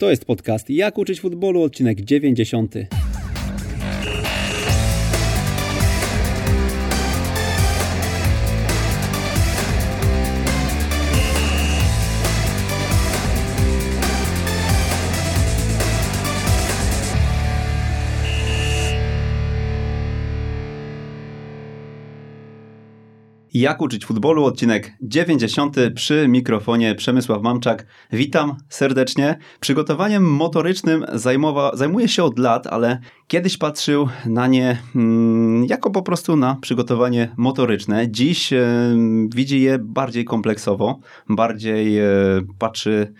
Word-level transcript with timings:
To 0.00 0.10
jest 0.10 0.24
podcast 0.24 0.70
Jak 0.70 0.98
uczyć 0.98 1.20
futbolu, 1.20 1.62
odcinek 1.62 2.00
90. 2.00 2.99
Jak 23.60 23.82
uczyć 23.82 24.06
futbolu, 24.06 24.44
odcinek 24.44 24.92
90 25.02 25.76
przy 25.94 26.28
mikrofonie 26.28 26.94
Przemysław 26.94 27.42
Mamczak. 27.42 27.86
Witam 28.12 28.56
serdecznie. 28.68 29.38
Przygotowaniem 29.60 30.24
motorycznym 30.24 31.06
zajmowa, 31.12 31.70
zajmuję 31.74 32.08
się 32.08 32.24
od 32.24 32.38
lat, 32.38 32.66
ale 32.66 33.00
kiedyś 33.26 33.56
patrzył 33.56 34.08
na 34.26 34.46
nie 34.46 34.82
mm, 34.96 35.64
jako 35.64 35.90
po 35.90 36.02
prostu 36.02 36.36
na 36.36 36.56
przygotowanie 36.60 37.34
motoryczne. 37.36 38.10
Dziś 38.10 38.50
widzi 39.34 39.60
je 39.60 39.78
bardziej 39.78 40.24
kompleksowo, 40.24 40.98
bardziej 41.28 41.98
e, 41.98 42.06
patrzy 42.58 43.12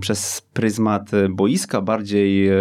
przez 0.00 0.40
pryzmat 0.52 1.10
boiska, 1.30 1.80
bardziej 1.80 2.48
e, 2.48 2.54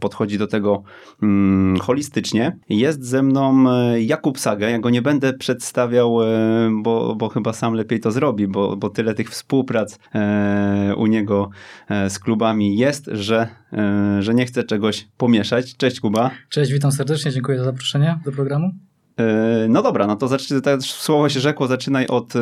podchodzi 0.00 0.38
do 0.38 0.46
tego 0.46 0.82
mm, 1.22 1.78
holistycznie. 1.78 2.58
Jest 2.68 3.04
ze 3.04 3.22
mną 3.22 3.64
e, 3.70 4.02
Jakub 4.02 4.38
Saga. 4.38 4.68
Ja 4.68 4.78
go 4.78 4.90
nie 4.90 5.02
będę 5.02 5.32
przedstawiał, 5.32 6.22
e, 6.22 6.70
bo, 6.82 7.14
bo 7.16 7.28
chyba 7.28 7.52
sam 7.52 7.74
lepiej 7.74 8.00
to 8.00 8.10
zrobi, 8.10 8.48
bo, 8.48 8.76
bo 8.76 8.90
tyle 8.90 9.14
tych 9.14 9.30
współprac 9.30 9.98
e, 10.14 10.94
u 10.96 11.06
niego 11.06 11.50
e, 11.88 12.10
z 12.10 12.18
klubami 12.18 12.76
jest, 12.76 13.10
że, 13.12 13.48
e, 13.72 14.22
że 14.22 14.34
nie 14.34 14.46
chcę 14.46 14.64
czegoś 14.64 15.08
pomieszać. 15.16 15.76
Cześć 15.76 16.00
Kuba. 16.00 16.30
Cześć, 16.48 16.72
witam 16.72 16.92
serdecznie, 16.92 17.32
dziękuję 17.32 17.58
za 17.58 17.64
zaproszenie 17.64 18.18
do 18.24 18.32
programu. 18.32 18.72
E, 19.20 19.66
No 19.68 19.82
dobra, 19.82 20.06
no 20.06 20.16
to 20.16 20.28
zacznij, 20.28 20.62
tak 20.62 20.82
słowo 20.82 21.28
się 21.28 21.40
rzekło, 21.40 21.66
zaczynaj 21.66 22.06
od 22.06 22.36
e, 22.36 22.40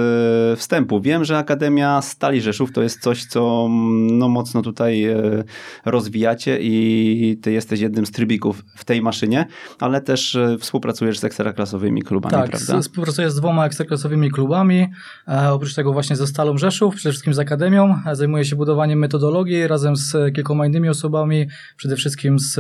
wstępu. 0.57 1.01
Wiem, 1.01 1.25
że 1.25 1.39
Akademia 1.39 2.03
Stali 2.03 2.41
Rzeszów 2.41 2.73
to 2.73 2.83
jest 2.83 3.01
coś, 3.01 3.25
co 3.25 3.67
mm, 3.71 4.19
no, 4.19 4.29
mocno 4.29 4.63
tutaj 4.63 5.05
e, 5.05 5.45
rozwijacie 5.85 6.59
i 6.61 7.39
ty 7.43 7.53
jesteś 7.53 7.81
jednym 7.81 8.07
z 8.07 8.11
trybików 8.11 8.65
w 8.77 8.85
tej 8.85 9.03
maszynie, 9.03 9.47
ale 9.81 10.01
też 10.01 10.39
współpracujesz 10.59 11.19
z 11.19 11.25
ekstraklasowymi 11.25 12.03
klubami, 12.03 12.31
tak, 12.33 12.51
prawda? 12.51 12.77
s- 12.79 12.85
współpracuję 12.85 13.31
z 13.31 13.35
dwoma 13.35 13.67
ekstraklasowymi 13.67 14.31
klubami, 14.31 14.87
e, 15.29 15.51
oprócz 15.53 15.75
tego 15.75 15.93
właśnie 15.93 16.17
ze 16.17 16.27
Stalą 16.27 16.59
Rzeszów, 16.59 16.95
przede 16.95 17.11
wszystkim 17.13 17.35
z 17.35 17.39
Akademią. 17.39 17.95
E, 18.07 18.17
Zajmuję 18.17 18.45
się 18.45 18.57
budowaniem 18.57 18.99
metodologii 18.99 19.67
razem 19.67 19.97
z 19.97 20.15
e, 20.15 20.31
kilkoma 20.31 20.67
innymi 20.67 20.89
osobami, 20.89 21.47
przede 21.77 21.97
wszystkim 21.97 22.39
z 22.39 22.57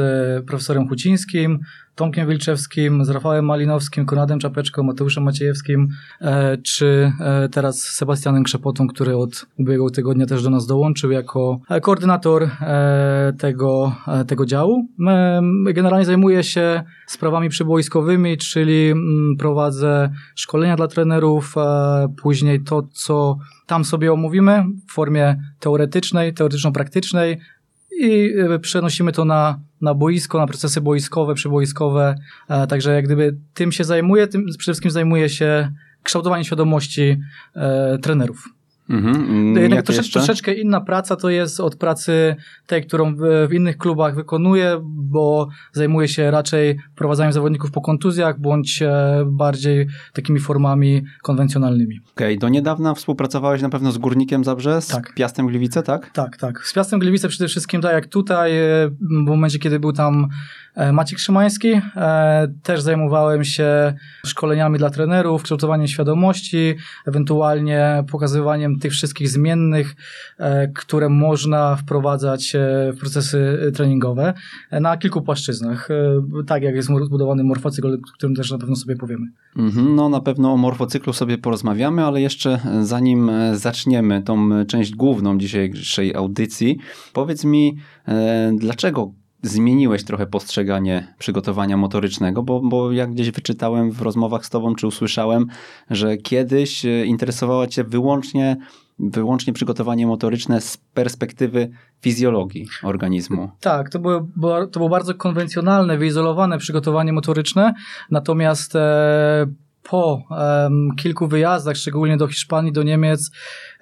profesorem 0.46 0.88
Hucińskim, 0.88 1.58
Tomkiem 1.94 2.28
Wilczewskim, 2.28 3.04
z 3.04 3.10
Rafałem 3.10 3.44
Malinowskim, 3.44 4.06
Konradem 4.06 4.38
Czapeczką, 4.38 4.82
Mateuszem 4.82 5.24
Maciejewskim, 5.24 5.88
e, 6.20 6.58
czy 6.58 7.12
e, 7.20 7.48
teraz 7.48 7.80
Sebastianem 7.80 8.44
Krzepotą, 8.44 8.88
który 8.88 9.16
od 9.16 9.46
ubiegłego 9.58 9.90
tygodnia 9.90 10.26
też 10.26 10.42
do 10.42 10.50
nas 10.50 10.66
dołączył 10.66 11.10
jako 11.10 11.60
e, 11.70 11.80
koordynator 11.80 12.48
tego, 13.38 13.96
tego 14.26 14.46
działu. 14.46 14.86
Generalnie 15.74 16.04
zajmuję 16.04 16.44
się 16.44 16.82
sprawami 17.06 17.48
przyboiskowymi, 17.48 18.38
czyli 18.38 18.90
mm, 18.90 19.36
prowadzę 19.38 20.10
szkolenia 20.34 20.76
dla 20.76 20.88
trenerów, 20.88 21.54
później 22.22 22.62
to, 22.62 22.82
co 22.92 23.38
tam 23.66 23.84
sobie 23.84 24.12
omówimy 24.12 24.64
w 24.88 24.92
formie 24.92 25.42
teoretycznej, 25.60 26.34
teoretyczno-praktycznej 26.34 27.38
i 28.02 28.34
e, 28.38 28.58
przenosimy 28.58 29.12
to 29.12 29.24
na, 29.24 29.60
na 29.80 29.94
boisko, 29.94 30.38
na 30.38 30.46
procesy 30.46 30.80
boiskowe, 30.80 31.34
przyboiskowe. 31.34 32.14
E, 32.48 32.66
Także 32.66 32.92
jak 32.94 33.04
gdyby 33.04 33.36
tym 33.54 33.72
się 33.72 33.84
zajmuję, 33.84 34.26
tym 34.26 34.44
przede 34.44 34.62
wszystkim 34.62 34.90
zajmuję 34.90 35.28
się 35.28 35.72
kształtowaniem 36.02 36.44
świadomości 36.44 37.20
e, 37.54 37.98
trenerów. 37.98 38.48
Mhm. 38.90 39.56
Jednak 39.56 39.82
trosze, 39.86 40.02
troszeczkę 40.12 40.54
inna 40.54 40.80
praca 40.80 41.16
to 41.16 41.30
jest 41.30 41.60
od 41.60 41.76
pracy 41.76 42.36
tej, 42.66 42.86
którą 42.86 43.14
w, 43.14 43.20
w 43.48 43.52
innych 43.52 43.78
klubach 43.78 44.14
wykonuję, 44.14 44.80
bo 44.84 45.48
zajmuję 45.72 46.08
się 46.08 46.30
raczej 46.30 46.78
prowadzaniem 46.96 47.32
zawodników 47.32 47.70
po 47.70 47.80
kontuzjach, 47.80 48.40
bądź 48.40 48.82
e, 48.82 49.24
bardziej 49.26 49.86
takimi 50.12 50.40
formami 50.40 51.02
konwencjonalnymi. 51.22 52.00
Okej, 52.16 52.38
do 52.38 52.48
niedawna 52.48 52.94
współpracowałeś 52.94 53.62
na 53.62 53.68
pewno 53.68 53.92
z 53.92 53.98
Górnikiem 53.98 54.44
Zabrze, 54.44 54.82
z 54.82 54.86
Tak. 54.86 55.14
Piastem 55.14 55.46
Gliwice, 55.46 55.82
tak? 55.82 56.10
Tak, 56.10 56.36
tak. 56.36 56.66
Z 56.66 56.72
Piastem 56.72 57.00
Gliwice 57.00 57.28
przede 57.28 57.48
wszystkim, 57.48 57.80
tak 57.80 57.92
jak 57.92 58.06
tutaj, 58.06 58.58
e, 58.58 58.90
w 59.00 59.26
momencie, 59.26 59.58
kiedy 59.58 59.80
był 59.80 59.92
tam 59.92 60.28
Maciek 60.92 61.18
Szymański, 61.18 61.68
e, 61.96 62.48
też 62.62 62.80
zajmowałem 62.80 63.44
się 63.44 63.94
szkoleniami 64.26 64.78
dla 64.78 64.90
trenerów, 64.90 65.42
kształtowaniem 65.42 65.86
świadomości, 65.86 66.74
ewentualnie 67.06 68.04
pokazywaniem 68.10 68.78
tych 68.78 68.92
wszystkich 68.92 69.28
zmiennych, 69.28 69.94
e, 70.38 70.68
które 70.68 71.08
można 71.08 71.76
wprowadzać 71.76 72.54
e, 72.54 72.58
w 72.92 72.98
procesy 72.98 73.58
e, 73.68 73.72
treningowe 73.72 74.34
e, 74.70 74.80
na 74.80 74.96
kilku 74.96 75.22
płaszczyznach. 75.22 75.90
E, 75.90 75.94
Tak 76.46 76.62
jak 76.62 76.74
jest 76.74 76.88
zbudowany 77.04 77.44
morfocykl, 77.44 77.94
o 77.94 78.12
którym 78.14 78.34
też 78.36 78.50
na 78.50 78.58
pewno 78.58 78.76
sobie 78.76 78.96
powiemy. 78.96 79.26
Mhm, 79.56 79.94
No 79.94 80.08
na 80.08 80.20
pewno 80.20 80.52
o 80.52 80.56
morfocyklu 80.56 81.12
sobie 81.12 81.38
porozmawiamy, 81.38 82.04
ale 82.04 82.20
jeszcze 82.20 82.58
zanim 82.80 83.28
e, 83.30 83.56
zaczniemy 83.56 84.22
tą 84.22 84.54
e, 84.54 84.64
część 84.66 84.94
główną 84.94 85.38
dzisiejszej 85.38 86.14
audycji, 86.14 86.78
powiedz 87.12 87.44
mi, 87.44 87.76
e, 88.08 88.52
dlaczego 88.58 89.12
zmieniłeś 89.42 90.04
trochę 90.04 90.26
postrzeganie 90.26 91.14
przygotowania 91.18 91.76
motorycznego, 91.76 92.42
bo, 92.42 92.60
bo 92.60 92.92
jak 92.92 93.10
gdzieś 93.10 93.30
wyczytałem 93.30 93.90
w 93.90 94.02
rozmowach 94.02 94.46
z 94.46 94.50
tobą, 94.50 94.74
czy 94.74 94.86
usłyszałem, 94.86 95.46
że 95.90 96.16
kiedyś 96.16 96.84
e, 96.84 97.06
interesowało 97.06 97.66
cię 97.66 97.84
wyłącznie, 97.84 98.56
wyłącznie 98.98 99.52
przygotowanie 99.52 100.06
motoryczne 100.06 100.60
z 100.60 100.76
perspektywy 100.76 101.70
fizjologii 102.00 102.66
organizmu. 102.82 103.50
Tak, 103.60 103.90
to 103.90 103.98
było, 103.98 104.26
to 104.42 104.80
było 104.80 104.88
bardzo 104.88 105.14
konwencjonalne, 105.14 105.98
wyizolowane 105.98 106.58
przygotowanie 106.58 107.12
motoryczne, 107.12 107.74
natomiast 108.10 108.76
e, 108.76 109.46
po 109.82 110.22
em, 110.30 110.88
kilku 110.96 111.28
wyjazdach, 111.28 111.76
szczególnie 111.76 112.16
do 112.16 112.28
Hiszpanii, 112.28 112.72
do 112.72 112.82
Niemiec, 112.82 113.30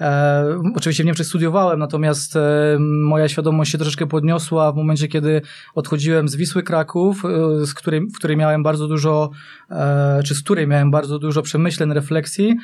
e, 0.01 0.45
oczywiście 0.77 1.03
w 1.03 1.07
Niemczech 1.07 1.27
studiowałem, 1.27 1.79
natomiast 1.79 2.37
e, 2.37 2.77
moja 2.81 3.29
świadomość 3.29 3.73
się 3.73 3.79
troszeczkę 3.79 4.07
podniosła 4.07 4.73
w 4.73 4.77
momencie, 4.77 5.09
kiedy 5.09 5.43
odchodziłem 5.75 6.29
z 6.29 6.37
Wisły 6.37 6.63
Kraków, 6.63 7.25
e, 7.25 7.67
z 7.67 7.75
której, 7.75 8.01
w 8.01 8.19
której 8.19 8.37
miałem 8.37 8.63
bardzo 8.63 8.89
dużo, 8.89 9.31
e, 9.71 10.23
czy 10.25 10.35
z 10.35 10.43
której 10.43 10.67
miałem 10.67 10.91
bardzo 10.91 11.19
dużo 11.19 11.43
przemyśleń, 11.43 11.93
refleksji. 11.93 12.57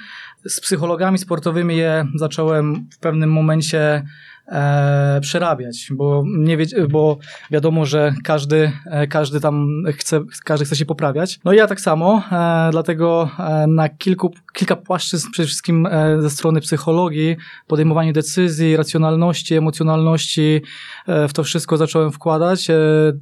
Z 0.48 0.60
psychologami 0.60 1.18
sportowymi 1.18 1.76
je 1.76 2.06
zacząłem 2.14 2.88
w 2.92 2.98
pewnym 2.98 3.32
momencie 3.32 4.04
e, 4.48 5.20
przerabiać, 5.20 5.88
bo, 5.90 6.24
nie 6.26 6.56
wie, 6.56 6.66
bo 6.88 7.18
wiadomo, 7.50 7.86
że 7.86 8.14
każdy, 8.24 8.72
e, 8.86 9.06
każdy 9.06 9.40
tam 9.40 9.82
chce, 9.92 10.20
każdy 10.44 10.64
chce 10.64 10.76
się 10.76 10.86
poprawiać. 10.86 11.40
No 11.44 11.52
ja 11.52 11.66
tak 11.66 11.80
samo, 11.80 12.22
e, 12.32 12.68
dlatego 12.70 13.30
e, 13.38 13.66
na 13.66 13.88
kilku, 13.88 14.34
kilka 14.56 14.76
płaszczyzn, 14.76 15.30
przede 15.30 15.46
wszystkim 15.46 15.86
e, 15.86 16.22
ze 16.22 16.30
strony 16.30 16.60
psychologii, 16.60 17.36
podejmowania 17.66 18.12
decyzji, 18.12 18.76
racjonalności, 18.76 19.54
emocjonalności, 19.54 20.62
e, 21.06 21.28
w 21.28 21.32
to 21.32 21.44
wszystko 21.44 21.76
zacząłem 21.76 22.12
wkładać. 22.12 22.70
E, 22.70 22.76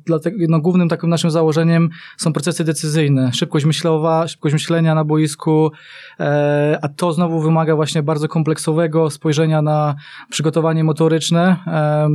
dlatego 0.07 0.37
no, 0.49 0.61
głównym 0.61 0.89
takim 0.89 1.11
naszym 1.11 1.31
założeniem 1.31 1.91
są 2.17 2.33
procesy 2.33 2.65
decyzyjne, 2.65 3.33
szybkość 3.33 3.65
myślowa, 3.65 4.29
szybkość 4.29 4.53
myślenia 4.53 4.95
na 4.95 5.05
boisku, 5.05 5.71
a 6.83 6.89
to 6.97 7.13
znowu 7.13 7.41
wymaga 7.41 7.77
właśnie 7.77 8.03
bardzo 8.03 8.29
kompleksowego 8.29 9.11
spojrzenia 9.11 9.63
na 9.63 9.95
przygotowanie 10.31 10.85
motoryczne. 10.85 11.57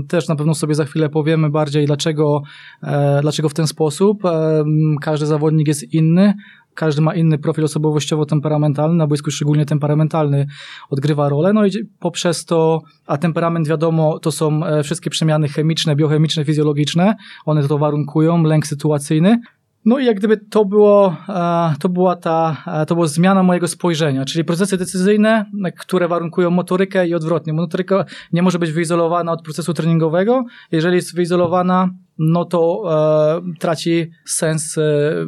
Też 0.08 0.28
na 0.28 0.36
pewno 0.36 0.56
sobie 0.56 0.76
za 0.76 0.86
chwilę 0.86 1.10
powiemy 1.10 1.50
bardziej, 1.50 1.86
dlaczego, 1.86 2.42
dlaczego 3.22 3.50
w 3.50 3.54
ten 3.54 3.68
sposób. 3.68 4.24
Każdy 5.02 5.26
zawodnik 5.26 5.68
jest 5.68 5.94
inny. 5.94 6.34
Każdy 6.80 7.02
ma 7.02 7.16
inny 7.16 7.38
profil 7.38 7.64
osobowościowo-temperamentalny, 7.64 8.96
na 8.96 9.08
boisku 9.08 9.32
szczególnie 9.32 9.66
temperamentalny 9.66 10.48
odgrywa 10.90 11.30
rolę, 11.30 11.54
no 11.54 11.66
i 11.66 11.72
poprzez 12.00 12.46
to, 12.46 12.82
a 13.08 13.18
temperament 13.18 13.68
wiadomo, 13.68 14.20
to 14.20 14.32
są 14.32 14.66
e, 14.66 14.84
wszystkie 14.84 15.10
przemiany 15.10 15.48
chemiczne, 15.48 15.96
biochemiczne, 15.96 16.46
fizjologiczne, 16.46 17.16
one 17.46 17.68
to 17.68 17.78
warunkują, 17.78 18.44
lęk 18.44 18.68
sytuacyjny. 18.68 19.40
No 19.86 20.00
i 20.00 20.06
jak 20.06 20.18
gdyby 20.18 20.38
to 20.38 20.66
było, 20.66 21.16
e, 21.30 21.74
to 21.80 21.90
była 21.90 22.16
ta, 22.16 22.64
e, 22.68 22.86
to 22.86 22.96
była 22.96 23.08
zmiana 23.08 23.44
mojego 23.44 23.68
spojrzenia, 23.68 24.26
czyli 24.26 24.44
procesy 24.44 24.78
decyzyjne, 24.78 25.46
które 25.78 26.08
warunkują 26.08 26.50
motorykę 26.50 27.08
i 27.08 27.16
odwrotnie. 27.16 27.54
Motoryka 27.54 28.06
nie 28.34 28.42
może 28.42 28.60
być 28.60 28.72
wyizolowana 28.72 29.32
od 29.32 29.42
procesu 29.42 29.74
treningowego. 29.74 30.44
Jeżeli 30.72 30.96
jest 30.96 31.16
wyizolowana, 31.16 31.90
no 32.20 32.46
to 32.46 32.84
e, 33.48 33.60
traci 33.60 34.12
sens 34.26 34.78
e, 34.78 34.82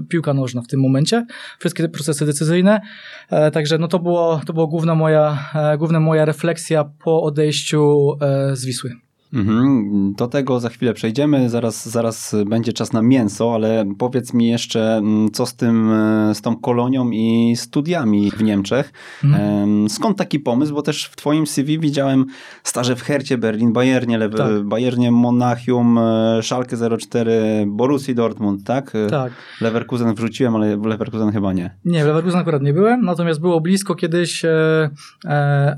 piłka 0.09 0.33
nożna 0.33 0.61
w 0.61 0.67
tym 0.67 0.79
momencie. 0.79 1.25
Wszystkie 1.59 1.83
te 1.83 1.89
procesy 1.89 2.25
decyzyjne. 2.25 2.81
E, 3.29 3.51
także 3.51 3.77
no 3.77 3.87
to 3.87 3.99
było, 3.99 4.41
to 4.45 4.53
była 4.53 4.67
główna 4.67 4.95
moja, 4.95 5.49
e, 5.55 5.77
główna 5.77 5.99
moja 5.99 6.25
refleksja 6.25 6.83
po 6.83 7.23
odejściu 7.23 8.11
e, 8.21 8.55
z 8.55 8.65
Wisły. 8.65 9.10
Mhm, 9.33 10.13
do 10.17 10.27
tego 10.27 10.59
za 10.59 10.69
chwilę 10.69 10.93
przejdziemy, 10.93 11.49
zaraz, 11.49 11.89
zaraz 11.89 12.35
będzie 12.45 12.73
czas 12.73 12.93
na 12.93 13.01
mięso, 13.01 13.55
ale 13.55 13.85
powiedz 13.97 14.33
mi 14.33 14.47
jeszcze, 14.47 14.97
mm, 14.97 15.31
co 15.31 15.45
z 15.45 15.55
tym, 15.55 15.91
e, 15.91 16.35
z 16.35 16.41
tą 16.41 16.55
kolonią 16.55 17.09
i 17.11 17.53
studiami 17.55 18.31
w 18.31 18.43
Niemczech. 18.43 18.93
Mhm. 19.23 19.89
Skąd 19.89 20.17
taki 20.17 20.39
pomysł? 20.39 20.73
Bo 20.73 20.81
też 20.81 21.05
w 21.05 21.15
twoim 21.15 21.47
CV 21.47 21.79
widziałem 21.79 22.25
staże 22.63 22.95
w 22.95 23.01
Hercie 23.01 23.37
Berlin, 23.37 23.73
Bayernie, 23.73 24.17
Le 24.17 24.29
tak. 24.29 24.63
Bayernie 24.63 25.11
Monachium, 25.11 25.97
e, 25.97 26.39
Schalke 26.43 26.77
04, 26.97 27.65
Borussii 27.67 28.15
Dortmund, 28.15 28.63
tak? 28.63 28.95
E, 28.95 29.07
tak. 29.07 29.33
Leverkusen 29.61 30.15
wrzuciłem, 30.15 30.55
ale 30.55 30.77
w 30.77 30.85
Leverkusen 30.85 31.31
chyba 31.31 31.53
nie. 31.53 31.77
Nie, 31.85 32.03
w 32.03 32.07
Leverkusen 32.07 32.39
akurat 32.39 32.61
nie 32.61 32.73
byłem, 32.73 33.01
natomiast 33.01 33.41
było 33.41 33.61
blisko 33.61 33.95
kiedyś, 33.95 34.45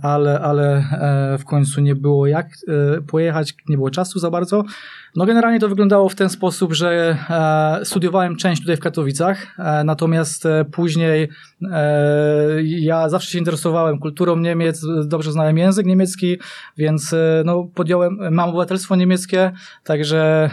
ale, 0.02 0.40
ale 0.40 0.86
w 1.40 1.46
końcu 1.46 1.82
nie 1.82 1.96
było 1.96 2.28
jak 2.28 2.48
pojechać 3.08 3.43
nie 3.70 3.76
było 3.78 3.90
czasu 3.90 4.20
za 4.20 4.30
bardzo. 4.30 4.64
No 5.16 5.26
generalnie 5.26 5.60
to 5.60 5.70
wyglądało 5.70 6.10
w 6.10 6.16
ten 6.16 6.30
sposób, 6.30 6.74
że 6.74 7.18
e, 7.30 7.86
studiowałem 7.86 8.36
część 8.36 8.62
tutaj 8.62 8.78
w 8.78 8.80
Katowicach, 8.80 9.60
e, 9.60 9.84
natomiast 9.84 10.46
e, 10.46 10.66
później 10.66 11.30
e, 11.72 12.64
ja 12.64 13.10
zawsze 13.10 13.32
się 13.32 13.40
interesowałem 13.40 14.00
kulturą 14.00 14.36
Niemiec, 14.36 14.82
dobrze 15.06 15.32
znałem 15.32 15.58
język 15.58 15.86
niemiecki, 15.86 16.38
więc 16.78 17.14
e, 17.14 17.44
no, 17.46 17.68
podjąłem, 17.76 18.18
mam 18.32 18.50
obywatelstwo 18.50 18.96
niemieckie, 18.96 19.52
także 19.84 20.50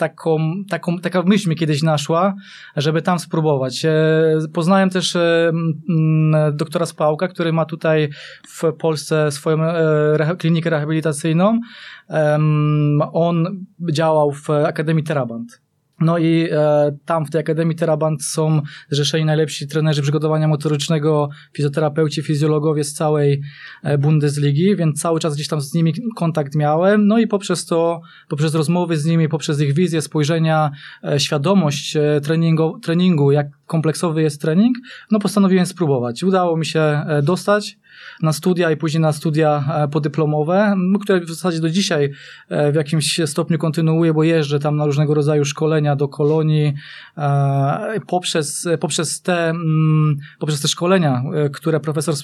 taką, 0.00 0.38
taką, 0.70 0.98
taka 0.98 1.22
myśl 1.22 1.48
mi 1.48 1.56
kiedyś 1.56 1.82
naszła, 1.82 2.34
żeby 2.76 3.02
tam 3.02 3.18
spróbować. 3.18 3.84
E, 3.84 3.92
poznałem 4.52 4.90
też 4.90 5.16
e, 5.16 5.52
doktora 6.52 6.86
Spałka, 6.86 7.28
który 7.28 7.52
ma 7.52 7.64
tutaj 7.64 8.08
w 8.48 8.62
Polsce 8.78 9.30
swoją 9.32 9.64
e, 9.64 10.36
klinikę 10.38 10.70
rehabilitacyjną. 10.70 11.60
On 13.12 13.64
działał 13.92 14.32
w 14.32 14.50
Akademii 14.50 15.04
Teraband. 15.04 15.60
No 16.00 16.18
i 16.18 16.48
e, 16.52 16.96
tam 17.04 17.26
w 17.26 17.30
tej 17.30 17.40
Akademii 17.40 17.76
Teraband 17.76 18.24
są 18.24 18.62
zrzeszeni 18.90 19.24
najlepsi 19.24 19.68
trenerzy 19.68 20.02
przygotowania 20.02 20.48
motorycznego, 20.48 21.28
fizjoterapeuci, 21.56 22.22
fizjologowie 22.22 22.84
z 22.84 22.94
całej 22.94 23.42
e, 23.82 23.98
Bundesligi, 23.98 24.76
więc 24.76 25.00
cały 25.00 25.20
czas 25.20 25.34
gdzieś 25.34 25.48
tam 25.48 25.60
z 25.60 25.74
nimi 25.74 25.94
kontakt 26.16 26.54
miałem. 26.54 27.06
No 27.06 27.18
i 27.18 27.26
poprzez 27.26 27.66
to, 27.66 28.00
poprzez 28.28 28.54
rozmowy 28.54 28.96
z 28.96 29.04
nimi, 29.04 29.28
poprzez 29.28 29.60
ich 29.60 29.74
wizję, 29.74 30.02
spojrzenia, 30.02 30.70
e, 31.04 31.20
świadomość 31.20 31.96
e, 31.96 32.20
treningu, 32.20 32.78
treningu, 32.78 33.32
jak 33.32 33.46
kompleksowy 33.66 34.22
jest 34.22 34.40
trening, 34.40 34.76
no 35.10 35.18
postanowiłem 35.18 35.66
spróbować. 35.66 36.22
Udało 36.22 36.56
mi 36.56 36.66
się 36.66 36.80
e, 36.80 37.22
dostać 37.22 37.78
na 38.22 38.32
studia 38.32 38.70
i 38.70 38.76
później 38.76 39.00
na 39.00 39.12
studia 39.12 39.64
e, 39.84 39.88
podyplomowe, 39.88 40.76
które 41.00 41.20
w 41.20 41.28
zasadzie 41.28 41.60
do 41.60 41.70
dzisiaj 41.70 42.12
e, 42.48 42.72
w 42.72 42.74
jakimś 42.74 43.20
stopniu 43.26 43.58
kontynuuję, 43.58 44.14
bo 44.14 44.24
jeżdżę 44.24 44.58
tam 44.58 44.76
na 44.76 44.86
różnego 44.86 45.14
rodzaju 45.14 45.44
szkolenia 45.44 45.96
do 45.96 46.08
kolonii 46.08 46.74
e, 47.18 48.00
poprzez, 48.06 48.68
poprzez, 48.80 49.22
te, 49.22 49.48
mm, 49.48 50.16
poprzez 50.38 50.60
te 50.60 50.68
szkolenia, 50.68 51.22
które 51.52 51.80
profesor 51.80 52.14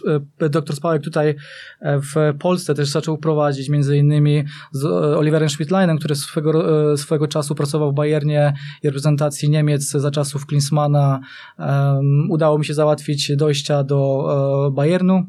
dr 0.51 0.77
Spałek 0.77 1.03
tutaj 1.03 1.35
w 1.83 2.35
Polsce 2.39 2.75
też 2.75 2.89
zaczął 2.89 3.19
prowadzić, 3.19 3.69
między 3.69 3.97
innymi 3.97 4.45
z 4.73 4.85
Oliverem 5.17 5.49
Schmidtleinem, 5.49 5.99
który 5.99 6.15
swego, 6.15 6.97
swego 6.97 7.29
czasu 7.29 7.55
pracował 7.55 7.93
w 7.93 7.95
Bayernie 7.95 8.55
i 8.83 8.87
reprezentacji 8.87 9.51
Niemiec 9.51 9.91
za 9.91 10.11
czasów 10.11 10.47
Klinsmana. 10.47 11.21
Udało 12.29 12.59
mi 12.59 12.65
się 12.65 12.75
załatwić 12.75 13.37
dojścia 13.37 13.85
do 13.85 14.73
Bayernu 14.73 15.27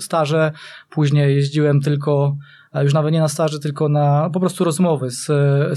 staże, 0.00 0.52
później 0.90 1.36
jeździłem 1.36 1.80
tylko 1.80 2.36
już 2.82 2.94
nawet 2.94 3.12
nie 3.12 3.20
na 3.20 3.28
staży, 3.28 3.60
tylko 3.60 3.88
na 3.88 4.30
po 4.32 4.40
prostu 4.40 4.64
rozmowy 4.64 5.10
z, 5.10 5.26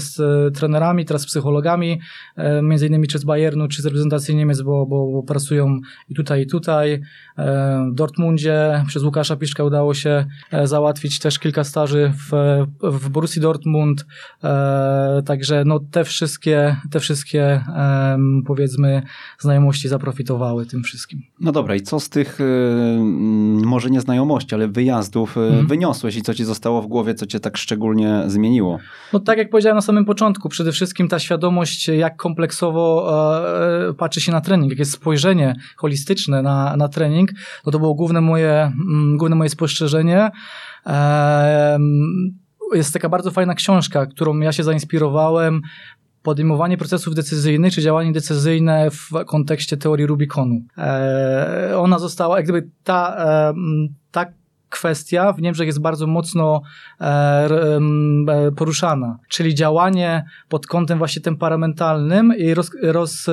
z 0.02 0.16
trenerami, 0.56 1.04
teraz 1.04 1.22
z 1.22 1.26
psychologami, 1.26 2.00
e, 2.36 2.62
między 2.62 2.86
innymi 2.86 3.08
czy 3.08 3.18
z 3.18 3.24
Bayernu, 3.24 3.68
czy 3.68 3.82
z 3.82 3.84
reprezentacji 3.84 4.36
Niemiec, 4.36 4.62
bo, 4.62 4.86
bo, 4.86 5.12
bo 5.12 5.22
pracują 5.22 5.80
i 6.08 6.14
tutaj, 6.14 6.42
i 6.42 6.46
tutaj. 6.46 7.00
E, 7.38 7.88
w 7.90 7.94
Dortmundzie 7.94 8.84
przez 8.86 9.02
Łukasza 9.02 9.36
Piszka 9.36 9.64
udało 9.64 9.94
się 9.94 10.26
e, 10.52 10.66
załatwić 10.66 11.18
też 11.18 11.38
kilka 11.38 11.64
staży 11.64 12.12
w, 12.30 12.64
w 12.82 13.08
Borussii 13.08 13.42
Dortmund, 13.42 14.06
także 15.26 15.62
no 15.66 15.80
te 15.90 16.04
wszystkie, 16.04 16.76
te 16.90 17.00
wszystkie 17.00 17.64
powiedzmy 18.46 19.02
znajomości 19.38 19.88
zaprofitowały 19.88 20.66
tym 20.66 20.82
wszystkim. 20.82 21.22
No 21.40 21.52
dobra, 21.52 21.74
i 21.74 21.80
co 21.80 22.00
z 22.00 22.08
tych 22.08 22.38
może 23.64 23.90
nie 23.90 24.00
znajomości, 24.00 24.54
ale 24.54 24.68
wyjazdów 24.68 25.36
mhm. 25.36 25.66
wyniosłeś 25.66 26.16
i 26.16 26.22
co 26.22 26.34
ci 26.34 26.44
zostało 26.44 26.82
w 26.82 26.86
głowie, 26.86 27.14
co 27.14 27.26
cię 27.26 27.40
tak 27.40 27.56
szczególnie 27.56 28.22
zmieniło? 28.26 28.78
No 29.12 29.20
tak 29.20 29.38
jak 29.38 29.50
powiedziałem 29.50 29.76
na 29.76 29.82
samym 29.82 30.04
początku, 30.04 30.48
przede 30.48 30.72
wszystkim 30.72 31.08
ta 31.08 31.18
świadomość, 31.18 31.88
jak 31.88 32.16
kompleksowo 32.16 33.10
e, 33.90 33.94
patrzy 33.94 34.20
się 34.20 34.32
na 34.32 34.40
trening, 34.40 34.70
jakie 34.70 34.84
spojrzenie 34.84 35.56
holistyczne 35.76 36.42
na, 36.42 36.76
na 36.76 36.88
trening, 36.88 37.27
no 37.66 37.72
to 37.72 37.78
było 37.78 37.94
główne 37.94 38.20
moje, 38.20 38.72
mm, 38.88 39.16
główne 39.16 39.36
moje 39.36 39.50
spostrzeżenie. 39.50 40.30
Jest 42.74 42.92
taka 42.92 43.08
bardzo 43.08 43.30
fajna 43.30 43.54
książka, 43.54 44.06
którą 44.06 44.38
ja 44.38 44.52
się 44.52 44.64
zainspirowałem 44.64 45.62
podejmowanie 46.22 46.76
procesów 46.78 47.14
decyzyjnych 47.14 47.72
czy 47.74 47.82
działanie 47.82 48.12
decyzyjne 48.12 48.90
w 48.90 49.10
kontekście 49.26 49.76
teorii 49.76 50.06
Rubikonu. 50.06 50.60
E, 50.78 51.72
ona 51.76 51.98
została, 51.98 52.36
jak 52.36 52.44
gdyby 52.44 52.68
ta, 52.84 53.16
ta 54.10 54.26
kwestia 54.68 55.32
w 55.32 55.40
Niemczech 55.42 55.66
jest 55.66 55.80
bardzo 55.80 56.06
mocno 56.06 56.62
e, 57.00 57.04
e, 57.04 58.52
poruszana, 58.56 59.18
czyli 59.28 59.54
działanie 59.54 60.24
pod 60.48 60.66
kątem 60.66 60.98
właśnie 60.98 61.22
temperamentalnym 61.22 62.32
i 62.38 62.54
roz, 62.54 62.70
roz 62.82 63.26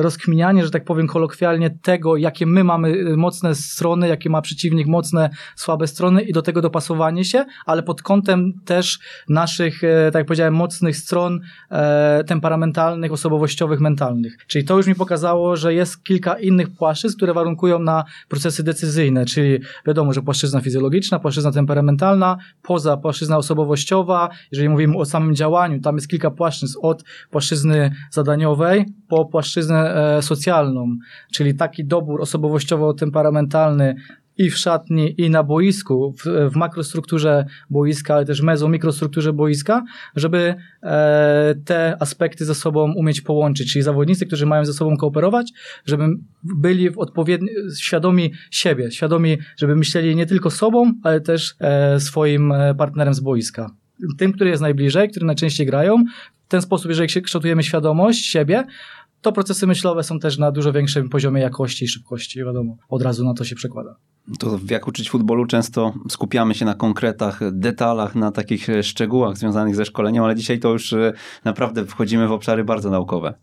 rozkminianie, 0.00 0.64
że 0.64 0.70
tak 0.70 0.84
powiem 0.84 1.06
kolokwialnie, 1.06 1.70
tego, 1.70 2.16
jakie 2.16 2.46
my 2.46 2.64
mamy 2.64 3.16
mocne 3.16 3.54
strony, 3.54 4.08
jakie 4.08 4.30
ma 4.30 4.42
przeciwnik 4.42 4.86
mocne, 4.86 5.30
słabe 5.56 5.86
strony 5.86 6.22
i 6.22 6.32
do 6.32 6.42
tego 6.42 6.60
dopasowanie 6.60 7.24
się, 7.24 7.44
ale 7.66 7.82
pod 7.82 8.02
kątem 8.02 8.52
też 8.64 8.98
naszych, 9.28 9.84
e, 9.84 10.10
tak 10.12 10.20
jak 10.20 10.26
powiedziałem, 10.26 10.54
mocnych 10.54 10.96
stron 10.96 11.40
e, 11.70 12.24
temperamentalnych, 12.24 13.12
osobowościowych, 13.12 13.80
mentalnych. 13.80 14.36
Czyli 14.46 14.64
to 14.64 14.76
już 14.76 14.86
mi 14.86 14.94
pokazało, 14.94 15.56
że 15.56 15.74
jest 15.74 16.04
kilka 16.04 16.38
innych 16.38 16.70
płaszczyzn, 16.70 17.16
które 17.16 17.34
warunkują 17.34 17.78
na 17.78 18.04
procesy 18.28 18.62
decyzyjne, 18.62 19.24
czyli 19.24 19.58
wiadomo, 19.86 20.12
że 20.12 20.22
płaszczyzna 20.22 20.60
fizjologiczna, 20.60 21.18
płaszczyzna 21.18 21.52
temperamentalna, 21.52 22.36
poza 22.62 22.96
płaszczyzna 22.96 23.36
osobowościowa, 23.36 24.28
jeżeli 24.52 24.68
mówimy 24.68 24.96
o 24.96 25.04
samym 25.04 25.34
działaniu, 25.34 25.80
tam 25.80 25.94
jest 25.94 26.08
kilka 26.08 26.30
płaszczyzn 26.30 26.78
od 26.82 27.04
płaszczyzny 27.30 27.90
zadaniowej, 28.10 28.83
po 29.08 29.24
płaszczyznę 29.24 29.94
e, 30.16 30.22
socjalną, 30.22 30.96
czyli 31.32 31.54
taki 31.54 31.84
dobór 31.84 32.20
osobowościowo-temperamentalny 32.20 33.94
i 34.38 34.50
w 34.50 34.58
szatni, 34.58 35.20
i 35.20 35.30
na 35.30 35.42
boisku, 35.42 36.14
w, 36.18 36.50
w 36.52 36.56
makrostrukturze 36.56 37.44
boiska, 37.70 38.14
ale 38.14 38.24
też 38.24 38.42
mezo-mikrostrukturze 38.42 39.32
boiska, 39.32 39.84
żeby 40.16 40.54
e, 40.82 41.54
te 41.64 41.96
aspekty 42.00 42.44
ze 42.44 42.54
sobą 42.54 42.92
umieć 42.92 43.20
połączyć. 43.20 43.72
Czyli 43.72 43.82
zawodnicy, 43.82 44.26
którzy 44.26 44.46
mają 44.46 44.64
ze 44.64 44.72
sobą 44.72 44.96
kooperować, 44.96 45.52
żeby 45.86 46.04
byli 46.42 46.90
w 46.90 46.98
odpowiedni, 46.98 47.48
świadomi 47.78 48.32
siebie, 48.50 48.90
świadomi, 48.90 49.38
żeby 49.56 49.76
myśleli 49.76 50.16
nie 50.16 50.26
tylko 50.26 50.50
sobą, 50.50 50.92
ale 51.02 51.20
też 51.20 51.54
e, 51.60 52.00
swoim 52.00 52.52
e, 52.52 52.74
partnerem 52.74 53.14
z 53.14 53.20
boiska 53.20 53.70
tym, 54.18 54.32
który 54.32 54.50
jest 54.50 54.62
najbliżej, 54.62 55.10
który 55.10 55.26
najczęściej 55.26 55.66
grają. 55.66 56.04
W 56.44 56.48
ten 56.48 56.62
sposób, 56.62 56.88
jeżeli 56.88 57.22
kształtujemy 57.22 57.62
świadomość 57.62 58.26
siebie, 58.26 58.66
to 59.20 59.32
procesy 59.32 59.66
myślowe 59.66 60.02
są 60.02 60.18
też 60.18 60.38
na 60.38 60.52
dużo 60.52 60.72
większym 60.72 61.08
poziomie 61.08 61.42
jakości 61.42 61.84
i 61.84 61.88
szybkości, 61.88 62.44
wiadomo, 62.44 62.76
od 62.88 63.02
razu 63.02 63.24
na 63.24 63.34
to 63.34 63.44
się 63.44 63.54
przekłada. 63.54 63.96
To 64.38 64.58
jak 64.70 64.88
uczyć 64.88 65.10
futbolu 65.10 65.46
często 65.46 65.94
skupiamy 66.08 66.54
się 66.54 66.64
na 66.64 66.74
konkretach, 66.74 67.40
detalach, 67.52 68.14
na 68.14 68.32
takich 68.32 68.68
szczegółach 68.82 69.36
związanych 69.36 69.76
ze 69.76 69.84
szkoleniem, 69.84 70.24
ale 70.24 70.34
dzisiaj 70.34 70.58
to 70.58 70.72
już 70.72 70.92
e, 70.92 71.12
naprawdę 71.44 71.86
wchodzimy 71.86 72.28
w 72.28 72.32
obszary 72.32 72.64
bardzo 72.64 72.90
naukowe. 72.90 73.34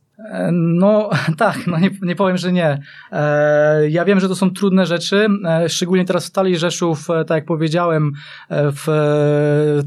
No 0.51 1.09
tak, 1.37 1.67
no 1.67 1.79
nie, 1.79 1.89
nie 2.01 2.15
powiem, 2.15 2.37
że 2.37 2.51
nie. 2.51 2.81
E, 3.11 3.89
ja 3.89 4.05
wiem, 4.05 4.19
że 4.19 4.27
to 4.27 4.35
są 4.35 4.51
trudne 4.51 4.85
rzeczy, 4.85 5.27
e, 5.45 5.69
szczególnie 5.69 6.05
teraz 6.05 6.23
w 6.23 6.27
Stali 6.27 6.57
Rzeszów, 6.57 7.09
e, 7.09 7.25
tak 7.25 7.35
jak 7.35 7.45
powiedziałem, 7.45 8.11
w 8.49 8.87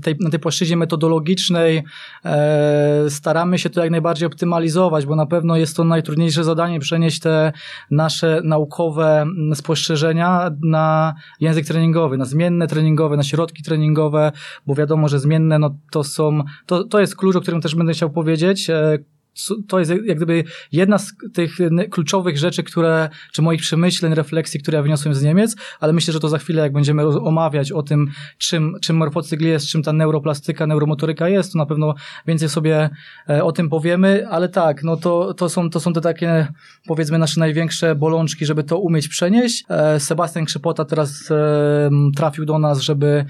tej, 0.03 0.17
na 0.21 0.31
tej 0.31 0.41
płaszczyźnie 0.41 0.77
metodologicznej 0.77 1.85
staramy 3.09 3.59
się 3.59 3.71
to 3.71 3.81
jak 3.81 3.91
najbardziej 3.91 4.27
optymalizować, 4.27 5.07
bo 5.07 5.17
na 5.17 5.27
pewno 5.27 5.57
jest 5.57 5.77
to 5.77 5.85
najtrudniejsze 5.85 6.45
zadanie 6.45 6.81
przenieść 6.81 7.21
te 7.21 7.53
nasze 7.91 8.41
naukowe 8.45 9.27
spostrzeżenia 9.55 10.51
na 10.63 11.15
język 11.41 11.67
treningowy, 11.67 12.17
na 12.17 12.25
zmienne 12.25 12.67
treningowe, 12.67 13.17
na 13.17 13.23
środki 13.23 13.63
treningowe, 13.63 14.33
bo 14.67 14.75
wiadomo, 14.75 15.09
że 15.09 15.19
zmienne 15.19 15.59
no, 15.59 15.77
to 15.91 16.05
są, 16.05 16.43
to, 16.67 16.85
to 16.85 17.01
jest 17.01 17.17
klucz, 17.17 17.37
o 17.37 17.41
którym 17.41 17.61
też 17.61 17.75
będę 17.75 17.93
chciał 17.93 18.11
powiedzieć 18.11 18.71
to 19.69 19.79
jest 19.79 19.91
jak 20.05 20.17
gdyby 20.17 20.45
jedna 20.73 20.99
z 20.99 21.15
tych 21.33 21.57
kluczowych 21.91 22.39
rzeczy, 22.39 22.63
które, 22.63 23.09
czy 23.33 23.43
moich 23.43 23.61
przemyśleń, 23.61 24.15
refleksji, 24.15 24.61
które 24.61 24.77
ja 24.77 24.83
wyniosłem 24.83 25.15
z 25.15 25.23
Niemiec, 25.23 25.57
ale 25.81 25.93
myślę, 25.93 26.13
że 26.13 26.21
to 26.21 26.29
za 26.29 26.39
chwilę, 26.39 26.63
jak 26.63 26.73
będziemy 26.73 27.07
omawiać 27.07 27.73
o 27.73 27.83
tym, 27.83 28.11
czym, 28.39 28.77
czym 28.83 28.97
morfocykl 28.97 29.45
jest, 29.45 29.67
czym 29.67 29.83
ta 29.83 29.93
neuroplastyka, 29.93 30.67
neuromotoryka 30.67 31.29
jest, 31.29 31.53
to 31.53 31.59
na 31.59 31.67
pewno 31.67 31.95
więcej 32.27 32.49
sobie 32.49 32.91
e, 33.29 33.45
o 33.45 33.53
tym 33.53 33.69
powiemy, 33.69 34.29
ale 34.29 34.49
tak, 34.49 34.83
no 34.83 34.97
to, 34.97 35.35
to, 35.35 35.49
są, 35.49 35.71
to 35.71 35.81
są 35.81 35.93
te 35.93 36.01
takie, 36.01 36.47
powiedzmy, 36.87 37.19
nasze 37.19 37.41
największe 37.41 37.95
bolączki, 37.95 38.47
żeby 38.47 38.65
to 38.65 38.79
umieć 38.79 39.09
przenieść. 39.09 39.65
E, 39.69 40.01
Sebastian 40.01 40.45
Krzepota 40.45 40.85
teraz 40.85 41.33
trafił 42.17 42.45
do 42.45 42.59
nas, 42.59 42.81
żeby 42.81 43.25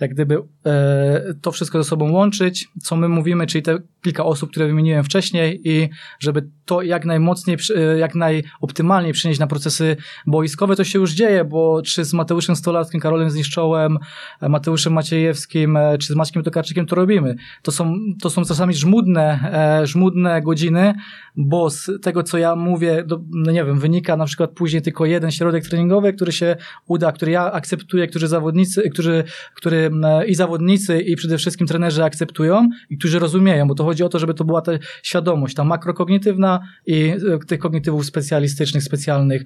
jak 0.00 0.10
gdyby 0.10 0.38
e, 0.66 1.34
to 1.42 1.52
wszystko 1.52 1.82
ze 1.82 1.88
sobą 1.88 2.12
łączyć, 2.12 2.68
co 2.82 2.96
my 2.96 3.08
mówimy, 3.08 3.46
czyli 3.46 3.62
te 3.62 3.78
kilka 4.02 4.24
osób, 4.24 4.50
które 4.50 4.66
wymieniłem 4.66 5.04
wcześniej 5.04 5.60
i 5.64 5.88
żeby 6.20 6.48
to 6.64 6.82
jak 6.82 7.04
najmocniej, 7.04 7.56
e, 7.76 7.98
jak 7.98 8.14
najoptymalniej 8.14 9.12
przenieść 9.12 9.40
na 9.40 9.46
procesy 9.46 9.96
boiskowe, 10.26 10.76
to 10.76 10.84
się 10.84 10.98
już 10.98 11.12
dzieje, 11.12 11.44
bo 11.44 11.82
czy 11.82 12.04
z 12.04 12.14
Mateuszem 12.14 12.56
Stolarskim, 12.56 13.00
Karolem 13.00 13.30
Zniszczołem, 13.30 13.98
e, 14.40 14.48
Mateuszem 14.48 14.92
Maciejewskim, 14.92 15.76
e, 15.76 15.98
czy 15.98 16.12
z 16.12 16.16
Maćkiem 16.16 16.42
Tokarczykiem 16.42 16.86
to 16.86 16.96
robimy. 16.96 17.36
To 17.62 17.72
są, 17.72 17.94
to 18.22 18.30
są 18.30 18.44
czasami 18.44 18.74
żmudne, 18.74 19.38
żmudne 19.84 20.42
godziny, 20.42 20.94
bo 21.36 21.70
z 21.70 21.90
tego, 22.02 22.22
co 22.22 22.38
ja 22.38 22.56
mówię, 22.56 23.04
do, 23.06 23.20
no 23.30 23.52
nie 23.52 23.64
wiem, 23.64 23.78
wynika 23.78 24.16
na 24.16 24.24
przykład 24.24 24.50
później 24.50 24.82
tylko 24.82 25.06
jeden 25.06 25.30
środek 25.30 25.64
treningowy, 25.64 26.12
który 26.12 26.32
się 26.32 26.56
uda, 26.86 27.12
który 27.12 27.32
ja 27.32 27.52
akceptuję, 27.52 28.06
którzy 28.06 28.28
zawodnicy, 28.28 28.90
którzy, 28.90 29.24
który 29.54 29.87
i 30.26 30.34
zawodnicy 30.34 31.00
i 31.00 31.16
przede 31.16 31.38
wszystkim 31.38 31.66
trenerzy 31.66 32.04
akceptują 32.04 32.68
i 32.90 32.98
którzy 32.98 33.18
rozumieją, 33.18 33.68
bo 33.68 33.74
to 33.74 33.84
chodzi 33.84 34.04
o 34.04 34.08
to, 34.08 34.18
żeby 34.18 34.34
to 34.34 34.44
była 34.44 34.60
ta 34.60 34.72
świadomość, 35.02 35.54
ta 35.54 35.64
makrokognitywna 35.64 36.60
i 36.86 37.14
e, 37.34 37.38
tych 37.46 37.58
kognitywów 37.58 38.06
specjalistycznych, 38.06 38.82
specjalnych 38.82 39.42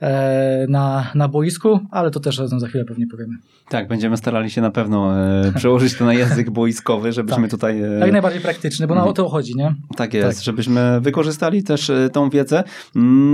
e, 0.00 0.66
na, 0.68 1.10
na 1.14 1.28
boisku, 1.28 1.80
ale 1.90 2.10
to 2.10 2.20
też 2.20 2.38
razem 2.38 2.60
za 2.60 2.68
chwilę 2.68 2.84
pewnie 2.84 3.06
powiemy. 3.06 3.34
Tak, 3.68 3.88
będziemy 3.88 4.16
starali 4.16 4.50
się 4.50 4.60
na 4.60 4.70
pewno 4.70 5.18
e, 5.46 5.52
przełożyć 5.52 5.94
to 5.94 6.04
na 6.04 6.14
język 6.14 6.50
boiskowy, 6.60 7.12
żebyśmy 7.12 7.42
tak. 7.42 7.50
tutaj... 7.50 7.82
E... 7.82 7.98
Jak 7.98 8.12
najbardziej 8.12 8.40
praktyczny, 8.40 8.86
bo 8.86 8.94
na 8.94 9.00
mhm. 9.00 9.10
o 9.10 9.14
to 9.14 9.28
chodzi, 9.28 9.56
nie? 9.56 9.74
Tak 9.96 10.14
jest, 10.14 10.38
tak. 10.38 10.44
żebyśmy 10.44 11.00
wykorzystali 11.00 11.62
też 11.62 11.90
e, 11.90 12.10
tą 12.12 12.30
wiedzę. 12.30 12.64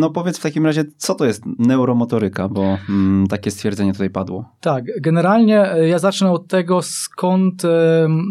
No 0.00 0.10
powiedz 0.10 0.38
w 0.38 0.42
takim 0.42 0.66
razie, 0.66 0.84
co 0.96 1.14
to 1.14 1.24
jest 1.24 1.42
neuromotoryka, 1.58 2.48
bo 2.48 2.78
mm, 2.88 3.26
takie 3.26 3.50
stwierdzenie 3.50 3.92
tutaj 3.92 4.10
padło. 4.10 4.52
Tak, 4.60 4.84
generalnie 5.00 5.72
e, 5.72 5.88
ja 5.88 5.98
zacznę 5.98 6.30
od 6.30 6.45
tego, 6.48 6.82
skąd 6.82 7.62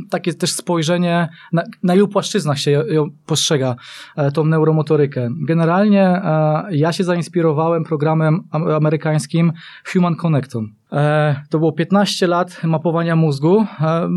takie 0.09 0.33
też 0.33 0.51
spojrzenie, 0.51 1.29
na, 1.53 1.63
na 1.83 1.95
ilu 1.95 2.07
płaszczyznach 2.07 2.59
się 2.59 2.71
ją 2.71 3.09
postrzega 3.25 3.75
e, 4.15 4.31
tą 4.31 4.45
neuromotorykę. 4.45 5.29
Generalnie 5.47 6.03
e, 6.03 6.63
ja 6.71 6.93
się 6.93 7.03
zainspirowałem 7.03 7.83
programem 7.83 8.43
amerykańskim 8.51 9.53
Human 9.93 10.15
Connecton. 10.15 10.69
E, 10.93 11.35
to 11.49 11.59
było 11.59 11.71
15 11.71 12.27
lat 12.27 12.63
mapowania 12.63 13.15
mózgu. 13.15 13.65
E, 13.81 14.07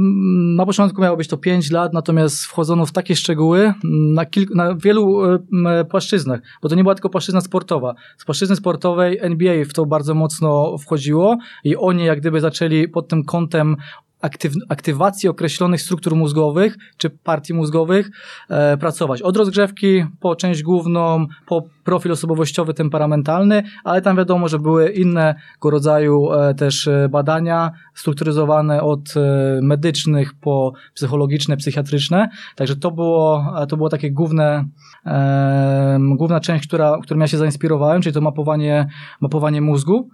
na 0.57 0.67
początku 0.67 1.03
miało 1.03 1.17
być 1.17 1.29
to 1.29 1.37
5 1.37 1.71
lat, 1.71 1.93
natomiast 1.93 2.45
wchodzono 2.45 2.87
w 2.87 2.93
takie 2.93 3.17
szczegóły 3.17 3.75
na, 4.15 4.27
kilku, 4.27 4.55
na 4.55 4.75
wielu 4.75 5.25
e, 5.25 5.85
płaszczyznach, 5.85 6.41
bo 6.63 6.69
to 6.69 6.75
nie 6.75 6.83
była 6.83 6.95
tylko 6.95 7.11
płaszczyzna 7.11 7.41
sportowa. 7.41 7.95
Z 8.17 8.25
płaszczyzny 8.25 8.57
sportowej 8.57 9.19
NBA 9.21 9.65
w 9.65 9.73
to 9.73 9.87
bardzo 9.87 10.15
mocno 10.15 10.79
wchodziło 10.79 11.39
i 11.65 11.77
oni 11.77 12.05
jak 12.05 12.21
gdyby 12.21 12.41
zaczęli 12.41 12.89
pod 12.89 13.09
tym 13.09 13.25
kątem 13.25 13.77
aktyw, 14.21 14.53
aktywacji 14.69 15.29
określonych 15.29 15.83
struktur 15.83 16.17
mózgowych 16.17 16.77
czy 16.97 17.11
partii 17.11 17.55
mózgowych 17.55 18.11
e, 18.51 18.77
pracować. 18.77 19.23
Od 19.23 19.37
rozgrzewki 19.37 20.05
po 20.21 20.37
część 20.37 20.63
główną, 20.63 21.27
po 21.47 21.63
profil 21.85 22.13
osobowościowy, 22.13 22.75
temperamentalny, 22.75 23.63
ale 23.85 24.03
tam 24.03 24.17
wiadomo, 24.17 24.49
że 24.49 24.59
były 24.59 24.91
innego 24.91 25.71
rodzaju 25.71 26.33
e, 26.33 26.55
też 26.55 26.89
e, 26.89 27.09
badania 27.09 27.71
strukturyzowane 27.95 28.83
od 28.83 29.17
e, 29.17 29.61
medycznych 29.63 30.35
po 30.41 30.73
psychologiczne, 30.95 31.57
psychiatryczne. 31.57 32.29
Także 32.57 32.77
to 32.77 32.91
było, 32.91 33.53
to 33.69 33.77
było 33.77 33.89
takie 33.89 34.11
główne, 34.11 34.65
e, 35.07 35.99
główna 36.17 36.41
część, 36.41 36.67
która, 36.69 36.99
którą 37.03 37.21
ja 37.21 37.27
się 37.27 37.39
zainspirowałem, 37.39 38.03
czyli 38.03 38.15
to 38.15 38.21
mapowanie, 38.21 38.89
mapowanie 39.21 39.61
mózgu. 39.61 40.09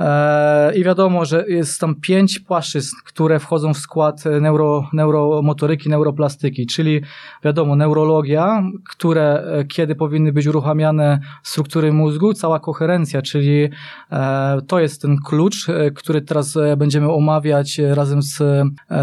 E, 0.00 0.74
I 0.74 0.84
wiadomo, 0.84 1.24
że 1.24 1.44
jest 1.48 1.80
tam 1.80 1.94
pięć 1.94 2.38
płaszczyzn, 2.38 2.96
które 3.04 3.38
wchodzą 3.38 3.74
w 3.74 3.78
skład 3.78 4.24
neuro, 4.40 4.88
neuromotoryki, 4.92 5.88
neuroplastyki, 5.88 6.66
czyli 6.66 7.00
wiadomo, 7.44 7.76
neurologia, 7.76 8.62
które 8.90 9.44
e, 9.44 9.64
kiedy 9.64 9.94
powinny 9.94 10.32
być 10.32 10.46
uruchamiane 10.46 11.20
struktury 11.42 11.92
mózgu, 11.92 12.34
cała 12.34 12.60
koherencja, 12.60 13.22
czyli 13.22 13.68
e, 14.12 14.58
to 14.66 14.80
jest 14.80 15.02
ten 15.02 15.16
klucz, 15.26 15.66
który 15.94 16.22
teraz 16.22 16.58
będziemy 16.76 17.12
omawiać 17.12 17.78
razem 17.78 18.22
z, 18.22 18.36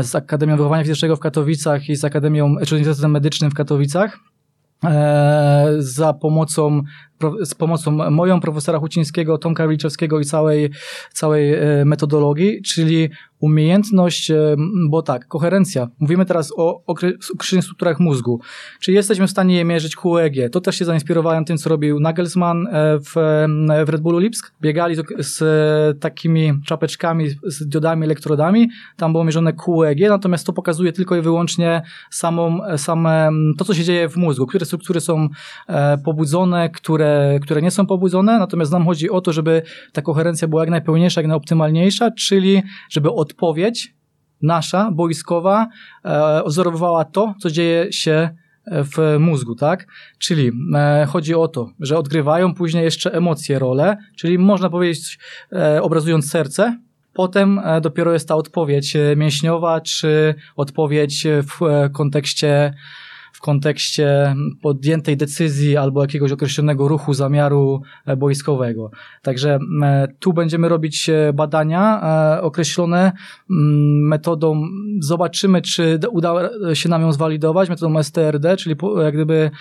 z 0.02 0.16
Akademią 0.16 0.58
Wychowania 0.58 0.84
Fizycznego 0.84 1.16
w 1.16 1.20
Katowicach 1.20 1.90
i 1.90 1.96
z 1.96 2.06
Akademią, 2.06 2.56
czy 2.66 2.76
Uniwersytetem 2.76 3.12
Medycznym 3.12 3.52
w 3.52 3.54
Katowicach 3.54 4.20
za 5.80 6.14
pomocą 6.14 6.82
z 7.42 7.56
pomocą 7.56 7.92
moją, 8.12 8.42
profesora 8.42 8.80
Hucińskiego, 8.80 9.38
Tomka 9.38 9.68
Wilczewskiego 9.68 10.20
i 10.20 10.26
całej, 10.26 10.70
całej 11.14 11.54
e, 11.54 11.86
metodologii, 11.86 12.62
czyli 12.62 13.10
umiejętność, 13.42 14.32
e, 14.32 14.56
bo 14.90 15.02
tak, 15.02 15.28
koherencja. 15.28 15.88
Mówimy 16.00 16.26
teraz 16.26 16.54
o 16.58 16.84
określonych 16.86 17.64
strukturach 17.64 18.00
mózgu. 18.00 18.40
Czy 18.80 18.92
jesteśmy 18.92 19.28
w 19.28 19.32
stanie 19.32 19.56
je 19.56 19.66
mierzyć 19.66 19.96
QEG? 19.96 20.52
To 20.52 20.62
też 20.62 20.76
się 20.76 20.86
zainspirowałem 20.86 21.46
tym, 21.46 21.58
co 21.58 21.70
robił 21.70 22.00
Nagelsmann 22.00 22.68
e, 22.68 23.00
w, 23.00 23.14
w 23.86 23.90
Red 23.90 24.02
Bullu 24.02 24.20
Lipsk. 24.20 24.54
Biegali 24.62 24.96
z, 24.96 25.02
z 25.20 26.00
takimi 26.00 26.54
czapeczkami, 26.66 27.30
z 27.44 27.68
diodami, 27.68 28.06
elektrodami. 28.06 28.70
Tam 28.98 29.12
było 29.12 29.24
mierzone 29.24 29.54
QEG, 29.54 30.10
natomiast 30.10 30.46
to 30.46 30.54
pokazuje 30.54 30.92
tylko 30.92 31.16
i 31.16 31.22
wyłącznie 31.22 31.82
samą, 32.10 32.60
same, 32.78 33.30
to, 33.58 33.66
co 33.66 33.74
się 33.74 33.84
dzieje 33.84 34.10
w 34.10 34.18
mózgu, 34.18 34.48
które 34.48 34.66
struktury 34.66 35.02
są 35.02 35.28
pobudzone, 36.06 36.70
które 36.70 37.11
które 37.42 37.62
nie 37.62 37.72
są 37.72 37.86
pobudzone, 37.86 38.40
natomiast 38.40 38.72
nam 38.72 38.86
chodzi 38.86 39.10
o 39.10 39.22
to, 39.22 39.34
żeby 39.34 39.62
ta 39.94 40.02
koherencja 40.02 40.48
była 40.48 40.62
jak 40.62 40.70
najpełniejsza, 40.70 41.22
jak 41.22 41.28
najoptymalniejsza, 41.28 42.12
czyli 42.12 42.64
żeby 42.90 43.12
odpowiedź 43.12 43.96
nasza, 44.42 44.92
boiskowa, 44.92 45.68
e, 46.06 47.06
to, 47.12 47.36
co 47.40 47.52
dzieje 47.52 47.94
się 47.94 48.30
w 48.68 49.16
mózgu, 49.20 49.56
tak? 49.56 49.88
Czyli 50.20 50.52
e, 50.76 51.06
chodzi 51.10 51.36
o 51.36 51.48
to, 51.48 51.70
że 51.80 51.98
odgrywają 51.98 52.54
później 52.54 52.84
jeszcze 52.84 53.14
emocje 53.14 53.60
rolę, 53.60 53.98
czyli 54.18 54.38
można 54.38 54.70
powiedzieć, 54.70 55.20
e, 55.54 55.82
obrazując 55.82 56.30
serce, 56.30 56.78
potem 57.14 57.60
e, 57.60 57.82
dopiero 57.82 58.14
jest 58.14 58.28
ta 58.28 58.36
odpowiedź 58.36 58.96
e, 58.96 59.16
mięśniowa, 59.16 59.82
czy 59.82 60.36
odpowiedź 60.56 61.28
w 61.44 61.64
e, 61.64 61.90
kontekście 61.90 62.74
w 63.34 63.42
kontekście 63.42 64.36
podjętej 64.62 65.18
decyzji 65.18 65.78
albo 65.78 66.02
jakiegoś 66.02 66.32
określonego 66.32 66.88
ruchu, 66.88 67.14
zamiaru 67.14 67.82
e, 68.06 68.16
boiskowego. 68.18 68.92
Także 69.22 69.60
tu 70.20 70.34
będziemy 70.34 70.70
robić 70.70 71.10
e, 71.10 71.34
badania 71.34 72.02
e, 72.38 72.42
określone 72.42 73.12
metodą, 74.10 74.64
zobaczymy, 75.00 75.62
czy 75.62 76.00
uda 76.12 76.50
się 76.74 76.90
nam 76.90 77.02
ją 77.02 77.14
zwalidować, 77.14 77.70
metodą 77.70 78.04
STRD, 78.04 78.58
czyli 78.58 78.76
jak 79.04 79.14
gdyby, 79.14 79.52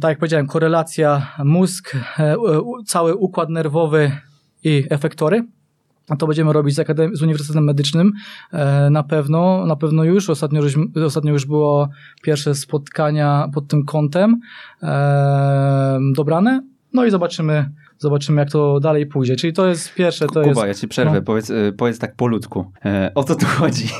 tak 0.00 0.08
jak 0.10 0.18
powiedziałem, 0.18 0.46
korelacja 0.46 1.32
mózg, 1.44 1.96
cały 2.86 3.14
układ 3.14 3.48
nerwowy 3.48 4.12
i 4.64 4.84
efektory 4.90 5.44
to 6.16 6.26
będziemy 6.26 6.52
robić 6.52 6.74
z, 6.74 6.78
Akadem- 6.78 7.16
z 7.16 7.22
Uniwersytetem 7.22 7.64
Medycznym 7.64 8.12
e, 8.52 8.90
na 8.90 9.02
pewno, 9.02 9.66
na 9.66 9.76
pewno 9.76 10.04
już. 10.04 10.30
Ostatnio, 10.30 10.62
ostatnio 11.06 11.32
już 11.32 11.46
było 11.46 11.88
pierwsze 12.22 12.54
spotkania 12.54 13.48
pod 13.54 13.68
tym 13.68 13.84
kątem 13.84 14.40
e, 14.82 15.98
dobrane. 16.16 16.62
No 16.92 17.04
i 17.04 17.10
zobaczymy, 17.10 17.70
zobaczymy 17.98 18.40
jak 18.40 18.50
to 18.50 18.80
dalej 18.80 19.06
pójdzie. 19.06 19.36
Czyli 19.36 19.52
to 19.52 19.66
jest 19.66 19.94
pierwsze, 19.94 20.26
to 20.26 20.42
Kuba, 20.42 20.66
jest... 20.66 20.66
ja 20.66 20.74
ci 20.74 20.88
przerwę, 20.88 21.14
no. 21.14 21.22
powiedz, 21.22 21.50
e, 21.50 21.72
powiedz 21.72 21.98
tak 21.98 22.16
polutku. 22.16 22.72
E, 22.84 23.12
o 23.14 23.24
co 23.24 23.34
tu 23.34 23.46
chodzi? 23.46 23.88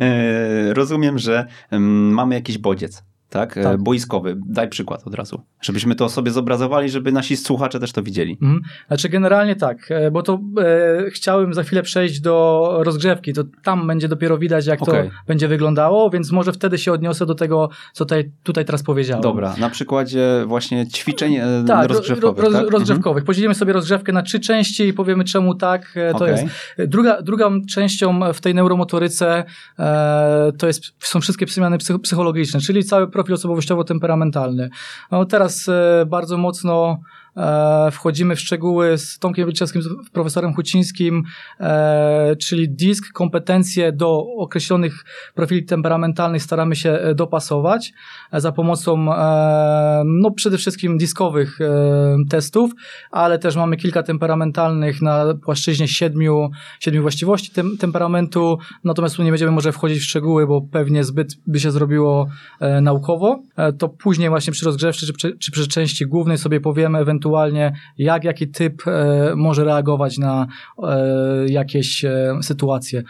E, 0.00 0.74
rozumiem, 0.74 1.18
że 1.18 1.46
mm, 1.70 2.14
mamy 2.14 2.34
jakiś 2.34 2.58
bodziec 2.58 3.04
tak? 3.30 3.56
E, 3.56 3.62
tak? 3.62 3.82
Boiskowy. 3.82 4.36
Daj 4.46 4.68
przykład 4.68 5.06
od 5.06 5.14
razu. 5.14 5.42
Żebyśmy 5.60 5.94
to 5.94 6.08
sobie 6.08 6.30
zobrazowali, 6.30 6.90
żeby 6.90 7.12
nasi 7.12 7.36
słuchacze 7.36 7.80
też 7.80 7.92
to 7.92 8.02
widzieli. 8.02 8.38
Mhm. 8.42 8.60
Znaczy 8.88 9.08
generalnie 9.08 9.56
tak, 9.56 9.90
e, 9.90 10.10
bo 10.10 10.22
to 10.22 10.40
e, 10.58 11.10
chciałem 11.10 11.54
za 11.54 11.62
chwilę 11.62 11.82
przejść 11.82 12.20
do 12.20 12.76
rozgrzewki, 12.82 13.32
to 13.32 13.44
tam 13.64 13.86
będzie 13.86 14.08
dopiero 14.08 14.38
widać, 14.38 14.66
jak 14.66 14.82
okay. 14.82 15.04
to 15.04 15.10
będzie 15.26 15.48
wyglądało, 15.48 16.10
więc 16.10 16.32
może 16.32 16.52
wtedy 16.52 16.78
się 16.78 16.92
odniosę 16.92 17.26
do 17.26 17.34
tego, 17.34 17.68
co 17.92 18.04
tutaj, 18.04 18.32
tutaj 18.42 18.64
teraz 18.64 18.82
powiedziałem. 18.82 19.22
Dobra, 19.22 19.54
na 19.58 19.70
przykładzie 19.70 20.44
właśnie 20.46 20.86
ćwiczeń 20.86 21.34
e, 21.34 21.64
tak, 21.66 21.88
rozgrzewkowych. 21.88 22.44
Roz, 22.44 22.52
tak? 22.52 22.70
rozgrzewkowych. 22.70 23.20
Mhm. 23.20 23.26
Podzielimy 23.26 23.54
sobie 23.54 23.72
rozgrzewkę 23.72 24.12
na 24.12 24.22
trzy 24.22 24.40
części 24.40 24.88
i 24.88 24.92
powiemy 24.92 25.24
czemu 25.24 25.54
tak. 25.54 25.94
To 26.12 26.16
okay. 26.16 26.30
jest 26.30 26.44
druga, 26.78 27.22
drugą 27.22 27.60
częścią 27.70 28.20
w 28.34 28.40
tej 28.40 28.54
neuromotoryce 28.54 29.44
to 30.58 30.66
jest, 30.66 30.84
są 30.98 31.20
wszystkie 31.20 31.46
przemiany 31.46 31.78
psychologiczne, 32.02 32.60
czyli 32.60 32.84
cały 32.84 33.10
proces 33.10 33.19
profil 33.22 33.34
osobowościowo-temperamentalny. 33.34 34.70
No 35.10 35.24
teraz 35.24 35.66
bardzo 36.06 36.36
mocno 36.38 36.98
wchodzimy 37.92 38.36
w 38.36 38.40
szczegóły 38.40 38.98
z 38.98 39.18
Tomkiem 39.18 39.46
Wilczewskim, 39.46 39.82
z 39.82 40.10
profesorem 40.12 40.54
Hucińskim, 40.54 41.22
czyli 42.38 42.70
DISK, 42.70 43.12
kompetencje 43.12 43.92
do 43.92 44.24
określonych 44.38 45.04
profili 45.34 45.64
temperamentalnych 45.64 46.42
staramy 46.42 46.76
się 46.76 46.98
dopasować 47.14 47.92
za 48.32 48.52
pomocą 48.52 49.06
no 50.04 50.30
przede 50.30 50.58
wszystkim 50.58 50.98
diskowych 50.98 51.58
testów, 52.30 52.70
ale 53.10 53.38
też 53.38 53.56
mamy 53.56 53.76
kilka 53.76 54.02
temperamentalnych 54.02 55.02
na 55.02 55.34
płaszczyźnie 55.44 55.88
siedmiu, 55.88 56.50
siedmiu 56.80 57.02
właściwości 57.02 57.50
tem 57.50 57.76
temperamentu, 57.78 58.58
natomiast 58.84 59.16
tu 59.16 59.22
nie 59.22 59.30
będziemy 59.30 59.52
może 59.52 59.72
wchodzić 59.72 59.98
w 59.98 60.04
szczegóły, 60.04 60.46
bo 60.46 60.60
pewnie 60.60 61.04
zbyt 61.04 61.36
by 61.46 61.60
się 61.60 61.70
zrobiło 61.70 62.28
e, 62.60 62.80
naukowo. 62.80 63.42
E, 63.56 63.72
to 63.72 63.88
później 63.88 64.28
właśnie 64.28 64.52
przy 64.52 64.64
rozgrzewce 64.64 65.06
czy, 65.18 65.38
czy 65.38 65.52
przy 65.52 65.68
części 65.68 66.06
głównej 66.06 66.38
sobie 66.38 66.60
powiemy 66.60 66.98
ewentualnie 66.98 67.19
jak, 67.98 68.24
jaki 68.24 68.48
typ 68.48 68.82
e, 68.86 69.32
może 69.36 69.64
reagować 69.64 70.18
na 70.18 70.46
e, 70.82 71.46
jakieś 71.48 72.04
e, 72.04 72.38
sytuacje. 72.42 73.02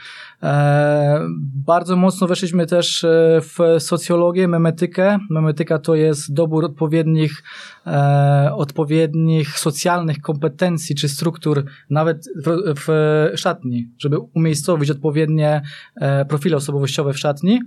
E, 0.43 1.21
bardzo 1.67 1.97
mocno 1.97 2.27
weszliśmy 2.27 2.67
też 2.67 3.07
w 3.41 3.77
socjologię, 3.79 4.49
memetykę. 4.49 5.19
Memetyka 5.31 5.79
to 5.79 5.95
jest 5.95 6.35
dobór 6.35 6.65
odpowiednich, 6.65 7.43
odpowiednich 8.53 9.59
socjalnych 9.59 10.21
kompetencji 10.21 10.95
czy 10.95 11.09
struktur 11.09 11.65
nawet 11.91 12.27
w, 12.47 12.75
w 12.77 12.89
szatni, 13.39 13.89
żeby 13.99 14.19
umiejscowić 14.19 14.91
odpowiednie 14.91 15.63
profile 16.29 16.57
osobowościowe 16.57 17.13
w 17.13 17.19
szatni 17.19 17.61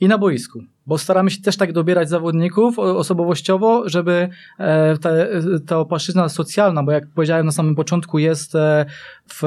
i 0.00 0.08
na 0.08 0.18
boisku, 0.18 0.62
bo 0.86 0.98
staramy 0.98 1.30
się 1.30 1.42
też 1.42 1.56
tak 1.56 1.72
dobierać 1.72 2.08
zawodników 2.08 2.78
osobowościowo, 2.78 3.88
żeby 3.88 4.28
e, 4.58 4.98
te, 4.98 5.28
ta 5.66 5.84
płaszczyzna 5.84 6.28
socjalna, 6.28 6.82
bo 6.82 6.92
jak 6.92 7.06
powiedziałem 7.06 7.46
na 7.46 7.52
samym 7.52 7.74
początku, 7.74 8.18
jest 8.18 8.54
e, 8.54 8.86
w, 9.28 9.42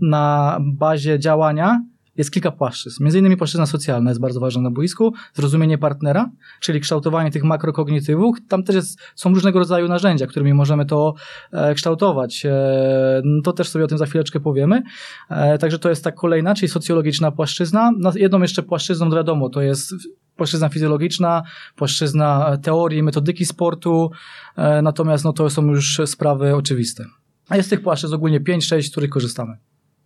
na 0.00 0.58
bazie 0.60 1.18
działania 1.18 1.82
jest 2.16 2.30
kilka 2.30 2.50
płaszczyzn. 2.50 3.04
Między 3.04 3.18
innymi 3.18 3.36
płaszczyzna 3.36 3.66
socjalna 3.66 4.10
jest 4.10 4.20
bardzo 4.20 4.40
ważna 4.40 4.62
na 4.62 4.70
boisku, 4.70 5.14
zrozumienie 5.34 5.78
partnera, 5.78 6.30
czyli 6.60 6.80
kształtowanie 6.80 7.30
tych 7.30 7.44
makrokognitywów. 7.44 8.36
Tam 8.48 8.62
też 8.62 8.76
jest, 8.76 9.00
są 9.14 9.34
różnego 9.34 9.58
rodzaju 9.58 9.88
narzędzia, 9.88 10.26
którymi 10.26 10.54
możemy 10.54 10.86
to 10.86 11.14
e, 11.52 11.74
kształtować. 11.74 12.46
E, 12.46 13.22
no 13.24 13.42
to 13.42 13.52
też 13.52 13.68
sobie 13.68 13.84
o 13.84 13.88
tym 13.88 13.98
za 13.98 14.06
chwileczkę 14.06 14.40
powiemy. 14.40 14.82
E, 15.28 15.58
także 15.58 15.78
to 15.78 15.88
jest 15.88 16.04
ta 16.04 16.12
kolejna, 16.12 16.54
czyli 16.54 16.68
socjologiczna 16.68 17.32
płaszczyzna. 17.32 17.92
Jedną 18.14 18.42
jeszcze 18.42 18.62
płaszczyzną 18.62 19.10
wiadomo, 19.10 19.48
to 19.48 19.62
jest 19.62 19.94
płaszczyzna 20.36 20.68
fizjologiczna, 20.68 21.42
płaszczyzna 21.76 22.58
teorii, 22.62 23.02
metodyki 23.02 23.46
sportu, 23.46 24.10
e, 24.56 24.82
natomiast 24.82 25.24
no 25.24 25.32
to 25.32 25.50
są 25.50 25.66
już 25.66 26.00
sprawy 26.06 26.54
oczywiste. 26.54 27.04
A 27.48 27.56
jest 27.56 27.70
tych 27.70 27.82
płaszczyzn 27.82 28.14
ogólnie 28.14 28.40
5-6, 28.40 28.82
z 28.82 28.90
których 28.90 29.10
korzystamy. 29.10 29.56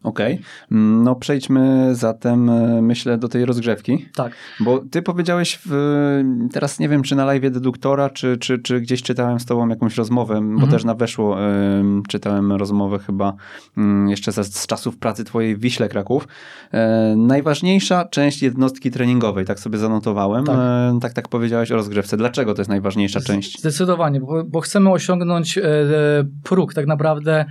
Okej. 0.05 0.35
Okay. 0.35 0.45
No 0.71 1.15
przejdźmy 1.15 1.95
zatem, 1.95 2.51
e, 2.51 2.83
myślę, 2.83 3.19
do 3.19 3.29
tej 3.29 3.45
rozgrzewki. 3.45 4.09
Tak. 4.15 4.33
Bo 4.61 4.83
ty 4.91 5.03
powiedziałeś, 5.03 5.61
w, 5.67 6.23
teraz 6.53 6.79
nie 6.79 6.89
wiem, 6.89 7.03
czy 7.03 7.17
na 7.17 7.25
live 7.25 7.43
deduktora, 7.43 8.11
czy, 8.11 8.37
czy, 8.37 8.59
czy 8.59 8.81
gdzieś 8.81 9.03
czytałem 9.03 9.41
z 9.41 9.47
tobą 9.47 9.69
jakąś 9.69 9.97
rozmowę, 9.97 10.35
mhm. 10.35 10.59
bo 10.61 10.67
też 10.67 10.85
na 10.85 10.95
weszło 10.95 11.37
czytałem 12.09 12.53
rozmowę 12.53 12.99
chyba 12.99 13.35
y, 13.79 14.11
jeszcze 14.11 14.33
z, 14.33 14.55
z, 14.55 14.67
czasów 14.67 14.99
pracy 14.99 15.25
twojej 15.25 15.57
w 15.57 15.61
Wiśle 15.61 15.89
Kraków. 15.89 16.29
Y, 16.75 17.17
najważniejsza 17.17 18.05
część 18.05 18.43
jednostki 18.43 18.91
treningowej, 18.91 19.45
tak 19.45 19.61
sobie 19.61 19.79
zanotowałem. 19.79 20.45
Tak, 20.45 20.57
tak, 21.01 21.13
tak 21.13 21.29
powiedziałeś 21.29 21.73
o 21.73 21.77
rozgrzewce. 21.77 22.17
Dlaczego 22.17 22.55
to 22.55 22.61
jest 22.61 22.71
najważniejsza 22.71 23.21
część? 23.21 23.61
Zdecydowanie, 23.61 24.21
bo, 24.21 24.45
bo 24.45 24.61
chcemy 24.61 24.91
osiągnąć 24.91 25.59
próg 26.43 26.75
tak 26.75 26.87
naprawdę 26.87 27.45
E, 27.45 27.47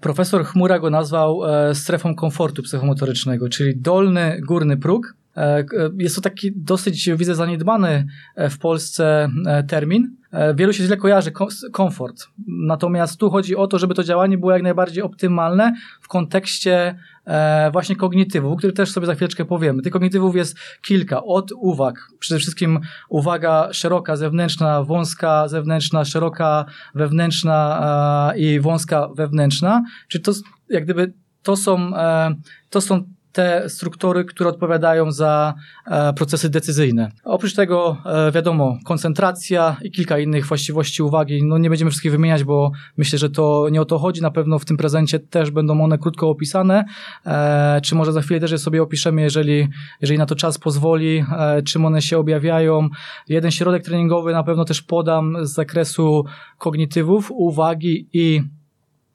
profesor 0.00 0.44
Chmura 0.44 0.78
go 0.78 0.90
nazwał 0.90 1.44
e, 1.44 1.74
strefą 1.74 2.14
komfortu 2.14 2.62
psychomotorycznego, 2.62 3.48
czyli 3.48 3.76
dolny, 3.76 4.40
górny 4.46 4.76
próg. 4.76 5.14
E, 5.36 5.64
jest 5.98 6.16
to 6.16 6.20
taki 6.20 6.52
dosyć, 6.56 7.10
widzę, 7.16 7.34
zaniedbany 7.34 8.06
w 8.50 8.58
Polsce 8.58 9.28
termin. 9.68 10.16
Wielu 10.54 10.72
się 10.72 10.84
źle 10.84 10.96
kojarzy 10.96 11.32
komfort. 11.72 12.26
Natomiast 12.48 13.20
tu 13.20 13.30
chodzi 13.30 13.56
o 13.56 13.66
to, 13.66 13.78
żeby 13.78 13.94
to 13.94 14.04
działanie 14.04 14.38
było 14.38 14.52
jak 14.52 14.62
najbardziej 14.62 15.02
optymalne 15.02 15.74
w 16.00 16.08
kontekście 16.08 16.98
e, 17.26 17.70
właśnie 17.70 17.96
kognitywów, 17.96 18.52
o 18.52 18.56
których 18.56 18.76
też 18.76 18.90
sobie 18.90 19.06
za 19.06 19.14
chwileczkę 19.14 19.44
powiemy. 19.44 19.82
Tych 19.82 19.92
kognitywów 19.92 20.36
jest 20.36 20.56
kilka. 20.82 21.24
Od 21.24 21.52
uwag, 21.52 22.08
przede 22.18 22.38
wszystkim 22.38 22.80
uwaga 23.08 23.68
szeroka, 23.72 24.16
zewnętrzna, 24.16 24.82
wąska, 24.82 25.48
zewnętrzna, 25.48 26.04
szeroka, 26.04 26.64
wewnętrzna 26.94 28.32
e, 28.34 28.38
i 28.38 28.60
wąska, 28.60 29.08
wewnętrzna. 29.16 29.82
Czyli 30.08 30.24
to 30.24 30.32
jak 30.68 30.84
gdyby 30.84 31.12
to 31.42 31.56
są, 31.56 31.96
e, 31.96 32.34
to 32.70 32.80
są 32.80 33.15
te 33.36 33.68
struktury, 33.68 34.24
które 34.24 34.50
odpowiadają 34.50 35.12
za 35.12 35.54
e, 35.86 36.12
procesy 36.12 36.50
decyzyjne. 36.50 37.10
Oprócz 37.24 37.54
tego, 37.54 37.96
e, 38.04 38.32
wiadomo, 38.32 38.78
koncentracja 38.84 39.76
i 39.82 39.90
kilka 39.90 40.18
innych 40.18 40.46
właściwości 40.46 41.02
uwagi. 41.02 41.44
No 41.44 41.58
nie 41.58 41.68
będziemy 41.68 41.90
wszystkich 41.90 42.12
wymieniać, 42.12 42.44
bo 42.44 42.72
myślę, 42.96 43.18
że 43.18 43.30
to 43.30 43.68
nie 43.70 43.80
o 43.80 43.84
to 43.84 43.98
chodzi. 43.98 44.22
Na 44.22 44.30
pewno 44.30 44.58
w 44.58 44.64
tym 44.64 44.76
prezencie 44.76 45.18
też 45.18 45.50
będą 45.50 45.84
one 45.84 45.98
krótko 45.98 46.28
opisane. 46.28 46.84
E, 47.26 47.80
czy 47.80 47.94
może 47.94 48.12
za 48.12 48.22
chwilę 48.22 48.40
też 48.40 48.50
je 48.50 48.58
sobie 48.58 48.82
opiszemy, 48.82 49.22
jeżeli, 49.22 49.68
jeżeli 50.00 50.18
na 50.18 50.26
to 50.26 50.34
czas 50.34 50.58
pozwoli, 50.58 51.24
czym 51.64 51.84
one 51.84 52.02
się 52.02 52.18
objawiają. 52.18 52.88
Jeden 53.28 53.50
środek 53.50 53.84
treningowy 53.84 54.32
na 54.32 54.42
pewno 54.42 54.64
też 54.64 54.82
podam 54.82 55.46
z 55.46 55.52
zakresu 55.52 56.24
kognitywów, 56.58 57.30
uwagi 57.30 58.08
i 58.12 58.42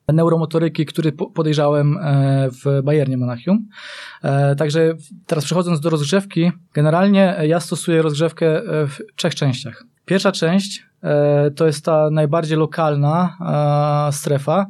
neuromotoryki, 0.08 0.86
który 0.86 1.12
podejrzałem 1.12 1.98
e, 1.98 2.48
w 2.50 2.82
Bayernie 2.82 3.16
Monachium. 3.16 3.68
E, 4.22 4.56
także 4.56 4.94
teraz 5.26 5.44
przechodząc 5.44 5.80
do 5.80 5.90
rozgrzewki, 5.90 6.52
generalnie 6.74 7.36
ja 7.42 7.60
stosuję 7.60 8.02
rozgrzewkę 8.02 8.56
e, 8.56 8.86
w 8.86 8.98
trzech 9.16 9.34
częściach. 9.34 9.84
Pierwsza 10.04 10.32
część 10.32 10.86
to 11.56 11.66
jest 11.66 11.84
ta 11.84 12.10
najbardziej 12.10 12.58
lokalna 12.58 13.36
strefa, 14.12 14.66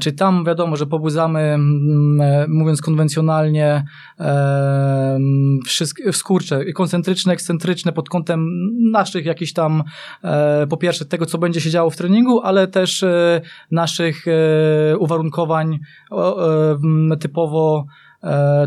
Czyli 0.00 0.16
tam 0.16 0.44
wiadomo, 0.44 0.76
że 0.76 0.86
pobudzamy, 0.86 1.40
mm, 1.40 2.20
e, 2.20 2.46
mówiąc 2.48 2.82
konwencjonalnie, 2.82 3.84
e, 4.20 5.18
wszystkie, 5.66 6.12
skurcze, 6.12 6.72
koncentryczne, 6.72 7.32
ekscentryczne 7.32 7.92
pod 7.92 8.08
kątem 8.08 8.48
naszych 8.90 9.26
jakichś 9.26 9.52
tam, 9.52 9.82
po 10.68 10.76
pierwsze 10.76 11.04
tego, 11.04 11.26
co 11.26 11.38
będzie 11.38 11.60
się 11.60 11.70
działo 11.70 11.90
w 11.90 11.96
treningu, 11.96 12.40
ale 12.40 12.68
też 12.68 13.04
naszych 13.70 14.24
uwarunkowań 14.98 15.78
typowo 17.20 17.86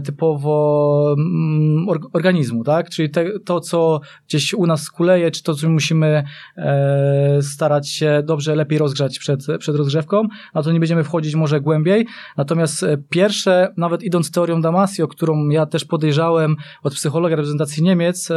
typowo 0.04 1.16
mm, 1.18 1.88
organizmu, 2.14 2.64
tak? 2.64 2.90
Czyli 2.90 3.10
te, 3.10 3.40
to, 3.46 3.60
co 3.60 4.02
gdzieś 4.28 4.54
u 4.54 4.66
nas 4.66 4.90
kuleje, 4.90 5.32
czy 5.32 5.44
to, 5.44 5.54
co 5.54 5.70
musimy 5.70 6.24
e, 6.58 7.40
starać 7.42 7.90
się 7.90 8.24
dobrze, 8.26 8.56
lepiej 8.56 8.80
rozgrzać 8.80 9.20
przed, 9.20 9.40
przed 9.60 9.76
rozgrzewką, 9.76 10.24
na 10.54 10.64
to 10.64 10.72
nie 10.72 10.80
będziemy 10.80 11.04
wchodzić 11.04 11.36
może 11.36 11.62
głębiej. 11.62 12.08
Natomiast 12.38 12.84
e, 12.84 12.98
pierwsze, 13.10 13.74
nawet 13.78 14.04
idąc 14.04 14.32
teorią 14.32 14.62
Damasio, 14.62 15.08
którą 15.08 15.50
ja 15.50 15.66
też 15.66 15.86
podejrzałem 15.86 16.56
od 16.84 16.94
psychologa 16.94 17.36
reprezentacji 17.36 17.84
Niemiec, 17.84 18.30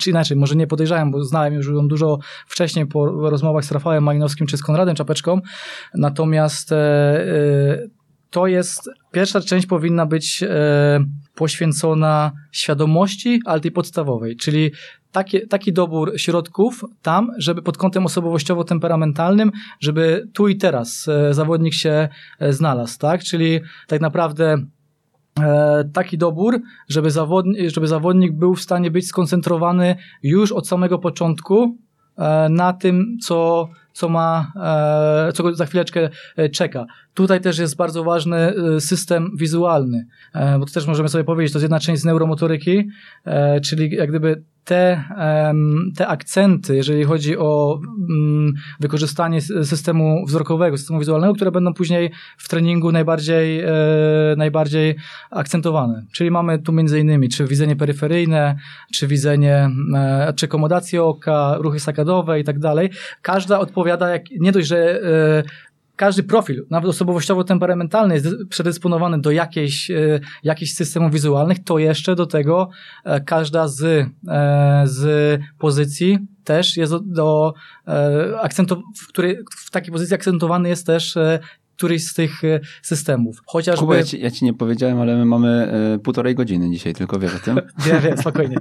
czy 0.00 0.10
inaczej, 0.10 0.36
może 0.36 0.56
nie 0.56 0.66
podejrzałem, 0.66 1.10
bo 1.10 1.24
znałem 1.24 1.54
już 1.54 1.68
ją 1.68 1.88
dużo 1.88 2.18
wcześniej 2.46 2.86
po 2.86 3.30
rozmowach 3.30 3.64
z 3.64 3.72
Rafałem 3.72 4.04
Malinowskim 4.04 4.46
czy 4.46 4.56
z 4.56 4.62
Konradem 4.62 4.94
Czapeczką, 4.94 5.40
natomiast 5.94 6.74
to 8.30 8.46
jest, 8.46 8.90
pierwsza 9.12 9.40
część 9.40 9.66
powinna 9.66 10.06
być 10.06 10.42
e, 10.42 11.04
poświęcona 11.34 12.32
świadomości, 12.52 13.40
ale 13.44 13.60
tej 13.60 13.72
podstawowej, 13.72 14.36
czyli 14.36 14.70
taki, 15.12 15.48
taki 15.48 15.72
dobór 15.72 16.12
środków 16.16 16.84
tam, 17.02 17.30
żeby 17.38 17.62
pod 17.62 17.78
kątem 17.78 18.06
osobowościowo-temperamentalnym, 18.06 19.50
żeby 19.80 20.28
tu 20.32 20.48
i 20.48 20.56
teraz 20.56 21.08
e, 21.08 21.34
zawodnik 21.34 21.74
się 21.74 22.08
e, 22.38 22.52
znalazł, 22.52 22.98
tak? 22.98 23.22
Czyli 23.22 23.60
tak 23.86 24.00
naprawdę 24.00 24.56
e, 25.40 25.84
taki 25.92 26.18
dobór, 26.18 26.60
żeby 26.88 27.10
zawodnik, 27.10 27.70
żeby 27.70 27.86
zawodnik 27.86 28.32
był 28.32 28.54
w 28.54 28.60
stanie 28.60 28.90
być 28.90 29.08
skoncentrowany 29.08 29.96
już 30.22 30.52
od 30.52 30.68
samego 30.68 30.98
początku 30.98 31.78
e, 32.18 32.48
na 32.48 32.72
tym, 32.72 33.16
co 33.22 33.68
co 33.92 34.08
ma, 34.08 34.52
e, 35.28 35.32
co 35.32 35.42
go 35.42 35.54
za 35.54 35.66
chwileczkę 35.66 36.10
czeka. 36.52 36.86
Tutaj 37.14 37.40
też 37.40 37.58
jest 37.58 37.76
bardzo 37.76 38.04
ważny 38.04 38.36
e, 38.36 38.80
system 38.80 39.30
wizualny, 39.36 40.06
bo 40.58 40.66
to 40.66 40.72
też 40.72 40.86
możemy 40.86 41.08
sobie 41.08 41.24
powiedzieć, 41.24 41.52
to 41.52 41.58
jest 41.58 41.64
jedna 41.64 41.80
część 41.80 42.02
z 42.02 42.04
neuromotoryki, 42.04 42.88
czyli 43.62 43.90
jak 43.90 44.08
gdyby 44.08 44.42
te, 44.64 45.04
te 45.96 46.08
akcenty, 46.08 46.76
jeżeli 46.76 47.04
chodzi 47.04 47.38
o 47.38 47.80
mm, 48.10 48.52
wykorzystanie 48.80 49.40
systemu 49.40 50.26
wzrokowego, 50.26 50.76
systemu 50.76 50.98
wizualnego, 50.98 51.34
które 51.34 51.50
będą 51.50 51.74
później 51.74 52.10
w 52.38 52.48
treningu 52.48 52.92
najbardziej, 52.92 53.60
e, 53.60 53.70
najbardziej 54.36 54.96
akcentowane. 55.30 56.04
Czyli 56.12 56.30
mamy 56.30 56.58
tu 56.58 56.72
między 56.72 57.00
innymi 57.00 57.28
czy 57.28 57.46
widzenie 57.46 57.76
peryferyjne, 57.76 58.56
czy 58.94 59.06
widzenie, 59.06 59.70
e, 59.94 60.32
czy 60.36 60.46
akomodację 60.46 61.02
oka, 61.02 61.56
ruchy 61.58 61.80
sakadowe 61.80 62.40
i 62.40 62.44
tak 62.44 62.58
dalej. 62.58 62.90
Każda 63.22 63.58
odpowiada, 63.58 64.08
jak, 64.08 64.22
nie 64.40 64.52
dość, 64.52 64.68
że 64.68 65.00
każdy 66.00 66.22
profil, 66.22 66.66
nawet 66.70 66.90
osobowościowo-temperamentalny 66.90 68.14
jest 68.14 68.26
predysponowany 68.56 69.20
do 69.20 69.30
jakiejś, 69.30 69.90
e, 69.90 70.20
jakichś 70.42 70.72
systemów 70.72 71.12
wizualnych, 71.12 71.64
to 71.64 71.78
jeszcze 71.78 72.14
do 72.14 72.26
tego 72.26 72.70
e, 73.04 73.20
każda 73.20 73.68
z, 73.68 73.82
e, 74.28 74.82
z 74.84 75.40
pozycji 75.58 76.18
też 76.44 76.76
jest 76.76 76.92
do, 76.92 77.00
do 77.00 77.54
akcentu, 78.40 78.82
w, 78.96 79.08
której, 79.08 79.38
w 79.56 79.70
takiej 79.70 79.92
pozycji 79.92 80.14
akcentowany 80.14 80.68
jest 80.68 80.86
też 80.86 81.18
któryś 81.80 82.06
z 82.06 82.14
tych 82.14 82.44
e, 82.44 82.60
systemów. 82.82 83.42
Chociażby... 83.46 83.80
Kuba, 83.80 83.96
ja 83.96 84.02
ci, 84.02 84.20
ja 84.20 84.30
ci 84.30 84.44
nie 84.44 84.54
powiedziałem, 84.54 85.00
ale 85.00 85.16
my 85.16 85.24
mamy 85.24 85.48
e, 85.94 85.98
półtorej 85.98 86.34
godziny 86.34 86.70
dzisiaj, 86.70 86.94
tylko 86.94 87.18
wiesz 87.18 87.34
o 87.34 87.38
tym? 87.38 87.60
wiem, 87.86 88.00
wiem, 88.00 88.18
spokojnie. 88.18 88.56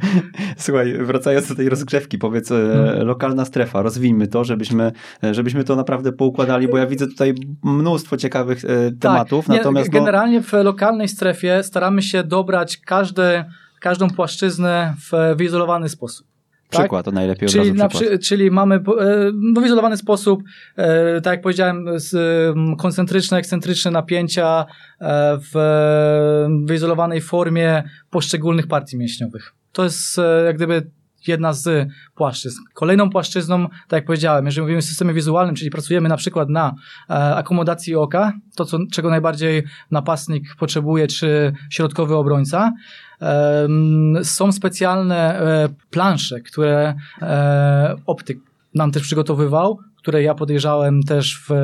Słuchaj, 0.56 0.98
wracając 1.00 1.48
do 1.48 1.54
tej 1.54 1.68
rozgrzewki, 1.68 2.18
powiedz, 2.18 2.48
hmm. 2.48 3.06
lokalna 3.06 3.44
strefa, 3.44 3.82
rozwijmy 3.82 4.28
to, 4.28 4.44
żebyśmy, 4.44 4.92
żebyśmy 5.32 5.64
to 5.64 5.76
naprawdę 5.76 6.12
poukładali, 6.12 6.68
bo 6.68 6.78
ja 6.78 6.86
widzę 6.86 7.06
tutaj 7.06 7.34
mnóstwo 7.64 8.16
ciekawych 8.16 8.62
tak, 8.62 8.70
tematów. 9.00 9.46
Tak, 9.46 9.56
natomiast 9.56 9.92
no- 9.92 9.98
generalnie 9.98 10.42
w 10.42 10.52
lokalnej 10.52 11.08
strefie 11.08 11.62
staramy 11.62 12.02
się 12.02 12.24
dobrać 12.24 12.76
każde, 12.76 13.44
każdą 13.80 14.10
płaszczyznę 14.10 14.94
w 15.10 15.36
wyizolowany 15.36 15.88
sposób. 15.88 16.35
Tak? 16.70 16.80
Przykład, 16.80 17.04
to 17.04 17.10
najlepiej 17.10 17.48
czyli, 17.48 17.72
na 17.72 17.88
przy, 17.88 18.18
czyli 18.18 18.50
mamy 18.50 18.74
e, 18.74 18.80
w 19.54 19.60
wyizolowany 19.60 19.96
sposób, 19.96 20.42
e, 20.76 21.20
tak 21.20 21.32
jak 21.32 21.42
powiedziałem, 21.42 21.86
koncentryczne, 22.78 23.38
ekscentryczne 23.38 23.90
napięcia 23.90 24.66
e, 25.00 25.38
w 25.52 25.56
wyizolowanej 26.64 27.20
formie 27.20 27.82
poszczególnych 28.10 28.66
partii 28.66 28.98
mięśniowych. 28.98 29.54
To 29.72 29.84
jest 29.84 30.20
jak 30.46 30.56
gdyby 30.56 30.90
jedna 31.26 31.52
z 31.52 31.88
płaszczyzn. 32.14 32.58
Kolejną 32.74 33.10
płaszczyzną, 33.10 33.68
tak 33.68 33.92
jak 33.92 34.04
powiedziałem, 34.04 34.46
jeżeli 34.46 34.62
mówimy 34.62 34.78
o 34.78 34.82
systemie 34.82 35.14
wizualnym, 35.14 35.54
czyli 35.54 35.70
pracujemy 35.70 36.08
na 36.08 36.16
przykład 36.16 36.48
na 36.48 36.74
akomodacji 37.08 37.94
oka, 37.94 38.32
to 38.56 38.64
co, 38.64 38.78
czego 38.92 39.10
najbardziej 39.10 39.62
napastnik 39.90 40.44
potrzebuje, 40.58 41.06
czy 41.06 41.52
środkowy 41.70 42.16
obrońca, 42.16 42.72
są 44.22 44.52
specjalne 44.52 45.40
e, 45.40 45.68
plansze, 45.90 46.40
które 46.40 46.94
e, 47.22 47.96
optyk 48.06 48.38
nam 48.74 48.92
też 48.92 49.02
przygotowywał, 49.02 49.78
które 49.96 50.22
ja 50.22 50.34
podejrzałem 50.34 51.02
też 51.02 51.42
w, 51.48 51.54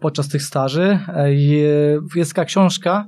podczas 0.00 0.28
tych 0.28 0.42
staży. 0.42 0.98
E, 1.08 1.34
jest 2.14 2.34
taka 2.34 2.44
książka 2.44 3.06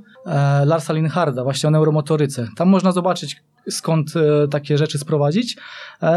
Larsa 0.64 0.92
Linharda 0.92 1.44
właśnie 1.44 1.68
o 1.68 1.70
neuromotoryce. 1.70 2.48
Tam 2.56 2.68
można 2.68 2.92
zobaczyć 2.92 3.42
skąd 3.70 4.12
takie 4.50 4.78
rzeczy 4.78 4.98
sprowadzić. 4.98 5.56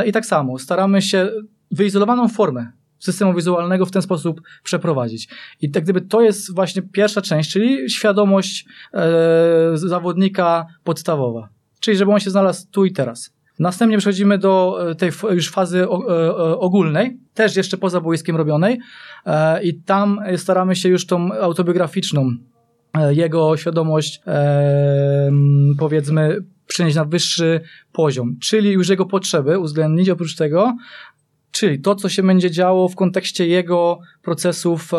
I 0.06 0.12
tak 0.12 0.26
samo 0.26 0.60
staramy 0.60 1.02
się 1.02 1.30
wyizolowaną 1.71 2.30
formę 2.30 2.71
systemu 3.06 3.34
wizualnego 3.34 3.86
w 3.86 3.91
ten 3.91 4.02
sposób 4.02 4.41
przeprowadzić. 4.63 5.30
I 5.62 5.72
tak 5.72 5.84
gdyby 5.84 6.02
to 6.02 6.22
jest 6.22 6.56
właśnie 6.56 6.82
pierwsza 6.82 7.22
część, 7.22 7.52
czyli 7.52 7.89
świadomość 7.89 8.65
e, 8.94 9.02
zawodnika 9.74 10.65
podstawowa. 10.84 11.50
Czyli 11.80 11.98
żeby 11.98 12.12
on 12.12 12.20
się 12.20 12.30
znalazł 12.30 12.68
tu 12.72 12.86
i 12.86 12.91
teraz. 12.91 13.36
Następnie 13.60 13.98
przechodzimy 13.98 14.38
do 14.38 14.78
e, 14.89 14.96
tej 14.96 15.12
już 15.32 15.50
fazy 15.50 15.89
o, 15.89 16.28
e, 16.28 16.58
ogólnej, 16.60 17.18
też 17.34 17.56
jeszcze 17.56 17.78
poza 17.78 18.02
boiskiem 18.02 18.36
robionej 18.36 18.80
e, 19.26 19.63
i 19.63 19.82
tam 19.82 20.20
staramy 20.38 20.76
się 20.76 20.89
już 20.89 21.06
tą 21.06 21.34
autobiograficzną 21.34 22.32
e, 22.98 23.13
jego 23.13 23.58
świadomość 23.58 24.22
e, 24.28 25.32
powiedzmy 25.80 26.38
przenieść 26.68 26.96
na 26.96 27.06
wyższy 27.06 27.62
poziom, 27.91 28.38
czyli 28.41 28.72
już 28.72 28.89
jego 28.89 29.06
potrzeby 29.06 29.60
uwzględnić. 29.60 30.10
Oprócz 30.10 30.36
tego 30.36 30.76
Czyli 31.56 31.80
to, 31.80 31.96
co 31.96 32.10
się 32.10 32.24
będzie 32.24 32.52
działo 32.52 32.89
w 32.89 32.96
kontekście 32.96 33.48
jego 33.48 34.00
procesów 34.22 34.91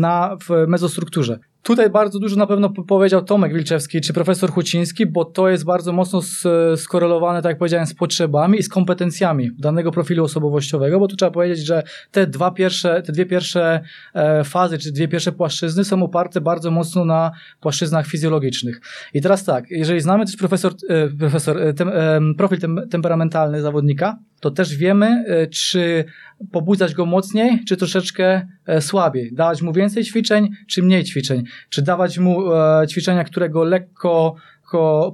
na, 0.00 0.36
w 0.48 0.68
mezostrukturze. 0.68 1.38
Tutaj 1.62 1.90
bardzo 1.90 2.18
dużo 2.18 2.36
na 2.36 2.46
pewno 2.46 2.70
powiedział 2.70 3.24
Tomek 3.24 3.54
Wilczewski 3.54 4.00
czy 4.00 4.12
profesor 4.12 4.50
Huciński, 4.50 5.06
bo 5.06 5.24
to 5.24 5.48
jest 5.48 5.64
bardzo 5.64 5.92
mocno 5.92 6.20
skorelowane, 6.76 7.42
tak 7.42 7.50
jak 7.50 7.58
powiedziałem, 7.58 7.86
z 7.86 7.94
potrzebami 7.94 8.58
i 8.58 8.62
z 8.62 8.68
kompetencjami 8.68 9.50
danego 9.58 9.90
profilu 9.90 10.24
osobowościowego, 10.24 11.00
bo 11.00 11.08
tu 11.08 11.16
trzeba 11.16 11.30
powiedzieć, 11.30 11.66
że 11.66 11.82
te 12.10 12.26
dwa 12.26 12.50
pierwsze, 12.50 13.02
te 13.02 13.12
dwie 13.12 13.26
pierwsze 13.26 13.80
e, 14.14 14.44
fazy, 14.44 14.78
czy 14.78 14.92
dwie 14.92 15.08
pierwsze 15.08 15.32
płaszczyzny 15.32 15.84
są 15.84 16.02
oparte 16.02 16.40
bardzo 16.40 16.70
mocno 16.70 17.04
na 17.04 17.30
płaszczyznach 17.60 18.06
fizjologicznych. 18.06 18.80
I 19.14 19.20
teraz 19.20 19.44
tak, 19.44 19.70
jeżeli 19.70 20.00
znamy 20.00 20.26
też 20.26 20.36
profesor, 20.36 20.72
e, 20.88 21.08
profesor 21.08 21.58
e, 21.58 21.74
tem, 21.74 21.90
profil 22.38 22.58
tem, 22.58 22.80
temperamentalny 22.90 23.62
zawodnika, 23.62 24.18
to 24.42 24.50
też 24.50 24.76
wiemy, 24.76 25.24
czy 25.52 26.04
pobudzać 26.52 26.94
go 26.94 27.06
mocniej, 27.06 27.64
czy 27.68 27.76
troszeczkę 27.76 28.46
słabiej, 28.80 29.34
dawać 29.34 29.62
mu 29.62 29.72
więcej 29.72 30.04
ćwiczeń, 30.04 30.48
czy 30.68 30.82
mniej 30.82 31.04
ćwiczeń? 31.04 31.44
Czy 31.68 31.82
dawać 31.82 32.18
mu 32.18 32.52
e, 32.52 32.86
ćwiczenia, 32.86 33.24
które 33.24 33.50
go 33.50 33.64
lekko 33.64 34.34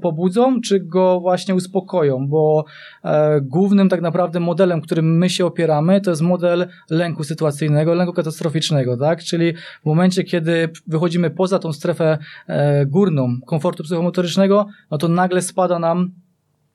pobudzą, 0.03 0.61
czy 0.61 0.81
go 0.81 1.21
właśnie 1.21 1.55
uspokoją, 1.55 2.29
bo 2.29 2.65
e, 3.05 3.41
głównym 3.41 3.89
tak 3.89 4.01
naprawdę 4.01 4.41
modelem, 4.41 4.81
którym 4.81 5.19
my 5.19 5.31
się 5.31 5.47
opieramy, 5.47 6.01
to 6.01 6.11
jest 6.11 6.23
model 6.23 6.69
lęku 6.91 7.25
sytuacyjnego, 7.25 7.95
lęku 7.95 8.13
katastroficznego, 8.13 8.97
tak? 8.97 9.23
Czyli 9.23 9.53
w 9.83 9.87
momencie, 9.87 10.25
kiedy 10.25 10.69
wychodzimy 10.87 11.31
poza 11.31 11.59
tą 11.59 11.73
strefę 11.73 12.19
e, 12.47 12.87
górną 12.87 13.37
komfortu 13.47 13.83
psychomotorycznego, 13.83 14.67
no 14.91 14.99
to 14.99 15.09
nagle 15.09 15.43
spada 15.43 15.79
nam 15.79 16.11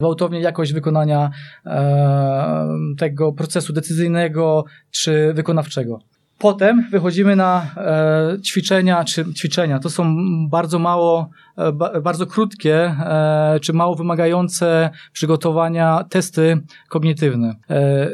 gwałtownie 0.04 0.40
jakość 0.42 0.74
wykonania 0.74 1.30
e, 1.66 2.68
tego 2.98 3.34
procesu 3.34 3.74
decyzyjnego 3.74 4.66
czy 4.92 5.34
wykonawczego. 5.34 6.00
Potem 6.38 6.88
wychodzimy 6.92 7.36
na 7.36 7.66
e, 7.78 8.42
ćwiczenia, 8.42 9.04
czy 9.04 9.34
ćwiczenia. 9.34 9.80
To 9.80 9.90
są 9.90 10.16
bardzo 10.50 10.80
mało, 10.80 11.30
e, 11.58 11.72
ba, 11.72 12.02
bardzo 12.02 12.26
krótkie, 12.26 12.76
e, 12.76 13.60
czy 13.62 13.74
mało 13.74 13.96
wymagające 13.96 14.90
przygotowania 15.14 16.04
testy 16.10 16.62
kognitywne. 16.90 17.56
E, 17.70 18.10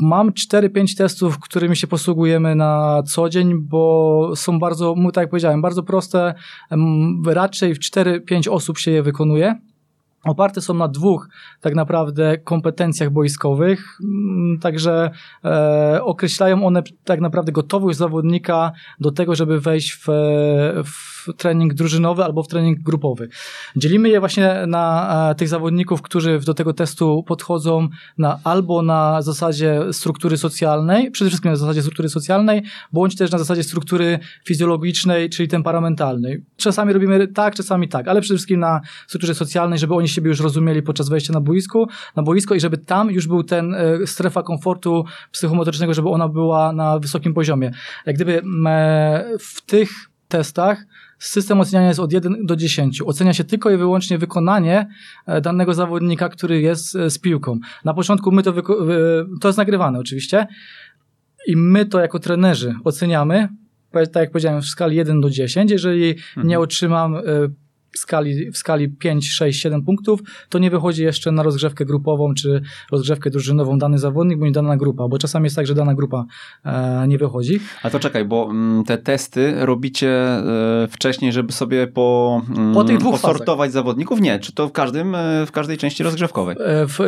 mam 0.00 0.30
4-5 0.30 0.96
testów, 0.96 1.38
którymi 1.38 1.76
się 1.76 1.86
posługujemy 1.86 2.54
na 2.54 3.02
co 3.06 3.28
dzień, 3.28 3.54
bo 3.60 4.32
są 4.36 4.58
bardzo, 4.58 4.94
tak 5.12 5.22
jak 5.22 5.30
powiedziałem, 5.30 5.62
bardzo 5.62 5.82
proste. 5.82 6.34
Raczej 7.26 7.74
w 7.74 7.78
4-5 7.78 8.50
osób 8.50 8.78
się 8.78 8.90
je 8.90 9.02
wykonuje 9.02 9.54
oparte 10.24 10.60
są 10.60 10.74
na 10.74 10.88
dwóch 10.88 11.28
tak 11.60 11.74
naprawdę 11.74 12.38
kompetencjach 12.38 13.10
boiskowych, 13.10 13.98
mm, 14.02 14.58
także 14.58 15.10
e, 15.44 16.00
określają 16.02 16.66
one 16.66 16.82
tak 17.04 17.20
naprawdę 17.20 17.52
gotowość 17.52 17.98
zawodnika 17.98 18.72
do 19.00 19.12
tego, 19.12 19.34
żeby 19.34 19.60
wejść 19.60 19.92
w, 19.92 20.06
w 20.84 21.13
trening 21.36 21.74
drużynowy 21.74 22.24
albo 22.24 22.42
w 22.42 22.48
trening 22.48 22.78
grupowy. 22.80 23.28
Dzielimy 23.76 24.08
je 24.08 24.20
właśnie 24.20 24.64
na 24.66 25.30
e, 25.30 25.34
tych 25.34 25.48
zawodników, 25.48 26.02
którzy 26.02 26.40
do 26.46 26.54
tego 26.54 26.72
testu 26.72 27.24
podchodzą 27.26 27.88
na, 28.18 28.38
albo 28.44 28.82
na 28.82 29.22
zasadzie 29.22 29.80
struktury 29.92 30.36
socjalnej, 30.36 31.10
przede 31.10 31.28
wszystkim 31.30 31.50
na 31.50 31.56
zasadzie 31.56 31.82
struktury 31.82 32.08
socjalnej, 32.08 32.62
bądź 32.92 33.16
też 33.16 33.30
na 33.30 33.38
zasadzie 33.38 33.62
struktury 33.62 34.18
fizjologicznej, 34.46 35.30
czyli 35.30 35.48
temperamentalnej. 35.48 36.44
Czasami 36.56 36.92
robimy 36.92 37.28
tak, 37.28 37.54
czasami 37.54 37.88
tak, 37.88 38.08
ale 38.08 38.20
przede 38.20 38.34
wszystkim 38.34 38.60
na 38.60 38.80
strukturze 39.06 39.34
socjalnej, 39.34 39.78
żeby 39.78 39.94
oni 39.94 40.08
siebie 40.08 40.28
już 40.28 40.40
rozumieli 40.40 40.82
podczas 40.82 41.08
wejścia 41.08 41.32
na 41.32 41.40
boisku, 41.40 41.88
na 42.16 42.22
boisko 42.22 42.54
i 42.54 42.60
żeby 42.60 42.78
tam 42.78 43.10
już 43.10 43.26
był 43.26 43.42
ten 43.42 43.74
e, 43.74 44.06
strefa 44.06 44.42
komfortu 44.42 45.04
psychomotorycznego, 45.32 45.94
żeby 45.94 46.08
ona 46.08 46.28
była 46.28 46.72
na 46.72 46.98
wysokim 46.98 47.34
poziomie. 47.34 47.70
Jak 48.06 48.16
gdyby 48.16 48.42
w 49.38 49.60
tych 49.66 49.90
testach 50.28 50.86
system 51.18 51.60
oceniania 51.60 51.88
jest 51.88 52.00
od 52.00 52.12
1 52.12 52.46
do 52.46 52.56
10. 52.56 53.02
Ocenia 53.02 53.32
się 53.32 53.44
tylko 53.44 53.70
i 53.70 53.76
wyłącznie 53.76 54.18
wykonanie 54.18 54.88
e, 55.26 55.40
danego 55.40 55.74
zawodnika, 55.74 56.28
który 56.28 56.60
jest 56.60 56.96
e, 56.96 57.10
z 57.10 57.18
piłką. 57.18 57.58
Na 57.84 57.94
początku 57.94 58.32
my 58.32 58.42
to, 58.42 58.52
to 59.40 59.48
jest 59.48 59.58
nagrywane 59.58 59.98
oczywiście 59.98 60.46
i 61.46 61.56
my 61.56 61.86
to 61.86 62.00
jako 62.00 62.18
trenerzy 62.18 62.74
oceniamy, 62.84 63.48
tak 63.92 64.16
jak 64.16 64.30
powiedziałem, 64.30 64.62
w 64.62 64.66
skali 64.66 64.96
1 64.96 65.20
do 65.20 65.30
10. 65.30 65.70
Jeżeli 65.70 66.10
mhm. 66.10 66.48
nie 66.48 66.60
otrzymam 66.60 67.16
w 67.94 67.98
skali, 67.98 68.50
w 68.50 68.56
skali 68.56 68.88
5, 68.88 69.30
6, 69.30 69.62
7 69.62 69.82
punktów, 69.82 70.20
to 70.48 70.58
nie 70.58 70.70
wychodzi 70.70 71.02
jeszcze 71.02 71.32
na 71.32 71.42
rozgrzewkę 71.42 71.84
grupową 71.84 72.34
czy 72.34 72.62
rozgrzewkę 72.92 73.30
drużynową 73.30 73.78
dany 73.78 73.98
zawodnik 73.98 74.38
bądź 74.38 74.54
dana 74.54 74.76
grupa, 74.76 75.08
bo 75.08 75.18
czasami 75.18 75.44
jest 75.44 75.56
tak, 75.56 75.66
że 75.66 75.74
dana 75.74 75.94
grupa 75.94 76.24
e, 76.64 77.08
nie 77.08 77.18
wychodzi. 77.18 77.60
A 77.82 77.90
to 77.90 78.00
czekaj, 78.00 78.24
bo 78.24 78.48
m, 78.50 78.50
mm, 78.50 78.84
te 78.84 78.98
testy 78.98 79.54
robicie 79.58 80.10
e, 80.10 80.88
wcześniej, 80.90 81.32
żeby 81.32 81.52
sobie 81.52 81.86
po, 81.86 82.40
m, 82.48 82.56
mm, 82.56 82.74
po 82.74 82.84
tych 82.84 82.98
dwóch 82.98 83.12
posortować 83.12 83.68
fazach. 83.68 83.72
zawodników? 83.72 84.20
Nie, 84.20 84.38
czy 84.38 84.52
to 84.52 84.68
w, 84.68 84.72
każdym, 84.72 85.14
e, 85.14 85.46
w 85.46 85.52
każdej 85.52 85.78
części 85.78 86.02
rozgrzewkowej? 86.02 86.56
E, 86.60 86.86
w, 86.86 86.98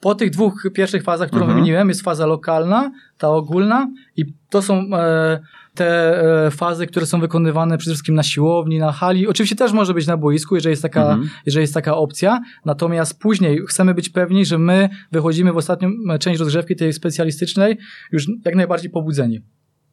po 0.00 0.14
tych 0.14 0.30
dwóch 0.30 0.62
pierwszych 0.74 1.02
fazach, 1.02 1.28
którą 1.28 1.42
mhm. 1.42 1.58
wymieniłem, 1.58 1.88
jest 1.88 2.02
faza 2.02 2.26
lokalna, 2.26 2.92
ta 3.18 3.28
ogólna 3.28 3.88
i 4.16 4.24
to 4.50 4.62
są 4.62 4.74
e, 4.94 5.40
te 5.74 6.20
e, 6.46 6.50
fazy, 6.50 6.86
które 6.86 7.06
są 7.06 7.20
wykonywane 7.20 7.78
przede 7.78 7.90
wszystkim 7.92 8.14
na 8.14 8.22
siłowni, 8.22 8.78
na 8.78 8.92
hali. 8.92 9.28
Oczywiście 9.28 9.56
też 9.56 9.72
może 9.72 9.94
być 9.94 10.06
na 10.06 10.16
boisku, 10.16 10.54
jeżeli 10.54 10.70
jest 10.70 10.82
taka, 10.82 11.02
mhm. 11.02 11.28
jeżeli 11.46 11.62
jest 11.62 11.74
taka 11.74 11.96
opcja. 11.96 12.40
Natomiast 12.64 13.18
później 13.18 13.60
chcemy 13.68 13.94
być 13.94 14.08
pewni, 14.08 14.44
że 14.44 14.58
my 14.58 14.88
wychodzimy 15.12 15.52
w 15.52 15.56
ostatnią 15.56 15.90
e, 16.10 16.18
część 16.18 16.40
rozgrzewki 16.40 16.76
tej 16.76 16.92
specjalistycznej 16.92 17.78
już 18.12 18.26
jak 18.44 18.54
najbardziej 18.54 18.90
pobudzeni. 18.90 19.40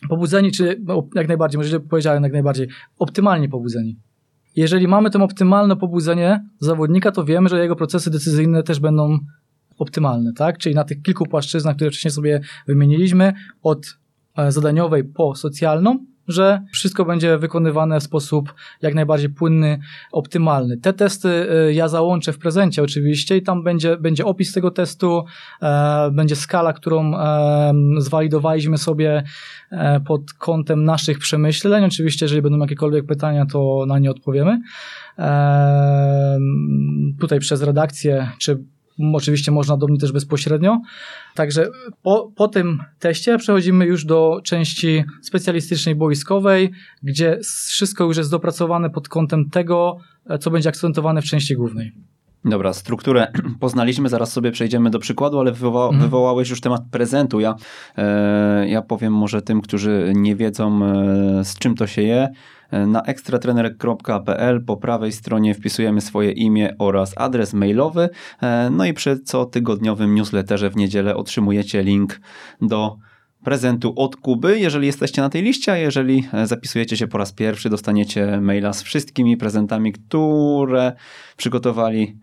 Pobudzeni, 0.09 0.51
czy 0.51 0.81
jak 1.15 1.27
najbardziej, 1.27 1.57
może 1.57 1.79
powiedziałem 1.79 2.23
jak 2.23 2.33
najbardziej, 2.33 2.67
optymalnie 2.99 3.49
pobudzeni. 3.49 3.99
Jeżeli 4.55 4.87
mamy 4.87 5.09
to 5.09 5.23
optymalne 5.23 5.75
pobudzenie 5.75 6.45
zawodnika, 6.59 7.11
to 7.11 7.25
wiemy, 7.25 7.49
że 7.49 7.61
jego 7.61 7.75
procesy 7.75 8.11
decyzyjne 8.11 8.63
też 8.63 8.79
będą 8.79 9.19
optymalne, 9.77 10.33
tak? 10.33 10.57
Czyli 10.57 10.75
na 10.75 10.83
tych 10.83 11.01
kilku 11.01 11.25
płaszczyznach, 11.25 11.75
które 11.75 11.91
wcześniej 11.91 12.11
sobie 12.11 12.41
wymieniliśmy, 12.67 13.33
od 13.61 13.98
zadaniowej 14.47 15.03
po 15.03 15.35
socjalną, 15.35 16.05
że 16.29 16.61
wszystko 16.73 17.05
będzie 17.05 17.37
wykonywane 17.37 17.99
w 17.99 18.03
sposób 18.03 18.53
jak 18.81 18.95
najbardziej 18.95 19.29
płynny, 19.29 19.79
optymalny. 20.11 20.77
Te 20.77 20.93
testy 20.93 21.29
e, 21.29 21.73
ja 21.73 21.87
załączę 21.87 22.33
w 22.33 22.37
prezencie 22.37 22.83
oczywiście 22.83 23.37
i 23.37 23.41
tam 23.41 23.63
będzie, 23.63 23.97
będzie 23.97 24.25
opis 24.25 24.53
tego 24.53 24.71
testu, 24.71 25.25
e, 25.61 26.11
będzie 26.11 26.35
skala, 26.35 26.73
którą 26.73 27.15
e, 27.15 27.73
zwalidowaliśmy 27.97 28.77
sobie 28.77 29.23
e, 29.71 29.99
pod 29.99 30.33
kątem 30.33 30.83
naszych 30.83 31.19
przemyśleń. 31.19 31.85
Oczywiście, 31.85 32.25
jeżeli 32.25 32.41
będą 32.41 32.57
jakiekolwiek 32.57 33.05
pytania, 33.05 33.45
to 33.45 33.85
na 33.87 33.99
nie 33.99 34.11
odpowiemy. 34.11 34.61
E, 35.19 36.39
tutaj 37.19 37.39
przez 37.39 37.61
redakcję, 37.61 38.31
czy 38.39 38.63
Oczywiście 39.13 39.51
można 39.51 39.77
do 39.77 39.87
mnie 39.87 39.97
też 39.97 40.11
bezpośrednio. 40.11 40.81
Także 41.35 41.67
po, 42.01 42.31
po 42.35 42.47
tym 42.47 42.83
teście 42.99 43.37
przechodzimy 43.37 43.85
już 43.85 44.05
do 44.05 44.41
części 44.43 45.03
specjalistycznej 45.21 45.95
boiskowej, 45.95 46.71
gdzie 47.03 47.39
wszystko 47.67 48.03
już 48.03 48.17
jest 48.17 48.31
dopracowane 48.31 48.89
pod 48.89 49.09
kątem 49.09 49.49
tego, 49.49 49.97
co 50.39 50.51
będzie 50.51 50.69
akcentowane 50.69 51.21
w 51.21 51.25
części 51.25 51.55
głównej. 51.55 51.91
Dobra, 52.45 52.73
strukturę 52.73 53.27
poznaliśmy, 53.59 54.09
zaraz 54.09 54.31
sobie 54.31 54.51
przejdziemy 54.51 54.89
do 54.89 54.99
przykładu, 54.99 55.39
ale 55.39 55.51
wywoła, 55.51 55.85
mhm. 55.85 56.01
wywołałeś 56.01 56.49
już 56.49 56.61
temat 56.61 56.81
prezentu. 56.91 57.39
Ja, 57.39 57.55
e, 57.97 58.69
ja 58.69 58.81
powiem 58.81 59.13
może 59.13 59.41
tym, 59.41 59.61
którzy 59.61 60.13
nie 60.15 60.35
wiedzą, 60.35 60.85
e, 60.85 61.45
z 61.45 61.57
czym 61.57 61.75
to 61.75 61.87
się 61.87 62.01
je. 62.01 62.29
Na 62.71 63.01
ekstratrener.pl 63.01 64.65
po 64.65 64.77
prawej 64.77 65.11
stronie 65.11 65.55
wpisujemy 65.55 66.01
swoje 66.01 66.31
imię 66.31 66.75
oraz 66.79 67.13
adres 67.17 67.53
mailowy. 67.53 68.09
E, 68.41 68.69
no 68.69 68.85
i 68.85 68.93
przy 68.93 69.19
cotygodniowym 69.19 70.15
newsletterze 70.15 70.69
w 70.69 70.75
niedzielę 70.75 71.15
otrzymujecie 71.15 71.83
link 71.83 72.21
do 72.61 72.97
prezentu 73.43 73.93
od 73.95 74.15
Kuby, 74.15 74.59
jeżeli 74.59 74.87
jesteście 74.87 75.21
na 75.21 75.29
tej 75.29 75.41
liście, 75.41 75.71
a 75.71 75.77
jeżeli 75.77 76.27
e, 76.33 76.47
zapisujecie 76.47 76.97
się 76.97 77.07
po 77.07 77.17
raz 77.17 77.33
pierwszy, 77.33 77.69
dostaniecie 77.69 78.41
maila 78.41 78.73
z 78.73 78.83
wszystkimi 78.83 79.37
prezentami, 79.37 79.93
które 79.93 80.93
przygotowali 81.37 82.17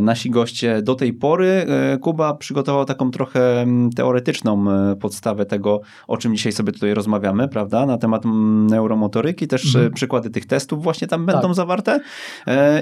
nasi 0.00 0.30
goście 0.30 0.82
do 0.82 0.94
tej 0.94 1.12
pory. 1.12 1.48
E, 1.48 1.98
Kuba 1.98 2.34
przygotował 2.34 2.84
taką 2.84 3.10
trochę 3.10 3.60
mm, 3.60 3.90
teoretyczną 3.90 4.70
e, 4.70 4.96
podstawę 4.96 5.46
tego, 5.46 5.80
o 6.08 6.16
czym 6.16 6.36
dzisiaj 6.36 6.52
sobie 6.52 6.72
tutaj 6.72 6.94
rozmawiamy, 6.94 7.48
prawda? 7.48 7.86
Na 7.86 7.98
temat 7.98 8.24
mm, 8.24 8.66
neuromotoryki, 8.66 9.48
też 9.48 9.66
mhm. 9.66 9.92
przykłady 9.92 10.30
tych 10.30 10.46
testów 10.46 10.82
właśnie 10.82 11.08
tam 11.08 11.26
będą 11.26 11.42
tak. 11.42 11.54
zawarte. 11.54 12.00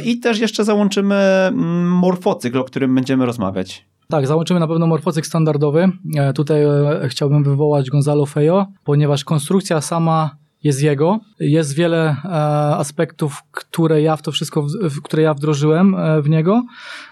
I 0.05 0.21
też 0.21 0.39
jeszcze 0.39 0.65
załączymy 0.65 1.15
mm, 1.15 1.89
morfocykl, 1.89 2.59
o 2.59 2.65
którym 2.65 2.95
będziemy 2.95 3.27
rozmawiać. 3.27 3.87
Tak, 4.09 4.27
załączymy 4.27 4.61
na 4.61 4.69
pewno 4.69 4.87
morfocykl 4.87 5.29
standardowy. 5.29 5.89
Tutaj 6.35 6.63
chciałbym 7.09 7.45
wywołać 7.45 7.91
Gonzalo 7.91 8.27
Fejo, 8.27 8.67
ponieważ 8.85 9.25
konstrukcja 9.25 9.81
sama 9.81 10.37
jest 10.65 10.83
jego. 10.83 11.21
Jest 11.41 11.75
wiele 11.75 12.17
e, 12.25 12.29
aspektów, 12.77 13.43
które 13.51 14.03
ja 14.03 14.17
w 14.17 14.23
to 14.23 14.33
wszystko, 14.33 14.67
w, 14.83 15.03
które 15.03 15.23
ja 15.23 15.35
wdrożyłem 15.35 15.95
e, 15.95 16.23
w 16.23 16.29
niego. 16.29 16.63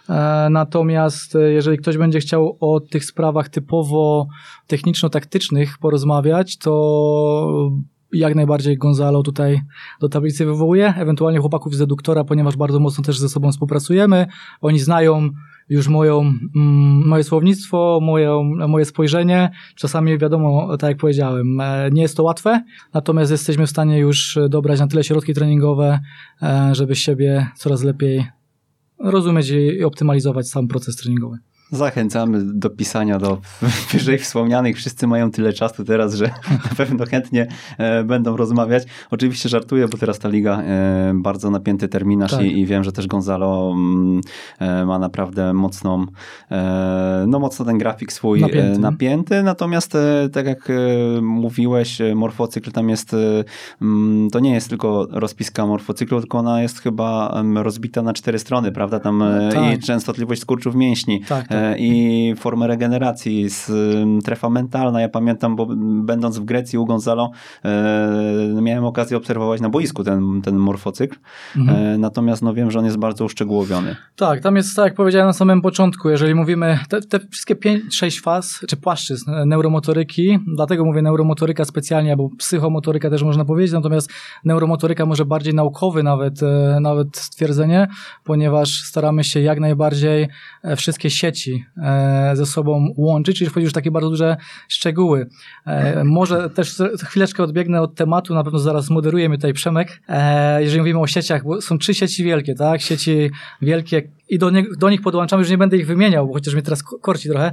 E, 0.08 0.48
natomiast 0.50 1.36
e, 1.36 1.52
jeżeli 1.52 1.78
ktoś 1.78 1.96
będzie 1.98 2.20
chciał 2.20 2.56
o 2.60 2.80
tych 2.80 3.04
sprawach 3.04 3.48
typowo 3.48 4.26
techniczno-taktycznych 4.66 5.78
porozmawiać, 5.78 6.58
to 6.58 7.70
jak 8.12 8.34
najbardziej 8.34 8.78
Gonzalo 8.78 9.22
tutaj 9.22 9.60
do 10.00 10.08
tablicy 10.08 10.46
wywołuje, 10.46 10.94
ewentualnie 10.96 11.38
chłopaków 11.38 11.74
z 11.74 11.78
deduktora, 11.78 12.24
ponieważ 12.24 12.56
bardzo 12.56 12.80
mocno 12.80 13.04
też 13.04 13.18
ze 13.18 13.28
sobą 13.28 13.52
współpracujemy. 13.52 14.26
Oni 14.60 14.78
znają 14.78 15.30
już 15.68 15.88
moją, 15.88 16.20
mm, 16.20 17.08
moje 17.08 17.24
słownictwo, 17.24 18.00
moje, 18.68 18.84
spojrzenie. 18.84 19.50
Czasami 19.74 20.18
wiadomo, 20.18 20.76
tak 20.76 20.88
jak 20.88 20.98
powiedziałem, 20.98 21.60
e, 21.60 21.90
nie 21.92 22.02
jest 22.02 22.16
to 22.16 22.22
łatwe, 22.22 22.64
natomiast 22.94 23.30
jesteśmy 23.30 23.66
w 23.66 23.70
stanie 23.70 23.98
już 23.98 24.38
dobrać 24.48 24.80
na 24.80 24.86
tyle 24.86 25.04
środki 25.04 25.34
treningowe, 25.34 26.00
e, 26.42 26.70
żeby 26.74 26.96
siebie 26.96 27.46
coraz 27.56 27.82
lepiej 27.82 28.26
rozumieć 28.98 29.50
i 29.50 29.84
optymalizować 29.84 30.48
sam 30.48 30.68
proces 30.68 30.96
treningowy. 30.96 31.38
Zachęcamy 31.70 32.40
do 32.42 32.70
pisania 32.70 33.18
do 33.18 33.38
wyżej 33.92 34.18
wspomnianych. 34.18 34.76
Wszyscy 34.76 35.06
mają 35.06 35.30
tyle 35.30 35.52
czasu 35.52 35.84
teraz, 35.84 36.14
że 36.14 36.24
na 36.70 36.76
pewno 36.76 37.06
chętnie 37.06 37.46
e, 37.78 38.04
będą 38.04 38.36
rozmawiać. 38.36 38.84
Oczywiście 39.10 39.48
żartuję, 39.48 39.88
bo 39.88 39.98
teraz 39.98 40.18
ta 40.18 40.28
liga 40.28 40.62
e, 40.62 41.12
bardzo 41.14 41.50
napięty 41.50 41.88
terminarz 41.88 42.30
tak. 42.30 42.42
i, 42.42 42.60
i, 42.60 42.66
wiem, 42.66 42.84
że 42.84 42.92
też 42.92 43.06
Gonzalo 43.06 43.72
mm, 43.74 44.20
e, 44.58 44.84
ma 44.84 44.98
naprawdę 44.98 45.52
mocną, 45.52 46.06
no 47.26 47.38
mocno 47.38 47.64
ten 47.64 47.78
grafik 47.78 48.12
swój 48.12 48.40
napięty. 48.40 48.80
napięty. 48.80 49.42
Natomiast 49.42 49.96
tak 50.32 50.46
jak 50.46 50.68
mówiłeś, 51.22 51.98
morfocykl 52.14 52.72
tam 52.72 52.88
jest, 52.88 53.16
mm, 53.82 54.30
to 54.30 54.40
nie 54.40 54.54
jest 54.54 54.68
tylko 54.68 55.06
rozpiska 55.10 55.66
morfocyklu, 55.66 56.20
tylko 56.20 56.38
ona 56.38 56.62
jest 56.62 56.80
chyba 56.80 57.42
rozbita 57.54 58.02
na 58.02 58.12
cztery 58.12 58.38
strony, 58.38 58.72
prawda? 58.72 59.00
Tam 59.00 59.24
tak. 59.52 59.74
i 59.74 59.78
częstotliwość 59.78 60.40
skurczów 60.40 60.74
mięśni. 60.74 61.20
Tak, 61.20 61.48
i 61.78 62.34
formę 62.36 62.66
regeneracji, 62.66 63.48
z, 63.50 63.72
trefa 64.24 64.50
mentalna. 64.50 65.00
Ja 65.00 65.08
pamiętam, 65.08 65.56
bo 65.56 65.66
będąc 66.02 66.38
w 66.38 66.44
Grecji 66.44 66.78
u 66.78 66.84
Gonzalo, 66.86 67.30
e, 67.64 68.60
miałem 68.62 68.84
okazję 68.84 69.16
obserwować 69.16 69.60
na 69.60 69.68
boisku 69.68 70.04
ten, 70.04 70.42
ten 70.42 70.56
morfocykl. 70.56 71.16
Mhm. 71.56 71.78
E, 71.78 71.98
natomiast 71.98 72.42
no, 72.42 72.54
wiem, 72.54 72.70
że 72.70 72.78
on 72.78 72.84
jest 72.84 72.96
bardzo 72.96 73.24
uszczegółowiony. 73.24 73.96
Tak, 74.16 74.40
tam 74.40 74.56
jest, 74.56 74.76
tak 74.76 74.84
jak 74.84 74.94
powiedziałem 74.94 75.26
na 75.26 75.32
samym 75.32 75.62
początku, 75.62 76.10
jeżeli 76.10 76.34
mówimy, 76.34 76.78
te, 76.88 77.00
te 77.00 77.20
wszystkie 77.30 77.56
5-6 77.56 78.22
faz, 78.22 78.64
czy 78.68 78.76
płaszczyzn 78.76 79.30
neuromotoryki, 79.46 80.38
dlatego 80.56 80.84
mówię 80.84 81.02
neuromotoryka 81.02 81.64
specjalnie, 81.64 82.10
albo 82.10 82.30
psychomotoryka 82.38 83.10
też 83.10 83.22
można 83.22 83.44
powiedzieć, 83.44 83.72
natomiast 83.72 84.10
neuromotoryka 84.44 85.06
może 85.06 85.24
bardziej 85.24 85.54
naukowy 85.54 86.02
nawet, 86.02 86.40
nawet 86.80 87.16
stwierdzenie, 87.16 87.88
ponieważ 88.24 88.82
staramy 88.82 89.24
się 89.24 89.40
jak 89.40 89.60
najbardziej 89.60 90.28
wszystkie 90.76 91.10
sieci 91.10 91.45
E, 91.52 92.30
ze 92.36 92.46
sobą 92.46 92.94
łączyć, 92.96 93.38
czyli 93.38 93.50
wchodzisz 93.50 93.66
już 93.66 93.72
takie 93.72 93.90
bardzo 93.90 94.10
duże 94.10 94.36
szczegóły. 94.68 95.26
E, 95.66 96.04
może 96.04 96.50
też 96.50 96.82
chwileczkę 97.04 97.42
odbiegnę 97.42 97.80
od 97.82 97.94
tematu, 97.94 98.34
na 98.34 98.44
pewno 98.44 98.58
zaraz 98.58 98.90
moderuje 98.90 99.28
mnie 99.28 99.38
tutaj 99.38 99.52
Przemek. 99.52 100.02
E, 100.08 100.62
jeżeli 100.62 100.80
mówimy 100.80 101.00
o 101.00 101.06
sieciach, 101.06 101.44
bo 101.44 101.60
są 101.60 101.78
trzy 101.78 101.94
sieci 101.94 102.24
wielkie, 102.24 102.54
tak? 102.54 102.80
Sieci 102.80 103.30
wielkie 103.62 104.02
i 104.28 104.38
do, 104.38 104.50
nie, 104.50 104.64
do 104.78 104.90
nich 104.90 105.02
podłączamy, 105.02 105.40
już 105.40 105.50
nie 105.50 105.58
będę 105.58 105.76
ich 105.76 105.86
wymieniał, 105.86 106.26
bo 106.26 106.34
chociaż 106.34 106.54
mnie 106.54 106.62
teraz 106.62 106.82
korci 106.82 107.28
trochę 107.28 107.52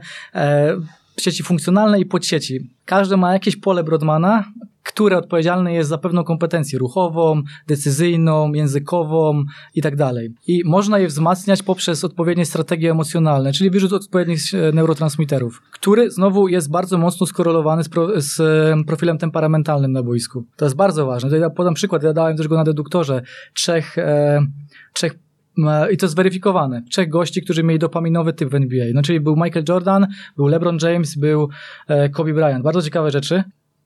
sieci 1.19 1.43
funkcjonalne 1.43 1.99
i 1.99 2.05
podsieci. 2.05 2.69
Każde 2.85 3.17
ma 3.17 3.33
jakieś 3.33 3.55
pole 3.55 3.83
Brodmana, 3.83 4.43
które 4.83 5.17
odpowiedzialne 5.17 5.73
jest 5.73 5.89
za 5.89 5.97
pewną 5.97 6.23
kompetencję 6.23 6.79
ruchową, 6.79 7.41
decyzyjną, 7.67 8.53
językową 8.53 9.43
i 9.75 9.81
tak 9.81 9.95
dalej. 9.95 10.33
I 10.47 10.61
można 10.65 10.99
je 10.99 11.07
wzmacniać 11.07 11.63
poprzez 11.63 12.03
odpowiednie 12.03 12.45
strategie 12.45 12.91
emocjonalne, 12.91 13.53
czyli 13.53 13.69
wyrzut 13.69 13.93
odpowiednich 13.93 14.39
e, 14.53 14.71
neurotransmiterów, 14.71 15.61
który 15.71 16.11
znowu 16.11 16.47
jest 16.47 16.71
bardzo 16.71 16.97
mocno 16.97 17.25
skorelowany 17.25 17.83
z, 17.83 17.89
pro, 17.89 18.21
z 18.21 18.39
e, 18.39 18.83
profilem 18.87 19.17
temperamentalnym 19.17 19.91
na 19.91 20.03
boisku. 20.03 20.43
To 20.55 20.65
jest 20.65 20.75
bardzo 20.75 21.05
ważne. 21.05 21.29
To 21.29 21.35
ja 21.35 21.49
podam 21.49 21.73
przykład, 21.73 22.03
ja 22.03 22.13
dałem 22.13 22.37
też 22.37 22.47
go 22.47 22.55
na 22.55 22.63
deduktorze. 22.63 23.21
Trzech, 23.53 23.97
e, 23.97 24.45
trzech 24.93 25.19
i 25.91 25.97
to 25.97 26.07
zweryfikowane. 26.07 26.83
Trzech 26.89 27.09
gości, 27.09 27.41
którzy 27.41 27.63
mieli 27.63 27.79
dopaminowy 27.79 28.33
typ 28.33 28.49
w 28.49 28.55
NBA. 28.55 28.85
No, 28.93 29.01
czyli 29.01 29.19
był 29.19 29.35
Michael 29.35 29.65
Jordan, 29.69 30.07
był 30.37 30.47
LeBron 30.47 30.77
James, 30.81 31.15
był 31.15 31.49
Kobe 32.13 32.33
Bryant. 32.33 32.63
Bardzo 32.63 32.81
ciekawe 32.81 33.11
rzeczy 33.11 33.43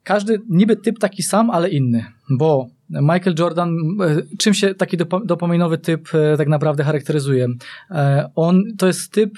każdy 0.08 0.40
niby 0.50 0.76
typ 0.76 1.00
taki 1.00 1.24
sam, 1.24 1.50
ale 1.50 1.70
inny, 1.70 2.06
bo 2.30 2.68
Michael 2.90 3.36
Jordan, 3.40 3.70
e, 4.02 4.38
czym 4.38 4.54
się 4.54 4.76
taki 4.76 4.98
dopaminowy 5.26 5.78
typ 5.78 6.08
e, 6.16 6.38
tak 6.38 6.48
naprawdę 6.48 6.84
charakteryzuje? 6.84 7.48
E, 7.92 8.30
on 8.36 8.64
to 8.78 8.88
jest 8.88 9.12
typ 9.12 9.32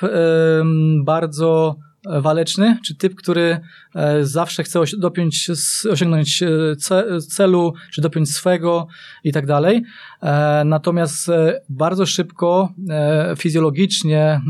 bardzo 1.03 1.75
waleczny, 2.05 2.77
czy 2.85 2.95
typ, 2.95 3.15
który 3.15 3.59
e, 3.95 4.25
zawsze 4.25 4.63
chce 4.63 4.79
dopiąć, 4.97 5.51
osiągnąć 5.91 6.43
e, 6.43 6.75
celu, 7.21 7.73
czy 7.91 8.01
dopiąć 8.01 8.29
swego 8.29 8.88
i 9.23 9.31
tak 9.31 9.45
dalej. 9.45 9.83
E, 10.21 10.63
natomiast 10.65 11.31
bardzo 11.69 12.05
szybko, 12.05 12.73
fizjologicznie, 13.38 14.41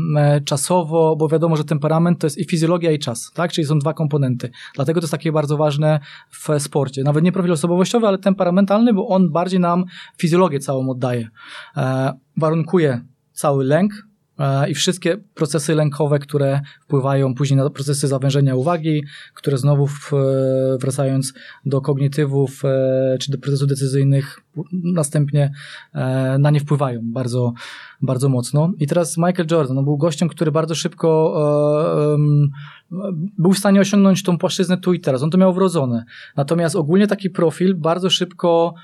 czasowo, 0.44 1.16
bo 1.16 1.28
wiadomo, 1.28 1.56
że 1.56 1.64
temperament 1.64 2.18
to 2.20 2.26
jest 2.26 2.38
i 2.38 2.44
fizjologia, 2.44 2.90
i 2.90 2.98
czas, 2.98 3.32
tak? 3.34 3.52
Czyli 3.52 3.66
są 3.66 3.78
dwa 3.78 3.94
komponenty. 3.94 4.50
Dlatego 4.74 5.00
to 5.00 5.04
jest 5.04 5.12
takie 5.12 5.32
bardzo 5.32 5.56
ważne 5.56 6.00
w 6.30 6.62
sporcie. 6.62 7.02
Nawet 7.02 7.24
nie 7.24 7.32
profil 7.32 7.52
osobowościowy, 7.52 8.06
ale 8.06 8.18
temperamentalny, 8.18 8.94
bo 8.94 9.08
on 9.08 9.32
bardziej 9.32 9.60
nam 9.60 9.84
fizjologię 10.18 10.58
całą 10.58 10.90
oddaje. 10.90 11.28
Warunkuje 12.36 13.00
cały 13.32 13.64
lęk, 13.64 13.92
i 14.68 14.74
wszystkie 14.74 15.16
procesy 15.34 15.74
lękowe, 15.74 16.18
które 16.18 16.60
wpływają 16.80 17.34
później 17.34 17.56
na 17.56 17.70
procesy 17.70 18.08
zawężenia 18.08 18.54
uwagi, 18.54 19.04
które 19.34 19.58
znowu 19.58 19.86
w, 19.86 20.10
wracając 20.80 21.32
do 21.64 21.80
kognitywów 21.80 22.62
e, 22.64 23.16
czy 23.20 23.32
do 23.32 23.38
procesów 23.38 23.68
decyzyjnych 23.68 24.40
następnie 24.72 25.52
e, 25.94 26.38
na 26.38 26.50
nie 26.50 26.60
wpływają 26.60 27.00
bardzo, 27.04 27.52
bardzo 28.02 28.28
mocno. 28.28 28.72
I 28.78 28.86
teraz 28.86 29.16
Michael 29.16 29.46
Jordan 29.50 29.76
no, 29.76 29.82
był 29.82 29.96
gościem, 29.96 30.28
który 30.28 30.52
bardzo 30.52 30.74
szybko 30.74 31.34
e, 32.14 32.18
był 33.38 33.52
w 33.52 33.58
stanie 33.58 33.80
osiągnąć 33.80 34.22
tą 34.22 34.38
płaszczyznę 34.38 34.78
tu 34.78 34.92
i 34.92 35.00
teraz. 35.00 35.22
On 35.22 35.30
to 35.30 35.38
miał 35.38 35.52
wrodzone. 35.52 36.04
Natomiast 36.36 36.76
ogólnie 36.76 37.06
taki 37.06 37.30
profil 37.30 37.74
bardzo 37.76 38.10
szybko 38.10 38.74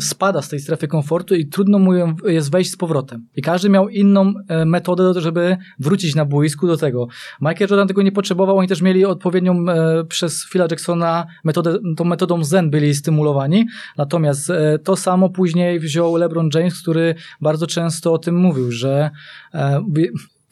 spada 0.00 0.42
z 0.42 0.48
tej 0.48 0.60
strefy 0.60 0.88
komfortu 0.88 1.34
i 1.34 1.46
trudno 1.46 1.78
mu 1.78 1.92
jest 2.28 2.50
wejść 2.50 2.70
z 2.70 2.76
powrotem. 2.76 3.26
I 3.36 3.42
każdy 3.42 3.68
miał 3.68 3.88
inną 3.88 4.32
e, 4.48 4.64
metodę, 4.64 5.20
żeby 5.20 5.56
wrócić 5.78 6.14
na 6.14 6.24
boisku 6.24 6.66
do 6.66 6.76
tego. 6.76 7.08
Michael 7.40 7.70
Jordan 7.70 7.88
tego 7.88 8.02
nie 8.02 8.12
potrzebował, 8.12 8.58
oni 8.58 8.68
też 8.68 8.82
mieli 8.82 9.04
odpowiednią 9.04 9.68
e, 9.68 10.04
przez 10.04 10.46
Phila 10.52 10.66
Jacksona 10.70 11.26
metodę, 11.44 11.78
tą 11.96 12.04
metodą 12.04 12.44
Zen 12.44 12.70
byli 12.70 12.94
stymulowani, 12.94 13.66
natomiast 13.96 14.50
e, 14.50 14.78
to 14.78 14.96
samo 14.96 15.30
później 15.30 15.80
wziął 15.80 16.16
LeBron 16.16 16.48
James, 16.54 16.82
który 16.82 17.14
bardzo 17.40 17.66
często 17.66 18.12
o 18.12 18.18
tym 18.18 18.36
mówił, 18.36 18.72
że 18.72 19.10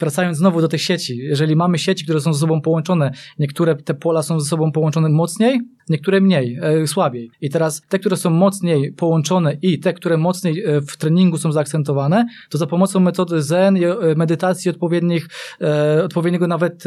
wracając 0.01 0.39
znowu 0.39 0.61
do 0.61 0.69
tych 0.69 0.83
sieci, 0.83 1.17
jeżeli 1.17 1.57
mamy 1.57 1.79
sieci, 1.79 2.05
które 2.05 2.21
są 2.21 2.33
ze 2.33 2.41
sobą 2.41 2.61
połączone, 2.61 3.11
niektóre 3.39 3.77
te 3.77 3.95
pola 3.95 4.23
są 4.23 4.41
ze 4.41 4.49
sobą 4.49 4.73
połączone 4.73 5.09
mocniej, 5.09 5.61
niektóre 5.89 6.21
mniej, 6.21 6.59
e, 6.63 6.87
słabiej. 6.87 7.31
I 7.41 7.51
teraz 7.51 7.83
te, 7.89 7.99
które 7.99 8.17
są 8.17 8.31
mocniej 8.31 8.93
połączone 8.93 9.57
i 9.63 9.79
te, 9.79 9.93
które 9.93 10.17
mocniej 10.17 10.65
e, 10.65 10.81
w 10.81 10.97
treningu 10.97 11.39
są 11.39 11.53
zaakcentowane, 11.53 12.27
to 12.51 12.59
za 12.59 12.67
pomocą 12.67 13.01
metody 13.01 13.43
Zen, 13.43 13.77
e, 13.77 13.81
medytacji 14.17 14.71
odpowiednich, 14.71 15.29
e, 15.61 16.05
odpowiedniego 16.05 16.47
nawet 16.47 16.85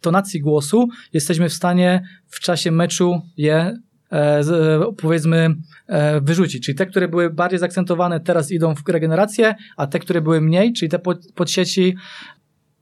tonacji 0.00 0.40
głosu, 0.40 0.88
jesteśmy 1.12 1.48
w 1.48 1.52
stanie 1.52 2.02
w 2.26 2.40
czasie 2.40 2.70
meczu 2.70 3.20
je 3.36 3.76
powiedzmy 4.96 5.54
e, 5.86 6.20
wyrzucić. 6.20 6.66
Czyli 6.66 6.78
te, 6.78 6.86
które 6.86 7.08
były 7.08 7.30
bardziej 7.30 7.58
zaakcentowane, 7.58 8.20
teraz 8.20 8.50
idą 8.50 8.74
w 8.74 8.88
regenerację, 8.88 9.54
a 9.76 9.86
te, 9.86 9.98
które 9.98 10.20
były 10.20 10.40
mniej, 10.40 10.72
czyli 10.72 10.88
te 10.88 10.98
pod, 11.34 11.50
sieci, 11.50 11.96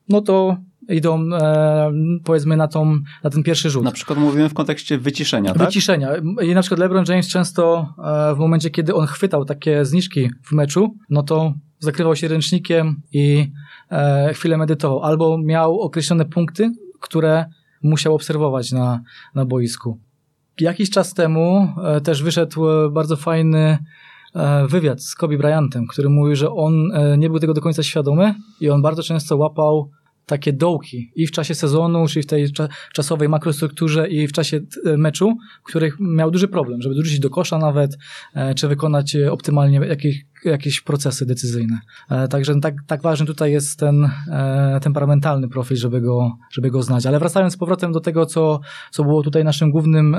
no 0.09 0.21
to 0.21 0.57
idą 0.89 1.29
e, 1.33 1.93
powiedzmy 2.25 2.57
na, 2.57 2.69
tą, 2.69 2.99
na 3.25 3.31
ten 3.31 3.43
pierwszy 3.43 3.71
rzut. 3.71 3.85
Na 3.85 3.93
przykład 3.93 4.19
mówimy 4.19 4.49
w 4.49 4.55
kontekście 4.55 4.99
wyciszenia, 4.99 5.55
tak? 5.55 5.67
Wyciszenia. 5.67 6.11
I 6.43 6.55
na 6.55 6.61
przykład 6.61 6.81
LeBron 6.81 7.05
James 7.09 7.29
często 7.29 7.95
w 8.37 8.39
momencie, 8.39 8.71
kiedy 8.71 8.95
on 8.95 9.07
chwytał 9.07 9.45
takie 9.45 9.85
zniżki 9.85 10.31
w 10.45 10.53
meczu, 10.53 10.95
no 11.11 11.23
to 11.23 11.55
zakrywał 11.79 12.17
się 12.17 12.29
ręcznikiem 12.29 13.03
i 13.13 13.53
chwilę 14.33 14.57
medytował. 14.57 15.03
Albo 15.03 15.39
miał 15.39 15.81
określone 15.81 16.25
punkty, 16.25 16.71
które 17.01 17.45
musiał 17.83 18.15
obserwować 18.15 18.73
na, 18.73 19.01
na 19.35 19.45
boisku. 19.45 19.99
Jakiś 20.61 20.91
czas 20.91 21.15
temu 21.15 21.69
e, 21.85 22.01
też 22.01 22.23
wyszedł 22.23 22.69
e, 22.69 22.91
bardzo 22.91 23.17
fajny 23.17 23.79
e, 24.35 24.67
wywiad 24.67 25.03
z 25.03 25.15
Kobe 25.15 25.39
Bryantem, 25.39 25.87
który 25.87 26.09
mówił, 26.09 26.37
że 26.37 26.51
on 26.51 26.93
nie 27.19 27.31
był 27.31 27.39
tego 27.39 27.55
do 27.55 27.61
końca 27.61 27.83
świadomy 27.83 28.35
i 28.61 28.71
on 28.71 28.83
bardzo 28.83 29.03
często 29.03 29.37
łapał 29.37 29.91
takie 30.29 30.53
dołki 30.53 31.13
i 31.17 31.27
w 31.27 31.31
czasie 31.31 31.55
sezonu, 31.55 32.07
czyli 32.07 32.23
w 32.23 32.27
tej 32.27 32.47
czasowej 32.93 33.29
makrostrukturze 33.29 34.09
i 34.09 34.27
w 34.27 34.33
czasie 34.33 34.61
meczu, 34.97 35.37
w 35.61 35.69
których 35.69 35.97
miał 36.01 36.31
duży 36.31 36.49
problem, 36.49 36.83
żeby 36.83 36.95
dorzucić 36.95 37.21
do 37.21 37.31
kosza 37.31 37.59
nawet, 37.59 37.99
czy 38.57 38.69
wykonać 38.69 39.17
optymalnie 39.31 39.79
jakieś, 39.79 40.25
jakieś 40.45 40.81
procesy 40.81 41.27
decyzyjne. 41.27 41.79
Także 42.31 42.61
tak, 42.61 42.75
tak 42.87 43.03
ważny 43.03 43.27
tutaj 43.27 43.53
jest 43.53 43.79
ten 43.79 44.11
temperamentalny 44.83 45.49
profil, 45.49 45.77
żeby 45.77 46.01
go, 46.01 46.33
żeby 46.53 46.71
go 46.71 46.83
znać. 46.83 47.07
Ale 47.07 47.19
wracając 47.19 47.53
z 47.53 47.57
powrotem 47.57 47.93
do 47.93 48.01
tego, 48.01 48.27
co, 48.27 48.61
co 48.91 49.05
było 49.05 49.23
tutaj 49.23 49.45
naszym 49.45 49.71
głównym 49.71 50.17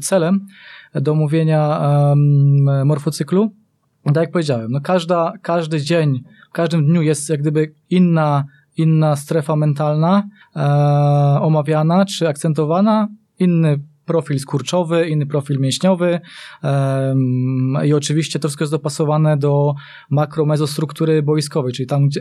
celem 0.00 0.46
do 0.94 1.12
omówienia 1.12 1.80
morfocyklu, 2.84 3.54
tak 4.04 4.16
jak 4.16 4.30
powiedziałem, 4.30 4.70
no 4.70 4.80
każda, 4.80 5.32
każdy 5.42 5.82
dzień, 5.82 6.22
w 6.50 6.52
każdym 6.52 6.86
dniu 6.86 7.02
jest 7.02 7.30
jak 7.30 7.40
gdyby 7.40 7.74
inna 7.90 8.44
inna 8.76 9.16
strefa 9.16 9.56
mentalna 9.56 10.28
e, 10.56 10.60
omawiana 11.40 12.04
czy 12.04 12.28
akcentowana, 12.28 13.08
inny 13.38 13.80
profil 14.04 14.38
skurczowy, 14.38 15.08
inny 15.08 15.26
profil 15.26 15.60
mięśniowy 15.60 16.20
e, 16.64 17.14
i 17.84 17.92
oczywiście 17.94 18.38
to 18.38 18.48
wszystko 18.48 18.64
jest 18.64 18.72
dopasowane 18.72 19.36
do 19.36 19.74
makromezostruktury 20.10 21.22
boiskowej, 21.22 21.72
czyli 21.72 21.86
tam, 21.86 22.08
gdzie 22.08 22.20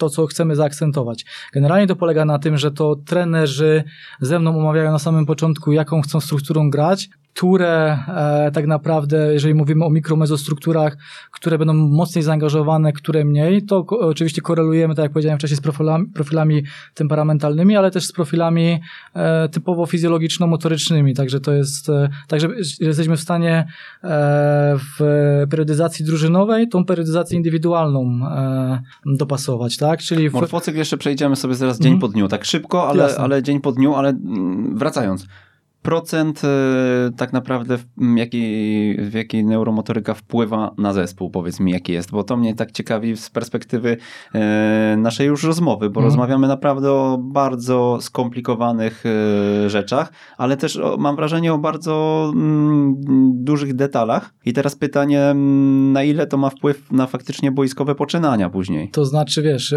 to, 0.00 0.08
co 0.08 0.26
chcemy 0.26 0.56
zaakcentować. 0.56 1.24
Generalnie 1.52 1.86
to 1.86 1.96
polega 1.96 2.24
na 2.24 2.38
tym, 2.38 2.56
że 2.58 2.70
to 2.70 2.96
trenerzy 3.06 3.84
ze 4.20 4.38
mną 4.38 4.58
omawiają 4.58 4.92
na 4.92 4.98
samym 4.98 5.26
początku, 5.26 5.72
jaką 5.72 6.02
chcą 6.02 6.20
strukturą 6.20 6.70
grać, 6.70 7.08
które 7.34 7.98
e, 8.08 8.50
tak 8.52 8.66
naprawdę, 8.66 9.32
jeżeli 9.32 9.54
mówimy 9.54 9.84
o 9.84 9.90
mikromezostrukturach, 9.90 10.96
które 11.32 11.58
będą 11.58 11.74
mocniej 11.74 12.22
zaangażowane, 12.22 12.92
które 12.92 13.24
mniej, 13.24 13.62
to 13.62 13.86
oczywiście 13.86 14.42
korelujemy, 14.42 14.94
tak 14.94 15.02
jak 15.02 15.12
powiedziałem 15.12 15.38
wcześniej, 15.38 15.56
z 15.56 15.60
profilami, 15.60 16.06
profilami 16.14 16.62
temperamentalnymi, 16.94 17.76
ale 17.76 17.90
też 17.90 18.06
z 18.06 18.12
profilami 18.12 18.80
e, 19.14 19.48
typowo 19.48 19.86
fizjologiczno-motorycznymi, 19.86 21.14
także 21.14 21.40
to 21.40 21.52
jest, 21.52 21.88
e, 21.88 22.08
także 22.28 22.48
jesteśmy 22.80 23.16
w 23.16 23.20
stanie 23.20 23.66
e, 24.04 24.76
w 24.78 25.00
periodyzacji 25.50 26.04
drużynowej 26.04 26.68
tą 26.68 26.84
periodyzację 26.84 27.36
indywidualną 27.36 28.20
e, 28.26 28.82
dopasować, 29.06 29.76
tak? 29.76 29.89
Czyli 29.96 30.30
w... 30.30 30.32
Morfocykl 30.32 30.78
jeszcze 30.78 30.96
przejdziemy 30.96 31.36
sobie 31.36 31.54
zaraz 31.54 31.78
dzień 31.78 31.92
mm. 31.92 32.00
po 32.00 32.08
dniu, 32.08 32.28
tak 32.28 32.44
szybko, 32.44 32.88
ale, 32.88 33.16
ale 33.18 33.42
dzień 33.42 33.60
po 33.60 33.72
dniu, 33.72 33.94
ale 33.94 34.08
mm, 34.08 34.78
wracając 34.78 35.26
procent 35.82 36.42
e, 36.44 37.10
tak 37.16 37.32
naprawdę 37.32 37.78
w 37.78 38.16
jakiej, 38.16 38.96
w 38.96 39.14
jakiej 39.14 39.44
neuromotoryka 39.44 40.14
wpływa 40.14 40.74
na 40.78 40.92
zespół, 40.92 41.30
powiedz 41.30 41.60
mi 41.60 41.72
jaki 41.72 41.92
jest, 41.92 42.10
bo 42.10 42.24
to 42.24 42.36
mnie 42.36 42.54
tak 42.54 42.72
ciekawi 42.72 43.16
z 43.16 43.30
perspektywy 43.30 43.96
e, 44.34 44.96
naszej 44.98 45.26
już 45.26 45.44
rozmowy, 45.44 45.90
bo 45.90 46.00
mhm. 46.00 46.04
rozmawiamy 46.04 46.48
naprawdę 46.48 46.92
o 46.92 47.18
bardzo 47.22 47.98
skomplikowanych 48.00 49.04
e, 49.06 49.70
rzeczach, 49.70 50.12
ale 50.38 50.56
też 50.56 50.76
o, 50.76 50.96
mam 50.96 51.16
wrażenie 51.16 51.52
o 51.52 51.58
bardzo 51.58 52.26
mm, 52.34 52.94
dużych 53.44 53.74
detalach 53.74 54.34
i 54.44 54.52
teraz 54.52 54.76
pytanie, 54.76 55.22
mm, 55.22 55.92
na 55.92 56.02
ile 56.02 56.26
to 56.26 56.36
ma 56.36 56.50
wpływ 56.50 56.92
na 56.92 57.06
faktycznie 57.06 57.52
boiskowe 57.52 57.94
poczynania 57.94 58.50
później? 58.50 58.90
To 58.90 59.04
znaczy, 59.04 59.42
wiesz, 59.42 59.74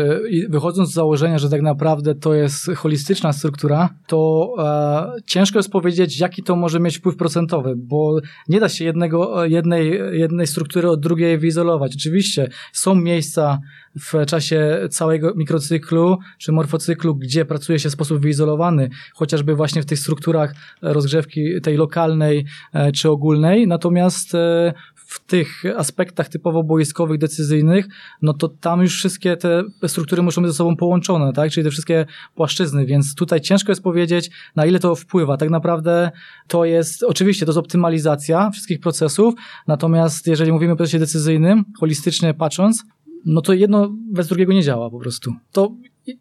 wychodząc 0.49 0.89
z 0.89 0.93
założenia, 0.93 1.39
że 1.39 1.49
tak 1.49 1.61
naprawdę 1.61 2.15
to 2.15 2.33
jest 2.33 2.71
holistyczna 2.75 3.33
struktura, 3.33 3.89
to 4.07 4.49
e, 4.59 5.21
ciężko 5.25 5.59
jest 5.59 5.71
powiedzieć, 5.71 5.92
powiedzieć, 5.93 6.19
jaki 6.19 6.43
to 6.43 6.55
może 6.55 6.79
mieć 6.79 6.97
wpływ 6.97 7.15
procentowy, 7.15 7.73
bo 7.77 8.19
nie 8.49 8.59
da 8.59 8.69
się 8.69 8.85
jednego, 8.85 9.45
jednej, 9.45 9.99
jednej 10.19 10.47
struktury 10.47 10.89
od 10.89 10.99
drugiej 10.99 11.37
wyizolować. 11.37 11.95
Oczywiście 11.95 12.49
są 12.71 12.95
miejsca 12.95 13.59
w 13.95 14.25
czasie 14.25 14.87
całego 14.89 15.33
mikrocyklu 15.35 16.17
czy 16.37 16.51
morfocyklu, 16.51 17.15
gdzie 17.15 17.45
pracuje 17.45 17.79
się 17.79 17.89
w 17.89 17.91
sposób 17.91 18.21
wyizolowany, 18.21 18.89
chociażby 19.13 19.55
właśnie 19.55 19.81
w 19.81 19.85
tych 19.85 19.99
strukturach 19.99 20.55
rozgrzewki 20.81 21.61
tej 21.61 21.77
lokalnej 21.77 22.45
e, 22.73 22.91
czy 22.91 23.09
ogólnej. 23.09 23.67
Natomiast 23.67 24.35
e, 24.35 24.73
w 25.13 25.25
tych 25.25 25.63
aspektach 25.77 26.29
typowo 26.29 26.63
boiskowych, 26.63 27.19
decyzyjnych, 27.19 27.87
no 28.21 28.33
to 28.33 28.47
tam 28.47 28.81
już 28.81 28.95
wszystkie 28.95 29.37
te 29.37 29.63
struktury 29.87 30.21
muszą 30.21 30.41
być 30.41 30.51
ze 30.51 30.57
sobą 30.57 30.75
połączone, 30.75 31.33
tak? 31.33 31.51
Czyli 31.51 31.63
te 31.63 31.69
wszystkie 31.69 32.05
płaszczyzny, 32.35 32.85
więc 32.85 33.15
tutaj 33.15 33.41
ciężko 33.41 33.71
jest 33.71 33.83
powiedzieć, 33.83 34.29
na 34.55 34.65
ile 34.65 34.79
to 34.79 34.95
wpływa. 34.95 35.37
Tak 35.37 35.49
naprawdę 35.49 36.11
to 36.47 36.65
jest, 36.65 37.03
oczywiście 37.03 37.45
to 37.45 37.49
jest 37.49 37.59
optymalizacja 37.59 38.49
wszystkich 38.49 38.79
procesów, 38.79 39.33
natomiast 39.67 40.27
jeżeli 40.27 40.51
mówimy 40.51 40.73
o 40.73 40.75
procesie 40.75 40.99
decyzyjnym, 40.99 41.65
holistycznie 41.79 42.33
patrząc, 42.33 42.83
no 43.25 43.41
to 43.41 43.53
jedno 43.53 43.89
bez 44.11 44.27
drugiego 44.27 44.53
nie 44.53 44.63
działa 44.63 44.89
po 44.89 44.99
prostu. 44.99 45.33
To 45.51 45.75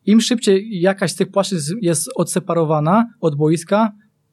im 0.06 0.20
szybciej 0.20 0.80
jakaś 0.80 1.12
z 1.12 1.16
tych 1.16 1.30
płaszczyzn 1.30 1.74
jest 1.80 2.10
odseparowana 2.14 3.10
od 3.20 3.36
boiska, 3.36 3.92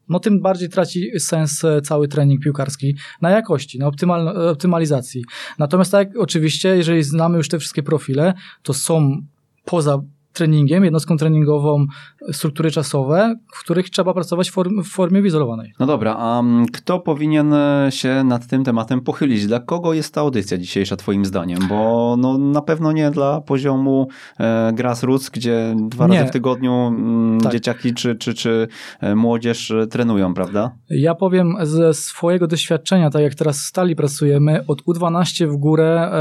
no 0.09 0.19
tym 0.19 0.41
bardziej 0.41 0.69
traci 0.69 1.19
sens 1.19 1.63
e, 1.63 1.81
cały 1.81 2.07
trening 2.07 2.43
piłkarski 2.43 2.95
na 3.21 3.29
jakości, 3.29 3.79
na 3.79 3.87
optymal, 3.87 4.27
optymalizacji. 4.27 5.23
Natomiast 5.59 5.91
tak, 5.91 6.09
oczywiście, 6.17 6.77
jeżeli 6.77 7.03
znamy 7.03 7.37
już 7.37 7.49
te 7.49 7.59
wszystkie 7.59 7.83
profile, 7.83 8.33
to 8.63 8.73
są 8.73 9.21
poza 9.65 10.01
treningiem, 10.33 10.83
jednostką 10.83 11.17
treningową, 11.17 11.85
struktury 12.31 12.71
czasowe, 12.71 13.35
w 13.55 13.59
których 13.59 13.89
trzeba 13.89 14.13
pracować 14.13 14.49
w, 14.49 14.53
form, 14.53 14.83
w 14.83 14.87
formie 14.87 15.21
izolowanej. 15.21 15.73
No 15.79 15.85
dobra, 15.85 16.15
a 16.19 16.43
kto 16.73 16.99
powinien 16.99 17.53
e, 17.53 17.87
się 17.89 18.23
nad 18.23 18.47
tym 18.47 18.63
tematem 18.63 19.01
pochylić? 19.01 19.47
Dla 19.47 19.59
kogo 19.59 19.93
jest 19.93 20.13
ta 20.13 20.21
audycja 20.21 20.57
dzisiejsza 20.57 20.95
twoim 20.95 21.25
zdaniem? 21.25 21.59
Bo 21.69 22.15
no, 22.19 22.37
na 22.37 22.61
pewno 22.61 22.91
nie 22.91 23.11
dla 23.11 23.41
poziomu 23.41 24.07
e, 24.39 24.73
grassroots, 24.73 25.29
gdzie 25.29 25.75
dwa 25.89 26.07
nie. 26.07 26.17
razy 26.17 26.29
w 26.29 26.33
tygodniu 26.33 26.73
mm, 26.73 27.41
tak. 27.41 27.51
dzieciaki 27.51 27.93
czy, 27.93 28.15
czy, 28.15 28.33
czy 28.33 28.67
e, 28.99 29.15
młodzież 29.15 29.71
e, 29.71 29.87
trenują, 29.87 30.33
prawda? 30.33 30.71
Ja 30.89 31.15
powiem 31.15 31.55
ze 31.61 31.93
swojego 31.93 32.47
doświadczenia, 32.47 33.09
tak 33.09 33.21
jak 33.21 33.35
teraz 33.35 33.61
stali 33.61 33.95
pracujemy, 33.95 34.65
od 34.67 34.81
U12 34.81 35.47
w 35.47 35.55
górę 35.55 36.11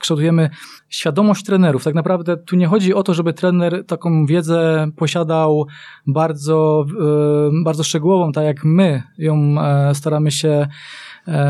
kształtujemy 0.00 0.50
świadomość 0.88 1.44
trenerów. 1.44 1.84
Tak 1.84 1.94
naprawdę 1.94 2.36
tu 2.36 2.56
nie 2.56 2.66
chodzi 2.66 2.94
o 2.94 3.02
to, 3.02 3.14
żeby 3.14 3.23
trener 3.32 3.84
taką 3.86 4.26
wiedzę 4.26 4.86
posiadał 4.96 5.66
bardzo, 6.06 6.86
e, 7.00 7.64
bardzo 7.64 7.84
szczegółową, 7.84 8.32
tak 8.32 8.44
jak 8.44 8.64
my 8.64 9.02
ją 9.18 9.56
e, 9.60 9.94
staramy 9.94 10.30
się 10.30 10.66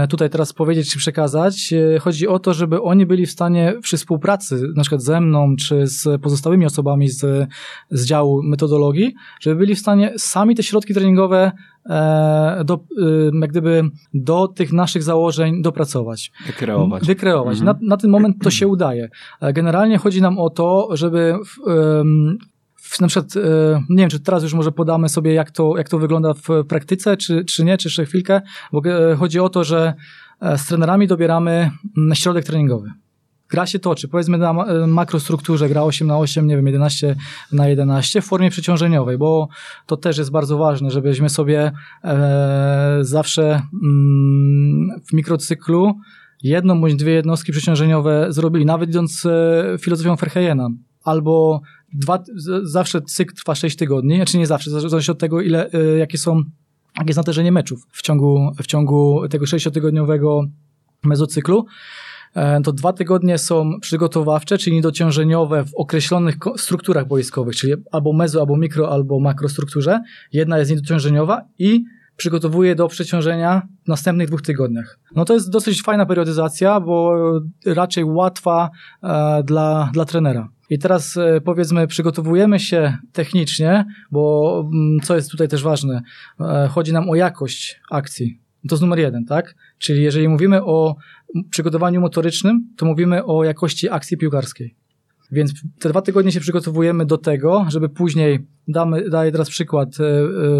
tutaj 0.09 0.31
teraz 0.31 0.53
powiedzieć 0.53 0.93
czy 0.93 0.99
przekazać. 0.99 1.75
Chodzi 2.01 2.29
o 2.29 2.39
to, 2.39 2.55
żeby 2.55 2.83
oni 2.83 3.07
byli 3.07 3.27
w 3.27 3.31
stanie 3.31 3.75
przy 3.83 3.97
współpracy, 3.97 4.63
na 4.77 4.83
przykład 4.83 5.03
ze 5.03 5.21
mną, 5.21 5.57
czy 5.57 5.87
z 5.87 6.23
pozostałymi 6.23 6.67
osobami 6.67 7.09
z, 7.09 7.49
z 7.91 8.07
działu 8.07 8.43
metodologii, 8.43 9.15
żeby 9.41 9.57
byli 9.57 9.75
w 9.75 9.79
stanie 9.79 10.13
sami 10.17 10.55
te 10.55 10.63
środki 10.63 10.95
treningowe 10.95 11.53
do, 12.65 12.81
jak 13.41 13.51
gdyby 13.51 13.83
do 14.15 14.49
tych 14.49 14.73
naszych 14.73 15.03
założeń 15.03 15.63
dopracować. 15.63 16.33
Wykreować. 16.47 17.07
Wykreować. 17.07 17.59
Mhm. 17.61 17.79
Na, 17.81 17.89
na 17.89 17.97
ten 17.97 18.11
moment 18.11 18.37
to 18.43 18.51
się 18.51 18.69
udaje. 18.69 19.09
Generalnie 19.55 19.99
chodzi 19.99 20.23
nam 20.23 20.39
o 20.39 20.51
to, 20.51 20.89
żeby 20.93 21.35
na 23.01 23.09
przykład, 23.09 23.37
e, 23.37 23.41
nie 23.91 23.97
wiem, 23.97 24.11
czy 24.11 24.21
teraz 24.21 24.43
już 24.43 24.55
może 24.55 24.73
podamy 24.73 25.09
sobie, 25.09 25.35
jak 25.35 25.51
to, 25.51 25.77
jak 25.77 25.89
to 25.89 25.99
wygląda 25.99 26.35
w 26.35 26.65
praktyce, 26.69 27.17
czy, 27.17 27.45
czy 27.45 27.65
nie, 27.65 27.79
czy 27.79 27.89
jeszcze 27.89 28.07
chwilkę, 28.07 28.41
bo 28.73 28.83
e, 28.85 29.17
chodzi 29.17 29.41
o 29.41 29.49
to, 29.49 29.65
że 29.65 29.95
e, 30.41 30.59
z 30.59 30.67
trenerami 30.67 31.07
dobieramy 31.07 31.71
mm, 31.99 32.15
środek 32.15 32.45
treningowy. 32.45 32.91
Gra 33.49 33.67
się 33.67 33.79
toczy, 33.79 34.09
powiedzmy 34.09 34.39
na 34.39 34.53
makrostrukturze, 34.87 35.69
gra 35.69 35.83
8 35.83 36.07
na 36.07 36.19
8, 36.19 36.47
nie 36.47 36.57
wiem, 36.57 36.67
11 36.67 37.17
na 37.53 37.69
11 37.69 38.21
w 38.21 38.25
formie 38.25 38.51
przeciążeniowej, 38.51 39.19
bo 39.19 39.49
to 39.87 39.97
też 39.97 40.19
jest 40.19 40.31
bardzo 40.31 40.59
ważne, 40.59 40.91
żebyśmy 40.91 41.29
sobie 41.29 41.73
zawsze 43.01 43.63
mm, 43.83 45.01
w 45.11 45.13
mikrocyklu 45.13 45.95
jedną 46.43 46.81
bądź 46.81 46.95
dwie 46.95 47.13
jednostki 47.13 47.53
przeciążeniowe 47.53 48.27
zrobili, 48.29 48.67
nawet 48.67 48.91
idąc 48.91 49.27
filozofią 49.81 50.17
Verheijena 50.17 50.69
albo 51.05 51.61
dwa, 51.95 52.23
zawsze 52.63 53.03
cykl 53.03 53.35
trwa 53.35 53.55
6 53.55 53.77
tygodni, 53.77 54.17
znaczy 54.17 54.39
nie 54.39 54.47
zawsze, 54.47 54.71
zależy 54.71 55.13
od 55.13 55.19
tego, 55.19 55.41
ile, 55.41 55.71
y, 55.75 55.99
jakie 55.99 56.19
są, 56.19 56.37
jakie 56.97 57.09
jest 57.09 57.17
natężenie 57.17 57.53
meczów 57.53 57.87
w 57.93 58.03
ciągu, 58.03 58.53
w 58.63 58.67
ciągu 58.67 59.29
tego 59.29 59.47
6-tygodniowego 59.47 60.47
mezocyklu. 61.03 61.67
E, 62.35 62.61
to 62.61 62.73
dwa 62.73 62.93
tygodnie 62.93 63.39
są 63.39 63.81
przygotowawcze, 63.81 64.59
czyli 64.59 64.81
dociążeniowe 64.81 65.65
w 65.65 65.75
określonych 65.75 66.37
strukturach 66.57 67.07
boiskowych, 67.07 67.57
czyli 67.57 67.75
albo 67.93 68.13
mezo, 68.13 68.41
albo 68.41 68.57
mikro, 68.57 68.93
albo 68.93 69.21
makrostrukturze. 69.21 70.01
Jedna 70.33 70.59
jest 70.59 70.71
niedociążeniowa 70.71 71.45
i 71.59 71.85
przygotowuje 72.17 72.75
do 72.75 72.89
przeciążenia 72.89 73.63
w 73.85 73.89
następnych 73.89 74.29
dwóch 74.29 74.43
tygodniach. 74.43 74.99
No 75.17 75.25
to 75.25 75.35
jest 75.35 75.51
dosyć 75.51 75.83
fajna 75.83 76.07
periodyzacja, 76.07 76.81
bo 76.81 77.13
raczej 77.67 78.05
łatwa 78.05 78.71
e, 79.03 79.43
dla, 79.43 79.91
dla 79.93 80.05
trenera. 80.05 80.49
I 80.71 80.79
teraz 80.79 81.17
e, 81.17 81.41
powiedzmy, 81.41 81.87
przygotowujemy 81.87 82.61
się 82.61 82.99
technicznie, 83.13 83.85
bo 84.11 84.65
mm, 84.73 85.01
co 85.01 85.17
jest 85.17 85.31
tutaj 85.31 85.49
też 85.49 85.63
ważne, 85.63 86.03
e, 86.41 86.69
chodzi 86.69 86.93
nam 86.93 87.11
o 87.11 87.15
jakość 87.15 87.81
akcji. 87.91 88.41
To 88.69 88.75
jest 88.75 88.83
numer 88.83 88.99
jeden, 88.99 89.25
tak? 89.25 89.55
Czyli 89.79 90.03
jeżeli 90.03 90.29
mówimy 90.29 90.65
o 90.65 90.97
przygotowaniu 91.51 92.01
motorycznym, 92.01 92.69
to 92.77 92.87
mówimy 92.87 93.25
o 93.25 93.45
jakości 93.45 93.91
akcji 93.91 94.17
piłkarskiej. 94.17 94.77
Więc 95.35 95.53
te 95.81 95.89
dwa 95.89 96.03
tygodnie 96.03 96.33
się 96.33 96.41
przygotowujemy 96.41 97.07
do 97.07 97.19
tego, 97.19 97.67
żeby 97.69 97.89
później, 97.89 98.39
damy, 98.69 99.11
daję 99.11 99.33
teraz 99.33 99.51
przykład 99.51 99.89
e, 100.01 100.03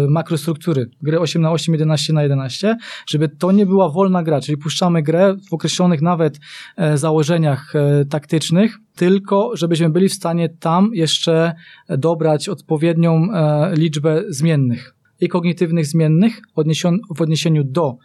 makrostruktury, 0.09 0.89
gry 1.01 1.19
8 1.19 1.41
na 1.41 1.51
8, 1.51 1.73
11 1.73 2.13
na 2.13 2.23
11, 2.23 2.77
żeby 3.07 3.29
to 3.29 3.51
nie 3.51 3.65
była 3.65 3.89
wolna 3.89 4.23
gra, 4.23 4.41
czyli 4.41 4.57
puszczamy 4.57 5.03
grę 5.03 5.35
w 5.49 5.53
określonych 5.53 6.01
nawet 6.01 6.39
e, 6.77 6.97
założeniach 6.97 7.75
e, 7.75 8.05
taktycznych, 8.05 8.77
tylko 8.95 9.51
żebyśmy 9.53 9.89
byli 9.89 10.09
w 10.09 10.13
stanie 10.13 10.49
tam 10.49 10.89
jeszcze 10.93 11.53
dobrać 11.89 12.49
odpowiednią 12.49 13.27
e, 13.33 13.75
liczbę 13.75 14.23
zmiennych 14.29 14.95
i 15.21 15.27
kognitywnych 15.27 15.85
zmiennych 15.85 16.41
w 17.15 17.21
odniesieniu 17.21 17.63
do 17.63 17.97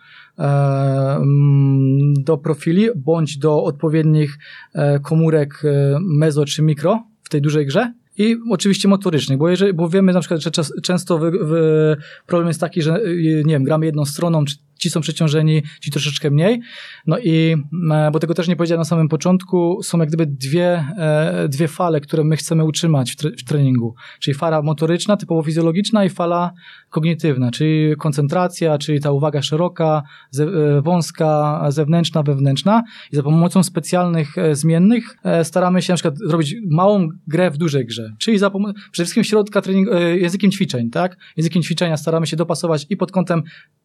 do 2.18 2.38
profili 2.38 2.88
bądź 2.96 3.38
do 3.38 3.64
odpowiednich 3.64 4.38
e, 4.74 5.00
komórek 5.00 5.62
e, 5.64 5.98
mezo 6.00 6.44
czy 6.44 6.62
mikro 6.62 7.02
w 7.22 7.28
tej 7.28 7.42
dużej 7.42 7.66
grze 7.66 7.92
i 8.18 8.36
oczywiście 8.50 8.88
motorycznych, 8.88 9.38
bo, 9.38 9.48
jeżeli, 9.48 9.72
bo 9.72 9.88
wiemy 9.88 10.12
na 10.12 10.20
przykład, 10.20 10.40
że 10.40 10.50
czas, 10.50 10.72
często 10.82 11.18
wy, 11.18 11.30
wy, 11.30 11.96
problem 12.26 12.48
jest 12.48 12.60
taki, 12.60 12.82
że 12.82 13.00
nie 13.44 13.52
wiem, 13.52 13.64
gramy 13.64 13.86
jedną 13.86 14.04
stroną, 14.04 14.44
czy 14.44 14.56
ci 14.80 14.90
są 14.90 15.00
przeciążeni, 15.00 15.62
ci 15.80 15.90
troszeczkę 15.90 16.30
mniej. 16.30 16.60
No 17.06 17.18
i, 17.18 17.56
e, 17.92 18.10
bo 18.12 18.18
tego 18.18 18.34
też 18.34 18.48
nie 18.48 18.56
powiedziałem 18.56 18.80
na 18.80 18.84
samym 18.84 19.08
początku, 19.08 19.82
są 19.82 19.98
jak 19.98 20.08
gdyby 20.08 20.26
dwie, 20.26 20.84
e, 20.98 21.48
dwie 21.48 21.68
fale, 21.68 22.00
które 22.00 22.24
my 22.24 22.36
chcemy 22.36 22.64
utrzymać 22.64 23.12
w, 23.12 23.16
tre 23.16 23.30
w 23.30 23.44
treningu. 23.44 23.94
Czyli 24.20 24.34
fala 24.34 24.62
motoryczna, 24.62 25.16
typowo 25.16 25.42
fizjologiczna 25.42 26.04
i 26.04 26.08
fala 26.08 26.52
kognitywna, 26.90 27.50
czyli 27.50 27.96
koncentracja, 27.96 28.78
czyli 28.78 29.00
ta 29.00 29.12
uwaga 29.12 29.42
szeroka, 29.42 30.02
e, 30.38 30.82
wąska, 30.82 31.66
zewnętrzna, 31.68 32.22
wewnętrzna. 32.22 32.82
I 33.12 33.16
za 33.16 33.22
pomocą 33.22 33.62
specjalnych 33.62 34.34
zmiennych 34.52 35.16
staramy 35.42 35.82
się 35.82 35.92
na 35.92 35.96
przykład 35.96 36.18
zrobić 36.18 36.56
małą 36.70 37.08
grę 37.26 37.50
w 37.50 37.56
dużej 37.56 37.86
grze. 37.86 38.12
Czyli 38.18 38.38
za 38.38 38.50
przede 38.50 39.04
wszystkim 39.04 39.24
środka 39.24 39.60
treningu, 39.60 39.90
językiem 39.94 40.50
ćwiczeń, 40.50 40.90
tak? 40.90 41.16
Językiem 41.36 41.62
ćwiczenia 41.62 41.96
staramy 41.96 42.26
się 42.26 42.36
dopasować 42.36 42.86
i 42.90 42.96
pod 42.96 43.12
kątem 43.12 43.42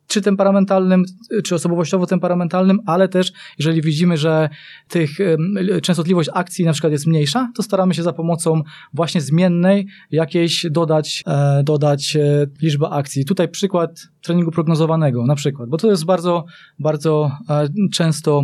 czy 0.07 0.21
temperamentalnym, 0.21 1.03
czy 1.43 1.55
osobowościowo-temperamentalnym, 1.55 2.77
ale 2.85 3.07
też 3.07 3.31
jeżeli 3.59 3.81
widzimy, 3.81 4.17
że 4.17 4.49
tych 4.87 5.09
częstotliwość 5.81 6.29
akcji 6.33 6.65
na 6.65 6.71
przykład 6.71 6.91
jest 6.91 7.07
mniejsza, 7.07 7.51
to 7.55 7.63
staramy 7.63 7.93
się 7.93 8.03
za 8.03 8.13
pomocą 8.13 8.61
właśnie 8.93 9.21
zmiennej 9.21 9.87
jakiejś 10.11 10.65
dodać, 10.71 11.23
e, 11.27 11.63
dodać 11.63 12.15
e, 12.15 12.47
liczbę 12.61 12.89
akcji. 12.89 13.25
Tutaj 13.25 13.49
przykład 13.49 14.07
treningu 14.21 14.51
prognozowanego 14.51 15.25
na 15.25 15.35
przykład, 15.35 15.69
bo 15.69 15.77
to 15.77 15.89
jest 15.89 16.05
bardzo, 16.05 16.45
bardzo 16.79 17.31
e, 17.49 17.67
często 17.93 18.43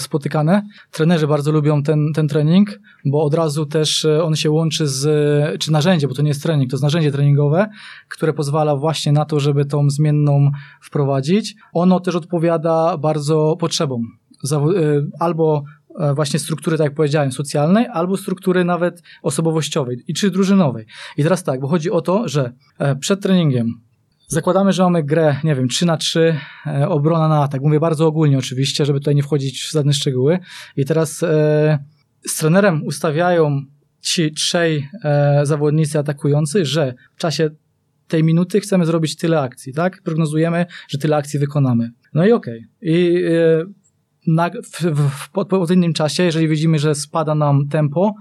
spotykane. 0.00 0.62
Trenerzy 0.90 1.26
bardzo 1.26 1.52
lubią 1.52 1.82
ten, 1.82 2.12
ten 2.14 2.28
trening, 2.28 2.80
bo 3.04 3.22
od 3.22 3.34
razu 3.34 3.66
też 3.66 4.04
e, 4.04 4.24
on 4.24 4.36
się 4.36 4.50
łączy 4.50 4.86
z, 4.86 5.60
czy 5.60 5.72
narzędzie, 5.72 6.08
bo 6.08 6.14
to 6.14 6.22
nie 6.22 6.28
jest 6.28 6.42
trening, 6.42 6.70
to 6.70 6.74
jest 6.74 6.82
narzędzie 6.82 7.12
treningowe, 7.12 7.68
które 8.08 8.32
pozwala 8.32 8.76
właśnie 8.76 9.12
na 9.12 9.24
to, 9.24 9.40
żeby 9.40 9.64
tą 9.64 9.90
zmienną 9.90 10.50
wprowadzić. 10.82 11.54
Ono 11.72 12.00
też 12.00 12.14
odpowiada 12.14 12.96
bardzo 12.98 13.56
potrzebom. 13.60 14.02
E, 14.52 14.58
albo 15.20 15.62
e, 15.98 16.14
właśnie 16.14 16.38
struktury, 16.38 16.78
tak 16.78 16.84
jak 16.84 16.94
powiedziałem, 16.94 17.32
socjalnej, 17.32 17.86
albo 17.92 18.16
struktury 18.16 18.64
nawet 18.64 19.02
osobowościowej 19.22 20.04
i 20.08 20.14
czy 20.14 20.30
drużynowej. 20.30 20.86
I 21.16 21.22
teraz 21.22 21.44
tak, 21.44 21.60
bo 21.60 21.68
chodzi 21.68 21.90
o 21.90 22.00
to, 22.00 22.28
że 22.28 22.52
przed 23.00 23.22
treningiem 23.22 23.89
Zakładamy, 24.30 24.72
że 24.72 24.82
mamy 24.82 25.02
grę, 25.02 25.36
nie 25.44 25.54
wiem, 25.54 25.68
3 25.68 25.86
na 25.86 25.96
3 25.96 26.36
e, 26.66 26.88
obrona 26.88 27.28
na 27.28 27.42
atak. 27.42 27.62
Mówię 27.62 27.80
bardzo 27.80 28.06
ogólnie 28.06 28.38
oczywiście, 28.38 28.84
żeby 28.84 29.00
tutaj 29.00 29.14
nie 29.14 29.22
wchodzić 29.22 29.62
w 29.62 29.72
żadne 29.72 29.92
szczegóły. 29.92 30.38
I 30.76 30.84
teraz 30.84 31.22
e, 31.22 31.78
z 32.26 32.36
trenerem 32.36 32.84
ustawiają 32.84 33.62
ci 34.00 34.32
trzej 34.32 34.88
e, 35.04 35.40
zawodnicy 35.46 35.98
atakujący, 35.98 36.64
że 36.64 36.94
w 37.16 37.20
czasie 37.20 37.50
tej 38.08 38.24
minuty 38.24 38.60
chcemy 38.60 38.86
zrobić 38.86 39.16
tyle 39.16 39.40
akcji, 39.40 39.74
tak? 39.74 40.02
Prognozujemy, 40.02 40.66
że 40.88 40.98
tyle 40.98 41.16
akcji 41.16 41.38
wykonamy. 41.38 41.90
No 42.14 42.26
i 42.26 42.32
okej. 42.32 42.58
Okay. 42.58 42.90
I 42.90 43.24
e, 43.24 43.64
na, 44.26 44.50
w, 44.50 44.82
w, 45.10 45.30
czasie, 45.94 46.22
jeżeli 46.22 46.48
widzimy, 46.48 46.78
że 46.78 46.94
spada 46.94 47.34
nam 47.34 47.68
tempo, 47.68 48.14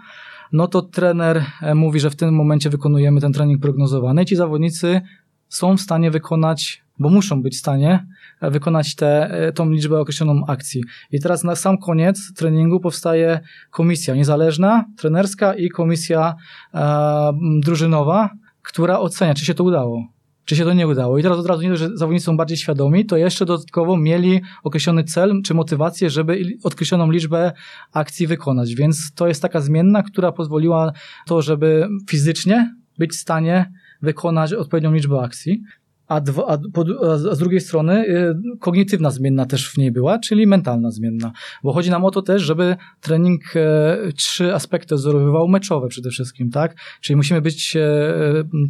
no 0.51 0.67
to 0.67 0.81
trener 0.81 1.45
e, 1.61 1.75
mówi, 1.75 1.99
że 1.99 2.09
w 2.09 2.15
tym 2.15 2.35
momencie 2.35 2.69
wykonujemy 2.69 3.21
ten 3.21 3.33
trening 3.33 3.61
prognozowany 3.61 4.25
ci 4.25 4.35
zawodnicy 4.35 5.01
są 5.49 5.77
w 5.77 5.81
stanie 5.81 6.11
wykonać, 6.11 6.83
bo 6.99 7.09
muszą 7.09 7.41
być 7.41 7.55
w 7.55 7.59
stanie 7.59 8.07
e, 8.41 8.51
wykonać 8.51 8.95
tę 8.95 9.31
e, 9.31 9.51
tą 9.51 9.69
liczbę 9.69 9.99
określoną 9.99 10.45
akcji. 10.47 10.83
I 11.11 11.19
teraz 11.19 11.43
na 11.43 11.55
sam 11.55 11.77
koniec 11.77 12.33
treningu 12.33 12.79
powstaje 12.79 13.39
komisja 13.71 14.15
niezależna, 14.15 14.85
trenerska 14.97 15.53
i 15.53 15.69
komisja 15.69 16.35
e, 16.73 17.31
drużynowa, 17.63 18.29
która 18.61 18.99
ocenia, 18.99 19.33
czy 19.33 19.45
się 19.45 19.53
to 19.53 19.63
udało 19.63 20.03
czy 20.49 20.55
się 20.55 20.63
to 20.63 20.73
nie 20.73 20.87
udało. 20.87 21.17
I 21.17 21.23
teraz 21.23 21.39
od 21.39 21.45
razu 21.45 21.61
nie 21.63 21.75
że 21.75 21.97
zawodnicy 21.97 22.25
są 22.25 22.37
bardziej 22.37 22.57
świadomi, 22.57 23.05
to 23.05 23.17
jeszcze 23.17 23.45
dodatkowo 23.45 23.97
mieli 23.97 24.41
określony 24.63 25.03
cel 25.03 25.41
czy 25.45 25.53
motywację, 25.53 26.09
żeby 26.09 26.57
określoną 26.63 27.11
liczbę 27.11 27.51
akcji 27.93 28.27
wykonać. 28.27 28.75
Więc 28.75 29.13
to 29.15 29.27
jest 29.27 29.41
taka 29.41 29.61
zmienna, 29.61 30.03
która 30.03 30.31
pozwoliła 30.31 30.91
to, 31.25 31.41
żeby 31.41 31.87
fizycznie 32.09 32.75
być 32.97 33.11
w 33.11 33.15
stanie 33.15 33.71
wykonać 34.01 34.53
odpowiednią 34.53 34.93
liczbę 34.93 35.21
akcji. 35.21 35.63
A, 36.07 36.21
dwa, 36.21 36.47
a, 36.47 36.53
a, 36.53 37.17
z 37.17 37.39
drugiej 37.39 37.61
strony 37.61 38.05
y, 38.07 38.57
kognitywna 38.59 39.11
zmienna 39.11 39.45
też 39.45 39.71
w 39.71 39.77
niej 39.77 39.91
była, 39.91 40.19
czyli 40.19 40.47
mentalna 40.47 40.91
zmienna. 40.91 41.31
Bo 41.63 41.73
chodzi 41.73 41.89
nam 41.89 42.05
o 42.05 42.11
to 42.11 42.21
też, 42.21 42.41
żeby 42.41 42.75
trening 43.01 43.41
e, 43.55 43.97
trzy 44.15 44.53
aspekty 44.55 44.95
wzorowywał 44.95 45.47
meczowe 45.47 45.87
przede 45.87 46.09
wszystkim, 46.09 46.49
tak? 46.51 46.75
Czyli 47.01 47.17
musimy 47.17 47.41
być 47.41 47.75
e, 47.75 47.83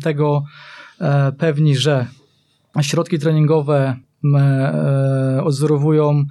tego 0.01 0.43
e, 1.01 1.31
pewni, 1.31 1.75
że 1.75 2.07
środki 2.81 3.19
treningowe 3.19 3.95
odzorowują 5.43 6.23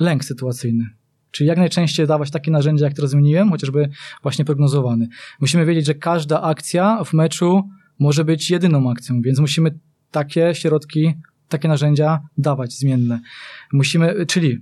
lęk 0.00 0.24
sytuacyjny. 0.24 0.84
Czyli 1.30 1.48
jak 1.48 1.58
najczęściej 1.58 2.06
dawać 2.06 2.30
takie 2.30 2.50
narzędzia, 2.50 2.84
jak 2.84 2.94
teraz 2.94 3.10
zmieniłem, 3.10 3.50
chociażby 3.50 3.88
właśnie 4.22 4.44
prognozowany. 4.44 5.08
Musimy 5.40 5.64
wiedzieć, 5.66 5.86
że 5.86 5.94
każda 5.94 6.42
akcja 6.42 7.04
w 7.04 7.12
meczu 7.12 7.62
może 7.98 8.24
być 8.24 8.50
jedyną 8.50 8.90
akcją, 8.90 9.22
więc 9.22 9.38
musimy 9.38 9.78
takie 10.10 10.54
środki, 10.54 11.14
takie 11.48 11.68
narzędzia 11.68 12.20
dawać 12.38 12.72
zmienne. 12.72 13.20
Musimy, 13.72 14.26
czyli 14.26 14.58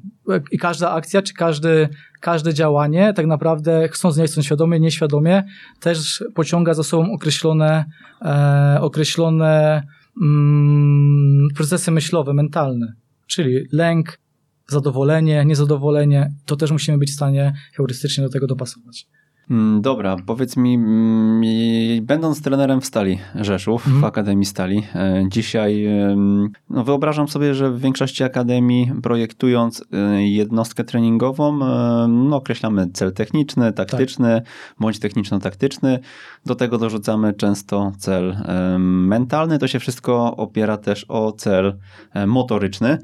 i 0.51 0.59
każda 0.59 0.91
akcja, 0.91 1.23
czy 1.23 1.35
każdy, 1.35 1.89
każde 2.21 2.55
działanie, 2.55 3.13
tak 3.13 3.27
naprawdę 3.27 3.89
chcąc 3.89 4.17
nie 4.17 4.25
chcąc 4.25 4.47
świadomie, 4.47 4.81
nieświadomie, 4.81 5.45
też 5.81 6.25
pociąga 6.35 6.75
za 6.75 6.83
sobą 6.83 7.13
określone, 7.13 7.85
e, 8.23 8.79
określone 8.81 9.83
mm, 10.23 11.49
procesy 11.55 11.91
myślowe, 11.91 12.35
mentalne. 12.35 12.93
Czyli 13.27 13.67
lęk, 13.73 14.19
zadowolenie, 14.67 15.45
niezadowolenie, 15.45 16.33
to 16.47 16.57
też 16.57 16.71
musimy 16.71 16.99
być 16.99 17.11
w 17.11 17.15
stanie 17.15 17.53
heurystycznie 17.75 18.25
do 18.25 18.31
tego 18.31 18.47
dopasować. 18.47 19.07
Mm, 19.51 19.83
dobra, 19.83 20.17
powiedz 20.27 20.57
mi, 20.57 20.75
mm, 20.75 22.07
będąc 22.07 22.43
trenerem 22.43 22.81
w 22.81 22.87
Stali 22.87 23.19
Rzeszów, 23.35 23.87
mm. 23.87 24.01
w 24.01 24.05
Akademii 24.05 24.47
Stali, 24.47 24.83
e, 24.95 25.25
dzisiaj 25.29 25.89
no 26.71 26.85
wyobrażam 26.85 27.29
sobie, 27.29 27.55
że 27.55 27.71
w 27.71 27.81
większości 27.81 28.25
akademii 28.25 28.93
projektując 29.03 29.85
e, 29.93 30.29
jednostkę 30.29 30.85
treningową, 30.85 31.65
e, 31.65 32.09
no 32.09 32.37
określamy 32.37 32.91
cel 32.93 33.13
techniczny, 33.13 33.73
taktyczny, 33.73 34.41
tak. 34.45 34.75
bądź 34.81 34.99
techniczno-taktyczny. 34.99 35.99
Do 36.47 36.55
tego 36.55 36.79
dorzucamy 36.79 37.33
często 37.33 37.93
cel 37.99 38.37
mentalny. 38.79 39.59
To 39.59 39.69
się 39.69 39.79
wszystko 39.79 40.37
opiera 40.37 40.77
też 40.77 41.05
o 41.09 41.33
cel 41.33 41.79
motoryczny. 42.27 42.99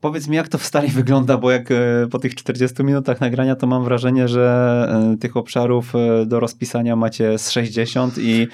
Powiedz 0.00 0.28
mi, 0.28 0.36
jak 0.36 0.48
to 0.48 0.58
w 0.58 0.64
stali 0.64 0.88
wygląda, 0.88 1.36
bo 1.36 1.50
jak 1.50 1.70
e, 1.70 1.74
po 2.10 2.18
tych 2.18 2.34
40 2.34 2.84
minutach 2.84 3.20
nagrania, 3.20 3.56
to 3.56 3.66
mam 3.66 3.84
wrażenie, 3.84 4.28
że 4.28 4.88
e, 5.14 5.16
tych 5.16 5.36
obszarów 5.36 5.94
e, 5.94 6.26
do 6.26 6.40
rozpisania 6.40 6.96
macie 6.96 7.38
z 7.38 7.50
60 7.50 8.14
i 8.18 8.48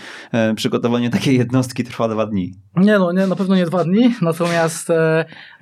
przygotowanie 0.57 1.11
takiej 1.11 1.39
jednostki 1.39 1.85
trwa 1.85 2.09
dwa 2.09 2.27
dni. 2.27 2.53
Nie, 2.77 2.99
no, 2.99 3.13
nie, 3.13 3.27
na 3.27 3.37
pewno 3.37 3.57
nie 3.57 3.67
dwa 3.67 3.85
dni, 3.85 4.15
natomiast 4.23 4.89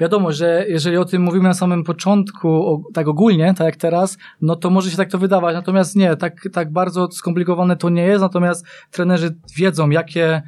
wiadomo, 0.00 0.32
że 0.32 0.64
jeżeli 0.68 0.96
o 0.96 1.04
tym 1.04 1.22
mówimy 1.22 1.48
na 1.48 1.54
samym 1.54 1.84
początku, 1.84 2.82
tak 2.94 3.08
ogólnie, 3.08 3.54
tak 3.54 3.64
jak 3.64 3.76
teraz, 3.76 4.18
no 4.40 4.56
to 4.56 4.70
może 4.70 4.90
się 4.90 4.96
tak 4.96 5.10
to 5.10 5.18
wydawać, 5.18 5.54
natomiast 5.54 5.96
nie, 5.96 6.16
tak, 6.16 6.48
tak 6.52 6.72
bardzo 6.72 7.08
skomplikowane 7.12 7.76
to 7.76 7.90
nie 7.90 8.02
jest, 8.02 8.22
natomiast 8.22 8.66
trenerzy 8.90 9.36
wiedzą, 9.56 9.90
jakie, 9.90 10.42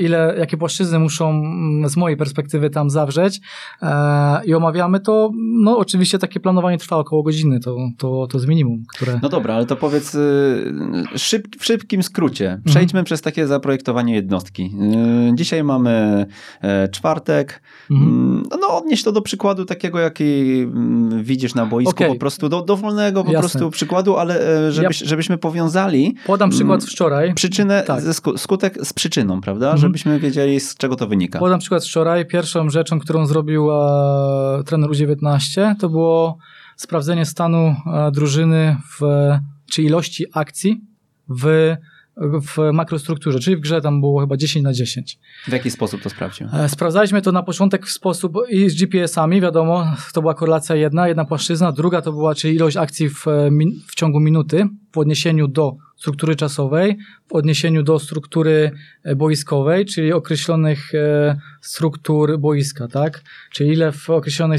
ile, 0.00 0.34
jakie 0.38 0.56
płaszczyzny 0.56 0.98
muszą 0.98 1.30
mm, 1.30 1.88
z 1.88 1.96
mojej 1.96 2.16
perspektywy 2.16 2.70
tam 2.70 2.90
zawrzeć 2.90 3.40
e, 3.82 4.44
i 4.44 4.54
omawiamy 4.54 5.00
to, 5.00 5.30
no 5.62 5.78
oczywiście 5.78 6.18
takie 6.18 6.40
planowanie 6.40 6.78
trwa 6.78 6.96
około 6.96 7.22
godziny, 7.22 7.60
to, 7.60 7.76
to, 7.98 8.26
to 8.26 8.38
z 8.38 8.46
minimum, 8.46 8.82
które... 8.94 9.20
No 9.22 9.28
dobra, 9.28 9.54
ale 9.54 9.66
to 9.66 9.76
powiedz 9.76 10.14
y, 10.14 10.74
szyb, 11.16 11.56
w 11.58 11.64
szybkim 11.64 12.02
skrócie, 12.02 12.60
przejdźmy 12.64 12.98
mhm. 12.98 13.04
przez 13.04 13.20
takie 13.20 13.46
zaprojektowanie 13.46 14.14
jednostki. 14.14 14.74
Y, 15.30 15.34
dzisiaj 15.34 15.64
mamy 15.64 16.26
E, 16.62 16.88
czwartek. 16.88 17.62
Mhm. 17.90 18.10
Mm, 18.10 18.42
no, 18.60 18.76
odnieść 18.76 19.04
to 19.04 19.12
do 19.12 19.22
przykładu 19.22 19.64
takiego, 19.64 19.98
jaki 19.98 20.60
mm, 20.62 21.22
widzisz 21.22 21.54
na 21.54 21.66
boisku, 21.66 21.90
okay. 21.90 22.08
po 22.08 22.16
prostu 22.16 22.48
do 22.48 22.62
dowolnego 22.62 23.24
po 23.24 23.32
Jasne. 23.32 23.40
prostu 23.40 23.70
przykładu, 23.70 24.16
ale 24.16 24.66
e, 24.66 24.72
żebyś, 24.72 25.00
ja 25.00 25.08
żebyśmy 25.08 25.38
powiązali. 25.38 26.14
Podam 26.26 26.50
przykład 26.50 26.84
wczoraj. 26.84 27.34
Przyczynę, 27.34 27.82
tak. 27.86 28.02
skutek 28.36 28.78
z 28.86 28.92
przyczyną, 28.92 29.40
prawda? 29.40 29.65
Mhm. 29.66 29.80
Żebyśmy 29.80 30.20
wiedzieli, 30.20 30.60
z 30.60 30.74
czego 30.74 30.96
to 30.96 31.06
wynika. 31.06 31.38
Podam 31.38 31.58
przykład 31.58 31.84
wczoraj. 31.84 32.26
Pierwszą 32.26 32.70
rzeczą, 32.70 32.98
którą 32.98 33.26
zrobił 33.26 33.70
e, 33.70 34.62
trener 34.66 34.90
U19, 34.90 35.74
to 35.80 35.88
było 35.88 36.38
sprawdzenie 36.76 37.26
stanu 37.26 37.76
e, 37.86 38.10
drużyny 38.10 38.76
w, 38.90 39.00
czy 39.70 39.82
ilości 39.82 40.24
akcji 40.32 40.80
w 41.28 41.76
w 42.16 42.72
makrostrukturze, 42.72 43.40
czyli 43.40 43.56
w 43.56 43.60
grze 43.60 43.80
tam 43.80 44.00
było 44.00 44.20
chyba 44.20 44.36
10 44.36 44.64
na 44.64 44.72
10. 44.72 45.18
W 45.48 45.52
jaki 45.52 45.70
sposób 45.70 46.02
to 46.02 46.10
sprawdził? 46.10 46.46
E, 46.52 46.68
sprawdzaliśmy 46.68 47.22
to 47.22 47.32
na 47.32 47.42
początek 47.42 47.86
w 47.86 47.90
sposób 47.90 48.36
i 48.48 48.70
z 48.70 48.74
GPS-ami, 48.74 49.40
wiadomo, 49.40 49.86
to 50.12 50.20
była 50.20 50.34
korelacja 50.34 50.76
jedna, 50.76 51.08
jedna 51.08 51.24
płaszczyzna, 51.24 51.72
druga 51.72 52.02
to 52.02 52.12
była, 52.12 52.34
czyli 52.34 52.54
ilość 52.54 52.76
akcji 52.76 53.08
w, 53.08 53.28
e, 53.28 53.50
w 53.86 53.94
ciągu 53.94 54.20
minuty 54.20 54.68
w 54.96 54.98
odniesieniu 54.98 55.48
do 55.48 55.76
struktury 55.96 56.36
czasowej, 56.36 56.98
w 57.28 57.32
odniesieniu 57.32 57.82
do 57.82 57.98
struktury 57.98 58.70
e, 59.04 59.16
boiskowej, 59.16 59.84
czyli 59.84 60.12
określonych 60.12 60.92
struktur 61.60 62.38
boiska, 62.38 62.88
tak? 62.88 63.22
Czyli 63.52 63.72
ile 63.72 63.92
w 63.92 64.10
określonej 64.10 64.58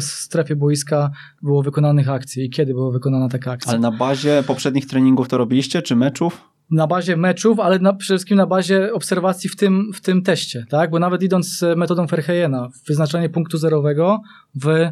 strefie 0.00 0.56
boiska 0.56 1.10
było 1.42 1.62
wykonanych 1.62 2.08
akcji 2.08 2.44
i 2.44 2.50
kiedy 2.50 2.74
była 2.74 2.90
wykonana 2.90 3.28
taka 3.28 3.50
akcja. 3.50 3.70
Ale 3.70 3.80
na 3.80 3.92
bazie 3.92 4.42
poprzednich 4.46 4.86
treningów 4.86 5.28
to 5.28 5.38
robiliście, 5.38 5.82
czy 5.82 5.96
meczów? 5.96 6.48
na 6.70 6.86
bazie 6.86 7.16
meczów, 7.16 7.60
ale 7.60 7.78
na, 7.78 7.92
przede 7.92 8.16
wszystkim 8.16 8.36
na 8.36 8.46
bazie 8.46 8.92
obserwacji 8.92 9.50
w 9.50 9.56
tym, 9.56 9.92
w 9.94 10.00
tym 10.00 10.22
teście, 10.22 10.66
tak? 10.68 10.90
Bo 10.90 10.98
nawet 10.98 11.22
idąc 11.22 11.58
z 11.58 11.78
metodą 11.78 12.06
Verheyena, 12.06 12.68
wyznaczanie 12.86 13.28
punktu 13.28 13.58
zerowego 13.58 14.20
w 14.54 14.90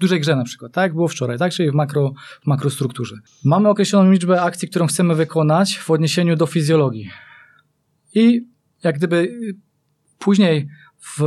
dużej 0.00 0.20
grze 0.20 0.36
na 0.36 0.44
przykład, 0.44 0.72
tak? 0.72 0.94
Było 0.94 1.08
wczoraj, 1.08 1.38
tak? 1.38 1.52
Czyli 1.52 1.70
w, 1.70 1.74
makro, 1.74 2.12
w 2.42 2.46
makrostrukturze. 2.46 3.16
Mamy 3.44 3.68
określoną 3.68 4.10
liczbę 4.10 4.42
akcji, 4.42 4.68
którą 4.68 4.86
chcemy 4.86 5.14
wykonać 5.14 5.78
w 5.78 5.90
odniesieniu 5.90 6.36
do 6.36 6.46
fizjologii. 6.46 7.10
I 8.14 8.46
jak 8.84 8.96
gdyby 8.96 9.38
później 10.18 10.68
w, 11.00 11.22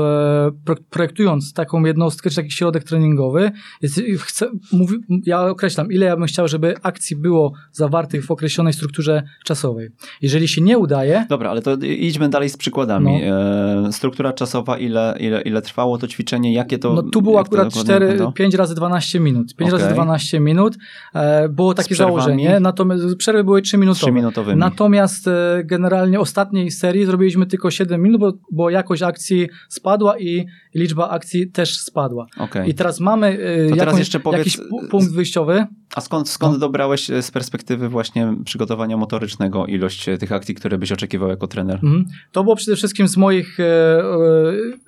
projektując 0.90 1.54
taką 1.54 1.86
jednostkę, 1.86 2.30
czy 2.30 2.36
taki 2.36 2.52
środek 2.52 2.84
treningowy, 2.84 3.52
jest, 3.82 4.02
chcę, 4.20 4.48
mówi, 4.72 4.96
ja 5.26 5.42
określam, 5.42 5.92
ile 5.92 6.06
ja 6.06 6.18
bym 6.18 6.26
chciał, 6.26 6.48
żeby 6.48 6.76
akcji 6.84 7.16
było 7.16 7.54
zawartych 7.72 8.26
w 8.26 8.32
określonej 8.32 8.74
strukturze 8.74 9.24
czasowej. 9.46 9.90
Jeżeli 10.22 10.48
się 10.48 10.62
nie 10.62 10.78
udaje... 10.78 11.26
Dobra, 11.30 11.50
ale 11.50 11.62
to 11.62 11.78
idźmy 11.84 12.30
dalej 12.30 12.50
z 12.50 12.58
przykładami. 12.58 13.06
No. 13.06 13.88
E, 13.88 13.92
struktura 13.92 14.34
czasowa, 14.34 14.78
ile, 14.78 15.18
ile, 15.20 15.42
ile 15.42 15.62
trwało 15.62 15.98
to 15.98 16.08
ćwiczenie, 16.08 16.54
jakie 16.54 16.78
to... 16.78 16.94
No 16.94 17.04
tu 17.04 17.22
było 17.22 17.40
akurat 17.40 17.74
4, 17.74 18.20
5 18.36 18.56
razy 18.56 18.76
12 18.76 19.20
minut. 19.20 19.56
5 19.56 19.72
okay. 19.72 19.84
razy 19.84 19.94
12 19.94 20.40
minut. 20.40 20.78
E, 21.14 21.50
było 21.50 21.74
takie 21.74 21.96
założenie, 21.96 22.60
natomiast 22.60 23.16
przerwy 23.16 23.44
były 23.44 23.62
3 23.62 23.78
minutowe. 23.78 24.06
3 24.06 24.12
minutowymi. 24.12 24.60
Natomiast 24.60 25.28
e, 25.28 25.62
generalnie 25.66 26.20
ostatniej 26.20 26.72
serii 26.72 27.06
zrobiliśmy 27.06 27.46
tylko 27.46 27.72
7 27.72 28.02
minut, 28.02 28.22
bo, 28.22 28.34
bo 28.52 28.70
jakość 28.70 29.02
akcji 29.02 29.50
spadła 29.70 30.20
i 30.20 30.46
liczba 30.76 31.10
akcji 31.10 31.52
też 31.52 31.78
spadła. 31.78 32.26
Okay. 32.38 32.68
I 32.68 32.74
teraz 32.74 33.00
mamy 33.00 33.40
y, 33.72 33.72
jakąś, 33.76 34.00
jeszcze 34.00 34.20
powiedz, 34.20 34.40
jakiś 34.40 34.58
punkt 34.90 35.12
wyjściowy. 35.12 35.68
A 35.96 36.02
skąd, 36.02 36.30
skąd 36.30 36.54
no. 36.54 36.60
dobrałeś 36.60 37.10
e, 37.10 37.22
z 37.22 37.32
perspektywy 37.32 37.90
właśnie 37.90 38.36
przygotowania 38.46 38.98
motorycznego 38.98 39.66
ilość 39.66 40.10
e, 40.10 40.18
tych 40.18 40.32
akcji, 40.32 40.56
które 40.56 40.78
byś 40.78 40.92
oczekiwał 40.92 41.30
jako 41.30 41.48
trener? 41.48 41.80
Mm. 41.84 42.06
To 42.32 42.44
było 42.44 42.56
przede 42.56 42.76
wszystkim 42.78 43.08
z 43.08 43.18
moich, 43.18 43.60
e, 43.60 44.04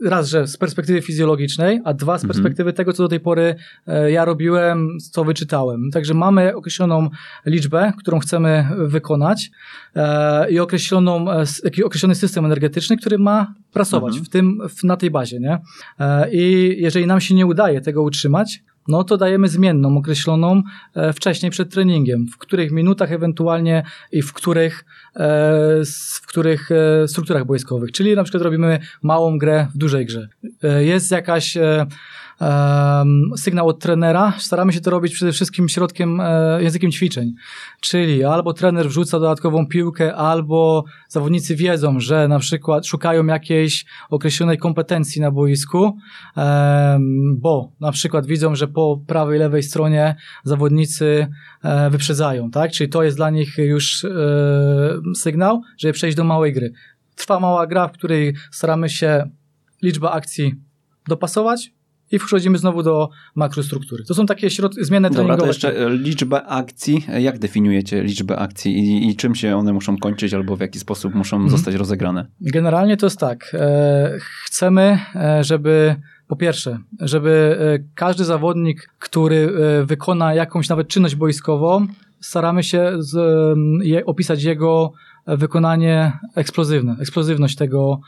raz, 0.05 0.27
że 0.27 0.47
z 0.47 0.57
perspektywy 0.57 1.01
fizjologicznej, 1.01 1.81
a 1.85 1.93
dwa 1.93 2.17
z 2.17 2.23
mhm. 2.23 2.27
perspektywy 2.27 2.69
mm 2.69 2.73
-hmm. 2.73 2.77
tego, 2.77 2.93
co 2.93 3.03
do 3.03 3.09
tej 3.09 3.19
pory 3.19 3.55
ja 4.07 4.25
robiłem, 4.25 4.97
co 5.11 5.23
wyczytałem. 5.23 5.89
Także 5.93 6.13
mamy 6.13 6.55
określoną 6.55 7.09
liczbę, 7.45 7.93
którą 7.97 8.19
chcemy 8.19 8.67
wykonać 8.77 9.51
i 10.49 10.59
określoną, 10.59 11.25
określony 11.85 12.15
system 12.15 12.45
energetyczny, 12.45 12.97
który 12.97 13.17
ma 13.17 13.53
pracować 13.73 14.13
mm 14.13 14.23
-hmm. 14.23 14.27
w 14.27 14.29
tym, 14.29 14.59
w, 14.69 14.83
na 14.83 14.97
tej 14.97 15.11
bazie. 15.11 15.39
Nie? 15.39 15.59
I 16.31 16.75
jeżeli 16.77 17.07
nam 17.07 17.21
się 17.21 17.35
nie 17.35 17.45
udaje 17.45 17.81
tego 17.81 18.01
utrzymać, 18.01 18.63
no 18.87 19.03
to 19.03 19.17
dajemy 19.17 19.47
zmienną, 19.47 19.97
określoną 19.97 20.61
e, 20.95 21.13
wcześniej 21.13 21.51
przed 21.51 21.73
treningiem, 21.73 22.27
w 22.27 22.37
których 22.37 22.71
minutach 22.71 23.11
ewentualnie 23.11 23.83
i 24.11 24.21
w 24.21 24.33
których, 24.33 24.85
e, 25.15 25.19
w 26.21 26.27
których 26.27 26.69
e, 26.71 27.07
strukturach 27.07 27.45
boiskowych. 27.45 27.91
Czyli 27.91 28.15
na 28.15 28.23
przykład 28.23 28.43
robimy 28.43 28.79
małą 29.01 29.37
grę 29.37 29.67
w 29.75 29.77
dużej 29.77 30.05
grze. 30.05 30.27
Jest 30.79 31.11
jakaś 31.11 31.57
sygnał 33.37 33.67
od 33.67 33.79
trenera, 33.79 34.33
staramy 34.39 34.73
się 34.73 34.81
to 34.81 34.91
robić 34.91 35.13
przede 35.13 35.31
wszystkim 35.31 35.69
środkiem, 35.69 36.21
e, 36.21 36.63
językiem 36.63 36.91
ćwiczeń. 36.91 37.33
Czyli 37.81 38.23
albo 38.23 38.53
trener 38.53 38.87
wrzuca 38.87 39.19
dodatkową 39.19 39.67
piłkę, 39.67 40.15
albo 40.15 40.83
zawodnicy 41.07 41.55
wiedzą, 41.55 41.99
że 41.99 42.27
na 42.27 42.39
przykład 42.39 42.87
szukają 42.87 43.25
jakiejś 43.25 43.85
określonej 44.09 44.57
kompetencji 44.57 45.21
na 45.21 45.31
boisku, 45.31 45.97
bo 47.35 47.71
na 47.79 47.91
przykład 47.91 48.25
widzą, 48.25 48.55
że 48.55 48.67
po 48.67 49.01
prawej, 49.07 49.39
lewej 49.39 49.63
stronie 49.63 50.15
zawodnicy 50.43 51.27
e, 51.63 51.89
wyprzedzają, 51.89 52.51
tak? 52.51 52.71
Czyli 52.71 52.89
to 52.89 53.03
jest 53.03 53.17
dla 53.17 53.29
nich 53.29 53.57
już 53.57 54.05
e, 54.05 54.09
sygnał, 55.15 55.61
żeby 55.77 55.93
przejść 55.93 56.17
do 56.17 56.23
małej 56.23 56.53
gry. 56.53 56.73
Trwa 57.15 57.39
mała 57.39 57.67
gra, 57.67 57.87
w 57.87 57.91
której 57.91 58.35
staramy 58.51 58.89
się 58.89 59.29
liczba 59.81 60.11
akcji 60.11 60.55
dopasować, 61.07 61.71
i 62.11 62.19
wchodzimy 62.19 62.57
znowu 62.57 62.83
do 62.83 63.09
makrostruktury. 63.35 64.03
To 64.03 64.13
są 64.13 64.25
takie 64.25 64.49
środki, 64.49 64.85
zmienne 64.85 65.09
Dobra, 65.09 65.23
treningowe. 65.23 65.41
to 65.41 65.47
jeszcze 65.47 65.85
e, 65.85 65.89
liczbę 65.89 66.45
akcji. 66.45 67.05
Jak 67.19 67.39
definiujecie 67.39 68.03
liczbę 68.03 68.39
akcji 68.39 68.79
i, 68.79 69.09
i, 69.09 69.15
czym 69.15 69.35
się 69.35 69.57
one 69.57 69.73
muszą 69.73 69.97
kończyć 69.97 70.33
albo 70.33 70.55
w 70.55 70.59
jaki 70.59 70.79
sposób 70.79 71.15
muszą 71.15 71.37
mhm. 71.37 71.51
zostać 71.51 71.75
rozegrane? 71.75 72.25
Generalnie 72.41 72.97
to 72.97 73.05
jest 73.05 73.19
tak. 73.19 73.51
E, 73.53 74.17
chcemy, 74.45 74.99
e, 75.15 75.43
żeby 75.43 75.95
po 76.27 76.35
pierwsze, 76.35 76.77
żeby 76.99 77.57
każdy 77.95 78.25
zawodnik, 78.25 78.89
który 78.99 79.53
wykona 79.85 80.33
jakąś 80.33 80.69
nawet 80.69 80.87
czynność 80.87 81.15
boiskową, 81.15 81.87
staramy 82.19 82.63
się 82.63 82.91
z, 82.97 83.17
je, 83.83 84.05
opisać 84.05 84.43
jego 84.43 84.91
wykonanie 85.27 86.19
eksplozywne, 86.35 86.95
eksplozywność 86.99 87.55
tego 87.55 87.99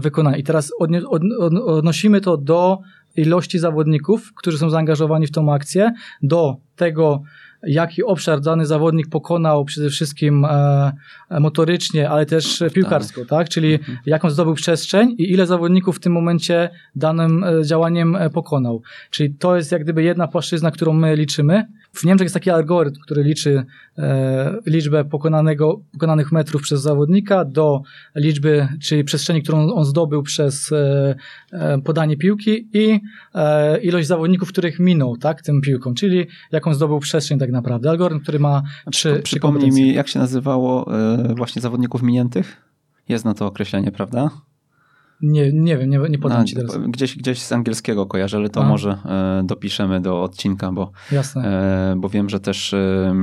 wykonania. 0.00 0.36
I 0.36 0.42
teraz 0.42 0.72
odnie, 0.78 1.08
od, 1.08 1.22
odnosimy 1.66 2.20
to 2.20 2.36
do 2.36 2.78
ilości 3.16 3.58
zawodników, 3.58 4.34
którzy 4.34 4.58
są 4.58 4.70
zaangażowani 4.70 5.26
w 5.26 5.30
tą 5.30 5.52
akcję, 5.52 5.92
do 6.22 6.56
tego, 6.76 7.22
jaki 7.66 8.02
obszar 8.02 8.40
dany 8.40 8.66
zawodnik 8.66 9.08
pokonał 9.08 9.64
przede 9.64 9.90
wszystkim 9.90 10.44
e, 10.44 10.92
e 11.30 11.40
motorycznie, 11.40 12.10
ale 12.10 12.26
też 12.26 12.62
piłkarsko, 12.74 13.20
tak? 13.20 13.28
tak? 13.28 13.48
Czyli 13.48 13.74
mhm. 13.74 13.98
jaką 14.06 14.30
zdobył 14.30 14.54
przestrzeń 14.54 15.14
i 15.18 15.32
ile 15.32 15.46
zawodników 15.46 15.96
w 15.96 16.00
tym 16.00 16.12
momencie 16.12 16.70
danym 16.96 17.44
e, 17.44 17.64
działaniem 17.64 18.16
e, 18.16 18.30
pokonał. 18.30 18.82
Czyli 19.10 19.34
to 19.34 19.56
jest 19.56 19.72
jak 19.72 19.82
gdyby 19.82 20.02
jedna 20.02 20.28
płaszczyzna, 20.28 20.70
którą 20.70 20.92
my 20.92 21.16
liczymy. 21.16 21.66
W 21.94 22.04
Niemczech 22.04 22.24
jest 22.24 22.34
taki 22.34 22.50
algorytm, 22.50 23.00
który 23.00 23.22
liczy 23.22 23.64
e, 23.98 24.56
liczbę 24.66 25.04
pokonanego, 25.04 25.80
pokonanych 25.92 26.32
metrów 26.32 26.62
przez 26.62 26.82
zawodnika 26.82 27.44
do 27.44 27.82
liczby, 28.14 28.68
czyli 28.82 29.04
przestrzeni, 29.04 29.42
którą 29.42 29.72
on 29.72 29.84
zdobył 29.84 30.22
przez 30.22 30.72
e, 30.72 31.14
e, 31.52 31.80
podanie 31.80 32.16
piłki 32.16 32.68
i 32.72 33.00
e, 33.34 33.80
ilość 33.80 34.08
zawodników, 34.08 34.48
których 34.48 34.78
minął 34.78 35.16
tak, 35.16 35.42
tym 35.42 35.60
piłką, 35.60 35.94
czyli 35.94 36.26
jaką 36.52 36.74
zdobył 36.74 37.00
przestrzeń 37.00 37.38
tak 37.38 37.50
naprawdę. 37.50 37.90
Algorytm, 37.90 38.20
który 38.20 38.38
ma 38.38 38.62
trzy 38.92 39.20
Przypomnij 39.24 39.70
mi, 39.70 39.94
jak 39.94 40.08
się 40.08 40.18
nazywało 40.18 40.94
e, 40.98 41.34
właśnie 41.34 41.62
zawodników 41.62 42.02
miniętych? 42.02 42.56
Jest 43.08 43.24
na 43.24 43.34
to 43.34 43.46
określenie, 43.46 43.92
prawda? 43.92 44.30
Nie, 45.24 45.52
nie 45.52 45.78
wiem, 45.78 45.90
nie, 45.90 45.98
nie 45.98 46.18
podam 46.18 46.40
A, 46.40 46.44
ci 46.44 46.56
teraz. 46.56 46.78
Gdzieś, 46.78 47.16
gdzieś 47.16 47.42
z 47.42 47.52
angielskiego 47.52 48.06
kojarzę, 48.06 48.36
ale 48.36 48.48
to 48.48 48.62
może 48.62 48.90
e, 48.90 49.42
dopiszemy 49.44 50.00
do 50.00 50.22
odcinka, 50.22 50.72
bo, 50.72 50.92
e, 51.36 51.94
bo 51.96 52.08
wiem, 52.08 52.28
że 52.28 52.40
też 52.40 52.74
e, 52.74 53.14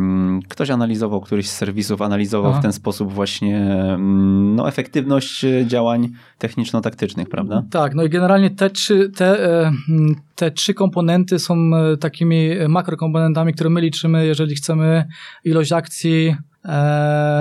ktoś 0.50 0.70
analizował, 0.70 1.22
któryś 1.22 1.50
z 1.50 1.56
serwisów 1.56 2.02
analizował 2.02 2.54
w 2.54 2.62
ten 2.62 2.74
sposób 2.74 3.14
właśnie 3.14 3.78
no, 4.56 4.68
efektywność 4.68 5.46
działań 5.66 6.10
techniczno-taktycznych, 6.38 7.30
prawda? 7.30 7.64
Tak, 7.72 7.96
no 7.96 8.04
i 8.04 8.10
generalnie 8.10 8.50
te 8.50 8.70
trzy, 8.70 9.10
te, 9.16 9.46
e, 9.62 9.72
te 10.36 10.52
trzy 10.52 10.74
komponenty 10.74 11.40
są 11.40 11.76
e, 11.76 11.98
takimi 11.98 12.50
makrokomponentami, 12.70 13.54
które 13.54 13.70
my 13.70 13.82
liczymy, 13.82 14.26
jeżeli 14.26 14.56
chcemy 14.56 15.06
ilość 15.44 15.72
akcji 15.72 16.28
e, 16.28 16.51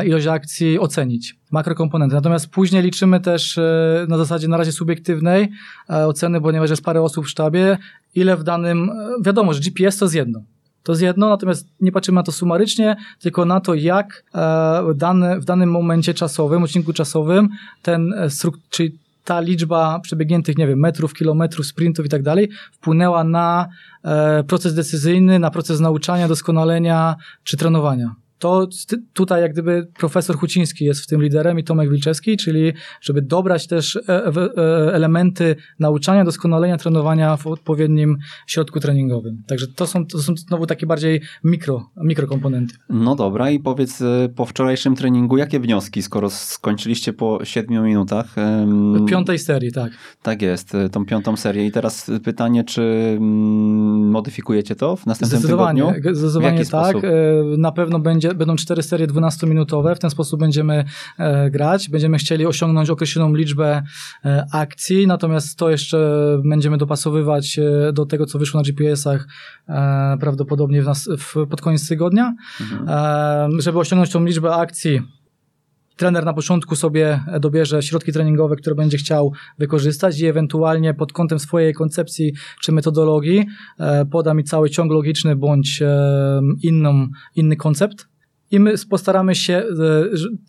ilość 0.07 0.27
akcji 0.27 0.79
ocenić, 0.79 1.37
makrokomponenty. 1.51 2.15
Natomiast 2.15 2.51
później 2.51 2.83
liczymy 2.83 3.21
też 3.21 3.59
e, 3.59 4.07
na 4.09 4.19
zasadzie 4.19 4.49
na 4.49 4.57
razie 4.57 4.73
subiektywnej 4.73 5.49
e, 5.91 6.07
oceny, 6.07 6.41
ponieważ 6.41 6.71
jest 6.71 6.85
parę 6.85 7.03
osób 7.03 7.27
w 7.27 7.29
sztabie, 7.29 7.79
ile 8.15 8.37
w 8.37 8.43
danym, 8.43 8.91
e, 8.91 9.23
wiadomo, 9.25 9.55
że 9.55 9.61
GPS 9.61 9.99
to 9.99 10.05
jest 10.05 10.15
jedno. 10.15 10.43
To 10.83 10.93
jest 10.93 11.03
jedno, 11.03 11.29
natomiast 11.29 11.67
nie 11.81 11.93
patrzymy 11.93 12.17
na 12.17 12.23
to 12.23 12.33
sumarycznie, 12.33 12.97
tylko 13.19 13.45
na 13.45 13.61
to, 13.61 13.75
jak 13.75 14.25
e, 14.35 14.95
dane, 14.95 15.41
w 15.41 15.45
danym 15.45 15.71
momencie 15.71 16.15
czasowym, 16.15 16.63
odcinku 16.63 16.93
czasowym, 16.93 17.49
ten, 17.83 18.13
e, 18.13 18.29
czyli 18.71 18.99
ta 19.25 19.41
liczba 19.41 20.01
przebiegniętych, 20.01 20.59
nie 20.59 20.67
wiem, 20.67 20.79
metrów, 20.79 21.15
kilometrów, 21.15 21.67
sprintów 21.67 22.07
i 22.07 22.09
tak 22.09 22.23
dalej, 22.23 22.51
wpłynęła 22.73 23.25
na 23.25 23.69
e, 24.05 24.45
proces 24.45 24.75
decyzyjny, 24.75 25.39
na 25.39 25.51
proces 25.51 25.81
nauczania, 25.81 26.29
doskonalenia 26.29 27.17
czy 27.45 27.57
trenowania 27.57 28.15
to 28.41 28.69
tutaj 29.13 29.43
jak 29.43 29.53
gdyby 29.53 29.87
profesor 29.99 30.37
Huciński 30.37 30.85
jest 30.85 31.01
w 31.01 31.07
tym 31.07 31.23
liderem 31.23 31.59
i 31.59 31.65
Tomek 31.65 31.91
Wilczewski, 31.91 32.37
czyli 32.37 32.73
żeby 33.01 33.23
dobrać 33.23 33.67
też 33.67 33.97
e, 33.97 34.03
e, 34.09 34.95
elementy 34.95 35.57
nauczania, 35.79 36.25
doskonalenia, 36.25 36.77
trenowania 36.77 37.37
w 37.37 37.47
odpowiednim 37.47 38.19
środku 38.47 38.81
treningowym. 38.81 39.43
Także 39.47 39.67
to 39.67 39.87
są, 39.87 40.07
to 40.07 40.19
są 40.19 40.37
znowu 40.37 40.67
takie 40.67 40.87
bardziej 40.87 41.21
mikro, 41.45 41.91
mikrokomponenty. 41.97 42.75
No 42.89 43.17
dobra 43.17 43.51
i 43.51 43.61
powiedz 43.61 44.03
e, 44.03 44.29
po 44.37 44.47
wczorajszym 44.47 44.97
treningu, 44.97 45.37
jakie 45.37 45.61
wnioski, 45.61 46.03
skoro 46.03 46.31
skończyliście 46.31 47.13
po 47.13 47.45
siedmiu 47.45 47.83
minutach? 47.83 48.35
W 48.95 49.07
piątej 49.09 49.39
serii, 49.39 49.73
tak. 49.73 49.93
Tak 50.23 50.43
jest, 50.43 50.77
tą 50.93 51.07
piątą 51.07 51.37
serię 51.37 51.67
i 51.67 51.73
teraz 51.73 52.11
pytanie, 52.25 52.65
czy 52.65 52.83
mm, 52.83 54.11
modyfikujecie 54.11 54.77
to 54.77 54.97
w 54.97 55.07
następnym 55.07 55.41
zdecydowanie, 55.41 55.83
tygodniu? 55.83 56.15
Zdecydowanie 56.15 56.59
tak. 56.59 56.67
Sposób? 56.67 57.03
Na 57.59 57.73
pewno 57.73 57.99
będzie 57.99 58.30
będą 58.35 58.57
cztery 58.57 58.83
serie 58.83 59.07
12-minutowe, 59.07 59.95
w 59.95 59.99
ten 59.99 60.11
sposób 60.11 60.41
będziemy 60.41 60.85
e, 61.19 61.51
grać, 61.51 61.89
będziemy 61.89 62.19
chcieli 62.19 62.47
osiągnąć 62.47 62.91
określoną 62.91 63.35
liczbę 63.35 63.83
e, 64.25 64.47
akcji, 64.53 65.07
natomiast 65.07 65.59
to 65.59 65.71
jeszcze 65.71 65.99
będziemy 66.45 66.79
dopasowywać 66.79 67.59
e, 67.59 67.93
do 67.93 68.07
tego, 68.07 68.27
co 68.27 68.39
wyszło 68.39 68.61
na 68.61 68.65
GPS-ach 68.65 69.27
prawdopodobnie 70.21 70.83
w 70.83 70.87
nas, 70.87 71.09
w, 71.19 71.47
pod 71.47 71.61
koniec 71.61 71.89
tygodnia, 71.89 72.35
mhm. 72.61 73.61
żeby 73.61 73.79
osiągnąć 73.79 74.11
tą 74.11 74.25
liczbę 74.25 74.55
akcji 74.55 75.01
trener 75.97 76.25
na 76.25 76.35
początku 76.35 76.77
sobie 76.77 77.25
dobierze 77.41 77.83
środki 77.83 78.13
treningowe, 78.13 78.57
które 78.57 78.77
będzie 78.77 78.99
chciał 78.99 79.33
wykorzystać 79.59 80.21
i 80.21 80.27
ewentualnie 80.27 80.95
pod 80.95 81.13
kątem 81.13 81.39
swojej 81.39 81.75
koncepcji 81.75 82.33
czy 82.63 82.73
metodologii 82.73 83.47
poda 84.11 84.35
mi 84.35 84.45
cały 84.45 84.71
ciąg 84.71 84.93
logiczny 84.93 85.37
bądź 85.37 85.83
inną, 86.63 87.09
inny 87.37 87.57
koncept 87.57 88.10
i 88.51 88.61
my 88.61 88.75
postaramy 88.91 89.35
się, 89.35 89.55
e, 89.55 89.65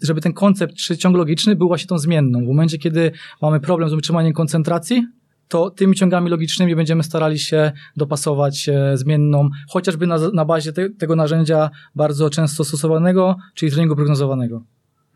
żeby 0.02 0.22
ten 0.22 0.34
koncept 0.34 0.76
czy 0.76 0.97
ciąg 0.97 1.18
logiczny 1.18 1.56
był 1.56 1.68
właśnie 1.68 1.88
tą 1.88 1.97
zmienną. 1.97 2.39
W 2.39 2.47
momencie, 2.47 2.78
kiedy 2.78 3.12
mamy 3.41 3.60
problem 3.60 3.89
z 3.89 3.93
utrzymaniem 3.93 4.34
koncentracji, 4.34 5.08
to 5.47 5.70
tymi 5.70 5.95
ciągami 5.95 6.30
logicznymi 6.30 6.76
będziemy 6.76 7.04
starali 7.04 7.39
się 7.39 7.72
dopasować 7.97 8.70
e, 8.70 8.97
zmienną, 8.97 9.49
chociażby 9.70 10.08
na, 10.08 10.18
na 10.34 10.45
bazie 10.45 10.74
te, 10.74 10.89
tego 10.89 11.16
narzędzia 11.16 11.70
bardzo 11.95 12.30
często 12.30 12.64
stosowanego, 12.64 13.36
czyli 13.56 13.72
treningu 13.72 13.95
prognozowanego. 13.95 14.64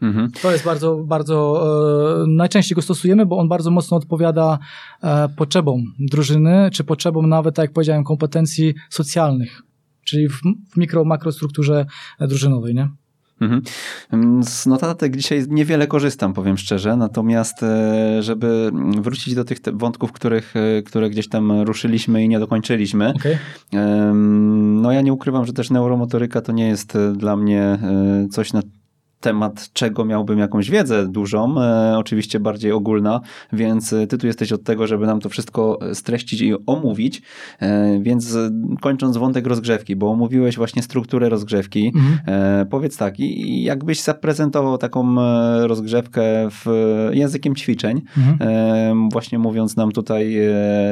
Mhm. 0.02 0.32
To 0.42 0.52
jest 0.52 0.66
bardzo, 0.66 0.96
bardzo, 0.96 1.64
e, 2.24 2.28
najczęściej 2.28 2.76
go 2.76 2.82
stosujemy, 2.82 3.26
bo 3.26 3.38
on 3.38 3.48
bardzo 3.48 3.72
mocno 3.72 3.98
odpowiada 3.98 4.60
e, 5.04 5.30
potrzebom 5.30 5.84
drużyny, 6.00 6.70
czy 6.74 6.84
potrzebom 6.84 7.30
nawet, 7.30 7.56
tak 7.56 7.64
jak 7.64 7.74
powiedziałem, 7.74 8.04
kompetencji 8.04 8.74
socjalnych 8.90 9.62
czyli 10.06 10.30
w, 10.30 10.42
w 10.70 10.78
mikro, 10.78 11.06
makrostrukturze 11.06 11.86
drużynowej, 12.20 12.76
nie? 12.76 12.90
Mhm. 13.42 13.62
Z 14.44 14.66
notatek 14.66 15.18
dzisiaj 15.18 15.46
niewiele 15.50 15.88
korzystam, 15.88 16.34
powiem 16.34 16.58
szczerze, 16.58 16.98
natomiast 16.98 17.64
e, 17.64 18.24
żeby 18.24 18.72
wrócić 19.02 19.36
do 19.36 19.46
tych 19.46 19.58
wątków, 19.74 20.12
których, 20.12 20.54
e, 20.56 20.82
które 20.82 21.10
gdzieś 21.10 21.30
tam 21.30 21.62
ruszyliśmy 21.62 22.24
i 22.24 22.30
nie 22.30 22.40
dokończyliśmy, 22.40 23.14
okay. 23.16 23.38
no 24.82 24.92
ja 24.92 25.02
nie 25.02 25.14
ukrywam, 25.14 25.46
że 25.46 25.54
też 25.54 25.70
neuromotoryka 25.70 26.42
to 26.42 26.52
nie 26.52 26.68
jest 26.68 26.96
e, 26.96 27.14
dla 27.14 27.36
mnie 27.36 27.80
coś, 28.32 28.54
na 28.54 28.62
temat 29.20 29.70
czego 29.74 30.06
miałbym 30.06 30.40
jakąś 30.40 30.70
wiedzę 30.70 31.08
dużą, 31.08 31.62
e, 31.62 31.98
oczywiście 31.98 32.40
bardziej 32.40 32.72
ogólna, 32.72 33.22
więc 33.54 33.94
e, 33.94 34.08
ty 34.08 34.18
tu 34.18 34.28
jesteś 34.28 34.52
od 34.52 34.64
tego, 34.64 34.88
żeby 34.88 35.06
nam 35.06 35.20
to 35.20 35.30
wszystko 35.30 35.80
e, 35.82 35.96
streścić 35.96 36.42
i 36.42 36.54
omówić, 36.66 37.22
e, 37.60 38.00
więc 38.02 38.36
e, 38.36 38.50
kończąc 38.82 39.18
wątek 39.18 39.48
rozgrzewki, 39.48 39.96
bo 39.96 40.12
omówiłeś 40.12 40.56
właśnie 40.56 40.82
strukturę 40.82 41.30
rozgrzewki, 41.30 41.92
mhm. 41.96 42.20
e, 42.28 42.66
powiedz 42.66 42.98
tak, 42.98 43.20
i 43.20 43.64
jakbyś 43.64 44.02
zaprezentował 44.02 44.78
taką 44.78 45.16
rozgrzewkę 45.68 46.24
w 46.50 46.66
językiem 47.12 47.56
ćwiczeń, 47.56 48.02
mhm. 48.18 49.10
właśnie 49.10 49.40
mówiąc 49.40 49.76
nam 49.76 49.92
tutaj 49.92 50.38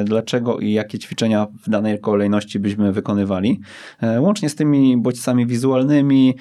dlaczego 0.04 0.58
i 0.58 0.72
jakie 0.72 0.98
ćwiczenia 0.98 1.46
w 1.66 1.70
danej 1.70 2.00
kolejności 2.00 2.58
byśmy 2.58 2.92
wykonywali, 2.92 3.60
łącznie 4.18 4.48
z 4.48 4.54
tymi 4.54 4.96
bodźcami 4.96 5.46
wizualnymi, 5.46 6.34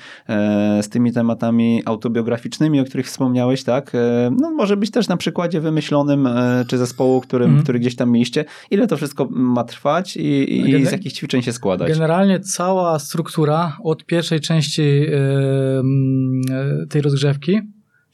z 0.82 0.90
tymi 0.90 1.12
tematami 1.12 1.83
autobiograficznymi, 1.86 2.80
o 2.80 2.86
których 2.86 3.08
wspomniałeś, 3.08 3.64
tak? 3.64 3.92
No, 4.32 4.52
może 4.52 4.78
być 4.78 4.92
też 4.92 5.08
na 5.08 5.18
przykładzie 5.18 5.62
wymyślonym, 5.62 6.30
czy 6.68 6.78
zespołu, 6.78 7.22
którym, 7.22 7.50
mm. 7.50 7.64
który 7.64 7.80
gdzieś 7.80 7.96
tam 7.96 8.12
mieliście. 8.12 8.46
Ile 8.72 8.88
to 8.88 8.98
wszystko 8.98 9.28
ma 9.32 9.64
trwać 9.64 10.18
i, 10.18 10.60
i 10.70 10.86
z 10.86 10.92
jakich 10.92 11.14
ćwiczeń 11.14 11.42
się 11.42 11.54
składać? 11.54 11.90
Generalnie 11.90 12.40
cała 12.40 13.00
struktura 13.00 13.78
od 13.84 14.06
pierwszej 14.06 14.40
części 14.40 15.06
tej 16.90 17.02
rozgrzewki 17.02 17.62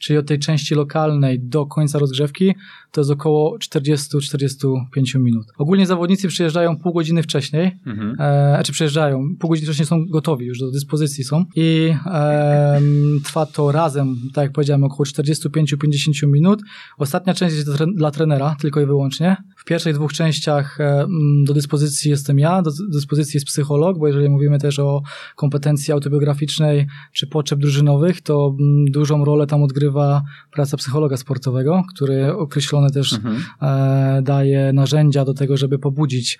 czyli 0.00 0.18
od 0.18 0.26
tej 0.26 0.38
części 0.38 0.74
lokalnej 0.74 1.40
do 1.40 1.66
końca 1.66 1.98
rozgrzewki, 1.98 2.54
to 2.92 3.00
jest 3.00 3.10
około 3.10 3.58
40-45 3.58 5.20
minut. 5.20 5.46
Ogólnie 5.58 5.86
zawodnicy 5.86 6.28
przyjeżdżają 6.28 6.76
pół 6.76 6.92
godziny 6.92 7.22
wcześniej, 7.22 7.78
mhm. 7.86 8.16
e, 8.18 8.62
czy 8.64 8.72
przyjeżdżają, 8.72 9.36
pół 9.38 9.50
godziny 9.50 9.66
wcześniej 9.66 9.86
są 9.86 10.06
gotowi, 10.06 10.46
już 10.46 10.58
do 10.58 10.70
dyspozycji 10.70 11.24
są 11.24 11.44
i 11.56 11.94
e, 12.06 12.80
trwa 13.24 13.46
to 13.46 13.72
razem, 13.72 14.16
tak 14.34 14.42
jak 14.42 14.52
powiedziałem, 14.52 14.84
około 14.84 15.04
45-50 15.04 16.26
minut. 16.26 16.62
Ostatnia 16.98 17.34
część 17.34 17.56
jest 17.56 17.70
dla 17.94 18.10
trenera, 18.10 18.56
tylko 18.60 18.80
i 18.80 18.86
wyłącznie. 18.86 19.36
W 19.60 19.64
pierwszych 19.64 19.94
dwóch 19.94 20.12
częściach 20.12 20.80
e, 20.80 21.06
do 21.44 21.54
dyspozycji 21.54 22.10
jestem 22.10 22.38
ja, 22.38 22.62
do 22.62 22.70
dyspozycji 22.88 23.36
jest 23.36 23.46
psycholog, 23.46 23.98
bo 23.98 24.06
jeżeli 24.06 24.28
mówimy 24.28 24.58
też 24.58 24.78
o 24.78 25.02
kompetencji 25.36 25.92
autobiograficznej 25.92 26.86
czy 27.12 27.26
potrzeb 27.26 27.58
drużynowych, 27.58 28.20
to 28.20 28.56
dużą 28.90 29.24
rolę 29.24 29.46
tam 29.46 29.62
odgrywa 29.62 30.22
praca 30.50 30.76
psychologa 30.76 31.16
sportowego, 31.16 31.82
który 31.94 32.36
określone 32.36 32.90
też 32.90 33.12
mhm. 33.12 33.42
E, 33.62 34.22
daje 34.22 34.72
narzędzia 34.72 35.24
do 35.24 35.34
tego, 35.34 35.56
żeby 35.56 35.78
pobudzić 35.78 36.38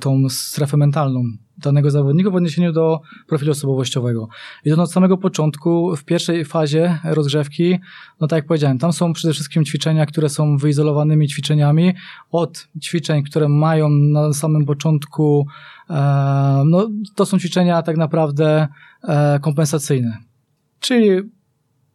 tą 0.00 0.28
strefę 0.28 0.76
mentalną 0.76 1.22
danego 1.58 1.90
zawodnika 1.90 2.30
w 2.30 2.34
odniesieniu 2.34 2.72
do 2.72 3.00
profilu 3.28 3.52
osobowościowego. 3.52 4.28
I 4.64 4.70
to 4.70 4.82
od 4.82 4.92
samego 4.92 5.18
początku, 5.18 5.96
w 5.96 6.04
pierwszej 6.04 6.44
fazie 6.44 6.98
rozgrzewki, 7.04 7.78
no 8.20 8.26
tak 8.26 8.36
jak 8.36 8.46
powiedziałem, 8.46 8.78
tam 8.78 8.92
są 8.92 9.12
przede 9.12 9.34
wszystkim 9.34 9.64
ćwiczenia, 9.64 10.06
które 10.06 10.28
są 10.28 10.56
wyizolowanymi 10.56 11.28
ćwiczeniami, 11.28 11.94
od 12.30 12.68
ćwiczeń, 12.82 13.22
które 13.22 13.48
mają 13.48 13.88
na 13.88 14.32
samym 14.32 14.66
początku, 14.66 15.46
e, 15.90 15.94
no 16.66 16.90
to 17.14 17.26
są 17.26 17.38
ćwiczenia 17.38 17.82
tak 17.82 17.96
naprawdę 17.96 18.68
e, 19.08 19.38
kompensacyjne. 19.38 20.18
Czyli 20.80 21.08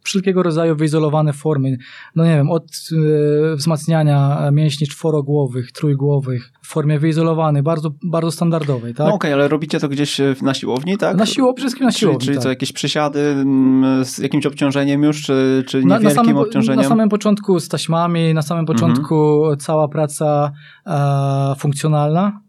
wszelkiego 0.04 0.43
rodzaju 0.43 0.76
wyizolowane 0.76 1.34
formy, 1.34 1.78
no 2.16 2.26
nie 2.26 2.36
wiem, 2.36 2.50
od 2.52 2.64
y, 2.91 3.56
wzmacniania 3.56 4.50
mięśni 4.52 4.88
czworogłowych, 4.88 5.72
trójgłowych, 5.72 6.52
w 6.62 6.68
formie 6.68 7.00
wyizolowanej, 7.00 7.64
bardzo, 7.64 7.89
bardzo 8.04 8.32
standardowej, 8.32 8.93
tak? 8.93 9.08
No 9.08 9.14
okej, 9.14 9.16
okay, 9.16 9.34
ale 9.34 9.47
robicie 9.47 9.80
to 9.80 9.89
gdzieś 9.89 10.20
e, 10.20 10.36
na 10.41 10.54
siłowni, 10.54 10.97
tak? 10.97 11.18
Na 11.18 11.26
siłowni, 11.26 11.56
przede 11.56 11.68
wszystkim 11.68 11.86
na 11.86 11.91
siłowni, 11.91 12.20
Czyli, 12.20 12.28
czyli 12.28 12.38
tak. 12.38 12.43
co, 12.43 12.50
jakieś 12.50 12.72
przysiady 12.72 13.20
mm, 13.20 14.06
z 14.06 14.18
jakimś 14.18 14.45
obciążeniem 14.45 15.04
już, 15.04 15.22
czy, 15.22 15.64
czy 15.68 15.78
niewielkim 15.78 16.04
na, 16.04 16.10
na 16.10 16.16
samym, 16.16 16.38
obciążeniem? 16.38 16.82
Na 16.82 16.89
samym 16.89 17.10
początku 17.10 17.60
z 17.60 17.68
taśmami, 17.68 18.34
na 18.34 18.41
samym 18.41 18.66
początku 18.66 19.38
mhm. 19.38 19.58
cała 19.60 19.88
praca 19.88 20.52
e, 20.86 21.56
funkcjonalna, 21.58 22.41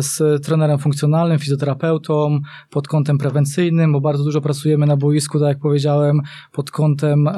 z 0.00 0.42
trenerem 0.44 0.78
funkcjonalnym, 0.78 1.38
fizjoterapeutą, 1.38 2.40
pod 2.70 2.88
kątem 2.88 3.18
prewencyjnym, 3.18 3.92
bo 3.92 4.00
bardzo 4.00 4.24
dużo 4.24 4.40
pracujemy 4.40 4.86
na 4.86 4.96
boisku, 4.96 5.38
tak 5.38 5.48
jak 5.48 5.58
powiedziałem, 5.58 6.20
pod 6.52 6.70
kątem 6.70 7.28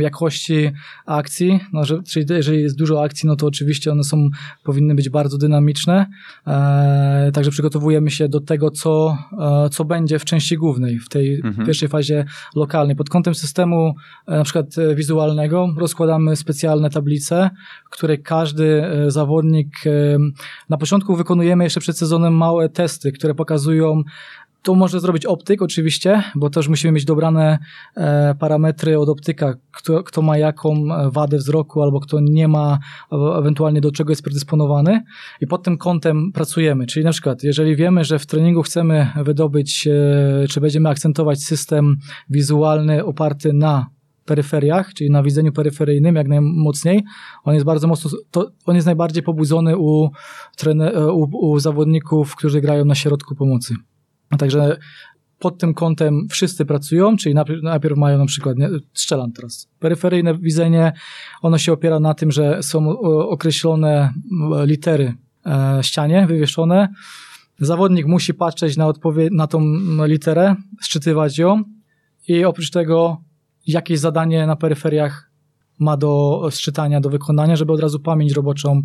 jakości 0.00 0.72
akcji, 1.06 1.60
no, 1.72 1.84
że, 1.84 2.02
czyli 2.02 2.26
jeżeli 2.28 2.62
jest 2.62 2.78
dużo 2.78 3.02
akcji, 3.02 3.26
no 3.26 3.36
to 3.36 3.46
oczywiście 3.46 3.92
one 3.92 4.04
są, 4.04 4.28
powinny 4.64 4.94
być 4.94 5.08
bardzo 5.08 5.38
dynamiczne, 5.38 6.06
e, 6.46 7.30
także 7.32 7.50
przygotowujemy 7.50 8.10
się 8.10 8.28
do 8.28 8.40
tego, 8.40 8.70
co, 8.70 9.18
e, 9.38 9.68
co 9.70 9.84
będzie 9.84 10.18
w 10.18 10.24
części 10.24 10.56
głównej, 10.56 10.98
w 10.98 11.08
tej 11.08 11.34
mhm. 11.34 11.66
pierwszej 11.66 11.88
fazie 11.88 12.24
lokalnej. 12.56 12.96
Pod 12.96 13.08
kątem 13.08 13.34
systemu 13.34 13.94
e, 14.26 14.36
na 14.36 14.44
przykład 14.44 14.66
wizualnego 14.94 15.74
rozkładamy 15.76 16.36
specjalne 16.36 16.90
tablice, 16.90 17.50
w 17.86 17.90
której 17.90 18.22
każdy 18.22 18.82
zawodnik 19.08 19.68
na 20.68 20.76
początku 20.76 21.16
wykonujemy 21.16 21.69
jeszcze 21.70 21.80
przed 21.80 21.98
sezonem 21.98 22.36
małe 22.36 22.68
testy, 22.68 23.12
które 23.12 23.34
pokazują, 23.34 24.02
to 24.62 24.74
może 24.74 25.00
zrobić 25.00 25.26
optyk 25.26 25.62
oczywiście, 25.62 26.22
bo 26.34 26.50
też 26.50 26.68
musimy 26.68 26.92
mieć 26.92 27.04
dobrane 27.04 27.58
e, 27.96 28.34
parametry 28.34 28.98
od 28.98 29.08
optyka, 29.08 29.54
kto, 29.72 30.02
kto 30.02 30.22
ma 30.22 30.38
jaką 30.38 30.74
e, 30.74 31.10
wadę 31.10 31.36
wzroku 31.36 31.82
albo 31.82 32.00
kto 32.00 32.20
nie 32.20 32.48
ma, 32.48 32.78
ewentualnie 33.38 33.80
do 33.80 33.92
czego 33.92 34.12
jest 34.12 34.22
predysponowany 34.22 35.02
i 35.40 35.46
pod 35.46 35.62
tym 35.62 35.78
kątem 35.78 36.32
pracujemy. 36.32 36.86
Czyli 36.86 37.04
na 37.04 37.12
przykład, 37.12 37.42
jeżeli 37.42 37.76
wiemy, 37.76 38.04
że 38.04 38.18
w 38.18 38.26
treningu 38.26 38.62
chcemy 38.62 39.10
wydobyć, 39.24 39.86
e, 39.86 40.48
czy 40.48 40.60
będziemy 40.60 40.88
akcentować 40.88 41.42
system 41.42 41.96
wizualny 42.30 43.04
oparty 43.04 43.52
na 43.52 43.86
peryferiach, 44.30 44.94
czyli 44.94 45.10
na 45.10 45.22
widzeniu 45.22 45.52
peryferyjnym 45.52 46.14
jak 46.16 46.28
najmocniej. 46.28 47.02
On 47.44 47.54
jest 47.54 47.66
bardzo 47.66 47.88
mocno, 47.88 48.10
to, 48.30 48.50
on 48.66 48.74
jest 48.74 48.86
najbardziej 48.86 49.22
pobudzony 49.22 49.78
u, 49.78 50.10
trener, 50.56 50.96
e, 50.96 51.12
u, 51.12 51.22
u 51.50 51.58
zawodników, 51.58 52.36
którzy 52.36 52.60
grają 52.60 52.84
na 52.84 52.94
środku 52.94 53.34
pomocy. 53.34 53.74
Także 54.38 54.76
pod 55.38 55.58
tym 55.58 55.74
kątem 55.74 56.26
wszyscy 56.30 56.64
pracują, 56.64 57.16
czyli 57.16 57.34
najpierw, 57.34 57.62
najpierw 57.62 57.96
mają 57.96 58.18
na 58.18 58.26
przykład, 58.26 58.58
nie, 58.58 58.68
strzelam 58.94 59.32
teraz, 59.32 59.68
peryferyjne 59.78 60.38
widzenie, 60.38 60.92
ono 61.42 61.58
się 61.58 61.72
opiera 61.72 62.00
na 62.00 62.14
tym, 62.14 62.30
że 62.30 62.62
są 62.62 62.98
określone 63.28 64.12
litery 64.64 65.14
e, 65.46 65.78
ścianie 65.82 66.26
wywieszone. 66.26 66.88
Zawodnik 67.58 68.06
musi 68.06 68.34
patrzeć 68.34 68.76
na, 68.76 68.86
odpowie- 68.86 69.32
na 69.32 69.46
tą 69.46 69.60
literę, 70.06 70.56
szczytywać 70.80 71.38
ją 71.38 71.62
i 72.28 72.44
oprócz 72.44 72.70
tego 72.70 73.29
jakieś 73.66 73.98
zadanie 73.98 74.46
na 74.46 74.56
peryferiach 74.56 75.30
ma 75.80 75.96
do 75.96 76.42
sczytania, 76.50 77.00
do 77.00 77.10
wykonania, 77.10 77.56
żeby 77.56 77.72
od 77.72 77.80
razu 77.80 78.00
pamięć 78.00 78.32
roboczą 78.32 78.82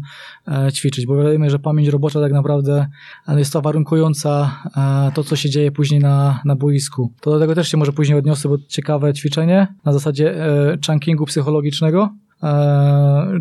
e, 0.48 0.72
ćwiczyć, 0.72 1.06
bo 1.06 1.24
wiemy, 1.24 1.50
że 1.50 1.60
pamięć 1.60 1.90
robocza 1.90 2.22
tak 2.22 2.32
naprawdę 2.32 2.88
jest 3.28 3.54
to 3.54 3.62
warunkująca 3.62 4.60
e, 4.78 5.12
to, 5.16 5.24
co 5.24 5.36
się 5.36 5.50
dzieje 5.50 5.72
później 5.72 6.00
na, 6.00 6.42
na 6.46 6.56
boisku. 6.56 7.14
To 7.22 7.32
do 7.32 7.40
tego 7.40 7.56
też 7.56 7.70
się 7.70 7.78
może 7.78 7.94
później 7.94 8.18
odniosę, 8.18 8.50
bo 8.50 8.58
ciekawe 8.68 9.14
ćwiczenie 9.14 9.68
na 9.86 9.94
zasadzie 9.94 10.46
e, 10.46 10.78
chunkingu 10.88 11.26
psychologicznego, 11.26 12.10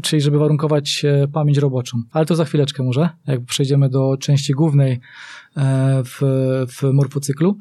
czyli 0.03 0.23
żeby 0.23 0.39
warunkować 0.39 1.07
pamięć 1.33 1.59
roboczą. 1.59 1.99
Ale 2.13 2.27
to 2.27 2.35
za 2.35 2.45
chwileczkę 2.45 2.83
może, 2.83 3.09
jak 3.27 3.45
przejdziemy 3.45 3.89
do 3.89 4.17
części 4.21 4.53
głównej 4.53 5.01
w, 6.05 6.19
w 6.69 6.93
morfocyklu. 6.93 7.59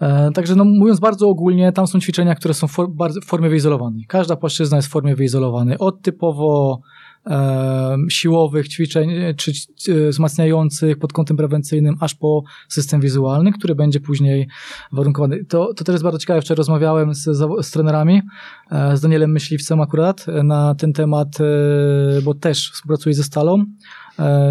E, 0.00 0.30
także 0.34 0.56
no, 0.56 0.64
mówiąc 0.64 1.00
bardzo 1.00 1.28
ogólnie, 1.28 1.72
tam 1.72 1.86
są 1.86 2.00
ćwiczenia, 2.00 2.34
które 2.34 2.54
są 2.54 2.66
for, 2.66 2.88
w 3.22 3.26
formie 3.26 3.48
wyizolowanej. 3.48 4.04
Każda 4.08 4.36
płaszczyzna 4.36 4.76
jest 4.76 4.88
w 4.88 4.90
formie 4.90 5.16
wyizolowanej. 5.16 5.78
Od 5.78 6.02
typowo 6.02 6.80
e, 7.26 7.96
siłowych 8.08 8.68
ćwiczeń, 8.68 9.10
czy 9.36 9.52
e, 9.88 10.08
wzmacniających 10.08 10.98
pod 10.98 11.12
kątem 11.12 11.36
prewencyjnym, 11.36 11.96
aż 12.00 12.14
po 12.14 12.42
system 12.68 13.00
wizualny, 13.00 13.52
który 13.52 13.74
będzie 13.74 14.00
później 14.00 14.48
warunkowany. 14.92 15.44
To, 15.44 15.74
to 15.74 15.84
też 15.84 15.92
jest 15.92 16.04
bardzo 16.04 16.18
ciekawe. 16.18 16.40
Wczoraj 16.40 16.56
rozmawiałem 16.56 17.14
z, 17.14 17.24
z 17.62 17.70
trenerami, 17.70 18.22
e, 18.70 18.96
z 18.96 19.00
Danielem 19.00 19.32
Myśliwcem 19.32 19.80
akurat 19.80 20.26
na 20.44 20.74
ten 20.74 20.92
temat, 20.92 21.28
e, 21.40 22.22
bo 22.22 22.34
też 22.34 22.70
współpracuję 22.72 23.14
ze 23.14 23.24
Stalą 23.24 23.56
E, 23.58 23.66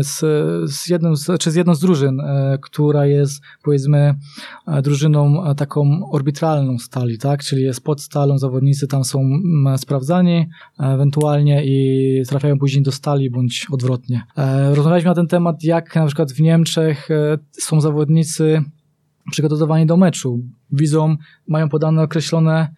z, 0.01 0.19
z, 0.71 0.87
jedną 0.87 1.15
z, 1.15 1.39
czy 1.39 1.51
z 1.51 1.55
jedną 1.55 1.75
z 1.75 1.79
drużyn, 1.79 2.19
e, 2.19 2.57
która 2.61 3.05
jest 3.05 3.41
powiedzmy 3.63 4.15
e, 4.67 4.81
drużyną 4.81 5.43
taką 5.57 6.11
orbitralną 6.11 6.77
stali, 6.77 7.17
tak? 7.17 7.43
Czyli 7.43 7.63
jest 7.63 7.83
pod 7.83 8.01
stalą, 8.01 8.37
zawodnicy 8.37 8.87
tam 8.87 9.03
są 9.03 9.29
sprawdzani 9.77 10.49
ewentualnie 10.79 11.65
i 11.65 12.23
trafiają 12.27 12.59
później 12.59 12.83
do 12.83 12.91
stali 12.91 13.29
bądź 13.29 13.67
odwrotnie. 13.71 14.23
Rozmawialiśmy 14.73 15.09
na 15.09 15.15
ten 15.15 15.27
temat, 15.27 15.63
jak 15.63 15.95
na 15.95 16.05
przykład 16.05 16.31
w 16.31 16.41
Niemczech 16.41 17.09
są 17.51 17.81
zawodnicy 17.81 18.63
przygotowani 19.31 19.85
do 19.85 19.97
meczu. 19.97 20.39
Widzą, 20.71 21.15
mają 21.47 21.69
podane 21.69 22.01
określone 22.01 22.73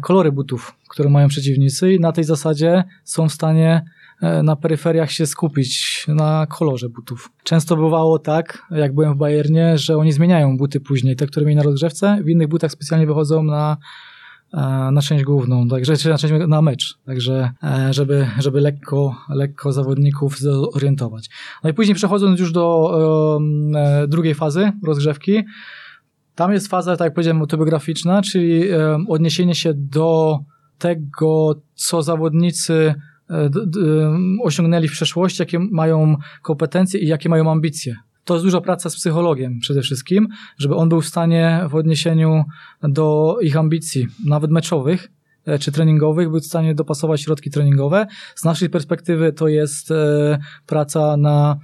kolory 0.00 0.32
butów, 0.32 0.74
które 0.88 1.10
mają 1.10 1.28
przeciwnicy 1.28 1.94
i 1.94 2.00
na 2.00 2.12
tej 2.12 2.24
zasadzie 2.24 2.84
są 3.04 3.28
w 3.28 3.32
stanie 3.32 3.82
E, 3.82 3.95
na 4.42 4.56
peryferiach 4.56 5.10
się 5.12 5.26
skupić 5.26 6.04
na 6.08 6.46
kolorze 6.46 6.88
butów. 6.88 7.30
Często 7.44 7.76
bywało 7.76 8.18
tak, 8.18 8.62
jak 8.70 8.94
byłem 8.94 9.14
w 9.14 9.16
Bayernie, 9.16 9.78
że 9.78 9.96
oni 9.96 10.12
zmieniają 10.12 10.56
buty 10.56 10.80
później, 10.80 11.16
te, 11.16 11.26
które 11.26 11.46
mieli 11.46 11.56
na 11.56 11.62
rozgrzewce, 11.62 12.18
w 12.24 12.28
innych 12.28 12.48
butach 12.48 12.72
specjalnie 12.72 13.06
wychodzą 13.06 13.42
na 13.42 13.76
e, 14.54 14.58
na 14.92 15.02
część 15.02 15.24
główną, 15.24 15.68
także 15.68 15.92
na, 16.10 16.18
część, 16.18 16.34
na 16.48 16.62
mecz, 16.62 16.98
także 17.06 17.50
e, 17.62 17.92
żeby, 17.92 18.26
żeby 18.38 18.60
lekko, 18.60 19.16
lekko 19.28 19.72
zawodników 19.72 20.38
zorientować. 20.38 21.30
No 21.64 21.70
i 21.70 21.74
później 21.74 21.94
przechodząc 21.94 22.40
już 22.40 22.52
do 22.52 22.98
e, 23.76 24.08
drugiej 24.08 24.34
fazy 24.34 24.72
rozgrzewki, 24.84 25.44
tam 26.34 26.52
jest 26.52 26.68
faza, 26.68 26.96
tak 26.96 27.04
jak 27.04 27.14
powiedziałem, 27.14 27.40
autobiograficzna, 27.40 28.22
czyli 28.22 28.70
e, 28.70 28.98
odniesienie 29.08 29.54
się 29.54 29.74
do 29.74 30.38
tego, 30.78 31.54
co 31.74 32.02
zawodnicy 32.02 32.94
E, 32.94 33.15
osiągnęli 34.42 34.88
w 34.88 34.92
przeszłości, 34.92 35.42
jakie 35.42 35.58
mają 35.58 36.16
kompetencje 36.42 37.00
i 37.00 37.06
jakie 37.06 37.28
mają 37.28 37.50
ambicje 37.50 37.96
to 38.26 38.34
jest 38.34 38.46
duża 38.46 38.60
praca 38.60 38.90
z 38.90 38.96
psychologiem 38.96 39.58
przede 39.60 39.82
wszystkim, 39.82 40.28
żeby 40.58 40.74
on 40.74 40.88
był 40.88 41.00
w 41.00 41.06
stanie 41.06 41.60
w 41.68 41.74
odniesieniu 41.74 42.44
do 42.82 43.36
ich 43.42 43.56
ambicji, 43.56 44.06
nawet 44.24 44.50
meczowych, 44.50 45.12
e, 45.46 45.58
czy 45.58 45.72
treningowych, 45.72 46.30
był 46.30 46.40
w 46.40 46.46
stanie 46.46 46.74
dopasować 46.74 47.22
środki 47.22 47.50
treningowe. 47.50 48.06
Z 48.34 48.44
naszej 48.44 48.70
perspektywy 48.70 49.32
to 49.32 49.48
jest 49.48 49.90
e, 49.90 50.38
praca 50.66 51.16
na 51.16 51.58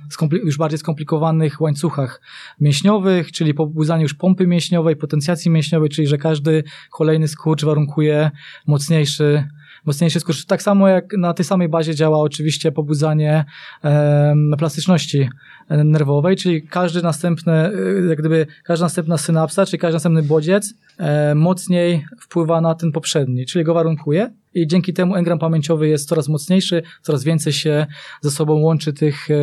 już 0.45 0.59
bardziej 0.59 0.79
skomplikowanych 0.79 1.61
łańcuchach 1.61 2.21
mięśniowych, 2.61 3.33
czyli 3.33 3.55
pobudzanie 3.55 4.03
już 4.03 4.15
pompy 4.15 4.47
mięśniowej, 4.47 4.97
potencjacji 4.97 5.51
mięśniowej, 5.51 5.89
czyli 5.89 6.07
że 6.07 6.19
każdy 6.19 6.65
kolejny 6.91 7.29
skurcz 7.29 7.65
warunkuje 7.65 8.31
mocniejszy 8.67 9.49
mocniejszy 9.85 10.21
skurcz. 10.21 10.45
Tak 10.45 10.63
samo 10.63 10.89
jak 10.89 11.17
na 11.19 11.35
tej 11.35 11.45
samej 11.45 11.69
bazie 11.69 11.95
działa 11.95 12.19
oczywiście 12.19 12.73
pobudzanie 12.73 13.45
e, 13.85 14.35
plastyczności 14.59 15.29
nerwowej, 15.69 16.37
czyli 16.37 16.63
każdy 16.63 17.03
następny, 17.03 17.53
e, 17.53 17.73
jak 18.09 18.19
gdyby 18.19 18.47
każda 18.65 18.85
następna 18.85 19.19
synapsa, 19.19 19.67
czyli 19.67 19.79
każdy 19.79 19.95
następny 19.95 20.23
bodziec 20.23 20.75
e, 20.99 21.35
mocniej 21.35 22.07
wpływa 22.21 22.61
na 22.61 22.75
ten 22.75 22.93
poprzedni, 22.93 23.47
czyli 23.47 23.65
go 23.65 23.75
warunkuje 23.75 24.31
i 24.55 24.67
dzięki 24.67 24.93
temu 24.93 25.17
engram 25.17 25.39
pamięciowy 25.39 25.89
jest 25.89 26.09
coraz 26.09 26.29
mocniejszy, 26.29 26.83
coraz 27.03 27.25
więcej 27.25 27.53
się 27.53 27.87
ze 28.21 28.31
sobą 28.31 28.55
łączy 28.55 28.93
tych 28.93 29.31
e, 29.31 29.35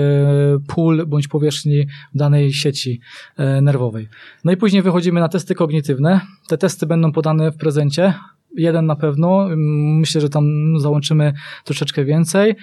pól 0.67 1.05
bądź 1.07 1.27
powierzchni 1.27 1.87
danej 2.15 2.53
sieci 2.53 3.01
e, 3.37 3.61
nerwowej. 3.61 4.09
No 4.43 4.51
i 4.51 4.57
później 4.57 4.81
wychodzimy 4.81 5.19
na 5.19 5.29
testy 5.29 5.55
kognitywne. 5.55 6.21
Te 6.47 6.57
testy 6.57 6.85
będą 6.85 7.11
podane 7.11 7.51
w 7.51 7.57
prezencie 7.57 8.13
jeden 8.59 8.85
na 8.85 8.95
pewno. 8.95 9.47
Myślę, 9.99 10.21
że 10.21 10.29
tam 10.29 10.45
załączymy 10.79 11.33
troszeczkę 11.63 12.05
więcej. 12.05 12.55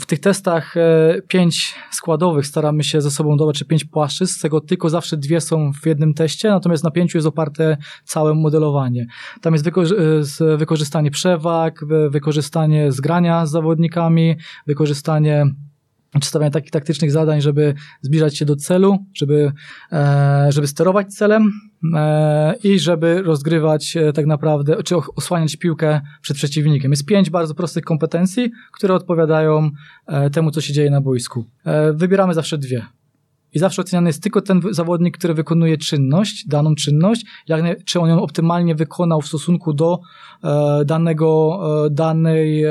W 0.00 0.06
tych 0.06 0.20
testach 0.20 0.76
e, 0.76 1.22
pięć 1.28 1.74
składowych 1.90 2.46
staramy 2.46 2.84
się 2.84 3.00
ze 3.00 3.10
sobą 3.10 3.36
dobrać, 3.36 3.58
czy 3.58 3.64
pięć 3.64 3.84
płaszczyzn, 3.84 4.32
z 4.32 4.40
tego 4.40 4.60
tylko 4.60 4.88
zawsze 4.88 5.16
dwie 5.16 5.40
są 5.40 5.72
w 5.72 5.86
jednym 5.86 6.14
teście, 6.14 6.50
natomiast 6.50 6.84
na 6.84 6.90
pięciu 6.90 7.18
jest 7.18 7.28
oparte 7.28 7.76
całe 8.04 8.34
modelowanie. 8.34 9.06
Tam 9.40 9.52
jest 9.52 9.66
e, 9.66 10.56
wykorzystanie 10.56 11.10
przewag, 11.10 11.84
wykorzystanie 12.10 12.92
zgrania 12.92 13.46
z 13.46 13.50
zawodnikami, 13.50 14.36
wykorzystanie 14.66 15.46
przedstawianie 16.14 16.50
takich 16.50 16.70
taktycznych 16.70 17.12
zadań, 17.12 17.40
żeby 17.40 17.74
zbliżać 18.02 18.36
się 18.38 18.44
do 18.44 18.56
celu, 18.56 18.98
żeby, 19.14 19.52
e, 19.92 20.46
żeby 20.52 20.66
sterować 20.66 21.14
celem 21.14 21.52
e, 21.94 22.54
i 22.64 22.78
żeby 22.78 23.22
rozgrywać 23.22 23.96
e, 23.96 24.12
tak 24.12 24.26
naprawdę, 24.26 24.82
czy 24.82 24.96
osłaniać 24.96 25.56
piłkę 25.56 26.00
przed 26.22 26.36
przeciwnikiem. 26.36 26.90
Jest 26.90 27.06
pięć 27.06 27.30
bardzo 27.30 27.54
prostych 27.54 27.84
kompetencji, 27.84 28.50
które 28.72 28.94
odpowiadają 28.94 29.70
temu, 30.32 30.50
co 30.50 30.60
się 30.60 30.72
dzieje 30.72 30.90
na 30.90 31.00
boisku. 31.00 31.44
Wybieramy 31.94 32.34
zawsze 32.34 32.58
dwie. 32.58 32.86
I 33.54 33.58
zawsze 33.58 33.82
oceniany 33.82 34.08
jest 34.08 34.22
tylko 34.22 34.40
ten 34.42 34.62
zawodnik, 34.70 35.18
który 35.18 35.34
wykonuje 35.34 35.78
czynność, 35.78 36.46
daną 36.46 36.74
czynność, 36.74 37.24
jak, 37.48 37.84
czy 37.84 38.00
on 38.00 38.08
ją 38.08 38.22
optymalnie 38.22 38.74
wykonał 38.74 39.20
w 39.20 39.26
stosunku 39.26 39.72
do 39.72 40.00
danego, 40.84 41.60
danej, 41.90 42.64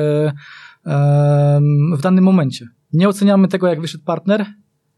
w 1.98 2.02
danym 2.02 2.24
momencie. 2.24 2.68
Nie 2.98 3.10
oceniamy 3.10 3.48
tego, 3.48 3.68
jak 3.68 3.82
wyszedł 3.82 4.04
partner, 4.04 4.46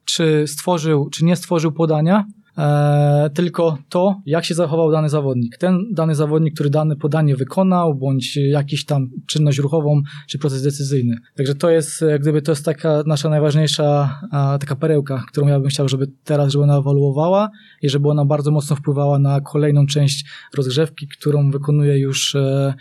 czy 0.05 0.43
stworzył, 0.47 1.09
czy 1.09 1.25
nie 1.25 1.35
stworzył 1.35 1.71
podania, 1.71 2.25
e, 2.57 3.29
tylko 3.33 3.77
to, 3.89 4.21
jak 4.25 4.45
się 4.45 4.53
zachował 4.55 4.91
dany 4.91 5.09
zawodnik. 5.09 5.57
Ten 5.57 5.85
dany 5.93 6.15
zawodnik, 6.15 6.53
który 6.53 6.69
dane 6.69 6.95
podanie 6.95 7.35
wykonał, 7.35 7.95
bądź 7.95 8.37
jakiś 8.37 8.85
tam 8.85 9.09
czynność 9.27 9.57
ruchową, 9.57 10.01
czy 10.27 10.39
proces 10.39 10.63
decyzyjny. 10.63 11.17
Także 11.37 11.55
to 11.55 11.69
jest, 11.69 12.01
jak 12.01 12.21
gdyby, 12.21 12.41
to 12.41 12.51
jest 12.51 12.65
taka 12.65 13.03
nasza 13.05 13.29
najważniejsza 13.29 14.19
a, 14.31 14.57
taka 14.59 14.75
perełka, 14.75 15.23
którą 15.27 15.47
ja 15.47 15.59
bym 15.59 15.69
chciał, 15.69 15.89
żeby 15.89 16.07
teraz, 16.23 16.51
żeby 16.51 16.63
ona 16.63 16.77
ewoluowała 16.77 17.49
i 17.81 17.89
żeby 17.89 18.09
ona 18.09 18.25
bardzo 18.25 18.51
mocno 18.51 18.75
wpływała 18.75 19.19
na 19.19 19.41
kolejną 19.41 19.85
część 19.85 20.25
rozgrzewki, 20.57 21.07
którą 21.07 21.51
wykonuje 21.51 21.99
już 21.99 22.35
e, 22.35 22.73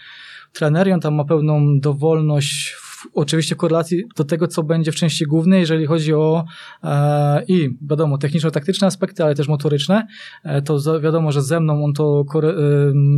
trener. 0.53 0.93
On 0.93 1.01
tam 1.01 1.14
ma 1.14 1.25
pełną 1.25 1.81
dowolność 1.81 2.75
w 2.83 2.88
oczywiście 3.15 3.55
w 3.55 3.59
korelacji 3.59 4.05
do 4.17 4.25
tego, 4.25 4.49
co 4.49 4.63
będzie 4.63 4.93
w 4.93 4.95
części 4.95 5.27
głównej, 5.27 5.61
jeżeli 5.61 5.87
chodzi 5.87 6.15
o 6.15 6.45
e, 6.85 7.45
i 7.49 7.71
wiadomo, 7.83 8.19
techniczno-taktyczne 8.19 8.87
aspekty, 8.87 9.25
ale 9.25 9.35
też 9.35 9.49
motoryczne, 9.49 10.07
e, 10.45 10.63
to 10.63 10.79
za, 10.79 11.01
wiadomo, 11.01 11.33
że 11.33 11.43
ze 11.43 11.61
mną 11.61 11.85
on 11.85 11.93
to 11.93 12.25
kore, 12.25 12.49
e, 12.49 12.55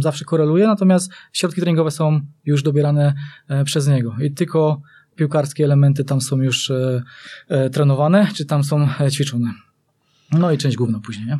zawsze 0.00 0.24
koreluje, 0.24 0.66
natomiast 0.66 1.12
środki 1.32 1.60
treningowe 1.60 1.90
są 1.90 2.20
już 2.44 2.62
dobierane 2.62 3.14
e, 3.48 3.64
przez 3.64 3.88
niego 3.88 4.14
i 4.22 4.30
tylko 4.30 4.80
piłkarskie 5.16 5.64
elementy 5.64 6.04
tam 6.04 6.20
są 6.20 6.36
już 6.36 6.70
e, 6.70 7.02
e, 7.48 7.70
trenowane, 7.70 8.28
czy 8.34 8.44
tam 8.44 8.64
są 8.64 8.88
ćwiczone. 9.10 9.52
No 10.32 10.52
i 10.52 10.58
część 10.58 10.76
główna 10.76 11.00
później, 11.00 11.26
nie? 11.26 11.38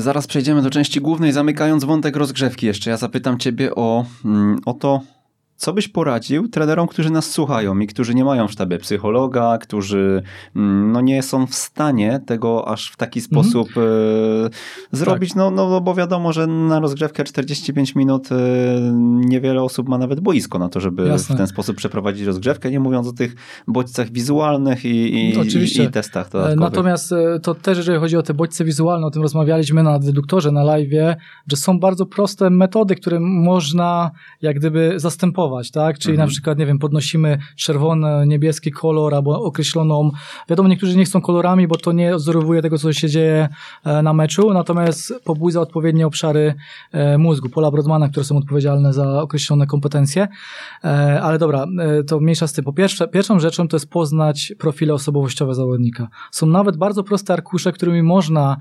Zaraz 0.00 0.26
przejdziemy 0.26 0.62
do 0.62 0.70
części 0.70 1.00
głównej, 1.00 1.32
zamykając 1.32 1.84
wątek 1.84 2.16
rozgrzewki 2.16 2.66
jeszcze. 2.66 2.90
Ja 2.90 2.96
zapytam 2.96 3.38
Ciebie 3.38 3.74
o, 3.74 4.06
mm, 4.24 4.58
o 4.66 4.74
to, 4.74 5.00
co 5.56 5.72
byś 5.72 5.88
poradził 5.88 6.48
trenerom, 6.48 6.88
którzy 6.88 7.10
nas 7.10 7.30
słuchają 7.30 7.78
i 7.78 7.86
którzy 7.86 8.14
nie 8.14 8.24
mają 8.24 8.48
w 8.48 8.52
sztabie 8.52 8.78
psychologa, 8.78 9.58
którzy 9.58 10.22
mm, 10.56 10.92
no, 10.92 11.00
nie 11.00 11.22
są 11.22 11.46
w 11.46 11.54
stanie 11.54 12.20
tego 12.26 12.68
aż 12.68 12.90
w 12.90 12.96
taki 12.96 13.20
mhm. 13.20 13.44
sposób 13.44 13.68
mhm. 13.68 14.50
zrobić? 14.92 15.30
Tak. 15.30 15.36
No, 15.36 15.50
no, 15.50 15.80
bo 15.80 15.94
wiadomo, 15.94 16.32
że 16.32 16.46
na 16.46 16.80
rozgrzewkę 16.80 17.24
45 17.24 17.94
minut 17.94 18.32
e, 18.32 18.36
niewiele 19.14 19.62
osób 19.62 19.88
ma 19.88 19.98
nawet 19.98 20.20
boisko 20.20 20.58
na 20.58 20.68
to, 20.68 20.80
żeby 20.80 21.06
Jasne. 21.06 21.34
w 21.34 21.38
ten 21.38 21.46
sposób 21.46 21.76
przeprowadzić 21.76 22.26
rozgrzewkę, 22.26 22.70
nie 22.70 22.80
mówiąc 22.80 23.06
o 23.06 23.12
tych 23.12 23.34
bodźcach 23.68 24.12
wizualnych 24.12 24.84
i, 24.84 25.30
i, 25.30 25.36
Oczywiście. 25.36 25.84
i, 25.84 25.86
i 25.86 25.90
testach 25.90 26.28
dodatkowych. 26.28 26.60
Natomiast 26.60 27.14
to 27.42 27.54
też, 27.54 27.78
jeżeli 27.78 27.98
chodzi 27.98 28.16
o 28.16 28.22
te 28.22 28.34
bodźce 28.34 28.64
wizualne, 28.64 29.06
o 29.06 29.10
tym 29.10 29.22
rozmawialiśmy 29.22 29.82
na 29.82 29.98
deduktorze, 29.98 30.52
na 30.52 30.62
live, 30.62 31.16
że 31.50 31.56
są 31.56 31.78
bardzo 31.78 32.06
proste 32.06 32.50
metody, 32.50 32.94
które 32.94 33.20
można 33.20 34.10
jak 34.42 34.56
gdyby 34.56 34.94
zastępować 34.96 35.43
tak? 35.74 35.98
Czyli 35.98 36.14
mhm. 36.14 36.28
na 36.28 36.30
przykład, 36.30 36.58
nie 36.58 36.66
wiem, 36.66 36.78
podnosimy 36.78 37.38
czerwony, 37.56 38.26
niebieski 38.26 38.70
kolor 38.70 39.14
albo 39.14 39.42
określoną, 39.42 40.10
wiadomo, 40.48 40.68
niektórzy 40.68 40.96
nie 40.96 41.04
chcą 41.04 41.20
kolorami, 41.20 41.68
bo 41.68 41.76
to 41.76 41.92
nie 41.92 42.14
odzorowuje 42.14 42.62
tego, 42.62 42.78
co 42.78 42.92
się 42.92 43.08
dzieje 43.08 43.48
e, 43.84 44.02
na 44.02 44.12
meczu, 44.12 44.52
natomiast 44.52 45.14
pobudza 45.24 45.60
odpowiednie 45.60 46.06
obszary 46.06 46.54
e, 46.92 47.18
mózgu, 47.18 47.48
pola 47.48 47.70
Brodmana, 47.70 48.08
które 48.08 48.24
są 48.24 48.36
odpowiedzialne 48.36 48.92
za 48.92 49.22
określone 49.22 49.66
kompetencje. 49.66 50.28
E, 50.84 51.22
ale 51.22 51.38
dobra, 51.38 51.66
to 52.06 52.20
mniejsza 52.20 52.46
z 52.46 52.52
tym. 52.52 52.64
Po 52.64 52.72
pierwsze, 52.72 53.08
pierwszą 53.08 53.38
rzeczą 53.38 53.68
to 53.68 53.76
jest 53.76 53.90
poznać 53.90 54.52
profile 54.58 54.94
osobowościowe 54.94 55.54
zawodnika. 55.54 56.08
Są 56.30 56.46
nawet 56.46 56.76
bardzo 56.76 57.02
proste 57.02 57.32
arkusze, 57.32 57.72
którymi 57.72 58.02
można, 58.02 58.56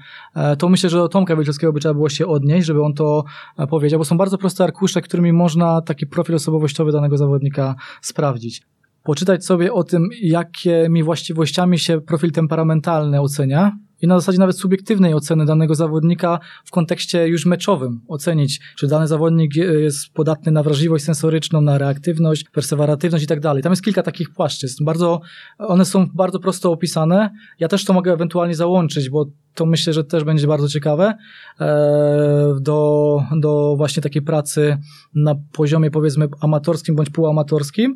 to 0.57 0.69
myślę, 0.69 0.89
że 0.89 0.97
do 0.97 1.09
Tomka 1.09 1.36
Wielczewskiego 1.36 1.73
by 1.73 1.79
trzeba 1.79 1.93
było 1.93 2.09
się 2.09 2.27
odnieść, 2.27 2.67
żeby 2.67 2.84
on 2.84 2.93
to 2.93 3.23
powiedział, 3.69 3.99
bo 3.99 4.05
są 4.05 4.17
bardzo 4.17 4.38
proste 4.38 4.63
arkusze, 4.63 5.01
którymi 5.01 5.34
można 5.34 5.81
taki 5.81 6.07
profil 6.07 6.36
osobowościowy 6.36 6.72
danego 6.91 7.17
zawodnika 7.17 7.76
sprawdzić. 8.01 8.61
Poczytać 9.03 9.45
sobie 9.45 9.74
o 9.74 9.84
tym, 9.84 10.09
jakimi 10.21 11.03
właściwościami 11.03 11.80
się 11.80 12.01
profil 12.01 12.32
temperamentalny 12.32 13.21
ocenia, 13.21 13.78
i 14.04 14.08
na 14.08 14.20
zasadzie 14.20 14.39
nawet 14.39 14.58
subiektywnej 14.58 15.14
oceny 15.14 15.45
danego 15.45 15.76
zawodnika 15.76 16.39
w 16.66 16.72
kontekście 16.72 17.28
już 17.28 17.45
meczowym 17.45 18.01
ocenić, 18.08 18.60
czy 18.78 18.88
dany 18.88 19.08
zawodnik 19.08 19.56
jest 19.56 20.14
podatny 20.14 20.51
na 20.51 20.64
wrażliwość 20.64 21.04
sensoryczną, 21.04 21.62
na 21.62 21.78
reaktywność, 21.78 22.43
persewaratywność 22.49 23.24
i 23.24 23.28
tak 23.28 23.39
dalej. 23.39 23.64
Tam 23.64 23.72
jest 23.72 23.84
kilka 23.84 24.04
takich 24.04 24.30
płaszczyzn. 24.30 24.86
Bardzo, 24.86 25.22
one 25.58 25.86
są 25.86 26.08
bardzo 26.14 26.39
prosto 26.39 26.72
opisane. 26.72 27.30
Ja 27.60 27.68
też 27.68 27.86
to 27.86 27.93
mogę 27.93 28.14
ewentualnie 28.14 28.56
załączyć, 28.56 29.10
bo 29.10 29.26
to 29.54 29.66
myślę, 29.66 29.93
że 29.93 30.04
też 30.04 30.24
będzie 30.24 30.47
bardzo 30.47 30.70
ciekawe 30.70 31.14
e, 31.60 32.56
do, 32.62 33.24
do 33.39 33.76
właśnie 33.78 34.04
takiej 34.04 34.22
pracy 34.22 34.78
na 35.16 35.36
poziomie 35.51 35.91
powiedzmy 35.91 36.28
amatorskim 36.41 36.95
bądź 36.95 37.10
półamatorskim 37.10 37.95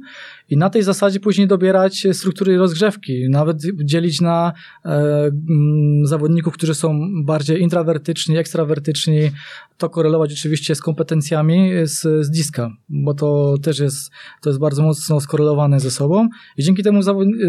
i 0.50 0.58
na 0.58 0.70
tej 0.70 0.84
zasadzie 0.84 1.20
później 1.20 1.48
dobierać 1.48 2.08
struktury 2.14 2.58
rozgrzewki, 2.58 3.30
nawet 3.30 3.58
dzielić 3.84 4.22
na 4.22 4.54
e, 4.86 4.90
mm, 4.90 6.06
zawodników, 6.06 6.54
którzy 6.54 6.76
są 6.76 7.00
bardziej 7.26 7.62
intrawertyczni, 7.62 8.38
ekstrawertyczni, 8.38 9.32
to 9.78 9.90
korelować 9.90 10.34
oczywiście 10.34 10.76
z 10.76 10.82
kompetencjami 10.82 11.72
z, 11.84 12.26
z 12.26 12.30
diska, 12.30 12.70
bo 12.90 13.14
to 13.14 13.56
też 13.62 13.80
jest, 13.80 14.12
to 14.42 14.50
jest 14.50 14.60
bardzo 14.60 14.84
mocno 14.84 15.22
skorelowane 15.22 15.80
ze 15.80 15.92
sobą. 15.92 16.28
I 16.58 16.64
dzięki 16.64 16.84
temu 16.84 17.02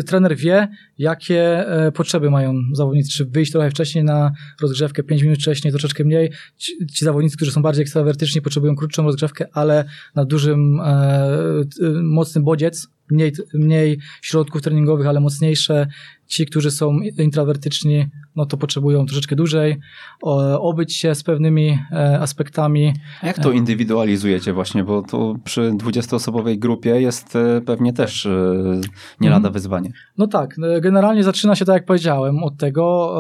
trener 0.07 0.37
wie, 0.37 0.69
jakie 0.99 1.69
e, 1.69 1.93
potrzeby 1.93 2.31
mają 2.31 2.55
zawodnicy, 2.73 3.11
czy 3.11 3.25
wyjść 3.25 3.53
trochę 3.53 3.71
wcześniej 3.71 4.05
na 4.05 4.33
rozgrzewkę, 4.63 5.03
5 5.03 5.23
minut 5.23 5.39
wcześniej, 5.39 5.73
troszeczkę 5.73 6.05
mniej. 6.05 6.31
Ci, 6.57 6.87
ci 6.87 7.05
zawodnicy, 7.05 7.37
którzy 7.37 7.53
są 7.53 7.63
bardziej 7.63 7.83
ekstrawertyczni, 7.83 8.43
potrzebują 8.43 8.77
krótszą 8.77 9.03
rozgrzewkę, 9.03 9.47
ale 9.53 9.85
na 10.15 10.25
dużym, 10.25 10.81
e, 10.81 11.29
mocnym 12.03 12.45
bodziec, 12.45 12.88
mniej, 13.11 13.33
mniej 13.55 13.99
środków 14.23 14.63
treningowych, 14.63 15.07
ale 15.07 15.21
mocniejsze. 15.21 15.87
Ci, 16.27 16.47
którzy 16.47 16.71
są 16.71 16.99
intrawertyczni, 17.19 18.07
no 18.37 18.47
to 18.47 18.57
potrzebują 18.57 19.07
troszeczkę 19.07 19.37
dłużej 19.37 19.79
obyć 20.59 20.97
się 20.97 21.15
z 21.15 21.23
pewnymi 21.23 21.79
e, 21.93 22.21
aspektami. 22.21 22.95
A 23.23 23.27
jak 23.27 23.39
to 23.39 23.53
indywidualizujecie 23.53 24.53
właśnie, 24.53 24.85
bo 24.85 25.03
to 25.03 25.35
przy 25.45 25.61
20-osobowej 25.71 26.59
grupie 26.59 26.91
jest 27.01 27.37
e, 27.37 27.61
pewnie 27.61 27.93
też 27.93 28.27
e, 28.27 28.31
nie 29.21 29.29
lada 29.29 29.37
mhm. 29.37 29.53
wyzwanie. 29.53 29.93
No 30.19 30.27
tak, 30.27 30.57
generalnie 30.83 31.25
zaczyna 31.25 31.55
się 31.55 31.65
tak 31.65 31.75
jak 31.75 31.87
powiedziałem 31.87 32.43
od 32.45 32.57
tego, 32.57 33.15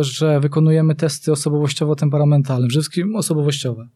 że 0.00 0.40
wykonujemy 0.40 0.94
testy 0.94 1.32
osobowościowo-temperamentalne, 1.32 2.68
przede 2.68 2.80
wszystkim 2.80 3.16
osobowościowe. 3.16 3.88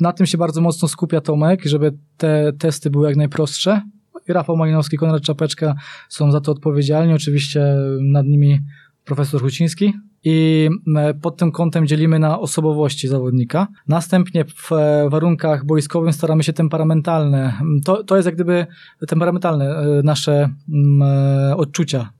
Na 0.00 0.12
tym 0.12 0.26
się 0.26 0.38
bardzo 0.38 0.60
mocno 0.60 0.88
skupia 0.88 1.20
Tomek, 1.20 1.64
żeby 1.64 1.92
te 2.16 2.52
testy 2.58 2.90
były 2.90 3.06
jak 3.06 3.16
najprostsze, 3.16 3.82
Rafał 4.28 4.56
Malinowski, 4.56 4.96
Konrad 4.96 5.22
Czapeczka 5.22 5.74
są 6.08 6.30
za 6.30 6.40
to 6.40 6.52
odpowiedzialni. 6.52 7.14
Oczywiście 7.14 7.64
nad 8.00 8.26
nimi 8.26 8.60
profesor 9.04 9.40
Huciński. 9.40 9.92
I 10.24 10.68
e, 10.96 11.14
pod 11.14 11.36
tym 11.36 11.52
kątem 11.52 11.86
dzielimy 11.86 12.18
na 12.18 12.40
osobowości 12.40 13.08
zawodnika. 13.08 13.68
Następnie 13.88 14.44
w 14.44 14.72
e, 14.72 15.08
warunkach 15.10 15.64
boiskowym 15.64 16.12
staramy 16.12 16.42
się 16.42 16.52
temperamentalne, 16.52 17.60
to, 17.84 18.04
to 18.04 18.16
jest 18.16 18.26
jak 18.26 18.34
gdyby 18.34 18.66
temperamentalne 19.08 19.64
e, 19.64 20.02
nasze 20.04 20.48
odczucia 21.56 22.10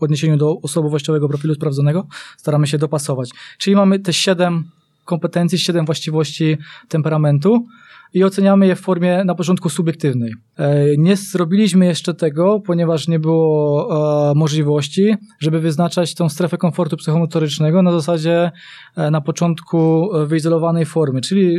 w 0.00 0.02
odniesieniu 0.02 0.36
do 0.36 0.60
osobowościowego 0.60 1.28
profilu 1.28 1.54
sprawdzonego, 1.54 2.06
staramy 2.36 2.66
się 2.66 2.78
dopasować. 2.78 3.30
Czyli 3.58 3.76
mamy 3.76 3.98
te 3.98 4.12
siedem 4.12 4.64
kompetencji, 5.04 5.58
siedem 5.58 5.86
właściwości 5.86 6.58
temperamentu 6.88 7.66
i 8.14 8.24
oceniamy 8.24 8.66
je 8.66 8.76
w 8.76 8.80
formie 8.80 9.24
na 9.24 9.34
początku 9.34 9.68
subiektywnej. 9.68 10.32
E, 10.58 10.84
nie 10.98 11.16
zrobiliśmy 11.16 11.86
jeszcze 11.86 12.14
tego, 12.14 12.60
ponieważ 12.60 13.08
nie 13.08 13.18
było 13.18 14.30
e, 14.30 14.34
możliwości, 14.34 15.14
żeby 15.38 15.60
wyznaczać 15.60 16.14
tą 16.14 16.28
strefę 16.28 16.58
komfortu 16.58 16.96
psychomotorycznego 16.96 17.82
na 17.82 17.92
zasadzie 17.92 18.50
e, 18.96 19.10
na 19.10 19.20
początku 19.20 20.08
wyizolowanej 20.26 20.86
formy, 20.86 21.20
czyli 21.20 21.58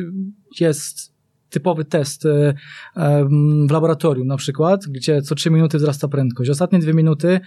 jest 0.60 1.12
typowy 1.50 1.86
test 1.86 2.24
w 3.68 3.72
laboratorium 3.72 4.28
na 4.28 4.38
przykład, 4.38 4.86
gdzie 4.90 5.22
co 5.22 5.36
3 5.36 5.52
minuty 5.52 5.78
wzrasta 5.78 6.08
prędkość. 6.08 6.50
Ostatnie 6.50 6.80
dwie 6.80 6.94
minuty 6.94 7.40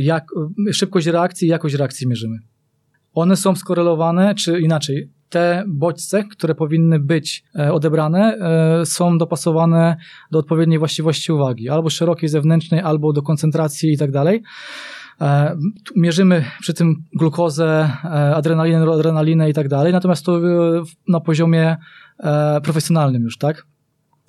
jak, 0.00 0.24
szybkość 0.72 1.06
reakcji 1.06 1.48
i 1.48 1.50
jakość 1.50 1.74
reakcji 1.74 2.08
mierzymy. 2.08 2.36
One 3.14 3.36
są 3.36 3.56
skorelowane, 3.56 4.34
czy 4.34 4.60
inaczej, 4.60 5.10
te 5.32 5.64
bodźce, 5.66 6.24
które 6.24 6.54
powinny 6.54 6.98
być 6.98 7.44
e, 7.58 7.72
odebrane, 7.72 8.36
e, 8.80 8.86
są 8.86 9.18
dopasowane 9.18 9.96
do 10.30 10.38
odpowiedniej 10.38 10.78
właściwości 10.78 11.32
uwagi, 11.32 11.68
albo 11.68 11.90
szerokiej 11.90 12.28
zewnętrznej, 12.28 12.80
albo 12.80 13.12
do 13.12 13.22
koncentracji 13.22 13.92
i 13.92 13.98
tak 13.98 14.10
dalej. 14.10 14.42
E, 15.20 15.56
mierzymy 15.96 16.44
przy 16.60 16.74
tym 16.74 17.04
glukozę, 17.14 17.90
adrenalinę, 18.34 18.92
adrenalinę 18.92 19.50
i 19.50 19.54
tak 19.54 19.68
dalej, 19.68 19.92
natomiast 19.92 20.24
to 20.26 20.40
na 21.08 21.20
poziomie 21.20 21.76
profesjonalnym 22.62 23.22
już, 23.22 23.38
tak? 23.38 23.66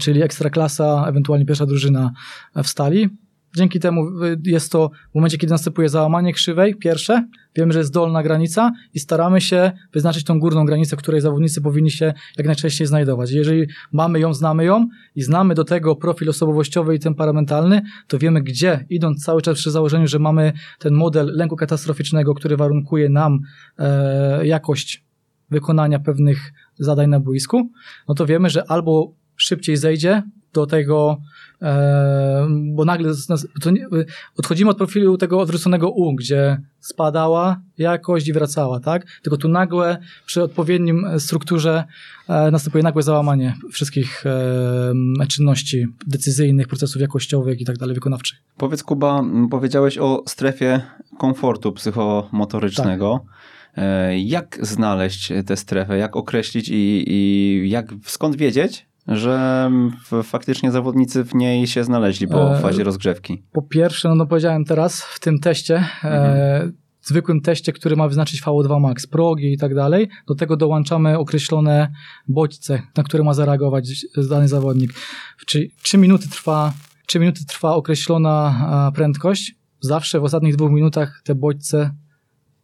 Czyli 0.02 0.22
ekstraklasa, 0.22 1.06
ewentualnie 1.08 1.46
pierwsza 1.46 1.66
drużyna 1.66 2.12
w 2.56 2.68
stali. 2.68 3.10
Dzięki 3.56 3.80
temu 3.80 4.24
y, 4.24 4.38
jest 4.44 4.72
to 4.72 4.92
w 5.12 5.16
momencie, 5.16 5.38
kiedy 5.38 5.52
następuje 5.52 5.90
załamanie 5.90 6.34
krzywej, 6.34 6.76
pierwsze, 6.76 7.28
wiemy, 7.56 7.74
że 7.74 7.80
jest 7.80 7.94
dolna 7.94 8.24
granica 8.24 8.72
i 8.94 9.00
staramy 9.00 9.42
się 9.42 9.72
wyznaczyć 9.94 10.24
tą 10.24 10.40
górną 10.40 10.66
granicę, 10.66 10.96
w 10.96 11.00
której 11.00 11.22
zawodnicy 11.22 11.62
powinni 11.62 11.92
się 11.92 12.14
jak 12.38 12.48
najczęściej 12.48 12.88
znajdować. 12.88 13.32
Jeżeli 13.32 13.66
mamy 13.92 14.20
ją, 14.20 14.34
znamy 14.34 14.66
ją 14.66 14.88
i 15.16 15.22
znamy 15.22 15.56
do 15.56 15.64
tego 15.64 15.96
profil 15.96 16.30
osobowościowy 16.30 16.96
i 16.96 17.00
temperamentalny, 17.00 17.82
to 18.08 18.20
wiemy 18.20 18.42
gdzie, 18.42 18.86
idąc 18.90 19.26
cały 19.26 19.42
czas 19.42 19.58
przy 19.58 19.72
założeniu, 19.72 20.08
że 20.08 20.20
mamy 20.20 20.54
ten 20.80 20.94
model 20.94 21.32
lęku 21.36 21.56
katastroficznego, 21.56 22.36
który 22.36 22.58
warunkuje 22.58 23.10
nam 23.10 23.40
e, 23.80 24.48
jakość 24.48 25.06
wykonania 25.50 26.00
pewnych 26.00 26.54
zadań 26.80 27.10
na 27.10 27.20
boisku, 27.20 27.70
no 28.08 28.16
to 28.16 28.26
wiemy, 28.26 28.50
że 28.50 28.72
albo 28.72 29.14
szybciej 29.36 29.78
zejdzie 29.78 30.24
do 30.54 30.66
tego 30.66 31.18
bo 32.50 32.86
nagle 32.86 33.12
odchodzimy 34.38 34.72
od 34.72 34.78
profilu 34.78 35.18
tego 35.18 35.40
odwróconego 35.40 35.90
U, 35.90 36.16
gdzie 36.16 36.62
spadała 36.80 37.62
jakość 37.78 38.28
i 38.28 38.34
wracała, 38.34 38.80
tak? 38.80 39.06
Tylko 39.22 39.38
tu 39.38 39.48
nagle 39.48 39.98
przy 40.26 40.44
odpowiednim 40.44 41.08
strukturze 41.18 41.84
e, 42.28 42.52
następuje 42.52 42.84
nagłe 42.84 43.04
załamanie 43.04 43.56
wszystkich 43.72 44.24
czynności 45.28 45.88
decyzyjnych, 46.08 46.68
procesów 46.68 47.02
jakościowych 47.02 47.62
i 47.62 47.66
tak 47.66 47.78
dalej, 47.78 47.96
wykonawczych. 47.96 48.40
Powiedz 48.58 48.84
Kuba, 48.84 49.24
powiedziałeś 49.52 49.98
o 49.98 50.24
strefie 50.28 50.82
komfortu 51.18 51.72
psychomotorycznego. 51.72 53.26
Tak. 53.26 53.84
E, 53.84 54.20
jak 54.20 54.60
znaleźć 54.62 55.34
tę 55.46 55.58
strefę, 55.58 55.98
jak 55.98 56.16
określić 56.16 56.70
i, 56.70 57.04
i 57.08 57.70
jak, 57.70 57.94
skąd 58.06 58.36
wiedzieć, 58.36 58.86
że 59.08 59.72
faktycznie 60.24 60.72
zawodnicy 60.72 61.24
w 61.24 61.36
niej 61.36 61.68
się 61.68 61.84
znaleźli 61.84 62.28
po 62.28 62.58
e, 62.58 62.62
fazie 62.62 62.84
rozgrzewki? 62.84 63.44
Po 63.52 63.62
pierwsze, 63.62 64.10
no, 64.10 64.16
no 64.16 64.26
powiedziałem 64.26 64.66
teraz 64.66 65.02
w 65.02 65.20
tym 65.20 65.40
teście, 65.40 65.76
e, 65.76 65.86
mhm. 66.04 66.74
zwykłym 67.02 67.42
teście, 67.42 67.74
który 67.74 67.96
ma 67.96 68.08
wyznaczyć 68.08 68.44
VO2 68.44 68.80
max, 68.80 69.08
progi 69.08 69.54
i 69.54 69.58
tak 69.58 69.76
dalej, 69.76 70.10
do 70.28 70.36
tego 70.36 70.58
dołączamy 70.58 71.20
określone 71.20 71.92
bodźce, 72.28 72.82
na 72.98 73.04
które 73.04 73.24
ma 73.24 73.34
zareagować 73.34 74.06
dany 74.30 74.48
zawodnik. 74.48 74.94
Czyli 75.46 75.72
3 75.82 75.98
minuty 75.98 76.30
trwa, 76.30 76.74
3 77.06 77.20
minuty 77.20 77.46
trwa 77.46 77.76
określona 77.76 78.92
prędkość. 78.96 79.56
Zawsze 79.80 80.20
w 80.20 80.24
ostatnich 80.24 80.56
dwóch 80.56 80.72
minutach 80.72 81.22
te 81.24 81.36
bodźce 81.36 81.92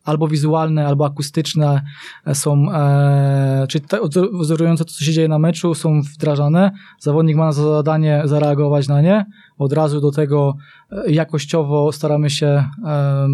albo 0.06 0.28
wizualne, 0.28 0.88
albo 0.88 1.06
akustyczne 1.06 1.82
są, 2.34 2.72
e, 2.72 3.66
czyli 3.70 3.86
te, 3.86 3.98
to, 4.78 4.86
co 4.86 5.04
się 5.04 5.12
dzieje 5.12 5.28
na 5.28 5.40
meczu, 5.40 5.76
są 5.76 6.02
wdrażane. 6.02 6.72
Zawodnik 7.00 7.38
ma 7.38 7.52
za 7.52 7.64
zadanie 7.64 8.22
zareagować 8.26 8.88
na 8.88 9.02
nie. 9.02 9.26
Od 9.58 9.74
razu 9.74 10.02
do 10.02 10.12
tego 10.12 10.56
e, 10.92 11.12
jakościowo 11.12 11.92
staramy 11.92 12.30
się, 12.30 12.64
e, 12.86 13.28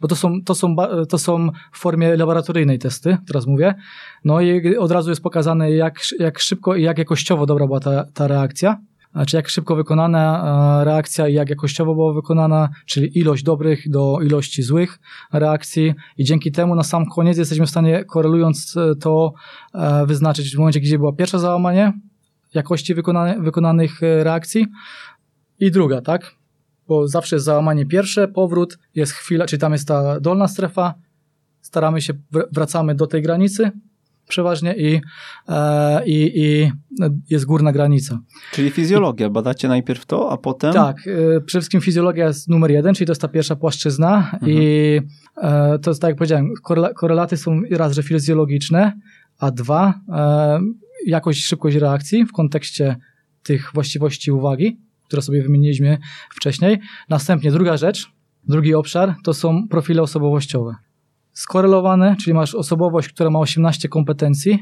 bo 0.00 0.08
to 0.08 0.16
są, 0.16 0.42
to, 0.42 0.54
są, 0.54 0.76
to 1.08 1.18
są 1.18 1.48
w 1.72 1.78
formie 1.78 2.16
laboratoryjnej 2.16 2.78
testy, 2.78 3.16
teraz 3.26 3.46
mówię. 3.46 3.74
No 4.24 4.40
i 4.40 4.76
od 4.76 4.90
razu 4.90 5.10
jest 5.10 5.22
pokazane, 5.22 5.72
jak, 5.72 6.00
jak 6.18 6.38
szybko 6.38 6.74
i 6.74 6.82
jak 6.82 6.98
jakościowo 6.98 7.46
dobra 7.46 7.66
była 7.66 7.80
ta, 7.80 8.04
ta 8.14 8.26
reakcja 8.26 8.78
czy 9.26 9.36
jak 9.36 9.48
szybko 9.48 9.76
wykonana 9.76 10.44
e, 10.80 10.84
reakcja 10.84 11.28
i 11.28 11.34
jak 11.34 11.50
jakościowo 11.50 11.94
była 11.94 12.12
wykonana, 12.12 12.68
czyli 12.86 13.18
ilość 13.18 13.42
dobrych 13.42 13.90
do 13.90 14.18
ilości 14.22 14.62
złych 14.62 14.98
reakcji. 15.32 15.94
I 16.18 16.24
dzięki 16.24 16.52
temu 16.52 16.74
na 16.74 16.82
sam 16.82 17.06
koniec 17.06 17.38
jesteśmy 17.38 17.66
w 17.66 17.70
stanie 17.70 18.04
korelując 18.04 18.76
e, 18.76 18.94
to 18.94 19.32
e, 19.74 20.06
wyznaczyć 20.06 20.56
w 20.56 20.58
momencie, 20.58 20.80
gdzie 20.80 20.98
było 20.98 21.12
pierwsze 21.12 21.38
załamanie 21.38 21.92
jakości 22.54 22.94
wykona 22.94 23.34
wykonanych 23.40 24.00
reakcji. 24.00 24.66
I 25.60 25.70
druga, 25.70 26.00
tak? 26.00 26.34
Bo 26.88 27.08
zawsze 27.08 27.36
jest 27.36 27.46
załamanie 27.46 27.86
pierwsze, 27.86 28.28
powrót, 28.28 28.78
jest 28.94 29.12
chwila, 29.12 29.46
czyli 29.46 29.60
tam 29.60 29.72
jest 29.72 29.88
ta 29.88 30.20
dolna 30.20 30.48
strefa, 30.48 30.94
staramy 31.60 32.00
się, 32.00 32.14
wracamy 32.52 32.94
do 32.94 33.06
tej 33.06 33.22
granicy, 33.22 33.70
przeważnie 34.28 34.74
i, 34.76 35.00
e, 35.48 36.06
i, 36.06 36.32
i 36.42 36.72
jest 37.30 37.44
górna 37.44 37.72
granica. 37.72 38.18
Czyli 38.52 38.70
fizjologia, 38.70 39.30
badacie 39.30 39.68
najpierw 39.68 40.06
to, 40.06 40.32
a 40.32 40.36
potem? 40.36 40.72
Tak, 40.72 40.96
e, 40.98 41.40
przede 41.40 41.60
wszystkim 41.60 41.80
fizjologia 41.80 42.26
jest 42.26 42.48
numer 42.48 42.70
jeden, 42.70 42.94
czyli 42.94 43.06
to 43.06 43.12
jest 43.12 43.22
ta 43.22 43.28
pierwsza 43.28 43.56
płaszczyzna 43.56 44.16
mhm. 44.16 44.52
i 44.52 45.00
e, 45.36 45.78
to 45.78 45.90
jest 45.90 46.00
tak 46.00 46.08
jak 46.08 46.18
powiedziałem, 46.18 46.52
korelaty 46.96 47.36
są 47.36 47.60
raz, 47.70 47.92
że 47.92 48.02
fizjologiczne, 48.02 48.92
a 49.38 49.50
dwa, 49.50 49.94
jakość, 51.06 51.44
szybkość 51.44 51.76
reakcji 51.76 52.24
w 52.24 52.32
kontekście 52.32 52.96
tych 53.42 53.70
właściwości 53.74 54.32
uwagi, 54.32 54.80
które 55.06 55.22
sobie 55.22 55.42
wymieniliśmy 55.42 55.98
wcześniej. 56.30 56.78
Następnie 57.08 57.52
druga 57.52 57.76
rzecz, 57.76 58.10
drugi 58.48 58.74
obszar 58.74 59.14
to 59.24 59.34
są 59.34 59.68
profile 59.68 60.02
osobowościowe 60.02 60.74
skorelowane, 61.34 62.16
czyli 62.20 62.34
masz 62.34 62.54
osobowość, 62.54 63.08
która 63.08 63.30
ma 63.30 63.38
18 63.38 63.88
kompetencji, 63.88 64.58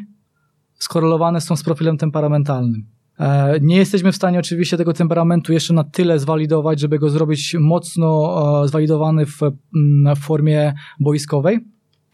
skorelowane 0.74 1.40
są 1.40 1.56
z 1.56 1.62
profilem 1.62 1.98
temperamentalnym. 1.98 2.86
E, 3.18 3.58
nie 3.60 3.76
jesteśmy 3.76 4.12
w 4.12 4.16
stanie 4.16 4.38
oczywiście 4.38 4.76
tego 4.76 4.92
temperamentu 4.92 5.52
jeszcze 5.52 5.74
na 5.74 5.84
tyle 5.84 6.18
zwalidować, 6.18 6.80
żeby 6.80 6.98
go 6.98 7.10
zrobić 7.10 7.56
mocno 7.60 8.62
e, 8.64 8.68
zwalidowany 8.68 9.26
mm, 9.74 10.16
w 10.16 10.18
formie 10.18 10.74
boiskowej, 11.00 11.58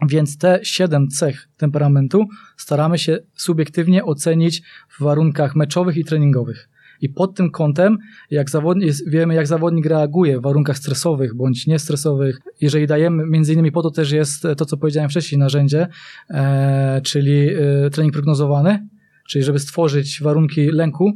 więc 0.09 0.39
te 0.39 0.61
siedem 0.63 1.09
cech 1.09 1.49
temperamentu 1.57 2.25
staramy 2.57 2.99
się 2.99 3.19
subiektywnie 3.35 4.05
ocenić 4.05 4.63
w 4.89 5.03
warunkach 5.03 5.57
meczowych 5.57 5.97
i 5.97 6.05
treningowych. 6.05 6.69
I 7.01 7.09
pod 7.09 7.35
tym 7.35 7.51
kątem, 7.51 7.99
jak 8.31 8.51
zawodnik, 8.51 8.93
wiemy, 9.07 9.35
jak 9.35 9.47
zawodnik 9.47 9.87
reaguje 9.87 10.39
w 10.39 10.43
warunkach 10.43 10.79
stresowych 10.79 11.35
bądź 11.35 11.67
niestresowych, 11.67 12.39
jeżeli 12.61 12.87
dajemy, 12.87 13.27
między 13.27 13.53
innymi 13.53 13.73
po 13.73 13.83
to 13.83 13.91
też 13.91 14.13
jest 14.13 14.47
to, 14.57 14.65
co 14.67 14.77
powiedziałem 14.77 15.11
wcześniej, 15.11 15.39
narzędzie, 15.39 15.89
e, 16.31 17.01
czyli 17.05 17.49
e, 17.49 17.91
trening 17.91 18.15
prognozowany, 18.15 18.89
czyli 19.29 19.45
żeby 19.45 19.59
stworzyć 19.59 20.21
warunki 20.23 20.71
lęku 20.71 21.13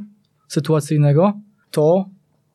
sytuacyjnego, 0.49 1.33
to 1.71 2.05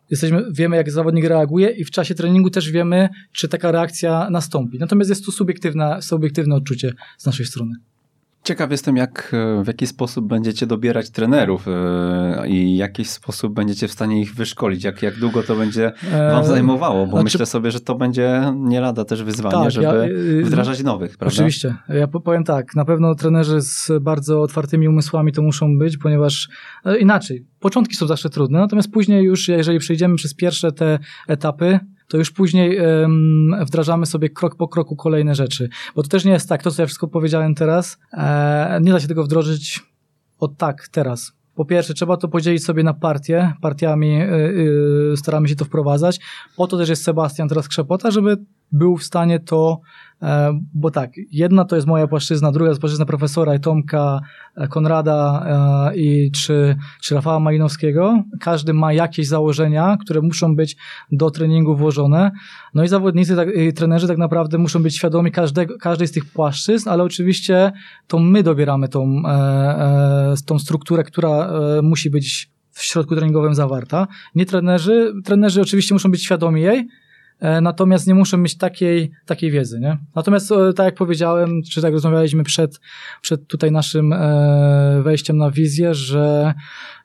jesteśmy, 0.10 0.44
wiemy 0.52 0.76
jak 0.76 0.92
zawodnik 0.92 1.26
reaguje 1.26 1.70
i 1.70 1.84
w 1.84 1.92
czasie 1.92 2.16
treningu 2.16 2.50
też 2.50 2.72
wiemy, 2.72 3.10
czy 3.32 3.48
taka 3.48 3.72
reakcja 3.72 4.30
nastąpi. 4.30 4.80
Natomiast 4.80 5.10
jest 5.10 5.26
to 5.26 5.32
subiektywne, 5.32 6.02
subiektywne 6.02 6.56
odczucie 6.56 6.94
z 7.18 7.26
naszej 7.26 7.46
strony. 7.46 7.76
Ciekaw 8.48 8.72
jestem, 8.72 8.98
jak, 8.98 9.32
e, 9.34 9.64
w 9.64 9.68
jaki 9.68 9.88
sposób 9.88 10.28
będziecie 10.28 10.68
dobierać 10.68 11.10
trenerów 11.10 11.68
e, 11.68 12.48
i 12.48 12.76
w 12.76 12.78
jaki 12.78 13.06
sposób 13.06 13.54
będziecie 13.54 13.88
w 13.88 13.92
stanie 13.92 14.22
ich 14.22 14.36
wyszkolić, 14.36 14.84
jak, 14.84 15.02
jak 15.02 15.20
długo 15.20 15.44
to 15.44 15.56
będzie 15.56 15.92
wam 16.12 16.44
e, 16.44 16.46
zajmowało, 16.46 17.06
bo 17.06 17.12
znaczy, 17.12 17.24
myślę 17.24 17.46
sobie, 17.46 17.72
że 17.72 17.80
to 17.80 17.96
będzie 17.96 18.54
nie 18.56 18.82
lada 18.82 19.06
też 19.06 19.24
wyzwanie, 19.24 19.64
tak, 19.64 19.72
żeby 19.72 19.86
ja, 20.42 20.46
wdrażać 20.46 20.84
nowych, 20.84 21.18
prawda? 21.18 21.36
Oczywiście. 21.36 21.76
Ja 21.90 22.08
powiem 22.08 22.44
tak, 22.44 22.76
na 22.76 22.86
pewno 22.86 23.16
trenerzy 23.16 23.62
z 23.62 23.92
bardzo 24.02 24.42
otwartymi 24.42 24.88
umysłami 24.88 25.32
to 25.32 25.42
muszą 25.42 25.78
być, 25.78 25.98
ponieważ 25.98 26.50
inaczej, 27.00 27.46
początki 27.60 27.96
są 27.96 28.08
zawsze 28.08 28.30
trudne, 28.30 28.60
natomiast 28.60 28.92
później 28.92 29.24
już, 29.24 29.48
jeżeli 29.48 29.80
przejdziemy 29.80 30.16
przez 30.16 30.34
pierwsze 30.34 30.72
te 30.72 31.00
etapy, 31.28 31.80
to 32.08 32.18
już 32.18 32.32
później 32.32 32.80
um, 32.80 33.56
wdrażamy 33.66 34.06
sobie 34.06 34.30
krok 34.30 34.56
po 34.56 34.68
kroku 34.68 34.96
kolejne 34.96 35.36
rzeczy. 35.36 35.70
Bo 35.96 36.04
to 36.04 36.10
też 36.10 36.26
nie 36.26 36.32
jest 36.32 36.50
tak, 36.50 36.64
to 36.64 36.72
co 36.72 36.82
ja 36.82 36.86
wszystko 36.86 37.08
powiedziałem 37.08 37.56
teraz, 37.56 37.98
e, 38.14 38.80
nie 38.82 38.92
da 38.92 39.00
się 39.00 39.08
tego 39.08 39.24
wdrożyć 39.24 39.84
od 40.40 40.58
tak, 40.58 40.88
teraz. 40.88 41.32
Po 41.56 41.66
pierwsze, 41.66 41.94
trzeba 41.94 42.18
to 42.18 42.28
podzielić 42.28 42.66
sobie 42.66 42.84
na 42.84 42.94
partie, 42.94 43.54
partiami 43.62 44.22
y, 44.22 44.26
y, 45.14 45.18
staramy 45.18 45.48
się 45.48 45.56
to 45.56 45.66
wprowadzać. 45.66 46.20
Po 46.56 46.68
to 46.68 46.78
też 46.78 46.90
jest 46.90 47.04
Sebastian 47.04 47.50
teraz 47.50 47.68
Krzepota, 47.68 48.12
żeby 48.12 48.38
był 48.72 48.98
w 48.98 49.04
stanie 49.04 49.40
to 49.40 49.82
E, 49.82 50.07
bo 50.74 50.92
tak, 50.92 51.12
jedna 51.32 51.66
to 51.66 51.76
jest 51.76 51.88
moja 51.88 52.08
płaszczyzna, 52.08 52.52
druga 52.52 52.70
jest 52.70 52.82
płaszczyzna 52.82 53.06
profesora 53.06 53.56
i 53.56 53.60
Tomka, 53.60 54.20
e, 54.56 54.68
Konrada 54.68 55.46
e, 55.92 55.98
i 55.98 56.32
czy, 56.32 56.76
czy 57.02 57.16
Rafała 57.16 57.40
Malinowskiego. 57.40 58.24
Każdy 58.40 58.74
ma 58.74 58.94
jakieś 58.94 59.28
założenia, 59.28 59.98
które 60.02 60.22
muszą 60.22 60.56
być 60.56 60.78
do 61.12 61.32
treningu 61.32 61.76
włożone. 61.76 62.32
No 62.74 62.84
i 62.84 62.88
zawodnicy 62.88 63.36
tak, 63.36 63.56
i 63.56 63.74
trenerzy 63.74 64.08
tak 64.08 64.18
naprawdę 64.18 64.58
muszą 64.58 64.84
być 64.84 64.96
świadomi 64.96 65.32
każdego, 65.32 65.78
każdej 65.78 66.08
z 66.08 66.12
tych 66.12 66.26
płaszczyzn, 66.26 66.90
ale 66.90 67.04
oczywiście 67.04 67.72
to 68.08 68.20
my 68.20 68.44
dobieramy 68.44 68.88
tą, 68.88 69.22
tą 70.46 70.60
strukturę, 70.60 71.04
która 71.04 71.52
musi 71.84 72.10
być 72.10 72.50
w 72.72 72.84
środku 72.84 73.16
treningowym 73.16 73.56
zawarta. 73.56 74.08
Nie 74.36 74.46
trenerzy. 74.46 75.14
Trenerzy 75.26 75.62
oczywiście 75.62 75.96
muszą 75.96 76.12
być 76.12 76.24
świadomi 76.24 76.62
jej, 76.62 76.88
E, 76.88 76.88
natomiast 77.42 78.08
nie 78.08 78.16
muszą 78.16 78.38
mieć 78.38 78.58
takiej, 78.58 79.12
takiej 79.26 79.52
wiedzy. 79.52 79.80
Nie? 79.80 79.98
Natomiast 80.16 80.52
e, 80.52 80.74
tak 80.74 80.86
jak 80.86 80.96
powiedziałem, 80.96 81.62
czy 81.72 81.82
tak 81.82 81.94
rozmawialiśmy 81.94 82.44
przed, 82.44 82.80
przed 83.22 83.48
tutaj 83.48 83.72
naszym 83.72 84.14
e, 84.14 85.02
wejściem 85.04 85.38
na 85.38 85.52
wizję, 85.52 85.94
że 85.94 86.54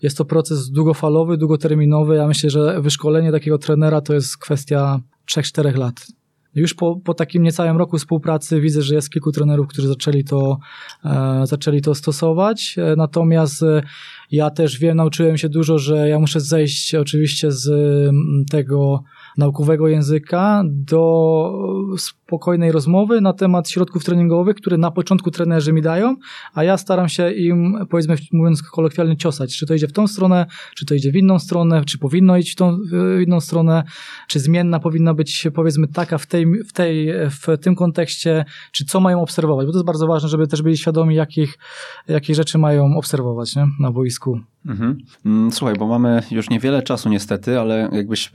jest 0.03 0.19
to 0.19 0.25
proces 0.25 0.71
długofalowy, 0.71 1.37
długoterminowy. 1.37 2.17
Ja 2.17 2.27
myślę, 2.27 2.51
że 2.51 2.81
wyszkolenie 2.81 3.33
takiego 3.33 3.59
trenera 3.59 4.01
to 4.01 4.15
jest 4.15 4.39
kwestia 4.39 5.01
3-4 5.31 5.79
lat. 5.79 6.07
Już 6.55 6.75
po, 6.75 6.97
po 7.05 7.15
takim 7.15 7.43
niecałym 7.43 7.77
roku 7.77 7.99
współpracy 7.99 8.61
widzę, 8.61 8.83
że 8.83 8.95
jest 8.95 9.11
kilku 9.11 9.33
trenerów, 9.33 9.69
którzy 9.69 9.89
zaczęli 9.89 10.25
to, 10.25 10.59
e, 11.05 11.43
zaczęli 11.47 11.81
to 11.81 11.95
stosować. 11.95 12.75
E, 12.79 12.97
natomiast 12.97 13.63
e, 13.63 13.83
ja 14.31 14.51
też 14.51 14.79
wiem, 14.79 14.97
nauczyłem 14.97 15.39
się 15.39 15.49
dużo, 15.49 15.79
że 15.79 16.09
ja 16.09 16.19
muszę 16.19 16.41
zejść 16.41 16.95
oczywiście 16.95 17.53
z 17.53 17.71
tego 18.51 19.03
naukowego 19.39 19.89
języka 19.89 20.63
do 20.67 21.87
spokojnej 22.33 22.73
rozmowy 22.73 23.21
na 23.21 23.33
temat 23.33 23.71
środków 23.71 24.05
treningowych, 24.05 24.57
które 24.57 24.79
na 24.79 24.91
początku 24.91 25.31
trenerzy 25.31 25.73
mi 25.73 25.83
dają, 25.83 26.17
a 26.55 26.65
ja 26.65 26.77
staram 26.77 27.09
się 27.09 27.33
im, 27.33 27.87
powiedzmy, 27.91 28.17
mówiąc 28.33 28.63
kolokwialnie, 28.63 29.17
ciosać. 29.17 29.57
Czy 29.57 29.67
to 29.67 29.75
idzie 29.75 29.89
w 29.89 29.93
tą 29.93 30.07
stronę, 30.07 30.47
czy 30.77 30.87
to 30.87 30.95
idzie 30.95 31.13
w 31.13 31.17
inną 31.17 31.39
stronę, 31.39 31.85
czy 31.85 31.99
powinno 31.99 32.37
iść 32.37 32.53
w 32.53 32.57
tą 32.57 32.79
w 32.93 33.21
inną 33.27 33.41
stronę, 33.41 33.85
czy 34.29 34.41
zmienna 34.41 34.81
powinna 34.81 35.15
być, 35.15 35.49
powiedzmy, 35.55 35.89
taka 35.89 36.19
w, 36.19 36.27
tej, 36.27 36.47
w, 36.65 36.73
tej, 36.73 37.13
w 37.31 37.59
tym 37.59 37.75
kontekście, 37.75 38.45
czy 38.73 38.85
co 38.85 39.01
mają 39.01 39.21
obserwować, 39.21 39.67
bo 39.67 39.73
to 39.73 39.79
jest 39.79 39.87
bardzo 39.87 40.07
ważne, 40.07 40.29
żeby 40.29 40.47
też 40.47 40.63
byli 40.63 40.77
świadomi, 40.77 41.15
jakich, 41.15 41.59
jakich 42.09 42.37
rzeczy 42.37 42.59
mają 42.59 42.97
obserwować 42.97 43.57
nie? 43.57 43.67
na 43.81 43.91
boisku. 43.91 44.41
Mhm. 44.67 44.99
Mm, 45.27 45.53
słuchaj, 45.53 45.77
bo 45.79 45.87
mamy 45.87 46.23
już 46.31 46.51
niewiele 46.51 46.83
czasu 46.83 47.09
niestety, 47.09 47.61
ale 47.61 47.89
jakbyś 47.93 48.27
e, 48.27 48.31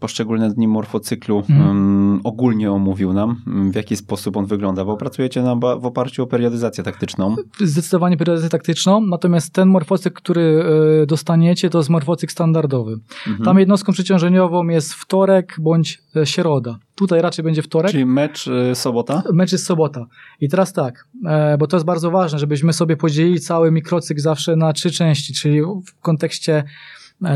poszczególne 0.00 0.50
dni 0.50 0.68
morfocyklu 0.68 1.38
mhm. 1.38 2.20
ogólnie 2.24 2.72
omówił 2.72 2.83
nam, 3.14 3.42
w 3.72 3.74
jaki 3.74 3.96
sposób 3.96 4.36
on 4.36 4.46
wygląda, 4.46 4.84
bo 4.84 4.96
pracujecie 4.96 5.42
na, 5.42 5.56
w 5.56 5.86
oparciu 5.86 6.22
o 6.22 6.26
periodyzację 6.26 6.84
taktyczną. 6.84 7.36
Zdecydowanie 7.60 8.16
periodyzację 8.16 8.50
taktyczną, 8.50 9.00
natomiast 9.00 9.52
ten 9.52 9.68
morfocyk, 9.68 10.14
który 10.14 10.64
e, 11.02 11.06
dostaniecie, 11.06 11.70
to 11.70 11.78
jest 11.78 11.90
morfocyk 11.90 12.32
standardowy. 12.32 12.92
Mhm. 13.26 13.44
Tam 13.44 13.58
jednostką 13.58 13.92
przeciążeniową 13.92 14.68
jest 14.68 14.94
wtorek 14.94 15.56
bądź 15.60 16.02
e, 16.16 16.26
środa. 16.26 16.78
Tutaj 16.94 17.22
raczej 17.22 17.44
będzie 17.44 17.62
wtorek. 17.62 17.90
Czyli 17.90 18.06
mecz 18.06 18.46
y, 18.46 18.74
sobota? 18.74 19.22
Mecz 19.32 19.52
jest 19.52 19.66
sobota. 19.66 20.06
I 20.40 20.48
teraz 20.48 20.72
tak, 20.72 21.08
e, 21.26 21.58
bo 21.58 21.66
to 21.66 21.76
jest 21.76 21.86
bardzo 21.86 22.10
ważne, 22.10 22.38
żebyśmy 22.38 22.72
sobie 22.72 22.96
podzielili 22.96 23.40
cały 23.40 23.70
mikrocykl 23.70 24.20
zawsze 24.20 24.56
na 24.56 24.72
trzy 24.72 24.90
części, 24.90 25.34
czyli 25.34 25.62
w 25.62 26.00
kontekście 26.00 26.64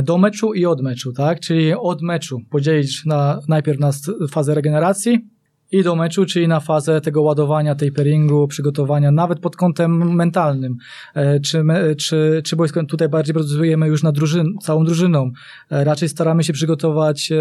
do 0.03 0.19
meczu 0.19 0.55
i 0.55 0.67
od 0.67 0.83
meczu, 0.83 1.13
tak? 1.13 1.41
Czyli 1.41 1.75
od 1.75 2.03
meczu 2.03 2.41
podzielić 2.51 3.05
na, 3.05 3.41
najpierw 3.49 3.81
na 3.81 3.91
fazę 4.31 4.55
regeneracji 4.55 5.29
i 5.73 5.83
do 5.83 5.97
meczu, 5.97 6.27
czyli 6.27 6.49
na 6.49 6.61
fazę 6.61 7.01
tego 7.01 7.23
ładowania, 7.23 7.75
taperingu, 7.75 8.49
przygotowania, 8.49 9.11
nawet 9.11 9.41
pod 9.41 9.57
kątem 9.57 10.15
mentalnym. 10.15 10.77
E, 11.15 11.41
czy, 11.41 11.65
my, 11.65 11.97
czy, 11.97 12.43
czy 12.45 12.57
boisko 12.57 12.85
tutaj 12.85 13.09
bardziej 13.09 13.35
pracujemy 13.35 13.89
już 13.89 14.03
na 14.03 14.13
drużyn, 14.13 14.55
całą 14.63 14.85
drużyną. 14.85 15.31
Raczej 15.71 16.09
staramy 16.09 16.45
się 16.45 16.53
przygotować 16.53 17.33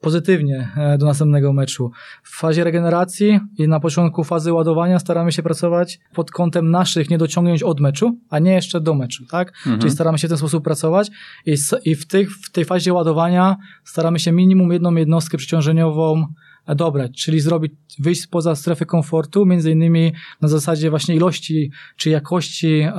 pozytywnie 0.00 0.68
e, 0.76 0.98
do 0.98 1.06
następnego 1.06 1.52
meczu. 1.52 1.90
W 2.22 2.38
fazie 2.38 2.64
regeneracji 2.64 3.40
i 3.58 3.68
na 3.68 3.80
początku 3.80 4.24
fazy 4.24 4.52
ładowania 4.52 4.98
staramy 4.98 5.32
się 5.32 5.42
pracować 5.42 5.98
pod 6.14 6.30
kątem 6.30 6.70
naszych 6.70 7.10
niedociągnięć 7.10 7.62
od 7.62 7.80
meczu, 7.80 8.18
a 8.30 8.38
nie 8.38 8.52
jeszcze 8.52 8.80
do 8.80 8.94
meczu, 8.94 9.24
tak? 9.30 9.48
Mhm. 9.48 9.78
Czyli 9.78 9.90
staramy 9.90 10.18
się 10.18 10.28
w 10.28 10.30
ten 10.30 10.38
sposób 10.38 10.64
pracować 10.64 11.10
i, 11.46 11.54
i 11.84 11.94
w, 11.94 12.06
tych, 12.06 12.30
w 12.32 12.50
tej 12.50 12.64
fazie 12.64 12.92
ładowania 12.92 13.56
staramy 13.84 14.18
się 14.18 14.32
minimum 14.32 14.72
jedną 14.72 14.94
jednostkę 14.94 15.38
przeciążeniową 15.38 16.18
e, 16.20 16.24
dobrać, 16.74 17.22
czyli 17.22 17.40
zrobić, 17.40 17.72
wyjść 17.98 18.26
poza 18.26 18.54
strefę 18.54 18.86
komfortu, 18.86 19.46
między 19.46 19.70
innymi 19.70 20.12
na 20.40 20.48
zasadzie 20.48 20.90
właśnie 20.90 21.14
ilości 21.14 21.70
czy 21.96 22.10
jakości 22.10 22.80
e, 22.80 22.92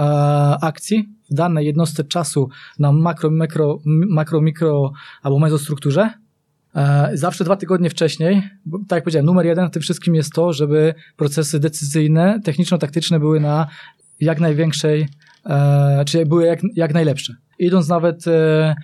akcji 0.62 1.10
w 1.32 1.34
danej 1.34 1.66
jednostce 1.66 2.04
czasu 2.04 2.50
na 2.80 2.92
makro, 2.92 3.32
mikro, 3.32 3.80
makro, 3.86 4.42
mikro 4.42 4.92
albo 5.22 5.40
mezostrukturze, 5.40 6.10
E, 6.78 7.10
zawsze 7.14 7.44
dwa 7.44 7.56
tygodnie 7.56 7.90
wcześniej, 7.90 8.50
bo, 8.66 8.80
tak 8.80 8.98
jak 8.98 9.04
powiedziałem, 9.04 9.26
numer 9.26 9.46
jeden 9.46 9.68
w 9.68 9.72
tym 9.72 9.82
wszystkim 9.82 10.16
jest 10.16 10.34
to, 10.34 10.54
żeby 10.54 10.94
procesy 11.16 11.60
decyzyjne, 11.60 12.40
techniczno-taktyczne 12.44 13.20
były 13.20 13.40
na 13.40 13.68
jak 14.20 14.40
największej, 14.40 15.08
e, 15.46 16.06
czyli 16.06 16.26
były 16.26 16.46
jak, 16.46 16.60
jak 16.76 16.94
najlepsze. 16.94 17.34
Idąc 17.60 17.88
nawet 17.90 18.28
e, 18.28 18.76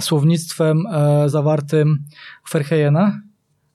słownictwem 0.00 0.86
e, 0.86 1.28
zawartym 1.28 1.98
Verheyena, 2.52 3.20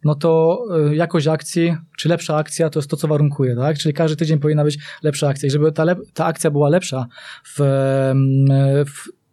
no 0.04 0.16
to 0.16 0.64
e, 0.90 0.96
jakość 0.96 1.28
akcji, 1.28 1.76
czy 1.98 2.10
lepsza 2.10 2.36
akcja, 2.36 2.70
to 2.70 2.80
jest 2.80 2.90
to, 2.90 2.98
co 2.98 3.08
warunkuje, 3.08 3.56
tak? 3.56 3.78
Czyli 3.78 3.94
każdy 3.94 4.16
tydzień 4.18 4.40
powinna 4.40 4.64
być 4.64 4.80
lepsza 5.04 5.28
akcja. 5.28 5.48
I 5.48 5.52
żeby 5.52 5.72
ta, 5.72 5.86
ta 6.14 6.26
akcja 6.26 6.52
była 6.52 6.70
lepsza 6.70 7.08
w, 7.46 7.60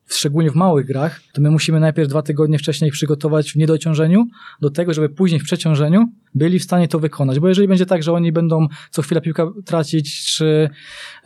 w 0.08 0.14
szczególnie 0.14 0.50
w 0.50 0.54
małych 0.54 0.86
grach, 0.86 1.20
to 1.32 1.40
my 1.40 1.50
musimy 1.50 1.80
najpierw 1.80 2.08
dwa 2.08 2.22
tygodnie 2.22 2.58
wcześniej 2.58 2.90
przygotować 2.90 3.52
w 3.52 3.56
niedociążeniu 3.56 4.26
do 4.60 4.70
tego, 4.70 4.94
żeby 4.94 5.08
później 5.08 5.40
w 5.40 5.44
przeciążeniu 5.44 6.04
byli 6.34 6.58
w 6.58 6.62
stanie 6.62 6.88
to 6.88 6.98
wykonać. 6.98 7.40
Bo 7.40 7.48
jeżeli 7.48 7.68
będzie 7.68 7.86
tak, 7.86 8.02
że 8.02 8.12
oni 8.12 8.32
będą 8.32 8.66
co 8.90 9.02
chwilę 9.02 9.20
piłkę 9.20 9.52
tracić, 9.64 10.24
czy, 10.26 10.70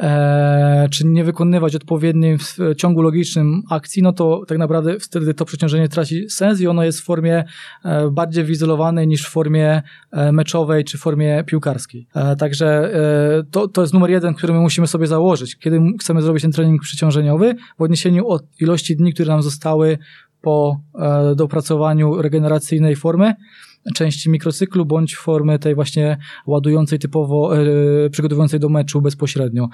e, 0.00 0.88
czy 0.90 1.06
nie 1.06 1.24
wykonywać 1.24 1.76
odpowiednim 1.76 2.38
w 2.38 2.58
ciągu 2.76 3.02
logicznym 3.02 3.62
akcji, 3.70 4.02
no 4.02 4.12
to 4.12 4.42
tak 4.48 4.58
naprawdę 4.58 5.00
wtedy 5.00 5.34
to 5.34 5.44
przeciążenie 5.44 5.88
traci 5.88 6.30
sens 6.30 6.60
i 6.60 6.66
ono 6.66 6.84
jest 6.84 7.00
w 7.00 7.04
formie 7.04 7.44
e, 7.84 8.10
bardziej 8.10 8.44
wyizolowanej 8.44 9.08
niż 9.08 9.26
w 9.26 9.30
formie 9.30 9.82
e, 10.12 10.32
meczowej 10.32 10.84
czy 10.84 10.98
formie 10.98 11.44
piłkarskiej. 11.46 12.06
E, 12.14 12.36
także 12.36 12.94
e, 12.94 13.44
to, 13.50 13.68
to 13.68 13.80
jest 13.80 13.94
numer 13.94 14.10
jeden, 14.10 14.34
który 14.34 14.52
my 14.52 14.60
musimy 14.60 14.86
sobie 14.86 15.06
założyć. 15.06 15.56
Kiedy 15.56 15.80
chcemy 16.00 16.22
zrobić 16.22 16.42
ten 16.42 16.52
trening 16.52 16.82
przeciążeniowy, 16.82 17.54
w 17.78 17.82
odniesieniu 17.82 18.26
od 18.26 18.60
ilości 18.60 18.96
dni, 18.96 19.14
które 19.14 19.28
nam 19.28 19.42
zostały 19.42 19.98
po 20.40 20.80
e, 20.98 21.34
dopracowaniu 21.34 22.22
regeneracyjnej 22.22 22.96
formy, 22.96 23.34
części 23.94 24.30
mikrocyklu, 24.30 24.86
bądź 24.86 25.16
formy 25.16 25.58
tej 25.58 25.74
właśnie 25.74 26.16
ładującej 26.46 26.98
typowo, 26.98 27.58
e, 27.58 28.10
przygotowującej 28.10 28.60
do 28.60 28.68
meczu 28.68 29.02
bezpośrednio. 29.02 29.68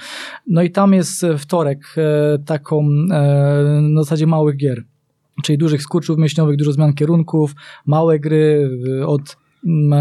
No 0.46 0.62
i 0.62 0.70
tam 0.70 0.92
jest 0.92 1.26
wtorek 1.38 1.94
e, 1.96 2.38
taką 2.38 2.80
e, 2.80 3.80
na 3.82 4.02
zasadzie 4.02 4.26
małych 4.26 4.56
gier, 4.56 4.84
czyli 5.42 5.58
dużych 5.58 5.82
skurczów 5.82 6.18
mięśniowych, 6.18 6.56
dużo 6.56 6.72
zmian 6.72 6.92
kierunków, 6.92 7.54
małe 7.86 8.18
gry 8.18 8.70
od 9.06 9.36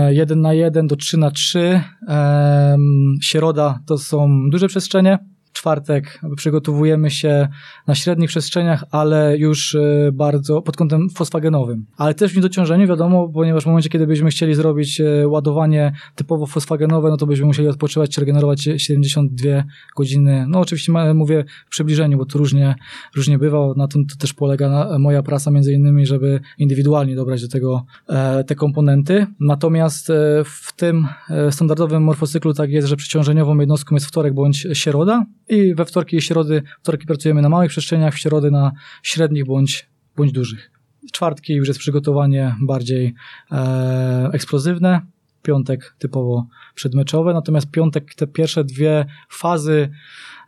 1 0.10 0.32
mm, 0.32 0.42
na 0.42 0.54
1 0.54 0.88
do 0.88 0.96
3 0.96 1.18
na 1.18 1.32
3. 1.32 1.82
E, 2.08 2.78
środa 3.22 3.80
to 3.86 3.98
są 3.98 4.50
duże 4.50 4.68
przestrzenie, 4.68 5.20
czwartek 5.60 6.20
przygotowujemy 6.36 7.12
się 7.12 7.48
na 7.88 7.96
średnich 7.96 8.30
przestrzeniach, 8.30 8.84
ale 8.92 9.38
już 9.38 9.76
e, 9.76 10.12
bardzo 10.14 10.62
pod 10.62 10.78
kątem 10.78 11.10
fosfagenowym. 11.10 11.86
Ale 11.98 12.14
też 12.14 12.34
w 12.34 12.36
niedociążeniu, 12.36 12.88
wiadomo, 12.88 13.30
ponieważ 13.30 13.64
w 13.64 13.66
momencie, 13.66 13.90
kiedy 13.90 14.08
byśmy 14.08 14.30
chcieli 14.30 14.56
zrobić 14.56 15.02
e, 15.02 15.28
ładowanie 15.28 15.94
typowo 16.16 16.46
fosfagenowe, 16.46 17.10
no 17.10 17.18
to 17.18 17.26
byśmy 17.26 17.46
musieli 17.46 17.68
odpoczywać 17.68 18.10
czy 18.10 18.22
regenerować 18.22 18.70
72 18.78 19.64
godziny. 19.98 20.46
No 20.48 20.60
oczywiście 20.60 20.92
mówię 21.14 21.46
w 21.68 21.70
przybliżeniu, 21.70 22.18
bo 22.18 22.26
to 22.26 22.40
różnie, 22.40 22.76
różnie 23.16 23.38
bywa. 23.38 23.74
Na 23.78 23.88
tym 23.88 24.06
to 24.06 24.16
też 24.16 24.34
polega 24.34 24.98
moja 25.00 25.24
praca 25.24 25.52
między 25.52 25.74
innymi, 25.74 26.06
żeby 26.06 26.40
indywidualnie 26.58 27.16
dobrać 27.16 27.42
do 27.42 27.48
tego 27.48 27.86
e, 28.10 28.44
te 28.44 28.56
komponenty. 28.56 29.28
Natomiast 29.40 30.12
w 30.46 30.74
tym 30.76 31.08
standardowym 31.52 32.04
morfocyklu 32.04 32.54
tak 32.54 32.70
jest, 32.70 32.88
że 32.88 32.96
przeciążeniową 32.96 33.60
jednostką 33.60 33.96
jest 33.96 34.06
wtorek 34.06 34.34
bądź 34.34 34.68
środa 34.74 35.26
i 35.50 35.76
we 35.76 35.86
wtorki 35.86 36.18
i 36.18 36.22
środy, 36.22 36.64
wtorki 36.82 37.06
pracujemy 37.06 37.42
na 37.42 37.50
małych 37.50 37.70
przestrzeniach, 37.70 38.14
w 38.14 38.18
środy 38.18 38.52
na 38.52 38.72
średnich 39.04 39.46
bądź, 39.46 39.90
bądź 40.18 40.32
dużych. 40.32 40.72
Czwartki 41.12 41.54
już 41.54 41.68
jest 41.68 41.80
przygotowanie 41.80 42.56
bardziej 42.62 43.14
e, 43.52 44.30
eksplozywne, 44.34 45.02
piątek 45.42 45.96
typowo 46.00 46.48
przedmeczowe, 46.76 47.34
natomiast 47.34 47.72
piątek 47.72 48.16
te 48.16 48.28
pierwsze 48.28 48.64
dwie 48.64 49.06
fazy 49.30 49.90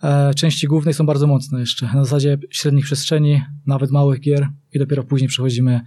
e, 0.04 0.34
części 0.34 0.68
głównej 0.68 0.94
są 0.94 1.06
bardzo 1.06 1.28
mocne 1.28 1.60
jeszcze. 1.60 1.86
Na 1.86 2.04
zasadzie 2.04 2.38
średnich 2.50 2.86
przestrzeni, 2.86 3.42
nawet 3.66 3.92
małych 3.92 4.20
gier 4.20 4.48
i 4.74 4.80
dopiero 4.80 5.04
później 5.04 5.28
przechodzimy 5.28 5.82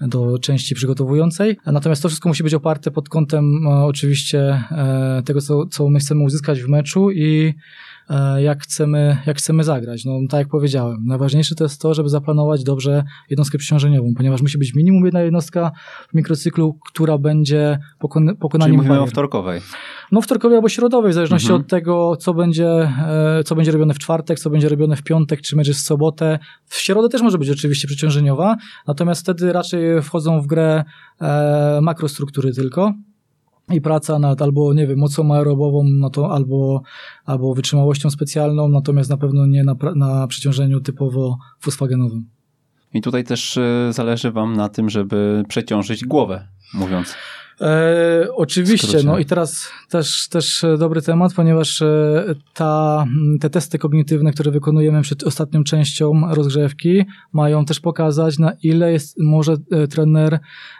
do 0.00 0.38
części 0.38 0.74
przygotowującej. 0.74 1.56
Natomiast 1.66 2.02
to 2.02 2.08
wszystko 2.08 2.28
musi 2.28 2.42
być 2.42 2.54
oparte 2.54 2.90
pod 2.90 3.08
kątem 3.08 3.66
e, 3.66 3.68
oczywiście 3.68 4.40
e, 4.70 5.22
tego, 5.24 5.40
co, 5.40 5.66
co 5.66 5.88
my 5.88 5.98
chcemy 5.98 6.24
uzyskać 6.24 6.62
w 6.62 6.68
meczu 6.68 7.10
i 7.10 7.54
jak 8.38 8.62
chcemy, 8.62 9.16
jak 9.26 9.38
chcemy 9.38 9.64
zagrać. 9.64 10.04
No, 10.04 10.12
tak 10.30 10.38
jak 10.38 10.48
powiedziałem, 10.48 11.04
najważniejsze 11.06 11.54
to 11.54 11.64
jest 11.64 11.80
to, 11.80 11.94
żeby 11.94 12.08
zaplanować 12.08 12.64
dobrze 12.64 13.04
jednostkę 13.30 13.58
przeciążeniową, 13.58 14.14
ponieważ 14.16 14.42
musi 14.42 14.58
być 14.58 14.74
minimum 14.74 15.04
jedna 15.04 15.22
jednostka 15.22 15.70
w 16.08 16.14
mikrocyklu, 16.14 16.78
która 16.92 17.18
będzie 17.18 17.78
pokon 17.98 18.36
pokonaniem 18.36 18.76
Czyli 18.76 18.88
mówimy 18.88 19.00
o 19.00 19.06
wtorkowej. 19.06 19.60
No 20.12 20.20
wtorkowej 20.20 20.56
albo 20.56 20.68
środowej, 20.68 21.12
w 21.12 21.14
zależności 21.14 21.46
mhm. 21.46 21.60
od 21.60 21.68
tego, 21.68 22.16
co 22.16 22.34
będzie, 22.34 22.68
e, 22.68 23.42
co 23.44 23.54
będzie 23.54 23.72
robione 23.72 23.94
w 23.94 23.98
czwartek, 23.98 24.38
co 24.38 24.50
będzie 24.50 24.68
robione 24.68 24.96
w 24.96 25.02
piątek, 25.02 25.40
czy 25.40 25.56
będzie 25.56 25.72
w 25.72 25.78
sobotę. 25.78 26.38
W 26.64 26.78
środę 26.78 27.08
też 27.08 27.22
może 27.22 27.38
być 27.38 27.50
oczywiście 27.50 27.88
przeciążeniowa, 27.88 28.56
natomiast 28.86 29.22
wtedy 29.22 29.52
raczej 29.52 30.02
wchodzą 30.02 30.40
w 30.40 30.46
grę 30.46 30.84
e, 31.20 31.78
makrostruktury 31.82 32.52
tylko 32.52 32.92
i 33.72 33.80
praca 33.80 34.18
nad 34.18 34.42
albo, 34.42 34.74
nie 34.74 34.86
wiem, 34.86 34.98
mocą 34.98 35.34
aerobową, 35.34 35.84
no 35.84 36.10
to 36.10 36.32
albo, 36.32 36.82
albo 37.24 37.54
wytrzymałością 37.54 38.10
specjalną, 38.10 38.68
natomiast 38.68 39.10
na 39.10 39.16
pewno 39.16 39.46
nie 39.46 39.64
na, 39.64 39.74
na 39.96 40.26
przeciążeniu 40.26 40.80
typowo 40.80 41.38
fosfagenowym. 41.60 42.28
I 42.94 43.02
tutaj 43.02 43.24
też 43.24 43.56
e, 43.56 43.92
zależy 43.92 44.32
Wam 44.32 44.56
na 44.56 44.68
tym, 44.68 44.90
żeby 44.90 45.42
przeciążyć 45.48 46.04
głowę, 46.04 46.48
mówiąc. 46.74 47.14
E, 47.60 48.28
oczywiście, 48.34 48.98
no 49.04 49.18
i 49.18 49.24
teraz 49.24 49.68
też, 49.90 50.28
też 50.28 50.64
dobry 50.78 51.02
temat, 51.02 51.34
ponieważ 51.34 51.82
e, 51.82 52.24
ta, 52.54 53.04
te 53.40 53.50
testy 53.50 53.78
kognitywne, 53.78 54.32
które 54.32 54.50
wykonujemy 54.50 55.02
przed 55.02 55.22
ostatnią 55.22 55.64
częścią 55.64 56.34
rozgrzewki, 56.34 57.04
mają 57.32 57.64
też 57.64 57.80
pokazać, 57.80 58.38
na 58.38 58.52
ile 58.62 58.92
jest, 58.92 59.16
może 59.18 59.56
e, 59.70 59.88
trener 59.88 60.38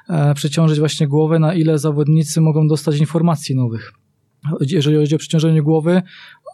e, 0.09 0.35
przeciążyć 0.35 0.79
właśnie 0.79 1.09
głowę, 1.09 1.39
na 1.39 1.55
ile 1.55 1.79
zawodnicy 1.79 2.41
mogą 2.41 2.69
dostać 2.69 2.99
informacji 2.99 3.57
nowych. 3.57 3.93
Jeżeli 4.61 4.97
chodzi 4.97 5.15
o 5.15 5.19
przeciążenie 5.19 5.63
głowy, 5.63 6.03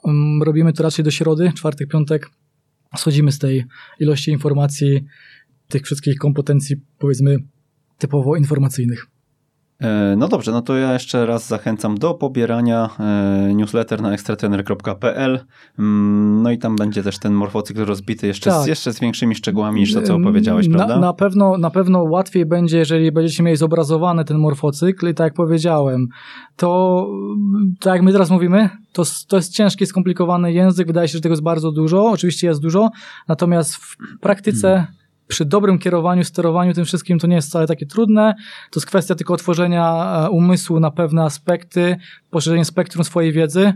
um, 0.02 0.42
robimy 0.42 0.72
to 0.72 0.82
raczej 0.82 1.04
do 1.04 1.10
środy, 1.10 1.52
czwartek, 1.54 1.88
piątek, 1.88 2.30
schodzimy 2.96 3.32
z 3.32 3.38
tej 3.38 3.64
ilości 4.00 4.30
informacji, 4.30 5.04
tych 5.68 5.82
wszystkich 5.82 6.16
kompetencji, 6.16 6.76
powiedzmy, 6.98 7.36
typowo 7.98 8.36
informacyjnych. 8.36 9.06
E, 9.82 10.14
no 10.16 10.28
dobrze, 10.28 10.52
no 10.52 10.62
to 10.62 10.76
ja 10.76 10.92
jeszcze 10.92 11.26
raz 11.26 11.48
zachęcam 11.48 11.98
do 11.98 12.14
pobierania 12.14 12.90
e, 13.00 13.54
newsletter 13.54 14.02
na 14.02 14.12
ekstratrener.pl. 14.12 15.40
Mm, 15.78 16.42
no 16.42 16.50
i 16.50 16.58
tam 16.58 16.76
będzie 16.76 17.02
też 17.02 17.18
ten 17.18 17.32
morfocykl 17.32 17.84
rozbity 17.84 18.26
jeszcze, 18.26 18.50
tak. 18.50 18.64
z, 18.64 18.66
jeszcze 18.66 18.92
z 18.92 19.00
większymi 19.00 19.34
szczegółami 19.34 19.80
niż 19.80 19.94
to, 19.94 20.02
co 20.02 20.16
opowiedziałeś, 20.16 20.68
prawda? 20.68 20.94
Na, 20.94 21.00
na, 21.00 21.12
pewno, 21.12 21.58
na 21.58 21.70
pewno 21.70 22.02
łatwiej 22.02 22.46
będzie, 22.46 22.78
jeżeli 22.78 23.12
będziecie 23.12 23.42
mieli 23.42 23.56
zobrazowany 23.56 24.24
ten 24.24 24.38
morfocykl 24.38 25.08
i 25.08 25.14
tak 25.14 25.24
jak 25.24 25.34
powiedziałem, 25.34 26.06
to 26.56 27.08
tak 27.80 27.94
jak 27.94 28.02
my 28.02 28.12
teraz 28.12 28.30
mówimy, 28.30 28.68
to, 28.92 29.02
to 29.28 29.36
jest 29.36 29.52
ciężki, 29.52 29.86
skomplikowany 29.86 30.52
język, 30.52 30.86
wydaje 30.86 31.08
się, 31.08 31.12
że 31.12 31.20
tego 31.20 31.32
jest 31.32 31.42
bardzo 31.42 31.72
dużo, 31.72 32.10
oczywiście 32.10 32.46
jest 32.46 32.60
dużo, 32.60 32.90
natomiast 33.28 33.74
w 33.76 33.96
praktyce 34.20 34.68
hmm 34.68 35.01
przy 35.28 35.44
dobrym 35.44 35.78
kierowaniu, 35.78 36.24
sterowaniu 36.24 36.74
tym 36.74 36.84
wszystkim 36.84 37.18
to 37.18 37.26
nie 37.26 37.36
jest 37.36 37.48
wcale 37.48 37.66
takie 37.66 37.86
trudne. 37.86 38.34
To 38.70 38.80
jest 38.80 38.86
kwestia 38.86 39.14
tylko 39.14 39.34
otworzenia 39.34 40.04
e, 40.26 40.30
umysłu 40.30 40.80
na 40.80 40.90
pewne 40.90 41.22
aspekty, 41.22 41.96
poszerzenie 42.30 42.64
spektrum 42.64 43.04
swojej 43.04 43.32
wiedzy 43.32 43.72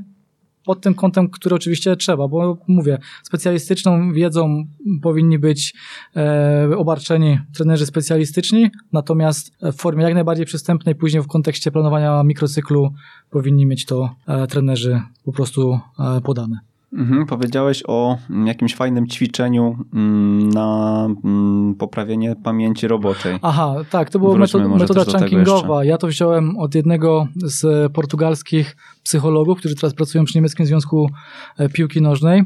pod 0.66 0.80
tym 0.80 0.94
kątem, 0.94 1.30
który 1.30 1.54
oczywiście 1.54 1.96
trzeba, 1.96 2.28
bo 2.28 2.58
mówię, 2.68 2.98
specjalistyczną 3.22 4.12
wiedzą 4.12 4.64
powinni 5.02 5.38
być 5.38 5.74
e, 6.16 6.76
obarczeni 6.76 7.38
trenerzy 7.54 7.86
specjalistyczni, 7.86 8.70
natomiast 8.92 9.52
w 9.62 9.72
formie 9.72 10.04
jak 10.04 10.14
najbardziej 10.14 10.46
przystępnej, 10.46 10.94
później 10.94 11.22
w 11.22 11.26
kontekście 11.26 11.70
planowania 11.70 12.22
mikrocyklu 12.22 12.92
powinni 13.30 13.66
mieć 13.66 13.84
to 13.84 14.10
e, 14.26 14.46
trenerzy 14.46 15.00
po 15.24 15.32
prostu 15.32 15.80
e, 15.98 16.20
podane. 16.20 16.75
Mhm, 16.96 17.26
powiedziałeś 17.26 17.82
o 17.86 18.18
jakimś 18.44 18.74
fajnym 18.74 19.06
ćwiczeniu 19.06 19.78
mm, 19.94 20.48
na 20.48 21.08
mm, 21.24 21.74
poprawienie 21.74 22.36
pamięci 22.44 22.88
roboczej. 22.88 23.38
Aha, 23.42 23.74
tak, 23.90 24.10
to 24.10 24.18
była 24.18 24.36
metoda, 24.36 24.68
metoda 24.68 25.04
chunkingowa. 25.04 25.84
Ja 25.84 25.98
to 25.98 26.06
wziąłem 26.06 26.58
od 26.58 26.74
jednego 26.74 27.26
z 27.36 27.92
portugalskich 27.92 28.76
psychologów, 29.02 29.58
którzy 29.58 29.74
teraz 29.74 29.94
pracują 29.94 30.24
przy 30.24 30.38
Niemieckim 30.38 30.66
Związku 30.66 31.10
e, 31.58 31.68
Piłki 31.68 32.02
Nożnej. 32.02 32.42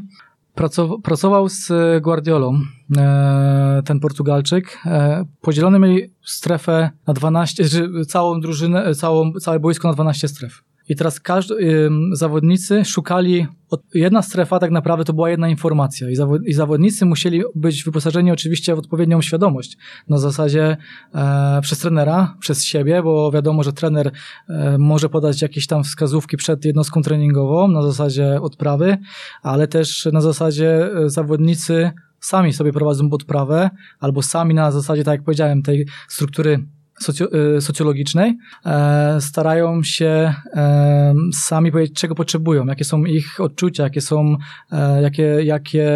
Pracował 1.03 1.49
z 1.49 1.71
Guardiolą, 2.01 2.59
e, 2.97 3.81
ten 3.85 3.99
Portugalczyk. 3.99 4.79
E, 4.85 5.25
podzielony 5.41 5.79
mieli 5.79 6.13
strefę 6.23 6.89
na 7.07 7.13
12, 7.13 7.63
całą 8.07 8.39
drużynę, 8.39 8.95
całą, 8.95 9.33
całe 9.33 9.59
boisko 9.59 9.87
na 9.87 9.93
12 9.93 10.27
stref. 10.27 10.63
I 10.89 10.95
teraz 10.95 11.19
każdy, 11.19 11.89
zawodnicy 12.13 12.85
szukali, 12.85 13.47
od, 13.69 13.81
jedna 13.93 14.21
strefa 14.21 14.59
tak 14.59 14.71
naprawdę 14.71 15.05
to 15.05 15.13
była 15.13 15.29
jedna 15.29 15.49
informacja. 15.49 16.09
I, 16.09 16.15
zawod, 16.15 16.41
i 16.45 16.53
zawodnicy 16.53 17.05
musieli 17.05 17.43
być 17.55 17.83
wyposażeni 17.83 18.31
oczywiście 18.31 18.75
w 18.75 18.79
odpowiednią 18.79 19.21
świadomość. 19.21 19.77
Na 20.09 20.17
zasadzie 20.17 20.77
e, 21.15 21.59
przez 21.61 21.79
trenera, 21.79 22.37
przez 22.39 22.63
siebie, 22.63 23.03
bo 23.03 23.31
wiadomo, 23.31 23.63
że 23.63 23.73
trener 23.73 24.11
e, 24.49 24.77
może 24.77 25.09
podać 25.09 25.41
jakieś 25.41 25.67
tam 25.67 25.83
wskazówki 25.83 26.37
przed 26.37 26.65
jednostką 26.65 27.01
treningową 27.01 27.67
na 27.67 27.81
zasadzie 27.81 28.41
odprawy, 28.41 28.97
ale 29.43 29.67
też 29.67 30.09
na 30.13 30.21
zasadzie 30.21 30.89
e, 30.95 31.09
zawodnicy 31.09 31.91
sami 32.19 32.53
sobie 32.53 32.73
prowadzą 32.73 33.09
podprawę 33.09 33.69
albo 33.99 34.21
sami 34.21 34.53
na 34.53 34.71
zasadzie, 34.71 35.03
tak 35.03 35.11
jak 35.11 35.23
powiedziałem, 35.23 35.61
tej 35.61 35.87
struktury 36.07 36.65
socio, 37.01 37.55
y, 37.57 37.61
socjologicznej, 37.61 38.37
e, 38.65 39.21
starają 39.21 39.83
się 39.83 40.33
e, 40.53 41.13
sami 41.33 41.71
powiedzieć, 41.71 41.95
czego 41.95 42.15
potrzebują, 42.15 42.65
jakie 42.65 42.83
są 42.83 43.05
ich 43.05 43.39
odczucia, 43.39 43.83
jakie 43.83 44.01
są, 44.01 44.37
e, 44.71 45.01
jakie, 45.01 45.23
jakie 45.23 45.91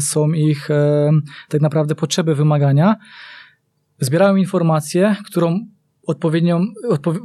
są 0.00 0.32
ich 0.32 0.68
tak 1.48 1.60
naprawdę 1.60 1.94
potrzeby, 1.94 2.34
wymagania. 2.34 2.96
Zbierają 4.00 4.36
informację, 4.36 5.16
którą 5.26 5.66
odpowiednią, 6.06 6.64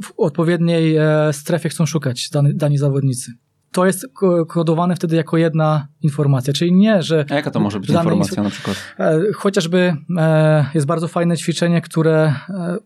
w 0.02 0.12
odpowiedniej 0.16 0.96
strefie 1.32 1.68
chcą 1.68 1.86
szukać 1.86 2.30
dani, 2.30 2.54
dani 2.54 2.78
zawodnicy 2.78 3.45
to 3.76 3.86
jest 3.86 4.06
kodowane 4.48 4.96
wtedy 4.96 5.16
jako 5.16 5.36
jedna 5.36 5.88
informacja, 6.02 6.52
czyli 6.52 6.72
nie, 6.72 7.02
że... 7.02 7.24
A 7.30 7.34
jaka 7.34 7.50
to 7.50 7.60
może 7.60 7.80
być 7.80 7.90
informacja 7.90 8.42
na 8.42 8.50
przykład? 8.50 8.76
E, 8.98 9.20
chociażby 9.34 9.96
e, 10.18 10.66
jest 10.74 10.86
bardzo 10.86 11.08
fajne 11.08 11.36
ćwiczenie, 11.36 11.80
które 11.80 12.34
e, 12.48 12.76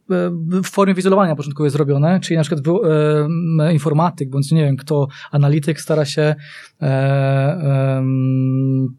w 0.65 0.67
formie 0.71 0.95
wizualizowania 0.95 1.37
początku 1.37 1.65
jest 1.65 1.77
zrobione, 1.77 2.21
czyli 2.21 2.37
na 2.37 2.43
przykład 2.43 2.65
informatyk, 3.73 4.31
bądź 4.31 4.53
nie 4.53 4.65
wiem 4.65 4.77
kto, 4.77 5.09
analityk 5.31 5.81
stara 5.81 6.05
się 6.05 6.35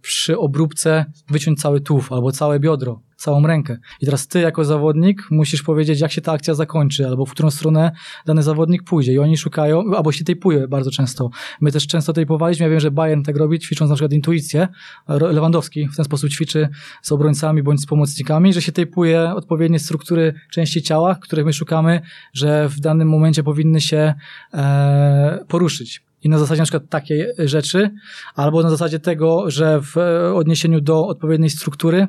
przy 0.02 0.38
obróbce 0.38 1.06
wyciąć 1.30 1.62
cały 1.62 1.82
tłów 1.82 2.12
albo 2.12 2.32
całe 2.32 2.60
biodro 2.60 3.02
całą 3.22 3.48
rękę. 3.48 3.78
I 4.02 4.06
teraz 4.06 4.28
ty 4.28 4.40
jako 4.40 4.66
zawodnik 4.66 5.22
musisz 5.32 5.64
powiedzieć, 5.64 6.00
jak 6.00 6.12
się 6.12 6.22
ta 6.22 6.32
akcja 6.32 6.54
zakończy, 6.54 7.08
albo 7.08 7.26
w 7.26 7.32
którą 7.32 7.52
stronę 7.52 7.92
dany 8.26 8.44
zawodnik 8.44 8.84
pójdzie. 8.84 9.14
I 9.14 9.20
oni 9.20 9.38
szukają, 9.38 9.84
albo 9.96 10.12
się 10.12 10.24
tejpuje 10.24 10.68
bardzo 10.68 10.92
często. 10.92 11.30
My 11.62 11.72
też 11.72 11.88
często 11.88 12.14
tejpowaliśmy, 12.14 12.64
ja 12.64 12.70
wiem, 12.70 12.80
że 12.80 12.92
Bayern 12.92 13.24
tak 13.24 13.38
robi, 13.38 13.60
ćwicząc 13.60 13.90
na 13.90 13.96
przykład 13.96 14.14
intuicję. 14.14 14.68
Lewandowski 15.08 15.88
w 15.88 15.96
ten 15.96 16.06
sposób 16.06 16.30
ćwiczy 16.30 16.70
z 17.02 17.12
obrońcami 17.12 17.64
bądź 17.64 17.82
z 17.82 17.86
pomocnikami, 17.86 18.54
że 18.54 18.62
się 18.62 18.72
tejpuje 18.72 19.34
odpowiednie 19.36 19.80
struktury 19.80 20.34
części 20.52 20.82
ciała, 20.82 21.16
których 21.16 21.46
my 21.46 21.54
szukamy, 21.54 22.02
że 22.34 22.70
w 22.70 22.80
danym 22.80 23.10
momencie 23.10 23.44
powinny 23.44 23.82
się 23.82 24.14
e, 24.54 25.46
poruszyć. 25.48 26.04
i 26.24 26.30
na 26.30 26.40
zasadzie 26.40 26.62
na 26.62 26.66
przykład 26.66 26.90
takiej 26.90 27.26
rzeczy, 27.38 27.92
albo 28.36 28.64
na 28.64 28.70
zasadzie 28.70 29.00
tego, 29.00 29.52
że 29.52 29.82
w 29.82 29.98
odniesieniu 30.36 30.82
do 30.82 31.08
odpowiedniej 31.08 31.50
struktury 31.50 32.08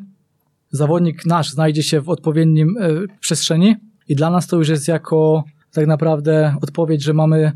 zawodnik 0.73 1.27
nasz 1.27 1.51
znajdzie 1.51 1.83
się 1.83 2.01
w 2.01 2.09
odpowiednim 2.09 2.77
e, 2.81 2.89
przestrzeni 3.21 3.77
i 4.09 4.17
dla 4.17 4.31
nas 4.31 4.47
to 4.47 4.57
już 4.57 4.69
jest 4.69 4.89
jako 4.89 5.45
tak 5.73 5.87
naprawdę 5.87 6.57
odpowiedź, 6.63 7.03
że 7.03 7.13
mamy 7.13 7.53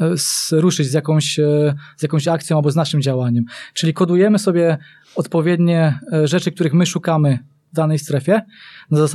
e, 0.00 0.14
ruszyć 0.52 0.86
z 0.86 0.92
jakąś, 0.92 1.38
e, 1.38 1.74
z 1.96 2.02
jakąś 2.02 2.28
akcją 2.28 2.56
albo 2.56 2.70
z 2.70 2.76
naszym 2.76 3.02
działaniem. 3.02 3.44
Czyli 3.74 3.94
kodujemy 3.94 4.38
sobie 4.38 4.78
odpowiednie 5.16 6.00
rzeczy, 6.24 6.52
których 6.52 6.74
my 6.74 6.86
szukamy 6.86 7.38
w 7.72 7.76
danej 7.76 7.98
strefie 7.98 8.42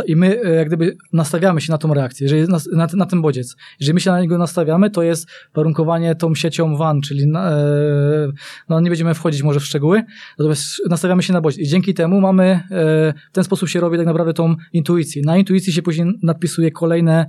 i 0.07 0.15
my 0.15 0.41
e, 0.43 0.49
jak 0.49 0.67
gdyby 0.67 0.97
nastawiamy 1.13 1.61
się 1.61 1.71
na 1.71 1.77
tą 1.77 1.93
reakcję, 1.93 2.25
jeżeli 2.25 2.51
na, 2.51 2.57
na, 2.73 2.87
na, 2.93 3.05
ten 3.05 3.21
bodziec. 3.21 3.55
Jeżeli 3.79 3.93
my 3.93 3.99
się 3.99 4.11
na 4.11 4.21
niego 4.21 4.37
nastawiamy, 4.37 4.89
to 4.89 5.03
jest 5.03 5.27
warunkowanie 5.55 6.15
tą 6.15 6.35
siecią 6.35 6.77
WAN, 6.77 7.01
czyli 7.01 7.27
na, 7.27 7.51
e, 7.51 7.63
no 8.69 8.79
nie 8.79 8.89
będziemy 8.89 9.13
wchodzić 9.13 9.43
może 9.43 9.59
w 9.59 9.65
szczegóły, 9.65 10.03
natomiast 10.39 10.81
nastawiamy 10.89 11.23
się 11.23 11.33
na 11.33 11.41
bodziec 11.41 11.59
i 11.59 11.67
dzięki 11.67 11.93
temu 11.93 12.21
mamy, 12.21 12.43
e, 12.45 12.59
w 13.31 13.31
ten 13.31 13.43
sposób 13.43 13.69
się 13.69 13.79
robi 13.79 13.97
tak 13.97 14.05
naprawdę 14.05 14.33
tą 14.33 14.55
intuicję. 14.73 15.21
Na 15.25 15.37
intuicji 15.37 15.73
się 15.73 15.81
później 15.81 16.07
nadpisuje 16.23 16.71
kolejne, 16.71 17.25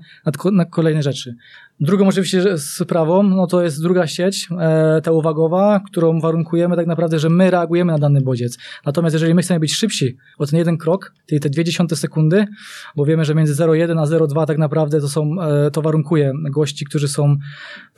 na 0.52 0.64
kolejne 0.64 1.02
rzeczy. 1.02 1.34
Drugą 1.80 2.08
oczywiście 2.08 2.58
sprawą, 2.58 3.22
no 3.22 3.46
to 3.46 3.62
jest 3.62 3.82
druga 3.82 4.06
sieć, 4.06 4.48
e, 4.60 5.00
ta 5.00 5.12
uwagowa, 5.12 5.80
którą 5.86 6.20
warunkujemy 6.20 6.76
tak 6.76 6.86
naprawdę, 6.86 7.18
że 7.18 7.30
my 7.30 7.50
reagujemy 7.50 7.92
na 7.92 7.98
dany 7.98 8.20
bodziec. 8.20 8.58
Natomiast 8.86 9.14
jeżeli 9.14 9.34
my 9.34 9.42
chcemy 9.42 9.60
być 9.60 9.74
szybsi 9.74 10.16
o 10.38 10.46
ten 10.46 10.58
jeden 10.58 10.78
krok, 10.78 11.12
czyli 11.26 11.40
te 11.40 11.50
dwie 11.50 11.64
dziesiąte 11.64 11.96
sekundy, 11.96 12.46
bo 12.96 13.04
wiemy, 13.04 13.24
że 13.24 13.34
między 13.34 13.54
0,1 13.54 14.00
a 14.00 14.04
0,2 14.04 14.46
tak 14.46 14.58
naprawdę 14.58 15.00
to 15.00 15.08
są, 15.08 15.42
e, 15.42 15.70
to 15.70 15.82
warunkuje 15.82 16.32
gości, 16.50 16.84
którzy 16.84 17.08
są 17.08 17.36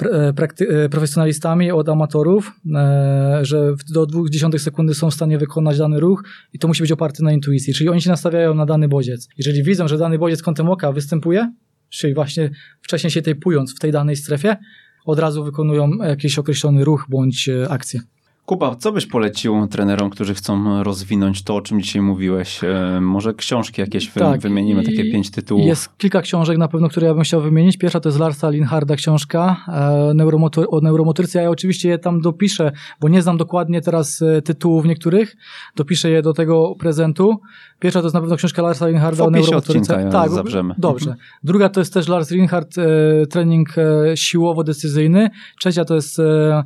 e, 0.02 0.32
e, 0.68 0.88
profesjonalistami 0.88 1.70
od 1.70 1.88
amatorów, 1.88 2.52
e, 2.74 3.38
że 3.42 3.74
do 3.92 4.06
dwóch 4.06 4.30
dziesiątych 4.30 4.60
sekundy 4.60 4.94
są 4.94 5.10
w 5.10 5.14
stanie 5.14 5.38
wykonać 5.38 5.78
dany 5.78 6.00
ruch 6.00 6.24
i 6.52 6.58
to 6.58 6.68
musi 6.68 6.82
być 6.82 6.92
oparte 6.92 7.24
na 7.24 7.32
intuicji, 7.32 7.74
czyli 7.74 7.88
oni 7.90 8.02
się 8.02 8.10
nastawiają 8.10 8.54
na 8.54 8.66
dany 8.66 8.88
bodziec. 8.88 9.28
Jeżeli 9.38 9.62
widzą, 9.62 9.88
że 9.88 9.98
dany 9.98 10.18
bodziec 10.18 10.42
kątem 10.42 10.68
oka 10.68 10.92
występuje, 10.92 11.52
czyli 11.88 12.14
właśnie 12.14 12.50
wcześniej 12.82 13.10
się 13.10 13.22
tejpując 13.22 13.76
w 13.76 13.78
tej 13.78 13.92
danej 13.92 14.16
strefie, 14.16 14.56
od 15.04 15.18
razu 15.18 15.44
wykonują 15.44 15.90
jakiś 15.96 16.38
określony 16.38 16.84
ruch 16.84 17.06
bądź 17.08 17.48
e, 17.48 17.68
akcję. 17.70 18.00
Kuba, 18.48 18.76
co 18.76 18.92
byś 18.92 19.06
polecił 19.06 19.66
trenerom, 19.66 20.10
którzy 20.10 20.34
chcą 20.34 20.82
rozwinąć 20.82 21.42
to, 21.42 21.54
o 21.54 21.60
czym 21.60 21.82
dzisiaj 21.82 22.02
mówiłeś? 22.02 22.64
E, 22.64 23.00
może 23.00 23.34
książki 23.34 23.80
jakieś 23.80 24.10
tak, 24.10 24.40
wymienimy, 24.40 24.82
takie 24.82 25.10
pięć 25.12 25.30
tytułów. 25.30 25.66
Jest 25.66 25.98
kilka 25.98 26.22
książek 26.22 26.58
na 26.58 26.68
pewno, 26.68 26.88
które 26.88 27.06
ja 27.06 27.14
bym 27.14 27.22
chciał 27.22 27.40
wymienić. 27.40 27.76
Pierwsza 27.76 28.00
to 28.00 28.08
jest 28.08 28.18
Larsa 28.18 28.50
Linharda 28.50 28.96
książka 28.96 29.56
e, 29.68 30.14
neuromotor, 30.14 30.66
o 30.70 30.80
neuromotryce. 30.80 31.42
Ja 31.42 31.50
oczywiście 31.50 31.88
je 31.88 31.98
tam 31.98 32.20
dopiszę, 32.20 32.72
bo 33.00 33.08
nie 33.08 33.22
znam 33.22 33.36
dokładnie 33.36 33.80
teraz 33.80 34.24
tytułów 34.44 34.84
niektórych. 34.84 35.36
Dopiszę 35.76 36.10
je 36.10 36.22
do 36.22 36.32
tego 36.32 36.74
prezentu. 36.78 37.40
Pierwsza 37.78 38.00
to 38.00 38.06
jest 38.06 38.14
na 38.14 38.20
pewno 38.20 38.36
książka 38.36 38.62
Larsa 38.62 38.88
Linharda 38.88 39.24
o 39.24 39.30
neuromotryce. 39.30 40.00
Ja 40.02 40.10
tak, 40.10 40.30
zabrzemy. 40.30 40.74
Dobrze. 40.78 41.10
Mhm. 41.10 41.28
Druga 41.42 41.68
to 41.68 41.80
jest 41.80 41.94
też 41.94 42.08
Lars 42.08 42.30
Linhard, 42.30 42.78
e, 42.78 43.26
trening 43.26 43.68
e, 43.78 44.16
siłowo-decyzyjny. 44.16 45.30
Trzecia 45.60 45.84
to 45.84 45.94
jest 45.94 46.18
e, 46.18 46.64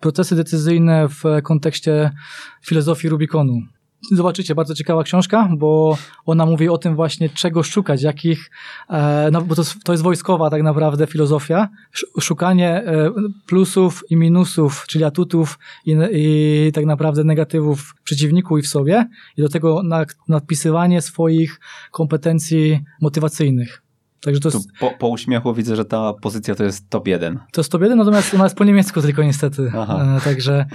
procesy 0.00 0.36
decyzyjne 0.36 1.08
w 1.08 1.42
kontekście 1.42 2.10
filozofii 2.62 3.08
Rubikonu. 3.08 3.60
Zobaczycie, 4.12 4.54
bardzo 4.54 4.74
ciekawa 4.74 5.02
książka, 5.02 5.48
bo 5.56 5.98
ona 6.26 6.46
mówi 6.46 6.68
o 6.68 6.78
tym 6.78 6.96
właśnie, 6.96 7.28
czego 7.28 7.62
szukać, 7.62 8.02
jakich, 8.02 8.50
e, 8.90 9.28
no 9.32 9.42
bo 9.42 9.54
to, 9.54 9.62
to 9.84 9.92
jest 9.92 10.04
wojskowa 10.04 10.50
tak 10.50 10.62
naprawdę 10.62 11.06
filozofia, 11.06 11.68
szukanie 12.20 12.68
e, 12.70 13.10
plusów 13.46 14.04
i 14.10 14.16
minusów, 14.16 14.84
czyli 14.88 15.04
atutów 15.04 15.58
i, 15.86 15.96
i 16.12 16.72
tak 16.74 16.86
naprawdę 16.86 17.24
negatywów 17.24 17.80
w 17.80 18.02
przeciwniku 18.02 18.58
i 18.58 18.62
w 18.62 18.68
sobie 18.68 19.08
i 19.36 19.42
do 19.42 19.48
tego 19.48 19.82
nadpisywanie 20.28 21.02
swoich 21.02 21.60
kompetencji 21.90 22.80
motywacyjnych. 23.00 23.85
Także 24.26 24.40
to 24.40 24.48
jest... 24.48 24.68
po, 24.80 24.90
po, 24.90 25.08
uśmiechu 25.08 25.54
widzę, 25.54 25.76
że 25.76 25.84
ta 25.84 26.12
pozycja 26.12 26.54
to 26.54 26.64
jest 26.64 26.90
top 26.90 27.08
1. 27.08 27.38
To 27.52 27.60
jest 27.60 27.72
top 27.72 27.82
1, 27.82 27.98
natomiast 27.98 28.34
ona 28.34 28.44
jest 28.44 28.56
po 28.56 28.64
niemiecku 28.64 29.02
tylko 29.02 29.22
niestety. 29.22 29.72
Aha. 29.78 30.16
E, 30.16 30.20
także 30.20 30.66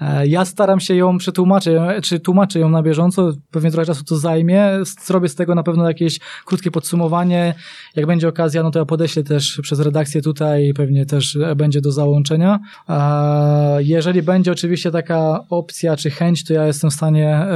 e, 0.00 0.26
ja 0.26 0.44
staram 0.44 0.80
się 0.80 0.94
ją 0.94 1.18
przetłumaczyć, 1.18 1.74
czy 2.02 2.20
tłumaczę 2.20 2.58
ją 2.58 2.68
na 2.68 2.82
bieżąco, 2.82 3.32
pewnie 3.50 3.70
trochę 3.70 3.86
czasu 3.86 4.04
to 4.04 4.16
zajmie. 4.16 4.70
Zrobię 5.04 5.28
z 5.28 5.34
tego 5.34 5.54
na 5.54 5.62
pewno 5.62 5.88
jakieś 5.88 6.18
krótkie 6.44 6.70
podsumowanie. 6.70 7.54
Jak 7.96 8.06
będzie 8.06 8.28
okazja, 8.28 8.62
no 8.62 8.70
to 8.70 8.78
ja 8.78 8.84
podeślę 8.84 9.22
też 9.22 9.60
przez 9.62 9.80
redakcję 9.80 10.22
tutaj, 10.22 10.72
pewnie 10.74 11.06
też 11.06 11.38
będzie 11.56 11.80
do 11.80 11.92
załączenia. 11.92 12.58
E, 12.88 13.82
jeżeli 13.82 14.22
będzie 14.22 14.52
oczywiście 14.52 14.90
taka 14.90 15.44
opcja 15.48 15.96
czy 15.96 16.10
chęć, 16.10 16.44
to 16.44 16.54
ja 16.54 16.66
jestem 16.66 16.90
w 16.90 16.94
stanie 16.94 17.46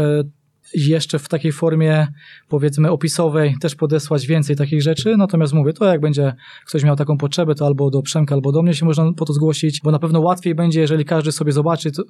jeszcze 0.75 1.19
w 1.19 1.29
takiej 1.29 1.53
formie, 1.53 2.07
powiedzmy, 2.49 2.91
opisowej 2.91 3.57
też 3.61 3.75
podesłać 3.75 4.27
więcej 4.27 4.57
takich 4.57 4.83
rzeczy. 4.83 5.17
Natomiast 5.17 5.53
mówię, 5.53 5.73
to 5.73 5.85
jak 5.85 6.01
będzie 6.01 6.35
ktoś 6.67 6.85
miał 6.85 6.97
taką 6.97 7.19
potrzebę, 7.19 7.55
to 7.55 7.67
albo 7.67 7.91
do 7.91 8.03
Przemka, 8.03 8.35
albo 8.35 8.53
do 8.53 8.63
mnie 8.63 8.75
się 8.75 8.87
można 8.87 9.13
po 9.13 9.25
to 9.25 9.33
zgłosić, 9.33 9.81
bo 9.85 9.91
na 9.91 9.99
pewno 9.99 10.21
łatwiej 10.21 10.55
będzie, 10.55 10.81
jeżeli 10.81 11.05
każdy 11.05 11.33
sobie 11.33 11.53
zobaczy, 11.53 11.93
to 11.93 12.03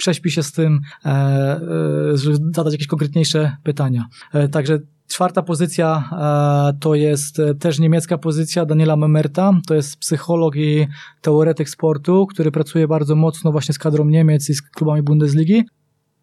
prześpi 0.00 0.30
się 0.30 0.42
z 0.42 0.52
tym, 0.52 0.80
e, 1.04 1.08
e, 1.08 1.60
żeby 2.16 2.36
zadać 2.54 2.72
jakieś 2.72 2.86
konkretniejsze 2.86 3.56
pytania. 3.62 4.04
E, 4.32 4.48
także 4.48 4.78
Czwarta 5.08 5.42
pozycja 5.42 6.10
to 6.80 6.94
jest 6.94 7.36
też 7.60 7.78
niemiecka 7.78 8.18
pozycja 8.18 8.66
Daniela 8.66 8.96
Memerta. 8.96 9.52
To 9.66 9.74
jest 9.74 9.96
psycholog 9.96 10.56
i 10.56 10.86
teoretyk 11.20 11.68
sportu, 11.68 12.26
który 12.26 12.50
pracuje 12.50 12.88
bardzo 12.88 13.16
mocno 13.16 13.52
właśnie 13.52 13.74
z 13.74 13.78
kadrą 13.78 14.04
Niemiec 14.04 14.50
i 14.50 14.54
z 14.54 14.62
klubami 14.62 15.02
Bundesligi 15.02 15.64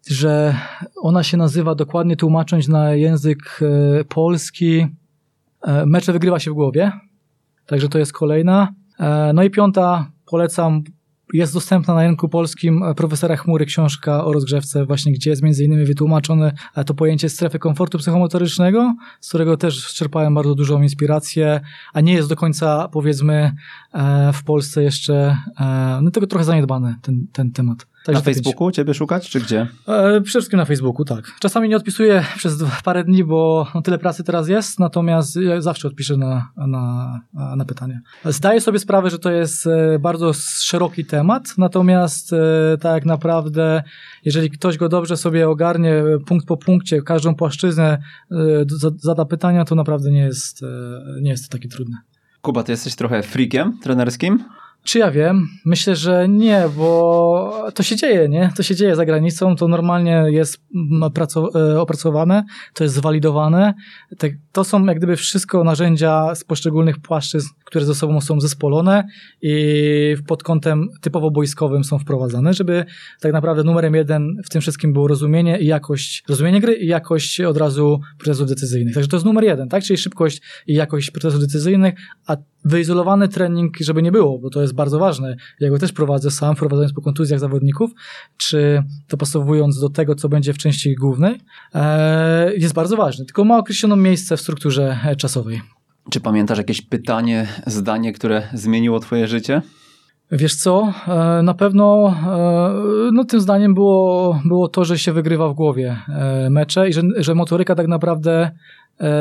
że 0.06 0.54
ona 0.96 1.22
się 1.22 1.36
nazywa 1.36 1.74
dokładnie 1.74 2.16
tłumacząc 2.16 2.68
na 2.68 2.94
język 2.94 3.60
e, 3.62 4.04
polski 4.04 4.86
e, 5.62 5.86
mecze 5.86 6.12
wygrywa 6.12 6.38
się 6.38 6.50
w 6.50 6.54
głowie. 6.54 6.92
Także 7.66 7.88
to 7.88 7.98
jest 7.98 8.12
kolejna. 8.12 8.74
E, 9.00 9.32
no 9.34 9.42
i 9.42 9.50
piąta, 9.50 10.10
polecam, 10.26 10.82
jest 11.32 11.54
dostępna 11.54 11.94
na 11.94 12.02
rynku 12.02 12.28
polskim 12.28 12.84
profesora 12.96 13.36
Chmury 13.36 13.66
książka 13.66 14.24
o 14.24 14.32
rozgrzewce, 14.32 14.86
właśnie 14.86 15.12
gdzie 15.12 15.30
jest 15.30 15.42
między 15.42 15.64
innymi 15.64 15.84
wytłumaczone 15.84 16.52
to 16.86 16.94
pojęcie 16.94 17.28
strefy 17.28 17.58
komfortu 17.58 17.98
psychomotorycznego, 17.98 18.94
z 19.20 19.28
którego 19.28 19.56
też 19.56 19.94
czerpałem 19.94 20.34
bardzo 20.34 20.54
dużą 20.54 20.82
inspirację, 20.82 21.60
a 21.92 22.00
nie 22.00 22.12
jest 22.12 22.28
do 22.28 22.36
końca, 22.36 22.88
powiedzmy, 22.92 23.52
w 24.32 24.44
Polsce 24.44 24.82
jeszcze, 24.82 25.36
no 26.02 26.10
tego 26.10 26.26
trochę 26.26 26.44
zaniedbany 26.44 26.94
ten, 27.02 27.26
ten 27.32 27.52
temat. 27.52 27.86
Na 28.12 28.20
Facebooku 28.20 28.70
ciebie 28.70 28.94
szukać, 28.94 29.30
czy 29.30 29.40
gdzie? 29.40 29.60
E, 29.88 30.20
przede 30.20 30.24
wszystkim 30.24 30.56
na 30.56 30.64
Facebooku, 30.64 31.04
tak. 31.04 31.24
Czasami 31.40 31.68
nie 31.68 31.76
odpisuję 31.76 32.24
przez 32.38 32.64
parę 32.84 33.04
dni, 33.04 33.24
bo 33.24 33.66
no, 33.74 33.82
tyle 33.82 33.98
pracy 33.98 34.24
teraz 34.24 34.48
jest, 34.48 34.78
natomiast 34.78 35.36
ja 35.36 35.60
zawsze 35.60 35.88
odpiszę 35.88 36.16
na, 36.16 36.50
na, 36.56 37.20
na 37.56 37.64
pytanie. 37.64 38.00
Zdaję 38.24 38.60
sobie 38.60 38.78
sprawę, 38.78 39.10
że 39.10 39.18
to 39.18 39.30
jest 39.30 39.66
e, 39.66 39.98
bardzo 39.98 40.32
szeroki 40.60 41.04
temat, 41.04 41.54
natomiast 41.58 42.32
e, 42.32 42.36
tak 42.80 43.04
naprawdę, 43.06 43.82
jeżeli 44.24 44.50
ktoś 44.50 44.78
go 44.78 44.88
dobrze 44.88 45.16
sobie 45.16 45.48
ogarnie, 45.48 46.04
punkt 46.26 46.46
po 46.46 46.56
punkcie, 46.56 47.02
każdą 47.02 47.34
płaszczyznę 47.34 47.98
zada 48.96 49.24
pytania, 49.24 49.64
to 49.64 49.74
naprawdę 49.74 50.10
nie 50.10 50.20
jest, 50.20 50.62
nie 51.20 51.30
jest 51.30 51.50
to 51.50 51.58
takie 51.58 51.68
trudne. 51.68 51.96
Kuba, 52.40 52.62
ty 52.62 52.72
jesteś 52.72 52.94
trochę 52.94 53.22
freakiem 53.22 53.78
trenerskim? 53.82 54.44
Czy 54.88 54.98
ja 54.98 55.10
wiem? 55.10 55.48
Myślę, 55.64 55.96
że 55.96 56.28
nie, 56.28 56.62
bo 56.76 57.70
to 57.74 57.82
się 57.82 57.96
dzieje, 57.96 58.28
nie? 58.28 58.52
To 58.56 58.62
się 58.62 58.76
dzieje 58.76 58.96
za 58.96 59.04
granicą, 59.04 59.56
to 59.56 59.68
normalnie 59.68 60.24
jest 60.28 60.62
e, 61.54 61.80
opracowane, 61.80 62.44
to 62.74 62.84
jest 62.84 62.96
zwalidowane. 62.96 63.74
To 64.52 64.64
są 64.64 64.84
jak 64.84 64.96
gdyby 64.96 65.16
wszystko 65.16 65.64
narzędzia 65.64 66.34
z 66.34 66.44
poszczególnych 66.44 67.00
płaszczyzn, 67.00 67.48
które 67.68 67.84
ze 67.84 67.94
sobą 67.94 68.20
są 68.20 68.40
zespolone 68.40 69.04
i 69.42 70.16
pod 70.26 70.42
kątem 70.42 70.88
typowo 71.00 71.30
boiskowym 71.30 71.84
są 71.84 71.98
wprowadzane, 71.98 72.54
żeby 72.54 72.84
tak 73.20 73.32
naprawdę 73.32 73.64
numerem 73.64 73.94
jeden 73.94 74.36
w 74.44 74.48
tym 74.48 74.60
wszystkim 74.60 74.92
było 74.92 75.08
rozumienie 75.08 75.58
i 75.60 75.66
jakość, 75.66 76.24
rozumienie 76.28 76.60
gry 76.60 76.74
i 76.74 76.86
jakość 76.86 77.40
od 77.40 77.56
razu 77.56 78.00
procesów 78.18 78.48
decyzyjnych. 78.48 78.94
Także 78.94 79.08
to 79.08 79.16
jest 79.16 79.26
numer 79.26 79.44
jeden, 79.44 79.68
tak? 79.68 79.82
Czyli 79.82 79.98
szybkość 79.98 80.42
i 80.66 80.74
jakość 80.74 81.10
procesów 81.10 81.40
decyzyjnych, 81.40 81.94
a 82.26 82.36
wyizolowany 82.64 83.28
trening, 83.28 83.76
żeby 83.80 84.02
nie 84.02 84.12
było, 84.12 84.38
bo 84.38 84.50
to 84.50 84.60
jest 84.60 84.74
bardzo 84.74 84.98
ważne. 84.98 85.36
Ja 85.60 85.70
go 85.70 85.78
też 85.78 85.92
prowadzę 85.92 86.30
sam, 86.30 86.56
wprowadzając 86.56 86.92
po 86.92 87.02
kontuzjach 87.02 87.40
zawodników, 87.40 87.90
czy 88.36 88.82
dopasowując 89.08 89.80
do 89.80 89.88
tego, 89.88 90.14
co 90.14 90.28
będzie 90.28 90.52
w 90.52 90.58
części 90.58 90.94
głównej, 90.94 91.40
e, 91.74 92.54
jest 92.56 92.74
bardzo 92.74 92.96
ważny. 92.96 93.24
Tylko 93.24 93.44
ma 93.44 93.58
określoną 93.58 93.96
miejsce 93.96 94.36
w 94.36 94.40
strukturze 94.40 94.98
e, 95.04 95.16
czasowej. 95.16 95.77
Czy 96.10 96.20
pamiętasz 96.20 96.58
jakieś 96.58 96.82
pytanie, 96.82 97.46
zdanie, 97.66 98.12
które 98.12 98.42
zmieniło 98.52 99.00
twoje 99.00 99.26
życie? 99.26 99.62
Wiesz 100.32 100.54
co, 100.54 100.92
e, 101.08 101.42
na 101.42 101.54
pewno 101.54 102.14
no, 103.12 103.24
tym 103.24 103.40
zdaniem 103.40 103.74
było, 103.74 104.40
było 104.44 104.68
to, 104.68 104.84
że 104.84 104.98
się 104.98 105.12
wygrywa 105.12 105.48
w 105.48 105.54
głowie 105.54 105.96
mecze 106.50 106.88
i 106.88 106.92
że, 106.92 107.02
że 107.16 107.34
motoryka 107.34 107.74
tak 107.74 107.88
naprawdę 107.88 108.50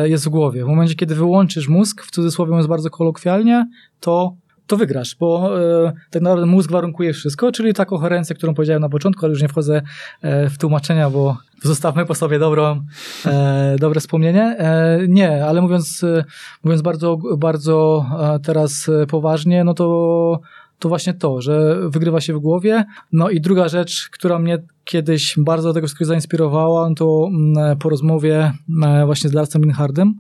jest 0.03 0.26
w 0.26 0.30
głowie. 0.30 0.65
W 0.65 0.68
momencie, 0.68 0.95
kiedy 0.95 1.15
wyłączysz 1.15 1.68
mózg, 1.68 2.03
w 2.03 2.11
cudzysłowie 2.11 2.49
mówiąc 2.49 2.68
bardzo 2.68 2.89
kolokwialnie, 2.89 3.68
to 3.99 4.35
to 4.68 4.77
wygrasz, 4.77 5.15
bo 5.15 5.60
e, 5.88 5.94
tak 6.10 6.22
naprawdę 6.22 6.45
mózg 6.45 6.72
warunkuje 6.72 7.14
wszystko, 7.14 7.52
czyli 7.52 7.73
ta 7.73 7.85
koherencja, 7.85 8.35
którą 8.35 8.53
powiedziałem 8.53 8.81
na 8.81 8.89
początku, 8.89 9.26
ale 9.26 9.31
już 9.31 9.41
nie 9.41 9.48
wchodzę 9.48 9.81
e, 10.22 10.49
w 10.49 10.57
tłumaczenia, 10.57 11.10
bo 11.10 11.38
zostawmy 11.64 12.06
po 12.06 12.15
sobie 12.15 12.39
dobrą, 12.39 12.81
e, 13.26 13.76
dobre 13.80 13.99
wspomnienie. 13.99 14.44
E, 14.44 14.99
nie, 15.07 15.45
ale 15.45 15.61
mówiąc, 15.61 16.03
e, 16.03 16.23
mówiąc 16.64 16.81
bardzo, 16.81 17.18
bardzo 17.38 18.06
e, 18.19 18.39
teraz 18.39 18.89
poważnie, 19.07 19.64
no 19.64 19.73
to 19.73 20.39
to 20.80 20.89
właśnie 20.89 21.14
to, 21.14 21.41
że 21.41 21.76
wygrywa 21.89 22.22
się 22.22 22.34
w 22.34 22.39
głowie. 22.39 22.85
No 23.11 23.30
i 23.30 23.41
druga 23.41 23.68
rzecz, 23.68 24.10
która 24.11 24.39
mnie 24.39 24.57
kiedyś 24.84 25.35
bardzo 25.38 25.69
do 25.69 25.73
tego 25.73 25.88
wszystkiego 25.88 26.10
zainspirowała, 26.10 26.89
to 26.95 27.30
mm, 27.30 27.77
po 27.77 27.89
rozmowie 27.89 28.52
właśnie 29.06 29.30
z 29.30 29.34
Larsem 29.34 29.61
Linhardem, 29.61 30.14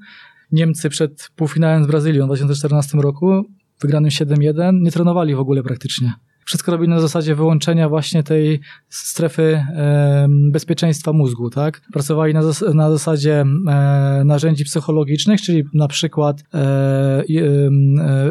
Niemcy 0.51 0.89
przed 0.89 1.29
półfinałem 1.35 1.83
z 1.83 1.87
Brazylią 1.87 2.23
w 2.23 2.27
2014 2.27 2.97
roku, 2.97 3.45
wygranym 3.81 4.09
7-1, 4.09 4.81
nie 4.81 4.91
trenowali 4.91 5.35
w 5.35 5.39
ogóle 5.39 5.63
praktycznie. 5.63 6.13
Wszystko 6.47 6.71
robili 6.71 6.89
na 6.89 6.99
zasadzie 6.99 7.35
wyłączenia 7.35 7.89
właśnie 7.89 8.23
tej 8.23 8.59
strefy 8.89 9.43
e, 9.43 10.27
bezpieczeństwa 10.51 11.13
mózgu, 11.13 11.49
tak? 11.49 11.81
Pracowali 11.93 12.33
na, 12.33 12.43
zas 12.43 12.65
na 12.73 12.91
zasadzie 12.91 13.45
e, 13.67 14.21
narzędzi 14.25 14.65
psychologicznych, 14.65 15.41
czyli 15.41 15.63
na 15.73 15.87
przykład 15.87 16.43
e, 16.53 17.23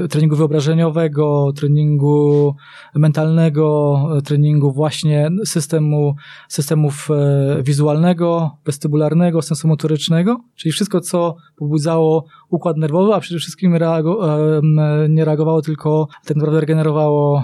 e 0.04 0.08
treningu 0.08 0.36
wyobrażeniowego, 0.36 1.52
treningu 1.56 2.54
mentalnego, 2.94 3.98
treningu 4.24 4.72
właśnie 4.72 5.30
systemu, 5.44 6.14
systemów 6.48 7.08
e, 7.10 7.62
wizualnego, 7.62 8.56
westybularnego, 8.64 9.42
sensomotorycznego, 9.42 10.40
czyli 10.54 10.72
wszystko, 10.72 11.00
co 11.00 11.36
pobudzało 11.56 12.24
układ 12.50 12.76
nerwowy, 12.76 13.14
a 13.14 13.20
przede 13.20 13.40
wszystkim 13.40 13.74
reago, 13.74 14.38
e, 14.38 14.60
nie 15.08 15.24
reagowało, 15.24 15.62
tylko 15.62 16.08
tak 16.24 16.36
naprawdę 16.36 16.60
regenerowało 16.60 17.42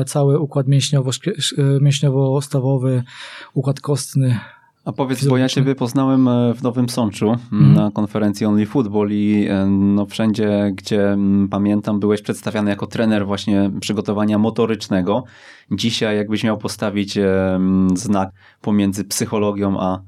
e, 0.00 0.04
cały 0.04 0.38
układ 0.38 0.68
mięśniowo, 0.68 1.10
e, 1.58 1.80
mięśniowo-stawowy, 1.80 3.02
układ 3.54 3.80
kostny. 3.80 4.38
A 4.84 4.92
powiedz, 4.92 5.26
bo 5.26 5.36
ja 5.36 5.48
Ciebie 5.48 5.74
poznałem 5.74 6.28
w 6.54 6.62
Nowym 6.62 6.88
Sączu 6.88 7.36
mm. 7.52 7.74
na 7.74 7.90
konferencji 7.90 8.46
Only 8.46 8.66
Football 8.66 9.08
i 9.12 9.48
no, 9.68 10.06
wszędzie, 10.06 10.72
gdzie 10.74 11.16
pamiętam, 11.50 12.00
byłeś 12.00 12.22
przedstawiany 12.22 12.70
jako 12.70 12.86
trener 12.86 13.26
właśnie 13.26 13.70
przygotowania 13.80 14.38
motorycznego. 14.38 15.24
Dzisiaj, 15.72 16.16
jakbyś 16.16 16.44
miał 16.44 16.58
postawić 16.58 17.18
znak 17.94 18.30
pomiędzy 18.60 19.04
psychologią 19.04 19.80
a 19.80 20.00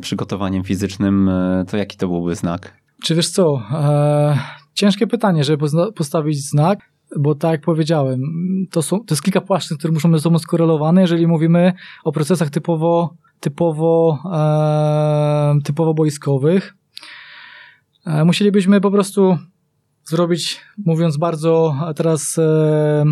przygotowaniem 0.00 0.64
fizycznym, 0.64 1.30
to 1.70 1.76
jaki 1.76 1.96
to 1.96 2.08
byłby 2.08 2.34
znak? 2.34 2.81
Czy 3.02 3.14
wiesz 3.14 3.28
co? 3.28 3.62
E, 3.72 4.38
ciężkie 4.74 5.06
pytanie, 5.06 5.44
żeby 5.44 5.66
postawić 5.96 6.48
znak, 6.48 6.78
bo 7.18 7.34
tak 7.34 7.50
jak 7.50 7.60
powiedziałem, 7.60 8.20
to, 8.70 8.82
są, 8.82 8.98
to 8.98 9.14
jest 9.14 9.22
kilka 9.22 9.40
płaszczyzn, 9.40 9.78
które 9.78 9.92
muszą 9.92 10.10
być 10.10 10.20
ze 10.20 10.22
sobą 10.22 10.38
skorelowane, 10.38 11.00
jeżeli 11.00 11.26
mówimy 11.26 11.72
o 12.04 12.12
procesach 12.12 12.50
typowo, 12.50 13.14
typowo, 13.40 14.18
e, 14.32 15.58
typowo 15.64 15.94
boiskowych. 15.94 16.74
E, 18.06 18.24
musielibyśmy 18.24 18.80
po 18.80 18.90
prostu 18.90 19.38
zrobić, 20.04 20.60
mówiąc 20.78 21.16
bardzo 21.16 21.76
teraz 21.96 22.38
e, 22.38 23.04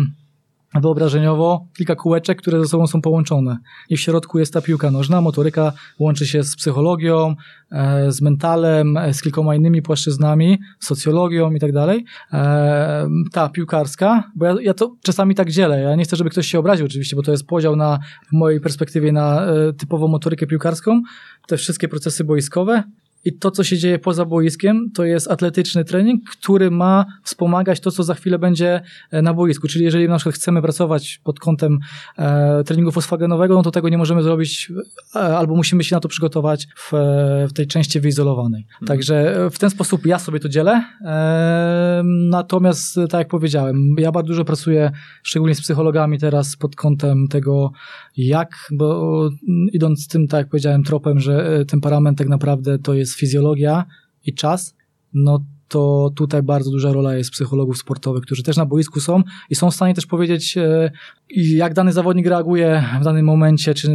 wyobrażeniowo 0.79 1.67
kilka 1.77 1.95
kółeczek, 1.95 2.41
które 2.41 2.59
ze 2.59 2.67
sobą 2.67 2.87
są 2.87 3.01
połączone. 3.01 3.57
I 3.89 3.97
w 3.97 3.99
środku 3.99 4.39
jest 4.39 4.53
ta 4.53 4.61
piłka 4.61 4.91
nożna, 4.91 5.21
motoryka 5.21 5.73
łączy 5.99 6.27
się 6.27 6.43
z 6.43 6.55
psychologią, 6.55 7.35
e, 7.71 8.11
z 8.11 8.21
mentalem, 8.21 8.97
e, 8.97 9.13
z 9.13 9.21
kilkoma 9.21 9.55
innymi 9.55 9.81
płaszczyznami, 9.81 10.59
socjologią 10.79 11.51
i 11.51 11.59
tak 11.59 11.71
dalej. 11.71 12.05
E, 12.33 13.09
ta 13.31 13.49
piłkarska, 13.49 14.23
bo 14.35 14.45
ja, 14.45 14.55
ja, 14.61 14.73
to 14.73 14.95
czasami 15.03 15.35
tak 15.35 15.51
dzielę. 15.51 15.81
Ja 15.81 15.95
nie 15.95 16.03
chcę, 16.03 16.15
żeby 16.15 16.29
ktoś 16.29 16.47
się 16.47 16.59
obraził 16.59 16.85
oczywiście, 16.85 17.15
bo 17.15 17.23
to 17.23 17.31
jest 17.31 17.47
podział 17.47 17.75
na, 17.75 17.99
w 18.29 18.31
mojej 18.31 18.59
perspektywie 18.59 19.11
na 19.11 19.47
typową 19.77 20.07
motorykę 20.07 20.47
piłkarską, 20.47 21.01
te 21.47 21.57
wszystkie 21.57 21.87
procesy 21.87 22.23
boiskowe 22.23 22.83
i 23.25 23.33
to, 23.33 23.51
co 23.51 23.63
się 23.63 23.77
dzieje 23.77 23.99
poza 23.99 24.25
boiskiem, 24.25 24.91
to 24.93 25.05
jest 25.05 25.31
atletyczny 25.31 25.85
trening, 25.85 26.29
który 26.29 26.71
ma 26.71 27.05
wspomagać 27.23 27.79
to, 27.79 27.91
co 27.91 28.03
za 28.03 28.13
chwilę 28.13 28.39
będzie 28.39 28.81
e, 29.11 29.21
na 29.21 29.33
boisku. 29.33 29.67
Czyli 29.67 29.85
jeżeli 29.85 30.09
na 30.09 30.15
przykład 30.15 30.35
chcemy 30.35 30.61
pracować 30.61 31.21
pod 31.23 31.39
kątem 31.39 31.79
e, 32.17 32.63
treningu 32.63 32.91
fosfagenowego, 32.91 33.55
no 33.55 33.63
to 33.63 33.71
tego 33.71 33.89
nie 33.89 33.97
możemy 33.97 34.23
zrobić, 34.23 34.71
e, 35.15 35.19
albo 35.19 35.55
musimy 35.55 35.83
się 35.83 35.95
na 35.95 35.99
to 35.99 36.07
przygotować 36.07 36.67
w, 36.75 36.93
e, 36.93 37.47
w 37.47 37.53
tej 37.53 37.67
części 37.67 37.99
wyizolowanej. 37.99 38.61
Mhm. 38.71 38.87
Także 38.87 39.47
w 39.51 39.59
ten 39.59 39.69
sposób 39.69 40.05
ja 40.05 40.19
sobie 40.19 40.39
to 40.39 40.49
dzielę. 40.49 40.83
E, 41.05 42.01
natomiast, 42.29 42.95
tak 42.95 43.19
jak 43.19 43.27
powiedziałem, 43.27 43.95
ja 43.97 44.11
bardzo 44.11 44.27
dużo 44.27 44.45
pracuję, 44.45 44.91
szczególnie 45.23 45.55
z 45.55 45.61
psychologami 45.61 46.19
teraz 46.19 46.55
pod 46.55 46.75
kątem 46.75 47.27
tego, 47.27 47.71
jak, 48.17 48.49
bo 48.71 49.29
idąc 49.73 50.07
tym, 50.07 50.27
tak 50.27 50.37
jak 50.37 50.49
powiedziałem, 50.49 50.83
tropem, 50.83 51.19
że 51.19 51.65
temperament 51.65 52.17
tak 52.17 52.29
naprawdę 52.29 52.79
to 52.79 52.93
jest 52.93 53.10
jest 53.11 53.19
fizjologia 53.19 53.85
i 54.25 54.33
czas, 54.33 54.75
no 55.13 55.39
to 55.67 56.11
tutaj 56.15 56.43
bardzo 56.43 56.71
duża 56.71 56.93
rola 56.93 57.15
jest 57.15 57.31
psychologów 57.31 57.77
sportowych, 57.77 58.23
którzy 58.23 58.43
też 58.43 58.57
na 58.57 58.65
boisku 58.65 58.99
są 58.99 59.23
i 59.49 59.55
są 59.55 59.71
w 59.71 59.75
stanie 59.75 59.93
też 59.93 60.05
powiedzieć, 60.05 60.57
e, 60.57 60.91
jak 61.29 61.73
dany 61.73 61.93
zawodnik 61.93 62.27
reaguje 62.27 62.83
w 63.01 63.03
danym 63.03 63.25
momencie, 63.25 63.73
czy, 63.73 63.91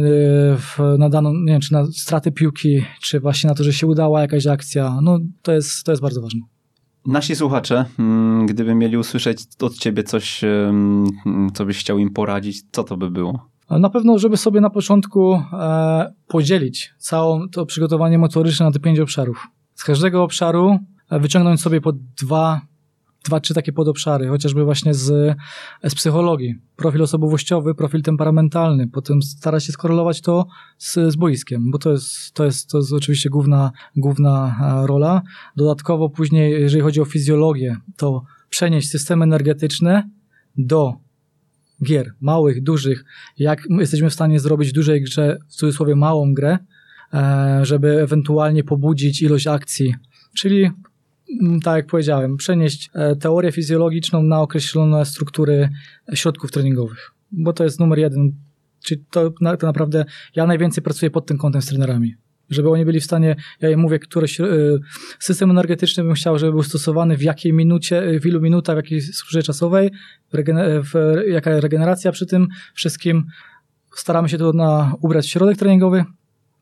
e, 0.79 0.97
na 0.97 1.09
daną, 1.09 1.33
nie 1.33 1.51
wiem, 1.51 1.61
czy 1.61 1.73
na 1.73 1.85
straty 1.85 2.31
piłki, 2.31 2.81
czy 3.01 3.19
właśnie 3.19 3.47
na 3.47 3.55
to, 3.55 3.63
że 3.63 3.73
się 3.73 3.87
udała 3.87 4.21
jakaś 4.21 4.47
akcja. 4.47 4.99
No 5.01 5.19
to 5.41 5.51
jest, 5.51 5.83
to 5.83 5.91
jest 5.91 6.01
bardzo 6.01 6.21
ważne. 6.21 6.41
Nasi 7.05 7.35
słuchacze, 7.35 7.85
mm, 7.99 8.45
gdyby 8.45 8.75
mieli 8.75 8.97
usłyszeć 8.97 9.43
od 9.61 9.77
ciebie 9.77 10.03
coś, 10.03 10.41
co 11.53 11.65
byś 11.65 11.79
chciał 11.79 11.97
im 11.97 12.09
poradzić, 12.09 12.63
co 12.71 12.83
to 12.83 12.97
by 12.97 13.11
było? 13.11 13.49
Na 13.69 13.89
pewno, 13.89 14.19
żeby 14.19 14.37
sobie 14.37 14.61
na 14.61 14.69
początku 14.69 15.33
e, 15.33 16.13
podzielić 16.27 16.93
całe 16.97 17.39
to 17.51 17.65
przygotowanie 17.65 18.17
motoryczne 18.17 18.65
na 18.65 18.71
te 18.71 18.79
pięć 18.79 18.99
obszarów. 18.99 19.47
Z 19.75 19.83
każdego 19.83 20.23
obszaru 20.23 20.79
e, 21.09 21.19
wyciągnąć 21.19 21.61
sobie 21.61 21.81
po 21.81 21.93
dwa, 22.21 22.61
dwa, 23.25 23.39
trzy 23.39 23.53
takie 23.53 23.73
podobszary, 23.73 24.27
chociażby 24.27 24.63
właśnie 24.63 24.93
z, 24.93 25.37
z 25.83 25.95
psychologii. 25.95 26.55
Profil 26.75 27.01
osobowościowy, 27.01 27.75
profil 27.75 28.01
temperamentalny. 28.01 28.87
Potem 28.87 29.21
starać 29.21 29.65
się 29.65 29.71
skorelować 29.71 30.21
to 30.21 30.45
z, 30.77 30.93
z 30.93 31.15
boiskiem, 31.15 31.71
bo 31.71 31.77
to 31.77 31.91
jest, 31.91 32.31
to 32.33 32.45
jest, 32.45 32.69
to 32.69 32.77
jest 32.77 32.93
oczywiście 32.93 33.29
główna, 33.29 33.71
główna 33.95 34.55
e, 34.61 34.87
rola. 34.87 35.21
Dodatkowo 35.55 36.09
później, 36.09 36.51
jeżeli 36.61 36.81
chodzi 36.81 37.01
o 37.01 37.05
fizjologię, 37.05 37.77
to 37.97 38.23
przenieść 38.49 38.89
system 38.89 39.21
energetyczny 39.21 40.03
do 40.57 41.06
gier, 41.83 42.13
małych, 42.21 42.63
dużych, 42.63 43.05
jak 43.37 43.63
jesteśmy 43.69 44.09
w 44.09 44.13
stanie 44.13 44.39
zrobić 44.39 44.69
w 44.69 44.73
dużej 44.73 45.01
grze, 45.01 45.37
w 45.47 45.55
cudzysłowie 45.55 45.95
małą 45.95 46.33
grę, 46.33 46.57
e, 47.13 47.59
żeby 47.63 48.01
ewentualnie 48.01 48.63
pobudzić 48.63 49.21
ilość 49.21 49.47
akcji. 49.47 49.95
Czyli, 50.37 50.71
mm, 51.41 51.59
tak 51.59 51.75
jak 51.75 51.87
powiedziałem, 51.87 52.37
przenieść 52.37 52.89
e, 52.93 53.15
teorię 53.15 53.51
fizjologiczną 53.51 54.23
na 54.23 54.41
określone 54.41 55.05
struktury 55.05 55.69
środków 56.13 56.51
treningowych, 56.51 57.11
bo 57.31 57.53
to 57.53 57.63
jest 57.63 57.79
numer 57.79 57.99
jeden. 57.99 58.31
Czyli 58.83 59.03
to, 59.11 59.31
to 59.59 59.67
naprawdę 59.67 60.05
ja 60.35 60.47
najwięcej 60.47 60.83
pracuję 60.83 61.09
pod 61.09 61.25
tym 61.25 61.37
kątem 61.37 61.61
z 61.61 61.65
trenerami 61.65 62.15
żeby 62.49 62.69
oni 62.69 62.85
byli 62.85 62.99
w 62.99 63.03
stanie, 63.03 63.35
ja 63.61 63.69
im 63.69 63.79
mówię, 63.79 63.99
który 63.99 64.27
y, 64.39 64.79
system 65.19 65.51
energetyczny 65.51 66.03
bym 66.03 66.13
chciał, 66.13 66.39
żeby 66.39 66.51
był 66.51 66.63
stosowany 66.63 67.17
w 67.17 67.21
jakiej 67.21 67.53
minucie, 67.53 68.03
y, 68.03 68.19
w 68.19 68.25
ilu 68.25 68.41
minutach, 68.41 68.75
w 68.75 68.77
jakiej 68.77 69.01
strukturze 69.01 69.43
czasowej, 69.43 69.91
w, 70.33 71.15
jaka 71.27 71.59
regeneracja 71.59 72.11
przy 72.11 72.25
tym 72.25 72.47
wszystkim. 72.73 73.25
Staramy 73.95 74.29
się 74.29 74.37
to 74.37 74.53
na, 74.53 74.95
ubrać 75.01 75.25
w 75.25 75.29
środek 75.29 75.57
treningowy. 75.57 76.05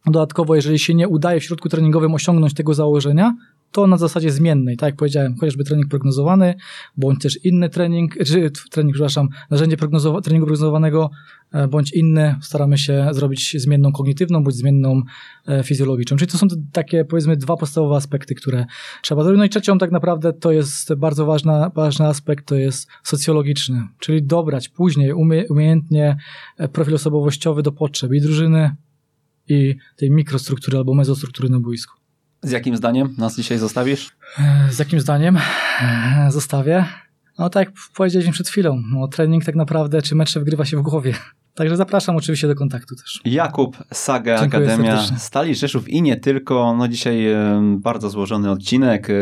Dodatkowo, 0.05 0.55
jeżeli 0.55 0.79
się 0.79 0.93
nie 0.93 1.07
udaje 1.07 1.39
w 1.39 1.43
środku 1.43 1.69
treningowym 1.69 2.13
osiągnąć 2.13 2.53
tego 2.53 2.73
założenia, 2.73 3.35
to 3.75 3.87
na 3.87 3.97
zasadzie 3.97 4.31
zmiennej, 4.31 4.77
tak 4.77 4.87
jak 4.87 4.95
powiedziałem, 4.95 5.35
chociażby 5.35 5.63
trening 5.63 5.89
prognozowany, 5.89 6.55
bądź 6.97 7.21
też 7.21 7.45
inny 7.45 7.69
trening, 7.69 8.15
czy 8.27 8.51
trening, 8.71 8.93
przepraszam, 8.93 9.29
narzędzie 9.49 9.77
prognozowa 9.77 10.21
treningu 10.21 10.45
prognozowanego, 10.45 11.09
e, 11.51 11.67
bądź 11.67 11.93
inny, 11.93 12.35
staramy 12.41 12.77
się 12.77 13.07
zrobić 13.11 13.55
zmienną 13.61 13.91
kognitywną, 13.91 14.43
bądź 14.43 14.55
zmienną 14.55 15.01
e, 15.47 15.63
fizjologiczną. 15.63 16.17
Czyli 16.17 16.31
to 16.31 16.37
są 16.37 16.47
takie, 16.71 17.05
powiedzmy, 17.05 17.37
dwa 17.37 17.57
podstawowe 17.57 17.95
aspekty, 17.95 18.35
które 18.35 18.65
trzeba 19.01 19.23
zrobić. 19.23 19.37
No 19.37 19.45
i 19.45 19.49
trzecią 19.49 19.77
tak 19.77 19.91
naprawdę 19.91 20.33
to 20.33 20.51
jest 20.51 20.93
bardzo 20.93 21.25
ważna, 21.25 21.71
ważny 21.75 22.05
aspekt, 22.07 22.45
to 22.45 22.55
jest 22.55 22.87
socjologiczny, 23.03 23.87
czyli 23.99 24.23
dobrać 24.23 24.69
później 24.69 25.13
umie, 25.13 25.47
umiejętnie 25.49 26.17
e, 26.57 26.67
profil 26.67 26.95
osobowościowy 26.95 27.63
do 27.63 27.71
potrzeb 27.71 28.13
i 28.13 28.21
drużyny, 28.21 28.75
i 29.47 29.75
tej 29.95 30.11
mikrostruktury 30.11 30.77
albo 30.77 30.93
mezostruktury 30.93 31.49
na 31.49 31.59
boisku. 31.59 32.04
Z 32.41 32.51
jakim 32.51 32.77
zdaniem 32.77 33.15
nas 33.17 33.35
dzisiaj 33.35 33.57
zostawisz? 33.57 34.11
Z 34.69 34.79
jakim 34.79 34.99
zdaniem 34.99 35.37
zostawię? 36.29 36.85
No 37.39 37.49
tak 37.49 37.67
jak 37.67 37.75
powiedzieliśmy 37.95 38.33
przed 38.33 38.49
chwilą, 38.49 38.81
no, 38.91 39.07
trening 39.07 39.45
tak 39.45 39.55
naprawdę, 39.55 40.01
czy 40.01 40.15
mecz 40.15 40.33
wygrywa 40.33 40.65
się 40.65 40.77
w 40.77 40.81
głowie. 40.81 41.13
Także 41.55 41.77
zapraszam 41.77 42.15
oczywiście 42.15 42.47
do 42.47 42.55
kontaktu 42.55 42.95
też. 42.95 43.21
Jakub, 43.25 43.77
Saga, 43.93 44.39
Dziękuję 44.39 44.63
Akademia 44.63 44.91
serdecznie. 44.91 45.19
Stali 45.19 45.55
Rzeszów 45.55 45.89
i 45.89 46.01
nie 46.01 46.15
tylko. 46.15 46.75
No 46.77 46.87
dzisiaj 46.87 47.25
bardzo 47.61 48.09
złożony 48.09 48.51
odcinek. 48.51 49.09
E, 49.09 49.13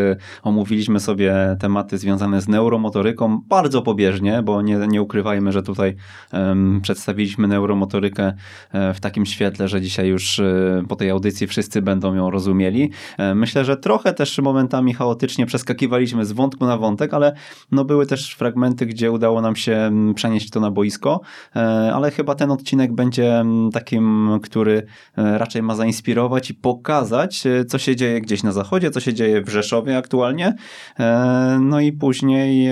Omówiliśmy 0.43 0.99
sobie 0.99 1.57
tematy 1.59 1.97
związane 1.97 2.41
z 2.41 2.47
neuromotoryką 2.47 3.41
bardzo 3.47 3.81
pobieżnie, 3.81 4.41
bo 4.43 4.61
nie, 4.61 4.77
nie 4.87 5.01
ukrywajmy, 5.01 5.51
że 5.51 5.63
tutaj 5.63 5.95
em, 6.31 6.79
przedstawiliśmy 6.81 7.47
neuromotorykę 7.47 8.33
e, 8.71 8.93
w 8.93 8.99
takim 8.99 9.25
świetle, 9.25 9.67
że 9.67 9.81
dzisiaj 9.81 10.07
już 10.07 10.39
e, 10.39 10.83
po 10.89 10.95
tej 10.95 11.09
audycji 11.09 11.47
wszyscy 11.47 11.81
będą 11.81 12.15
ją 12.15 12.29
rozumieli. 12.29 12.91
E, 13.17 13.35
Myślę, 13.35 13.65
że 13.65 13.77
trochę 13.77 14.13
też 14.13 14.39
momentami 14.39 14.93
chaotycznie 14.93 15.45
przeskakiwaliśmy 15.45 16.25
z 16.25 16.31
wątku 16.31 16.65
na 16.65 16.77
wątek, 16.77 17.13
ale 17.13 17.35
no 17.71 17.85
były 17.85 18.05
też 18.05 18.33
fragmenty, 18.35 18.85
gdzie 18.85 19.11
udało 19.11 19.41
nam 19.41 19.55
się 19.55 19.75
mm, 19.75 20.13
przenieść 20.13 20.49
to 20.49 20.59
na 20.59 20.71
boisko, 20.71 21.21
E, 21.55 21.93
ale 21.93 22.11
chyba 22.11 22.22
ten 22.35 22.51
odcinek 22.51 22.93
będzie 22.93 23.39
mm, 23.39 23.71
takim, 23.71 24.29
który 24.43 24.83
e, 25.17 25.37
raczej 25.37 25.63
ma 25.63 25.75
zainspirować 25.75 26.49
i 26.49 26.53
pokazać, 26.53 27.45
e, 27.47 27.65
co 27.65 27.77
się 27.77 27.95
dzieje 27.95 28.21
gdzieś 28.21 28.43
na 28.43 28.51
zachodzie, 28.51 28.91
co 28.91 28.99
się 28.99 29.13
dzieje 29.13 29.41
w 29.41 29.49
Rzeszowie 29.49 29.97
aktualnie. 29.97 30.55
E, 30.99 31.59
No 31.61 31.79
i 31.79 31.91
później 31.91 32.69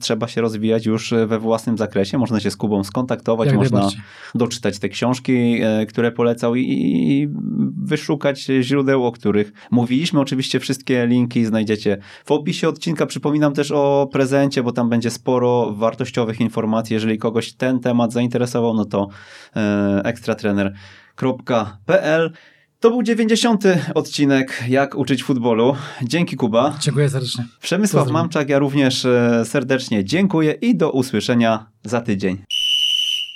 trzeba 0.00 0.28
się 0.28 0.40
rozwijać 0.40 0.86
już 0.86 1.14
we 1.26 1.38
własnym 1.38 1.78
zakresie. 1.78 2.18
Można 2.18 2.40
się 2.40 2.50
z 2.50 2.56
Kubą 2.56 2.84
skontaktować, 2.84 3.46
Jak 3.46 3.56
można 3.56 3.88
doczytać 4.34 4.78
te 4.78 4.88
książki, 4.88 5.60
które 5.88 6.12
polecał 6.12 6.54
i, 6.54 6.62
i 6.62 7.28
wyszukać 7.82 8.40
źródeł, 8.60 9.06
o 9.06 9.12
których 9.12 9.52
mówiliśmy. 9.70 10.20
Oczywiście 10.20 10.60
wszystkie 10.60 11.06
linki 11.06 11.44
znajdziecie 11.44 11.98
w 12.24 12.32
opisie 12.32 12.68
odcinka. 12.68 13.06
Przypominam 13.06 13.52
też 13.52 13.70
o 13.70 14.08
prezencie, 14.12 14.62
bo 14.62 14.72
tam 14.72 14.88
będzie 14.88 15.10
sporo 15.10 15.72
wartościowych 15.72 16.40
informacji. 16.40 16.94
Jeżeli 16.94 17.18
kogoś 17.18 17.52
ten 17.52 17.80
temat 17.80 18.12
zainteresował, 18.12 18.74
no 18.80 18.84
to 18.84 19.08
e, 19.56 20.02
ekstratrener.pl 20.04 22.32
to 22.80 22.90
był 22.90 23.02
90. 23.02 23.64
odcinek 23.94 24.64
Jak 24.68 24.94
uczyć 24.94 25.24
futbolu. 25.24 25.74
Dzięki 26.02 26.36
Kuba. 26.36 26.78
Dziękuję 26.80 27.10
serdecznie. 27.10 27.44
Przemysław 27.62 28.02
Pozdrawiam. 28.02 28.22
Mamczak, 28.22 28.48
ja 28.48 28.58
również 28.58 29.04
e, 29.04 29.42
serdecznie 29.44 30.04
dziękuję 30.04 30.52
i 30.52 30.76
do 30.76 30.90
usłyszenia 30.90 31.66
za 31.84 32.00
tydzień. 32.00 32.38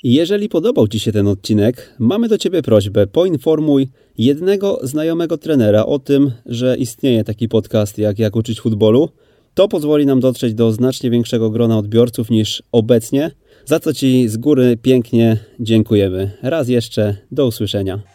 Jeżeli 0.03 0.49
podobał 0.49 0.89
Ci 0.89 1.01
się 1.01 1.13
ten 1.13 1.29
odcinek, 1.29 1.95
mamy 1.99 2.29
do 2.29 2.39
Ciebie 2.39 2.63
prośbę: 2.63 3.07
poinformuj 3.07 3.89
jednego 4.19 4.79
znajomego 4.83 5.39
trenera 5.39 5.87
o 5.87 5.99
tym, 5.99 6.33
że 6.47 6.77
istnieje 6.77 7.25
taki 7.25 7.49
podcast 7.49 7.99
jak 7.99 8.19
Jak 8.19 8.37
uczyć 8.37 8.61
futbolu. 8.61 9.09
To 9.55 9.69
pozwoli 9.69 10.07
nam 10.07 10.21
dotrzeć 10.21 10.55
do 10.55 10.73
znacznie 10.73 11.11
większego 11.11 11.51
grona 11.51 11.79
odbiorców 11.79 12.31
niż 12.31 12.63
obecnie, 12.73 13.31
za 13.67 13.81
co 13.81 13.95
Ci 13.95 14.29
z 14.29 14.37
góry 14.37 14.77
pięknie 14.83 15.37
dziękujemy. 15.61 16.31
Raz 16.43 16.69
jeszcze, 16.69 17.17
do 17.33 17.47
usłyszenia. 17.47 18.14